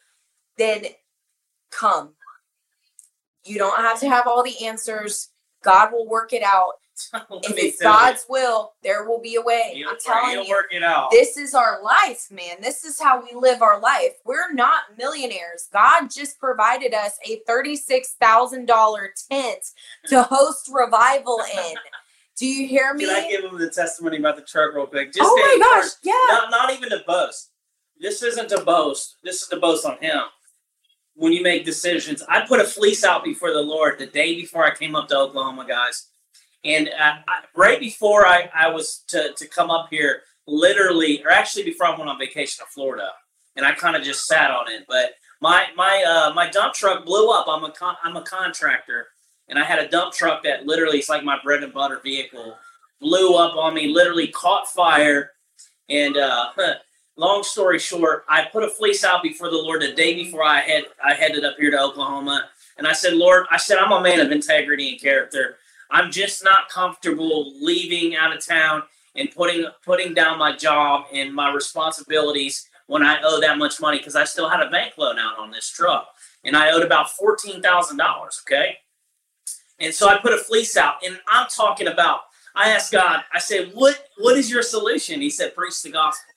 then 0.58 0.86
come. 1.70 2.14
You 3.44 3.58
don't 3.58 3.78
have 3.78 4.00
to 4.00 4.08
have 4.08 4.26
all 4.26 4.42
the 4.42 4.66
answers. 4.66 5.28
God 5.62 5.92
will 5.92 6.08
work 6.08 6.32
it 6.32 6.42
out. 6.42 6.74
If 7.42 7.56
it's 7.56 7.82
God's 7.82 8.26
will, 8.28 8.72
there 8.82 9.08
will 9.08 9.20
be 9.20 9.36
a 9.36 9.40
way. 9.40 9.72
He'll, 9.74 9.88
I'm 9.90 9.96
telling 10.04 10.46
you. 10.46 10.50
work 10.50 10.66
it 10.72 10.82
out. 10.82 11.10
This 11.10 11.36
is 11.36 11.54
our 11.54 11.82
life, 11.82 12.28
man. 12.30 12.56
This 12.60 12.84
is 12.84 13.00
how 13.00 13.22
we 13.22 13.34
live 13.34 13.62
our 13.62 13.80
life. 13.80 14.12
We're 14.24 14.52
not 14.52 14.82
millionaires. 14.98 15.68
God 15.72 16.08
just 16.10 16.38
provided 16.38 16.94
us 16.94 17.18
a 17.26 17.40
$36,000 17.48 19.08
tent 19.30 19.64
to 20.06 20.22
host 20.30 20.70
revival 20.72 21.40
in. 21.68 21.74
Do 22.40 22.46
you 22.46 22.66
hear 22.66 22.94
me? 22.94 23.04
Can 23.04 23.24
I 23.24 23.30
give 23.30 23.44
him 23.44 23.58
the 23.58 23.70
testimony 23.70 24.16
about 24.16 24.36
the 24.36 24.42
truck 24.42 24.74
real 24.74 24.86
quick? 24.86 25.12
Just 25.12 25.20
oh 25.22 25.36
my 25.36 25.80
gosh, 25.80 25.90
yeah. 26.02 26.14
not 26.30 26.50
not 26.50 26.72
even 26.72 26.88
to 26.88 27.02
boast. 27.06 27.50
This 28.00 28.22
isn't 28.22 28.48
to 28.48 28.64
boast. 28.64 29.16
This 29.22 29.42
is 29.42 29.48
to 29.48 29.58
boast 29.58 29.84
on 29.84 29.98
him. 30.00 30.20
When 31.14 31.32
you 31.34 31.42
make 31.42 31.66
decisions, 31.66 32.22
I 32.30 32.46
put 32.46 32.60
a 32.60 32.64
fleece 32.64 33.04
out 33.04 33.24
before 33.24 33.52
the 33.52 33.60
Lord 33.60 33.98
the 33.98 34.06
day 34.06 34.34
before 34.36 34.64
I 34.64 34.74
came 34.74 34.96
up 34.96 35.08
to 35.08 35.18
Oklahoma, 35.18 35.66
guys. 35.68 36.06
And 36.64 36.88
uh, 36.88 37.14
right 37.56 37.80
before 37.80 38.26
I, 38.26 38.50
I 38.54 38.68
was 38.68 39.04
to, 39.08 39.32
to 39.36 39.46
come 39.46 39.70
up 39.70 39.88
here, 39.90 40.22
literally, 40.46 41.22
or 41.24 41.30
actually 41.30 41.64
before 41.64 41.86
I 41.86 41.96
went 41.96 42.10
on 42.10 42.18
vacation 42.18 42.64
to 42.64 42.70
Florida, 42.70 43.10
and 43.56 43.64
I 43.64 43.72
kind 43.72 43.96
of 43.96 44.02
just 44.02 44.26
sat 44.26 44.50
on 44.50 44.70
it. 44.70 44.84
But 44.88 45.12
my 45.40 45.66
my 45.76 46.04
uh, 46.06 46.34
my 46.34 46.50
dump 46.50 46.74
truck 46.74 47.04
blew 47.04 47.30
up. 47.30 47.46
I'm 47.48 47.64
a 47.64 47.72
con- 47.72 47.96
I'm 48.04 48.16
a 48.16 48.22
contractor, 48.22 49.08
and 49.48 49.58
I 49.58 49.64
had 49.64 49.78
a 49.78 49.88
dump 49.88 50.12
truck 50.12 50.42
that 50.44 50.66
literally 50.66 50.98
is 50.98 51.08
like 51.08 51.24
my 51.24 51.38
bread 51.42 51.62
and 51.62 51.72
butter 51.72 52.00
vehicle. 52.02 52.56
Blew 53.00 53.36
up 53.36 53.56
on 53.56 53.74
me, 53.74 53.88
literally 53.88 54.28
caught 54.28 54.68
fire, 54.68 55.30
and 55.88 56.18
uh, 56.18 56.50
long 57.16 57.42
story 57.42 57.78
short, 57.78 58.24
I 58.28 58.44
put 58.44 58.64
a 58.64 58.68
fleece 58.68 59.04
out 59.04 59.22
before 59.22 59.48
the 59.50 59.56
Lord 59.56 59.80
the 59.80 59.92
day 59.92 60.14
before 60.14 60.44
I 60.44 60.60
had 60.60 60.84
I 61.02 61.14
headed 61.14 61.44
up 61.44 61.56
here 61.58 61.70
to 61.70 61.80
Oklahoma, 61.80 62.50
and 62.76 62.86
I 62.86 62.92
said, 62.92 63.14
Lord, 63.14 63.46
I 63.50 63.56
said 63.56 63.78
I'm 63.78 63.92
a 63.92 64.02
man 64.02 64.20
of 64.20 64.30
integrity 64.30 64.90
and 64.90 65.00
character. 65.00 65.56
I'm 65.90 66.10
just 66.10 66.44
not 66.44 66.68
comfortable 66.68 67.52
leaving 67.60 68.16
out 68.16 68.34
of 68.34 68.44
town 68.44 68.82
and 69.16 69.30
putting 69.30 69.66
putting 69.84 70.14
down 70.14 70.38
my 70.38 70.56
job 70.56 71.06
and 71.12 71.34
my 71.34 71.52
responsibilities 71.52 72.68
when 72.86 73.04
I 73.04 73.20
owe 73.22 73.40
that 73.40 73.58
much 73.58 73.80
money 73.80 73.98
because 73.98 74.16
I 74.16 74.24
still 74.24 74.48
had 74.48 74.60
a 74.60 74.70
bank 74.70 74.94
loan 74.98 75.18
out 75.18 75.38
on 75.38 75.50
this 75.50 75.68
truck 75.68 76.08
and 76.44 76.56
I 76.56 76.70
owed 76.70 76.84
about 76.84 77.10
fourteen 77.10 77.60
thousand 77.62 77.96
dollars. 77.96 78.40
Okay, 78.46 78.76
and 79.78 79.92
so 79.92 80.08
I 80.08 80.18
put 80.18 80.32
a 80.32 80.38
fleece 80.38 80.76
out, 80.76 80.94
and 81.04 81.18
I'm 81.28 81.46
talking 81.48 81.88
about. 81.88 82.20
I 82.54 82.70
asked 82.70 82.92
God. 82.92 83.22
I 83.32 83.38
said, 83.38 83.70
"What 83.74 84.06
what 84.18 84.36
is 84.36 84.50
your 84.50 84.62
solution?" 84.62 85.20
He 85.20 85.30
said, 85.30 85.54
"Preach 85.54 85.82
the 85.82 85.90
gospel." 85.90 86.34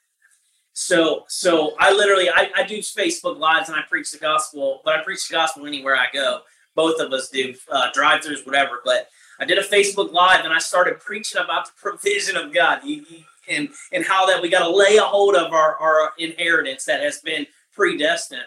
So 0.73 1.23
so 1.27 1.75
I 1.79 1.91
literally 1.91 2.29
I, 2.29 2.49
I 2.55 2.63
do 2.63 2.79
Facebook 2.79 3.37
lives 3.37 3.69
and 3.69 3.77
I 3.77 3.81
preach 3.89 4.11
the 4.11 4.19
gospel, 4.19 4.81
but 4.83 4.95
I 4.95 5.03
preach 5.03 5.27
the 5.27 5.33
gospel 5.33 5.65
anywhere 5.65 5.95
I 5.95 6.07
go. 6.13 6.41
Both 6.75 6.99
of 6.99 7.13
us 7.13 7.29
do 7.29 7.53
uh, 7.71 7.91
drive-throughs, 7.93 8.45
whatever. 8.47 8.81
But 8.83 9.07
I 9.39 9.45
did 9.45 9.57
a 9.57 9.63
Facebook 9.63 10.11
live 10.11 10.45
and 10.45 10.53
I 10.53 10.59
started 10.59 10.99
preaching 10.99 11.41
about 11.41 11.65
the 11.65 11.71
provision 11.75 12.37
of 12.37 12.53
God 12.53 12.81
and 13.49 13.69
and 13.91 14.05
how 14.05 14.25
that 14.27 14.41
we 14.41 14.49
got 14.49 14.65
to 14.65 14.69
lay 14.69 14.97
a 14.97 15.01
hold 15.01 15.35
of 15.35 15.51
our, 15.51 15.75
our 15.77 16.13
inheritance 16.17 16.85
that 16.85 17.01
has 17.01 17.19
been 17.19 17.45
predestined. 17.73 18.43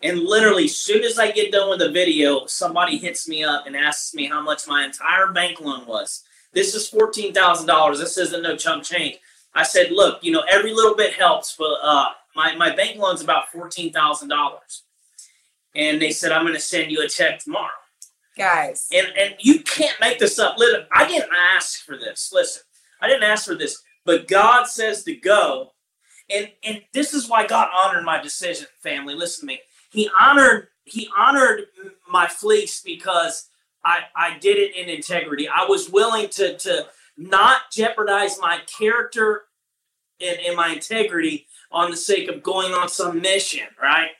And 0.00 0.20
literally, 0.20 0.68
soon 0.68 1.02
as 1.02 1.18
I 1.18 1.32
get 1.32 1.50
done 1.50 1.68
with 1.68 1.80
the 1.80 1.90
video, 1.90 2.46
somebody 2.46 2.98
hits 2.98 3.28
me 3.28 3.42
up 3.42 3.66
and 3.66 3.76
asks 3.76 4.14
me 4.14 4.26
how 4.26 4.40
much 4.40 4.68
my 4.68 4.84
entire 4.84 5.32
bank 5.32 5.60
loan 5.60 5.86
was. 5.86 6.22
This 6.52 6.74
is 6.74 6.88
fourteen 6.88 7.34
thousand 7.34 7.66
dollars. 7.66 7.98
This 7.98 8.16
isn't 8.16 8.42
no 8.42 8.56
chump 8.56 8.84
change. 8.84 9.18
I 9.54 9.64
said, 9.64 9.90
look, 9.90 10.22
you 10.22 10.30
know, 10.30 10.44
every 10.48 10.72
little 10.72 10.94
bit 10.94 11.14
helps, 11.14 11.56
but 11.58 11.78
uh, 11.82 12.10
my 12.36 12.54
my 12.54 12.74
bank 12.74 12.96
loan's 12.96 13.22
about 13.22 13.50
fourteen 13.50 13.92
thousand 13.92 14.28
dollars. 14.28 14.84
And 15.74 16.00
they 16.00 16.10
said, 16.10 16.32
I'm 16.32 16.44
going 16.44 16.54
to 16.54 16.60
send 16.60 16.90
you 16.90 17.02
a 17.02 17.08
check 17.08 17.40
tomorrow. 17.40 17.68
Guys. 18.38 18.88
And 18.94 19.08
and 19.18 19.34
you 19.40 19.60
can't 19.60 20.00
make 20.00 20.18
this 20.18 20.38
up. 20.38 20.56
Listen, 20.58 20.86
I 20.92 21.06
didn't 21.06 21.30
ask 21.54 21.84
for 21.84 21.96
this. 21.96 22.30
Listen, 22.32 22.62
I 23.02 23.08
didn't 23.08 23.24
ask 23.24 23.44
for 23.44 23.56
this, 23.56 23.82
but 24.04 24.28
God 24.28 24.66
says 24.66 25.02
to 25.04 25.14
go, 25.14 25.72
and 26.30 26.48
and 26.62 26.82
this 26.92 27.12
is 27.14 27.28
why 27.28 27.46
God 27.46 27.68
honored 27.76 28.04
my 28.04 28.22
decision. 28.22 28.68
Family, 28.80 29.14
listen 29.14 29.42
to 29.42 29.54
me. 29.54 29.60
He 29.90 30.08
honored 30.18 30.68
He 30.84 31.08
honored 31.16 31.62
my 32.08 32.28
fleece 32.28 32.80
because 32.80 33.48
I 33.84 34.02
I 34.14 34.38
did 34.38 34.56
it 34.56 34.76
in 34.76 34.88
integrity. 34.88 35.48
I 35.48 35.66
was 35.68 35.90
willing 35.90 36.28
to 36.30 36.56
to 36.58 36.86
not 37.16 37.72
jeopardize 37.72 38.38
my 38.40 38.60
character 38.78 39.42
and, 40.20 40.38
and 40.46 40.56
my 40.56 40.68
integrity 40.68 41.46
on 41.72 41.90
the 41.90 41.96
sake 41.96 42.28
of 42.28 42.42
going 42.42 42.72
on 42.72 42.88
some 42.88 43.20
mission, 43.20 43.66
right? 43.82 44.10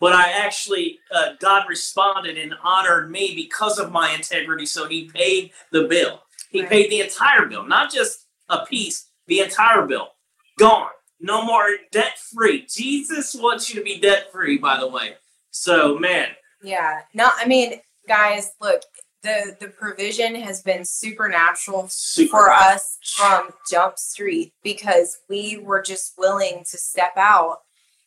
But 0.00 0.12
I 0.12 0.30
actually, 0.30 0.98
uh, 1.12 1.34
God 1.40 1.64
responded 1.68 2.38
and 2.38 2.54
honored 2.62 3.10
me 3.10 3.34
because 3.34 3.78
of 3.78 3.90
my 3.92 4.12
integrity. 4.14 4.66
So 4.66 4.86
He 4.86 5.08
paid 5.08 5.52
the 5.72 5.84
bill. 5.84 6.22
He 6.50 6.60
Right. 6.60 6.68
paid 6.70 6.90
the 6.90 7.00
entire 7.00 7.46
bill, 7.46 7.64
not 7.64 7.92
just 7.92 8.26
a 8.48 8.64
piece, 8.64 9.06
the 9.26 9.40
entire 9.40 9.82
bill. 9.86 10.12
Gone. 10.58 10.90
No 11.20 11.42
more 11.42 11.68
debt 11.92 12.18
free. 12.18 12.64
Jesus 12.66 13.34
wants 13.34 13.68
you 13.68 13.76
to 13.80 13.84
be 13.84 13.98
debt 13.98 14.30
free, 14.32 14.56
by 14.56 14.78
the 14.78 14.86
way. 14.86 15.16
So, 15.50 15.96
man, 15.98 16.36
Yeah. 16.62 17.02
No, 17.14 17.30
I 17.36 17.44
mean, 17.46 17.80
guys, 18.08 18.52
look, 18.60 18.82
the 19.22 19.56
the 19.60 19.68
provision 19.68 20.34
has 20.36 20.62
been 20.62 20.84
supernatural 20.84 21.88
super. 21.88 22.30
for 22.30 22.52
us 22.52 22.98
from 23.16 23.50
Jump 23.70 23.98
Street 23.98 24.52
because 24.62 25.18
we 25.28 25.58
were 25.58 25.82
just 25.82 26.14
willing 26.18 26.64
to 26.70 26.78
step 26.78 27.16
out 27.16 27.58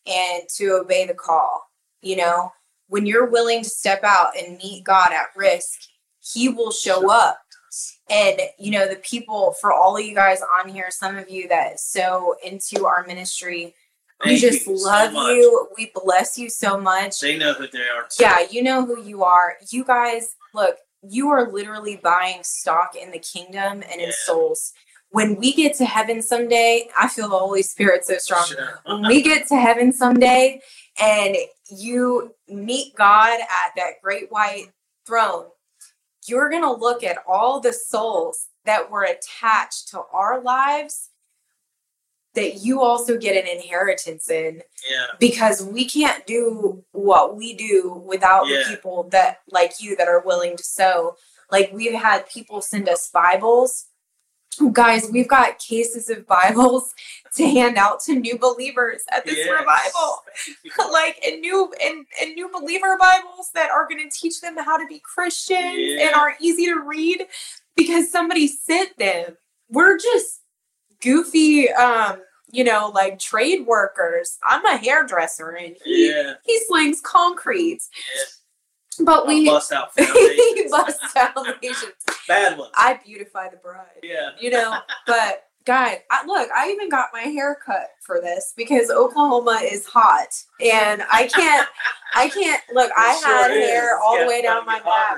and 0.06 0.44
to 0.56 0.72
obey 0.82 1.06
the 1.06 1.14
call. 1.14 1.64
You 2.02 2.18
know, 2.18 2.52
when 2.88 3.06
you're 3.06 3.30
willing 3.30 3.64
to 3.64 3.70
step 3.70 4.04
out 4.04 4.38
and 4.38 4.58
meet 4.58 4.84
God 4.84 5.12
at 5.12 5.28
risk, 5.36 5.80
He 6.20 6.50
will 6.50 6.72
show 6.72 7.12
up. 7.12 7.40
And 8.10 8.40
you 8.60 8.72
know, 8.72 8.88
the 8.88 8.98
people 8.98 9.54
for 9.62 9.72
all 9.72 9.96
of 9.96 10.04
you 10.04 10.14
guys 10.14 10.42
on 10.60 10.70
here, 10.70 10.88
some 10.90 11.18
of 11.18 11.30
you 11.30 11.48
that 11.48 11.80
so 11.80 12.36
into 12.44 12.86
our 12.86 13.06
ministry, 13.08 13.74
we 14.26 14.38
just 14.38 14.68
you 14.68 14.84
love 14.84 15.14
much. 15.14 15.36
you. 15.36 15.68
We 15.78 15.92
bless 15.96 16.38
you 16.38 16.50
so 16.50 16.80
much. 16.80 17.20
They 17.20 17.38
know 17.38 17.54
who 17.54 17.68
they 17.68 17.80
are. 17.80 18.08
too. 18.10 18.24
Yeah, 18.24 18.46
you 18.50 18.64
know 18.64 18.86
who 18.86 19.02
you 19.02 19.24
are. 19.24 19.56
You 19.70 19.84
guys, 19.84 20.36
look, 20.54 20.76
you 21.02 21.30
are 21.30 21.52
literally 21.52 22.00
buying 22.04 22.44
stock 22.44 22.96
in 23.02 23.12
the 23.12 23.20
kingdom 23.20 23.84
and 23.90 24.02
in 24.02 24.12
souls. 24.26 24.74
When 25.12 25.36
we 25.36 25.54
get 25.54 25.76
to 25.76 25.86
heaven 25.86 26.22
someday, 26.22 26.88
I 26.98 27.08
feel 27.10 27.28
the 27.30 27.38
Holy 27.38 27.64
Spirit 27.64 28.06
so 28.06 28.18
strong. 28.18 28.46
Sure. 28.48 28.80
When 28.86 29.08
we 29.08 29.22
get 29.22 29.48
to 29.50 29.58
heaven 29.58 29.92
someday 29.92 30.62
and 31.02 31.36
you 31.70 32.34
meet 32.48 32.96
God 32.96 33.40
at 33.42 33.74
that 33.76 34.02
great 34.02 34.32
white 34.32 34.68
throne, 35.06 35.48
you're 36.28 36.50
going 36.50 36.62
to 36.64 36.72
look 36.72 37.04
at 37.04 37.18
all 37.28 37.60
the 37.60 37.74
souls 37.74 38.48
that 38.64 38.90
were 38.90 39.04
attached 39.04 39.90
to 39.90 40.02
our 40.14 40.40
lives 40.42 41.10
that 42.34 42.62
you 42.62 42.82
also 42.82 43.18
get 43.18 43.36
an 43.36 43.46
inheritance 43.50 44.30
in 44.30 44.62
Yeah. 44.90 45.08
because 45.20 45.62
we 45.62 45.84
can't 45.84 46.26
do 46.26 46.86
what 46.94 47.36
we 47.36 47.54
do 47.54 48.02
without 48.06 48.48
Yeah. 48.48 48.60
the 48.60 48.66
people 48.70 49.04
that 49.12 49.40
like 49.50 49.82
you 49.82 49.98
that 49.98 50.08
are 50.08 50.22
willing 50.22 50.56
to 50.56 50.64
sow 50.64 51.18
like 51.52 51.72
we've 51.74 52.00
had 52.00 52.30
people 52.30 52.62
send 52.62 52.88
us 52.88 53.10
bibles 53.10 53.88
guys 54.74 55.10
we've 55.12 55.28
got 55.28 55.58
cases 55.60 56.10
of 56.10 56.28
bibles 56.28 56.94
to 57.36 57.48
hand 57.48 57.78
out 57.78 58.00
to 58.02 58.16
new 58.16 58.38
believers 58.38 59.02
at 59.12 59.26
this 59.26 59.38
Yes. 59.38 59.50
revival 59.50 60.18
like 60.92 61.18
and 61.26 61.40
new 61.42 61.74
and, 61.84 62.06
and 62.22 62.34
new 62.36 62.50
believer 62.52 62.98
bibles 63.00 63.50
that 63.54 63.72
are 63.72 63.88
going 63.88 64.08
to 64.08 64.16
teach 64.16 64.42
them 64.42 64.58
how 64.58 64.78
to 64.78 64.86
be 64.88 65.00
christians 65.00 66.00
and 66.02 66.14
are 66.16 66.36
easy 66.42 66.66
to 66.66 66.80
read 66.86 67.26
because 67.76 68.12
somebody 68.12 68.48
sent 68.48 68.98
them 68.98 69.38
we're 69.70 69.98
just 69.98 70.42
goofy 71.02 71.70
um 71.72 72.22
you 72.52 72.64
know 72.66 72.92
like 72.94 73.18
trade 73.18 73.66
workers 73.66 74.38
i'm 74.48 74.66
a 74.66 74.78
hairdresser 74.78 75.52
and 75.52 75.78
he, 75.86 76.10
Yeah. 76.10 76.34
he 76.46 76.60
slings 76.68 77.00
concrete 77.02 77.80
yeah. 78.16 78.24
But 79.00 79.20
I'll 79.22 79.28
we 79.28 79.46
bust 79.46 79.72
out 79.72 79.94
foundations. 79.96 80.72
busts 80.72 81.12
foundations 81.14 81.94
Bad 82.28 82.58
ones. 82.58 82.72
i 82.78 83.00
beautify 83.06 83.50
the 83.50 83.58
bride 83.58 83.86
Yeah. 84.04 84.32
you 84.40 84.50
know 84.52 84.80
but 85.08 85.46
guy 85.66 86.04
I, 86.10 86.26
look 86.26 86.50
i 86.56 86.70
even 86.72 86.90
got 86.90 87.10
my 87.14 87.22
hair 87.22 87.58
cut 87.66 87.90
for 88.06 88.20
this 88.20 88.54
because 88.58 88.90
oklahoma 88.90 89.60
is 89.64 89.86
hot 89.86 90.28
and 90.60 91.04
i 91.12 91.28
can't 91.28 91.68
i 92.16 92.28
can't 92.30 92.62
look 92.74 92.92
i 92.98 93.20
sure 93.24 93.28
had 93.50 93.52
is. 93.58 93.70
hair 93.70 94.00
all 94.00 94.18
Yeah, 94.18 94.24
the 94.24 94.28
way 94.30 94.42
down 94.42 94.66
my 94.66 94.80
back. 94.80 95.18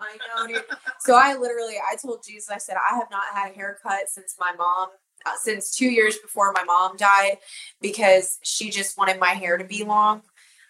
I 0.00 0.18
know, 0.36 0.46
dude. 0.48 0.64
So 0.98 1.14
I 1.14 1.36
literally, 1.36 1.76
I 1.76 1.94
told 1.94 2.24
Jesus, 2.26 2.50
I 2.50 2.58
said, 2.58 2.74
I 2.74 2.96
have 2.96 3.06
not 3.12 3.22
had 3.32 3.52
a 3.52 3.54
haircut 3.54 4.08
since 4.08 4.34
my 4.36 4.50
mom, 4.58 4.88
uh, 5.24 5.30
since 5.40 5.76
two 5.76 5.86
years 5.88 6.18
before 6.18 6.50
my 6.52 6.64
mom 6.64 6.96
died, 6.96 7.36
because 7.80 8.40
she 8.42 8.68
just 8.68 8.98
wanted 8.98 9.20
my 9.20 9.28
hair 9.28 9.56
to 9.58 9.62
be 9.64 9.84
long. 9.84 10.22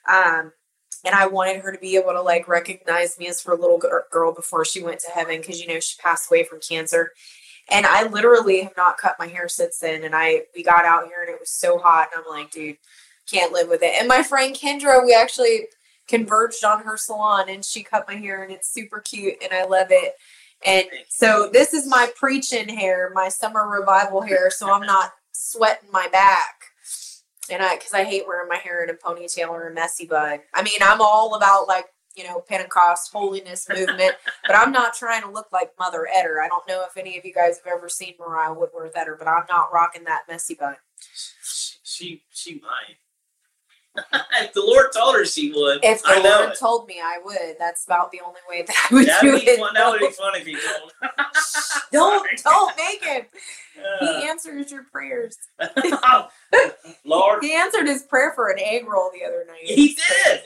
Um, 0.07 0.53
and 1.05 1.15
I 1.15 1.27
wanted 1.27 1.63
her 1.63 1.73
to 1.73 1.79
be 1.79 1.97
able 1.97 2.13
to 2.13 2.23
like 2.23 2.49
recognize 2.49 3.19
me 3.19 3.29
as 3.29 3.43
her 3.43 3.57
little 3.57 3.81
girl 4.11 4.33
before 4.33 4.65
she 4.65 4.83
went 4.83 5.01
to 5.01 5.11
heaven, 5.11 5.41
because 5.41 5.61
you 5.61 5.69
know 5.69 5.81
she 5.81 6.01
passed 6.01 6.31
away 6.31 6.45
from 6.45 6.61
cancer. 6.61 7.13
And 7.71 7.87
I 7.87 8.09
literally 8.09 8.63
have 8.63 8.77
not 8.77 8.99
cut 8.99 9.17
my 9.19 9.29
hair 9.29 9.49
since 9.49 9.79
then. 9.79 10.05
And 10.05 10.15
I 10.15 10.43
we 10.55 10.63
got 10.63 10.85
out 10.85 11.07
here 11.07 11.21
and 11.21 11.31
it 11.31 11.41
was 11.41 11.51
so 11.51 11.79
hot, 11.79 12.09
and 12.15 12.25
I'm 12.25 12.31
like, 12.31 12.51
dude, 12.51 12.77
can't 13.31 13.53
live 13.53 13.69
with 13.69 13.83
it. 13.83 13.95
And 13.99 14.09
my 14.09 14.23
friend 14.23 14.55
Kendra, 14.55 15.05
we 15.05 15.15
actually 15.15 15.67
converged 16.09 16.65
on 16.65 16.83
her 16.83 16.97
salon 16.97 17.49
and 17.49 17.65
she 17.65 17.83
cut 17.83 18.07
my 18.09 18.17
hair 18.17 18.43
and 18.43 18.53
it's 18.53 18.73
super 18.73 19.01
cute 19.01 19.35
and 19.43 19.53
I 19.53 19.65
love 19.65 19.87
it. 19.91 20.15
And 20.65 20.85
so 21.09 21.49
this 21.53 21.73
is 21.73 21.87
my 21.87 22.11
preaching 22.17 22.69
hair, 22.69 23.11
my 23.15 23.29
summer 23.29 23.67
revival 23.69 24.21
hair, 24.21 24.51
so 24.51 24.73
I'm 24.73 24.87
not 24.87 25.13
sweating 25.33 25.91
my 25.91 26.09
back. 26.09 26.62
And 27.53 27.63
I 27.63 27.77
cuz 27.77 27.93
I 27.93 28.05
hate 28.05 28.27
wearing 28.27 28.49
my 28.49 28.57
hair 28.57 28.83
in 28.83 28.91
a 28.91 28.95
ponytail 28.95 29.49
or 29.51 29.69
a 29.69 29.73
messy 29.73 30.07
bun. 30.07 30.41
I 30.55 30.63
mean, 30.63 30.81
I'm 30.81 31.01
all 31.01 31.35
about 31.35 31.69
like, 31.69 31.87
you 32.17 32.25
know, 32.25 32.41
Pentecost 32.41 33.13
holiness 33.13 33.69
movement, 33.69 34.17
but 34.47 34.57
I'm 34.57 34.73
not 34.73 34.95
trying 34.95 35.23
to 35.23 35.31
look 35.31 35.53
like 35.53 35.73
Mother 35.79 36.09
Etter. 36.15 36.43
I 36.43 36.49
don't 36.49 36.67
know 36.67 36.85
if 36.89 36.97
any 36.97 37.19
of 37.19 37.25
you 37.25 37.33
guys 37.33 37.59
have 37.59 37.73
ever 37.73 37.89
seen 37.89 38.15
Maria 38.19 38.53
Woodworth 38.53 38.95
Etter, 38.95 39.19
but 39.19 39.29
I'm 39.29 39.45
not 39.49 39.73
rocking 39.73 40.05
that 40.05 40.23
messy 40.29 40.55
bun. 40.55 40.77
She, 41.15 41.79
she, 41.83 42.23
she 42.31 42.55
might. 42.61 42.97
If 43.97 44.53
the 44.55 44.61
Lord 44.63 44.87
told 44.95 45.15
her 45.17 45.25
she 45.25 45.53
would, 45.53 45.81
If 45.83 46.03
the 46.03 46.09
I 46.11 46.23
know 46.23 46.41
Lord 46.41 46.53
it. 46.53 46.59
told 46.59 46.87
me 46.89 47.01
I 47.03 47.19
would, 47.25 47.57
that's 47.59 47.85
about 47.85 48.11
the 48.11 48.21
only 48.27 48.41
way 48.49 48.63
that 48.67 48.77
I 48.91 48.95
would 48.95 49.05
do 49.05 49.07
That'd 49.07 49.41
be 49.41 49.51
it. 49.51 49.59
fun. 49.59 49.75
That 49.75 49.91
would 49.91 50.01
be 50.01 50.07
fun 50.11 50.35
if 50.37 50.47
he 50.47 50.57
told. 50.57 50.93
Don't 51.93 52.29
don't 52.45 52.77
make 52.77 53.05
him. 53.05 53.23
Uh, 53.79 54.07
He 54.21 54.29
answers 54.29 54.71
your 54.71 54.85
prayers. 54.85 55.37
Lord, 57.05 57.43
He 57.43 57.55
answered 57.55 57.87
his 57.87 58.03
prayer 58.03 58.33
for 58.35 58.51
an 58.51 58.59
egg 58.61 58.87
roll 58.89 59.11
the 59.13 59.25
other 59.27 59.45
night. 59.47 59.59
he 59.63 59.95
did. 60.25 60.41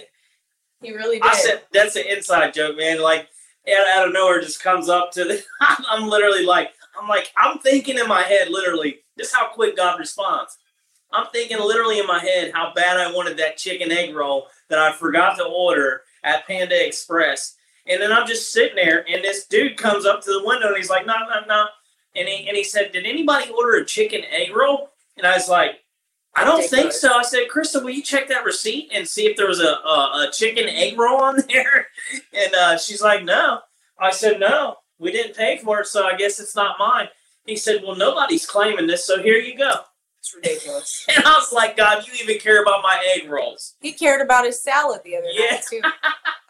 He 0.82 0.92
really 0.94 1.18
did. 1.18 1.28
I 1.30 1.34
said 1.34 1.62
that's 1.72 1.96
an 1.96 2.04
inside 2.08 2.52
joke, 2.54 2.76
man. 2.76 3.00
Like 3.00 3.28
out, 3.68 3.86
out 3.96 4.06
of 4.08 4.12
nowhere, 4.14 4.40
just 4.40 4.62
comes 4.62 4.88
up 4.88 5.10
to 5.12 5.24
the. 5.24 5.42
I'm 5.60 6.08
literally 6.08 6.44
like, 6.44 6.70
I'm 7.00 7.08
like, 7.08 7.30
I'm 7.38 7.58
thinking 7.58 7.98
in 7.98 8.06
my 8.08 8.22
head, 8.22 8.48
literally, 8.50 8.98
just 9.18 9.34
how 9.34 9.48
quick 9.48 9.76
God 9.76 9.98
responds. 9.98 10.56
I'm 11.16 11.26
thinking 11.32 11.58
literally 11.58 11.98
in 11.98 12.06
my 12.06 12.18
head 12.18 12.52
how 12.54 12.72
bad 12.74 12.98
I 12.98 13.10
wanted 13.10 13.38
that 13.38 13.56
chicken 13.56 13.90
egg 13.90 14.14
roll 14.14 14.48
that 14.68 14.78
I 14.78 14.92
forgot 14.92 15.36
to 15.38 15.44
order 15.44 16.02
at 16.22 16.46
Panda 16.46 16.86
Express. 16.86 17.54
And 17.86 18.02
then 18.02 18.12
I'm 18.12 18.26
just 18.26 18.52
sitting 18.52 18.76
there, 18.76 19.04
and 19.08 19.24
this 19.24 19.46
dude 19.46 19.76
comes 19.76 20.04
up 20.04 20.20
to 20.22 20.30
the 20.30 20.44
window, 20.44 20.68
and 20.68 20.76
he's 20.76 20.90
like, 20.90 21.06
"No, 21.06 21.14
no, 21.14 21.46
no," 21.46 21.66
and 22.16 22.28
he 22.28 22.48
and 22.48 22.56
he 22.56 22.64
said, 22.64 22.92
"Did 22.92 23.06
anybody 23.06 23.50
order 23.50 23.76
a 23.76 23.84
chicken 23.84 24.22
egg 24.30 24.54
roll?" 24.54 24.90
And 25.16 25.26
I 25.26 25.34
was 25.34 25.48
like, 25.48 25.84
"I 26.34 26.44
don't 26.44 26.68
think 26.68 26.92
so." 26.92 27.12
I 27.12 27.22
said, 27.22 27.48
"Crystal, 27.48 27.82
will 27.82 27.90
you 27.90 28.02
check 28.02 28.28
that 28.28 28.44
receipt 28.44 28.90
and 28.92 29.06
see 29.06 29.26
if 29.26 29.36
there 29.36 29.46
was 29.46 29.60
a 29.60 29.68
a, 29.68 30.26
a 30.28 30.30
chicken 30.32 30.68
egg 30.68 30.98
roll 30.98 31.22
on 31.22 31.36
there?" 31.48 31.86
And 32.32 32.54
uh, 32.54 32.76
she's 32.76 33.02
like, 33.02 33.24
"No." 33.24 33.60
I 34.00 34.10
said, 34.10 34.40
"No, 34.40 34.76
we 34.98 35.12
didn't 35.12 35.36
pay 35.36 35.58
for 35.58 35.80
it, 35.80 35.86
so 35.86 36.06
I 36.06 36.16
guess 36.16 36.40
it's 36.40 36.56
not 36.56 36.80
mine." 36.80 37.08
He 37.46 37.56
said, 37.56 37.82
"Well, 37.84 37.94
nobody's 37.94 38.46
claiming 38.46 38.88
this, 38.88 39.06
so 39.06 39.22
here 39.22 39.38
you 39.38 39.56
go." 39.56 39.82
It's 40.26 40.34
ridiculous. 40.34 41.06
And 41.16 41.24
I 41.24 41.30
was 41.38 41.52
like, 41.52 41.76
"God, 41.76 42.06
you 42.06 42.12
even 42.22 42.38
care 42.38 42.62
about 42.62 42.82
my 42.82 43.02
egg 43.14 43.28
rolls?" 43.30 43.74
He 43.80 43.92
cared 43.92 44.20
about 44.20 44.44
his 44.44 44.62
salad 44.62 45.00
the 45.04 45.16
other 45.16 45.28
Yeah. 45.30 45.52
night 45.52 45.64
too. 45.68 45.80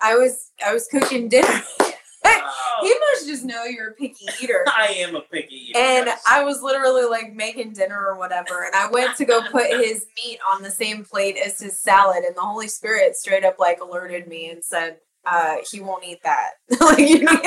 I 0.01 0.15
was 0.17 0.51
I 0.65 0.73
was 0.73 0.87
cooking 0.89 1.29
dinner. 1.29 1.63
Oh, 2.29 2.79
he 2.83 2.93
must 3.13 3.29
just 3.29 3.45
know 3.45 3.65
you're 3.65 3.91
a 3.91 3.95
picky 3.95 4.27
eater. 4.43 4.65
I 4.67 4.87
am 4.99 5.15
a 5.15 5.21
picky 5.21 5.69
eater. 5.71 5.79
And. 5.79 6.09
I 6.29 6.43
was 6.43 6.61
literally 6.61 7.05
like 7.05 7.33
making 7.35 7.75
dinner 7.75 8.05
or 8.05 8.19
whatever, 8.19 8.65
and 8.65 8.75
I 8.75 8.91
went 8.91 9.17
to 9.19 9.25
go 9.25 9.43
put 9.53 9.69
his 9.71 10.07
meat 10.17 10.41
on 10.53 10.61
the 10.63 10.71
same 10.71 11.05
plate 11.05 11.37
as 11.37 11.61
his 11.61 11.81
salad, 11.81 12.25
and 12.25 12.35
the 12.37 12.41
Holy 12.41 12.67
Spirit 12.67 13.15
straight 13.15 13.45
up 13.45 13.61
like 13.61 13.81
alerted 13.81 14.27
me 14.27 14.51
and 14.51 14.65
said, 14.65 14.97
uh, 15.25 15.59
"He 15.71 15.79
won't 15.81 16.03
eat 16.05 16.19
that. 16.25 16.55
like 16.81 16.99
you 16.99 17.21
need, 17.21 17.45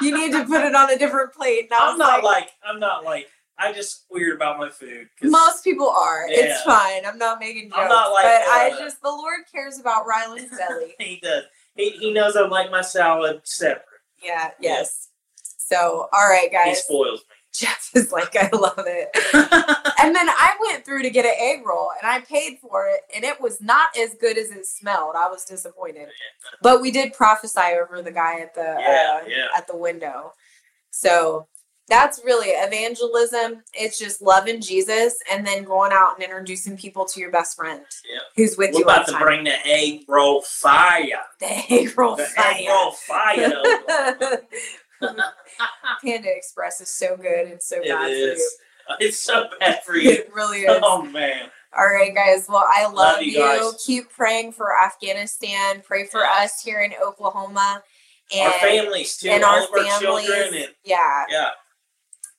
you 0.00 0.16
need 0.16 0.30
to 0.32 0.44
put 0.44 0.60
it 0.64 0.74
on 0.76 0.90
a 0.90 0.96
different 0.96 1.32
plate." 1.32 1.64
And 1.64 1.72
I 1.72 1.90
I'm 1.90 1.98
not 1.98 2.22
like, 2.22 2.42
like 2.44 2.50
I'm 2.64 2.78
not 2.78 3.02
like 3.04 3.26
I 3.58 3.72
just 3.72 4.04
weird 4.10 4.36
about 4.36 4.58
my 4.58 4.68
food. 4.68 5.08
Most 5.22 5.64
people 5.64 5.88
are. 5.88 6.26
It's 6.28 6.62
fine. 6.62 7.06
I'm 7.06 7.18
not 7.18 7.40
making 7.40 7.70
jokes. 7.70 7.80
I'm 7.80 7.88
not 7.88 8.12
like, 8.12 8.24
but 8.24 8.42
I 8.48 8.74
just 8.78 9.00
the 9.02 9.08
Lord 9.08 9.40
cares 9.50 9.78
about 9.80 10.06
Rylan's 10.06 10.50
belly. 10.50 10.94
he 10.98 11.20
does. 11.22 11.44
He, 11.74 11.90
he 11.90 12.12
knows 12.12 12.36
I 12.36 12.46
like 12.46 12.70
my 12.70 12.82
salad 12.82 13.40
separate. 13.44 13.84
Yeah. 14.22 14.50
Yes. 14.60 15.08
So, 15.58 16.08
all 16.12 16.28
right, 16.28 16.50
guys. 16.52 16.66
He 16.66 16.74
spoils 16.74 17.24
Jeff 17.52 17.90
is 17.94 18.12
like, 18.12 18.36
I 18.36 18.50
love 18.54 18.84
it. 18.86 19.08
And 19.98 20.14
then 20.14 20.28
I 20.28 20.56
went 20.60 20.84
through 20.84 21.02
to 21.02 21.10
get 21.10 21.24
an 21.24 21.32
egg 21.36 21.66
roll, 21.66 21.90
and 22.00 22.08
I 22.08 22.20
paid 22.20 22.58
for 22.60 22.86
it, 22.86 23.00
and 23.12 23.24
it 23.24 23.40
was 23.40 23.60
not 23.60 23.96
as 23.98 24.14
good 24.14 24.38
as 24.38 24.50
it 24.50 24.64
smelled. 24.66 25.16
I 25.16 25.28
was 25.28 25.44
disappointed. 25.44 26.08
But 26.62 26.80
we 26.80 26.92
did 26.92 27.12
prophesy 27.12 27.74
over 27.82 28.02
the 28.02 28.12
guy 28.12 28.40
at 28.40 28.54
the 28.54 28.76
Yeah, 28.78 29.20
uh, 29.20 29.26
yeah. 29.26 29.46
at 29.56 29.66
the 29.66 29.76
window. 29.76 30.34
So 30.90 31.48
that's 31.88 32.20
really 32.24 32.48
evangelism. 32.48 33.62
It's 33.74 33.98
just 33.98 34.20
loving 34.20 34.60
Jesus 34.60 35.14
and 35.30 35.46
then 35.46 35.62
going 35.64 35.92
out 35.92 36.14
and 36.16 36.24
introducing 36.24 36.76
people 36.76 37.04
to 37.06 37.20
your 37.20 37.30
best 37.30 37.56
friend 37.56 37.82
Yeah. 38.10 38.18
who's 38.36 38.56
with 38.56 38.72
We're 38.74 38.80
you 38.80 38.84
all 38.86 38.90
about 38.92 39.06
to 39.06 39.12
time. 39.12 39.22
bring 39.22 39.44
the 39.44 39.66
egg 39.66 40.00
roll 40.08 40.42
fire. 40.42 41.20
the 41.40 41.72
egg 41.72 41.96
roll 41.96 42.16
The 42.16 42.24
fire. 42.24 42.54
egg 42.54 42.68
roll 42.68 42.90
fire. 42.92 44.40
Panda 46.02 46.34
Express 46.36 46.80
is 46.80 46.90
so 46.90 47.16
good 47.16 47.48
and 47.48 47.62
so 47.62 47.76
it 47.82 47.88
bad 47.88 48.10
is. 48.10 48.34
For 48.34 48.36
you. 48.38 48.50
It's 49.00 49.18
so 49.20 49.48
bad 49.58 49.82
for 49.82 49.96
you. 49.96 50.10
It 50.10 50.32
really 50.32 50.60
is. 50.60 50.78
Oh 50.82 51.02
man. 51.02 51.48
All 51.76 51.86
right, 51.92 52.14
guys. 52.14 52.46
Well, 52.48 52.64
I 52.72 52.84
love, 52.84 52.94
Love 52.94 53.22
you. 53.22 53.72
Keep 53.84 54.10
praying 54.12 54.52
for 54.52 54.68
Afghanistan. 54.80 55.82
Pray 55.84 56.06
for 56.06 56.24
us 56.24 56.62
here 56.62 56.78
in 56.80 56.92
Oklahoma 57.04 57.82
and 58.34 58.46
our 58.52 58.58
families 58.60 59.16
too. 59.16 59.28
and 59.28 59.42
all 59.42 59.56
our 59.56 59.78
our 59.84 60.00
children 60.00 60.54
and 60.54 60.68
yeah, 60.84 61.24
yeah. 61.28 61.48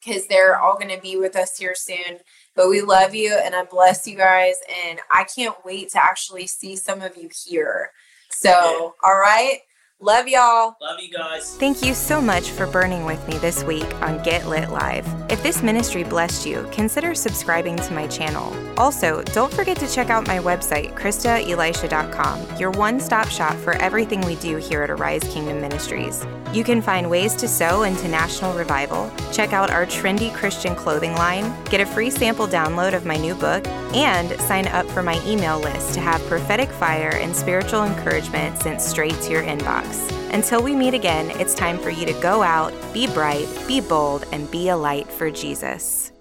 Because 0.07 0.27
they're 0.27 0.59
all 0.59 0.75
going 0.75 0.95
to 0.95 1.01
be 1.01 1.17
with 1.17 1.35
us 1.35 1.57
here 1.57 1.75
soon. 1.75 2.19
But 2.55 2.69
we 2.69 2.81
love 2.81 3.13
you 3.13 3.37
and 3.43 3.53
I 3.55 3.63
bless 3.63 4.07
you 4.07 4.15
guys. 4.15 4.55
And 4.87 4.99
I 5.11 5.25
can't 5.25 5.55
wait 5.65 5.91
to 5.91 6.03
actually 6.03 6.47
see 6.47 6.75
some 6.75 7.01
of 7.01 7.17
you 7.17 7.29
here. 7.45 7.91
So, 8.29 8.49
Yeah. 8.49 9.09
all 9.09 9.19
right. 9.19 9.59
Love 9.99 10.27
y'all. 10.27 10.75
Love 10.79 10.99
you 10.99 11.11
guys. 11.11 11.57
Thank 11.57 11.83
you 11.83 11.95
so 11.95 12.21
much 12.21 12.49
for 12.49 12.67
burning 12.67 13.03
with 13.05 13.27
me 13.27 13.37
this 13.39 13.63
week 13.63 13.91
on 14.03 14.21
Get 14.21 14.47
Lit 14.47 14.69
Live. 14.69 15.07
If 15.31 15.41
this 15.41 15.63
ministry 15.63 16.03
blessed 16.03 16.45
you, 16.45 16.67
consider 16.71 17.15
subscribing 17.15 17.77
to 17.77 17.93
my 17.93 18.05
channel. 18.05 18.53
Also, 18.77 19.23
don't 19.33 19.51
forget 19.51 19.75
to 19.77 19.91
check 19.91 20.11
out 20.11 20.27
my 20.27 20.37
website, 20.37 20.93
KristaElisha.com, 20.93 22.57
your 22.57 22.69
one 22.71 22.99
stop 22.99 23.27
shop 23.27 23.55
for 23.57 23.73
everything 23.77 24.21
we 24.21 24.35
do 24.35 24.57
here 24.57 24.83
at 24.83 24.91
Arise 24.91 25.23
Kingdom 25.23 25.59
Ministries. 25.59 26.25
You 26.53 26.63
can 26.63 26.81
find 26.81 27.09
ways 27.09 27.33
to 27.35 27.47
sow 27.47 27.83
into 27.83 28.07
national 28.07 28.53
revival, 28.53 29.11
check 29.33 29.51
out 29.51 29.71
our 29.71 29.87
trendy 29.87 30.31
Christian 30.33 30.75
clothing 30.75 31.13
line, 31.13 31.51
get 31.65 31.81
a 31.81 31.87
free 31.87 32.11
sample 32.11 32.47
download 32.47 32.93
of 32.93 33.03
my 33.03 33.17
new 33.17 33.33
book, 33.33 33.67
and 33.95 34.39
sign 34.41 34.67
up 34.67 34.85
for 34.91 35.01
my 35.01 35.19
email 35.25 35.59
list 35.59 35.95
to 35.95 35.99
have 35.99 36.21
prophetic 36.27 36.69
fire 36.69 37.15
and 37.15 37.35
spiritual 37.35 37.83
encouragement 37.83 38.59
sent 38.59 38.79
straight 38.79 39.19
to 39.21 39.31
your 39.31 39.43
inbox. 39.43 40.11
Until 40.31 40.61
we 40.61 40.75
meet 40.75 40.93
again, 40.93 41.31
it's 41.39 41.55
time 41.55 41.79
for 41.79 41.89
you 41.89 42.05
to 42.05 42.13
go 42.21 42.43
out, 42.43 42.73
be 42.93 43.07
bright, 43.07 43.47
be 43.67 43.81
bold, 43.81 44.25
and 44.31 44.49
be 44.51 44.69
a 44.69 44.77
light 44.77 45.11
for 45.11 45.31
Jesus. 45.31 46.11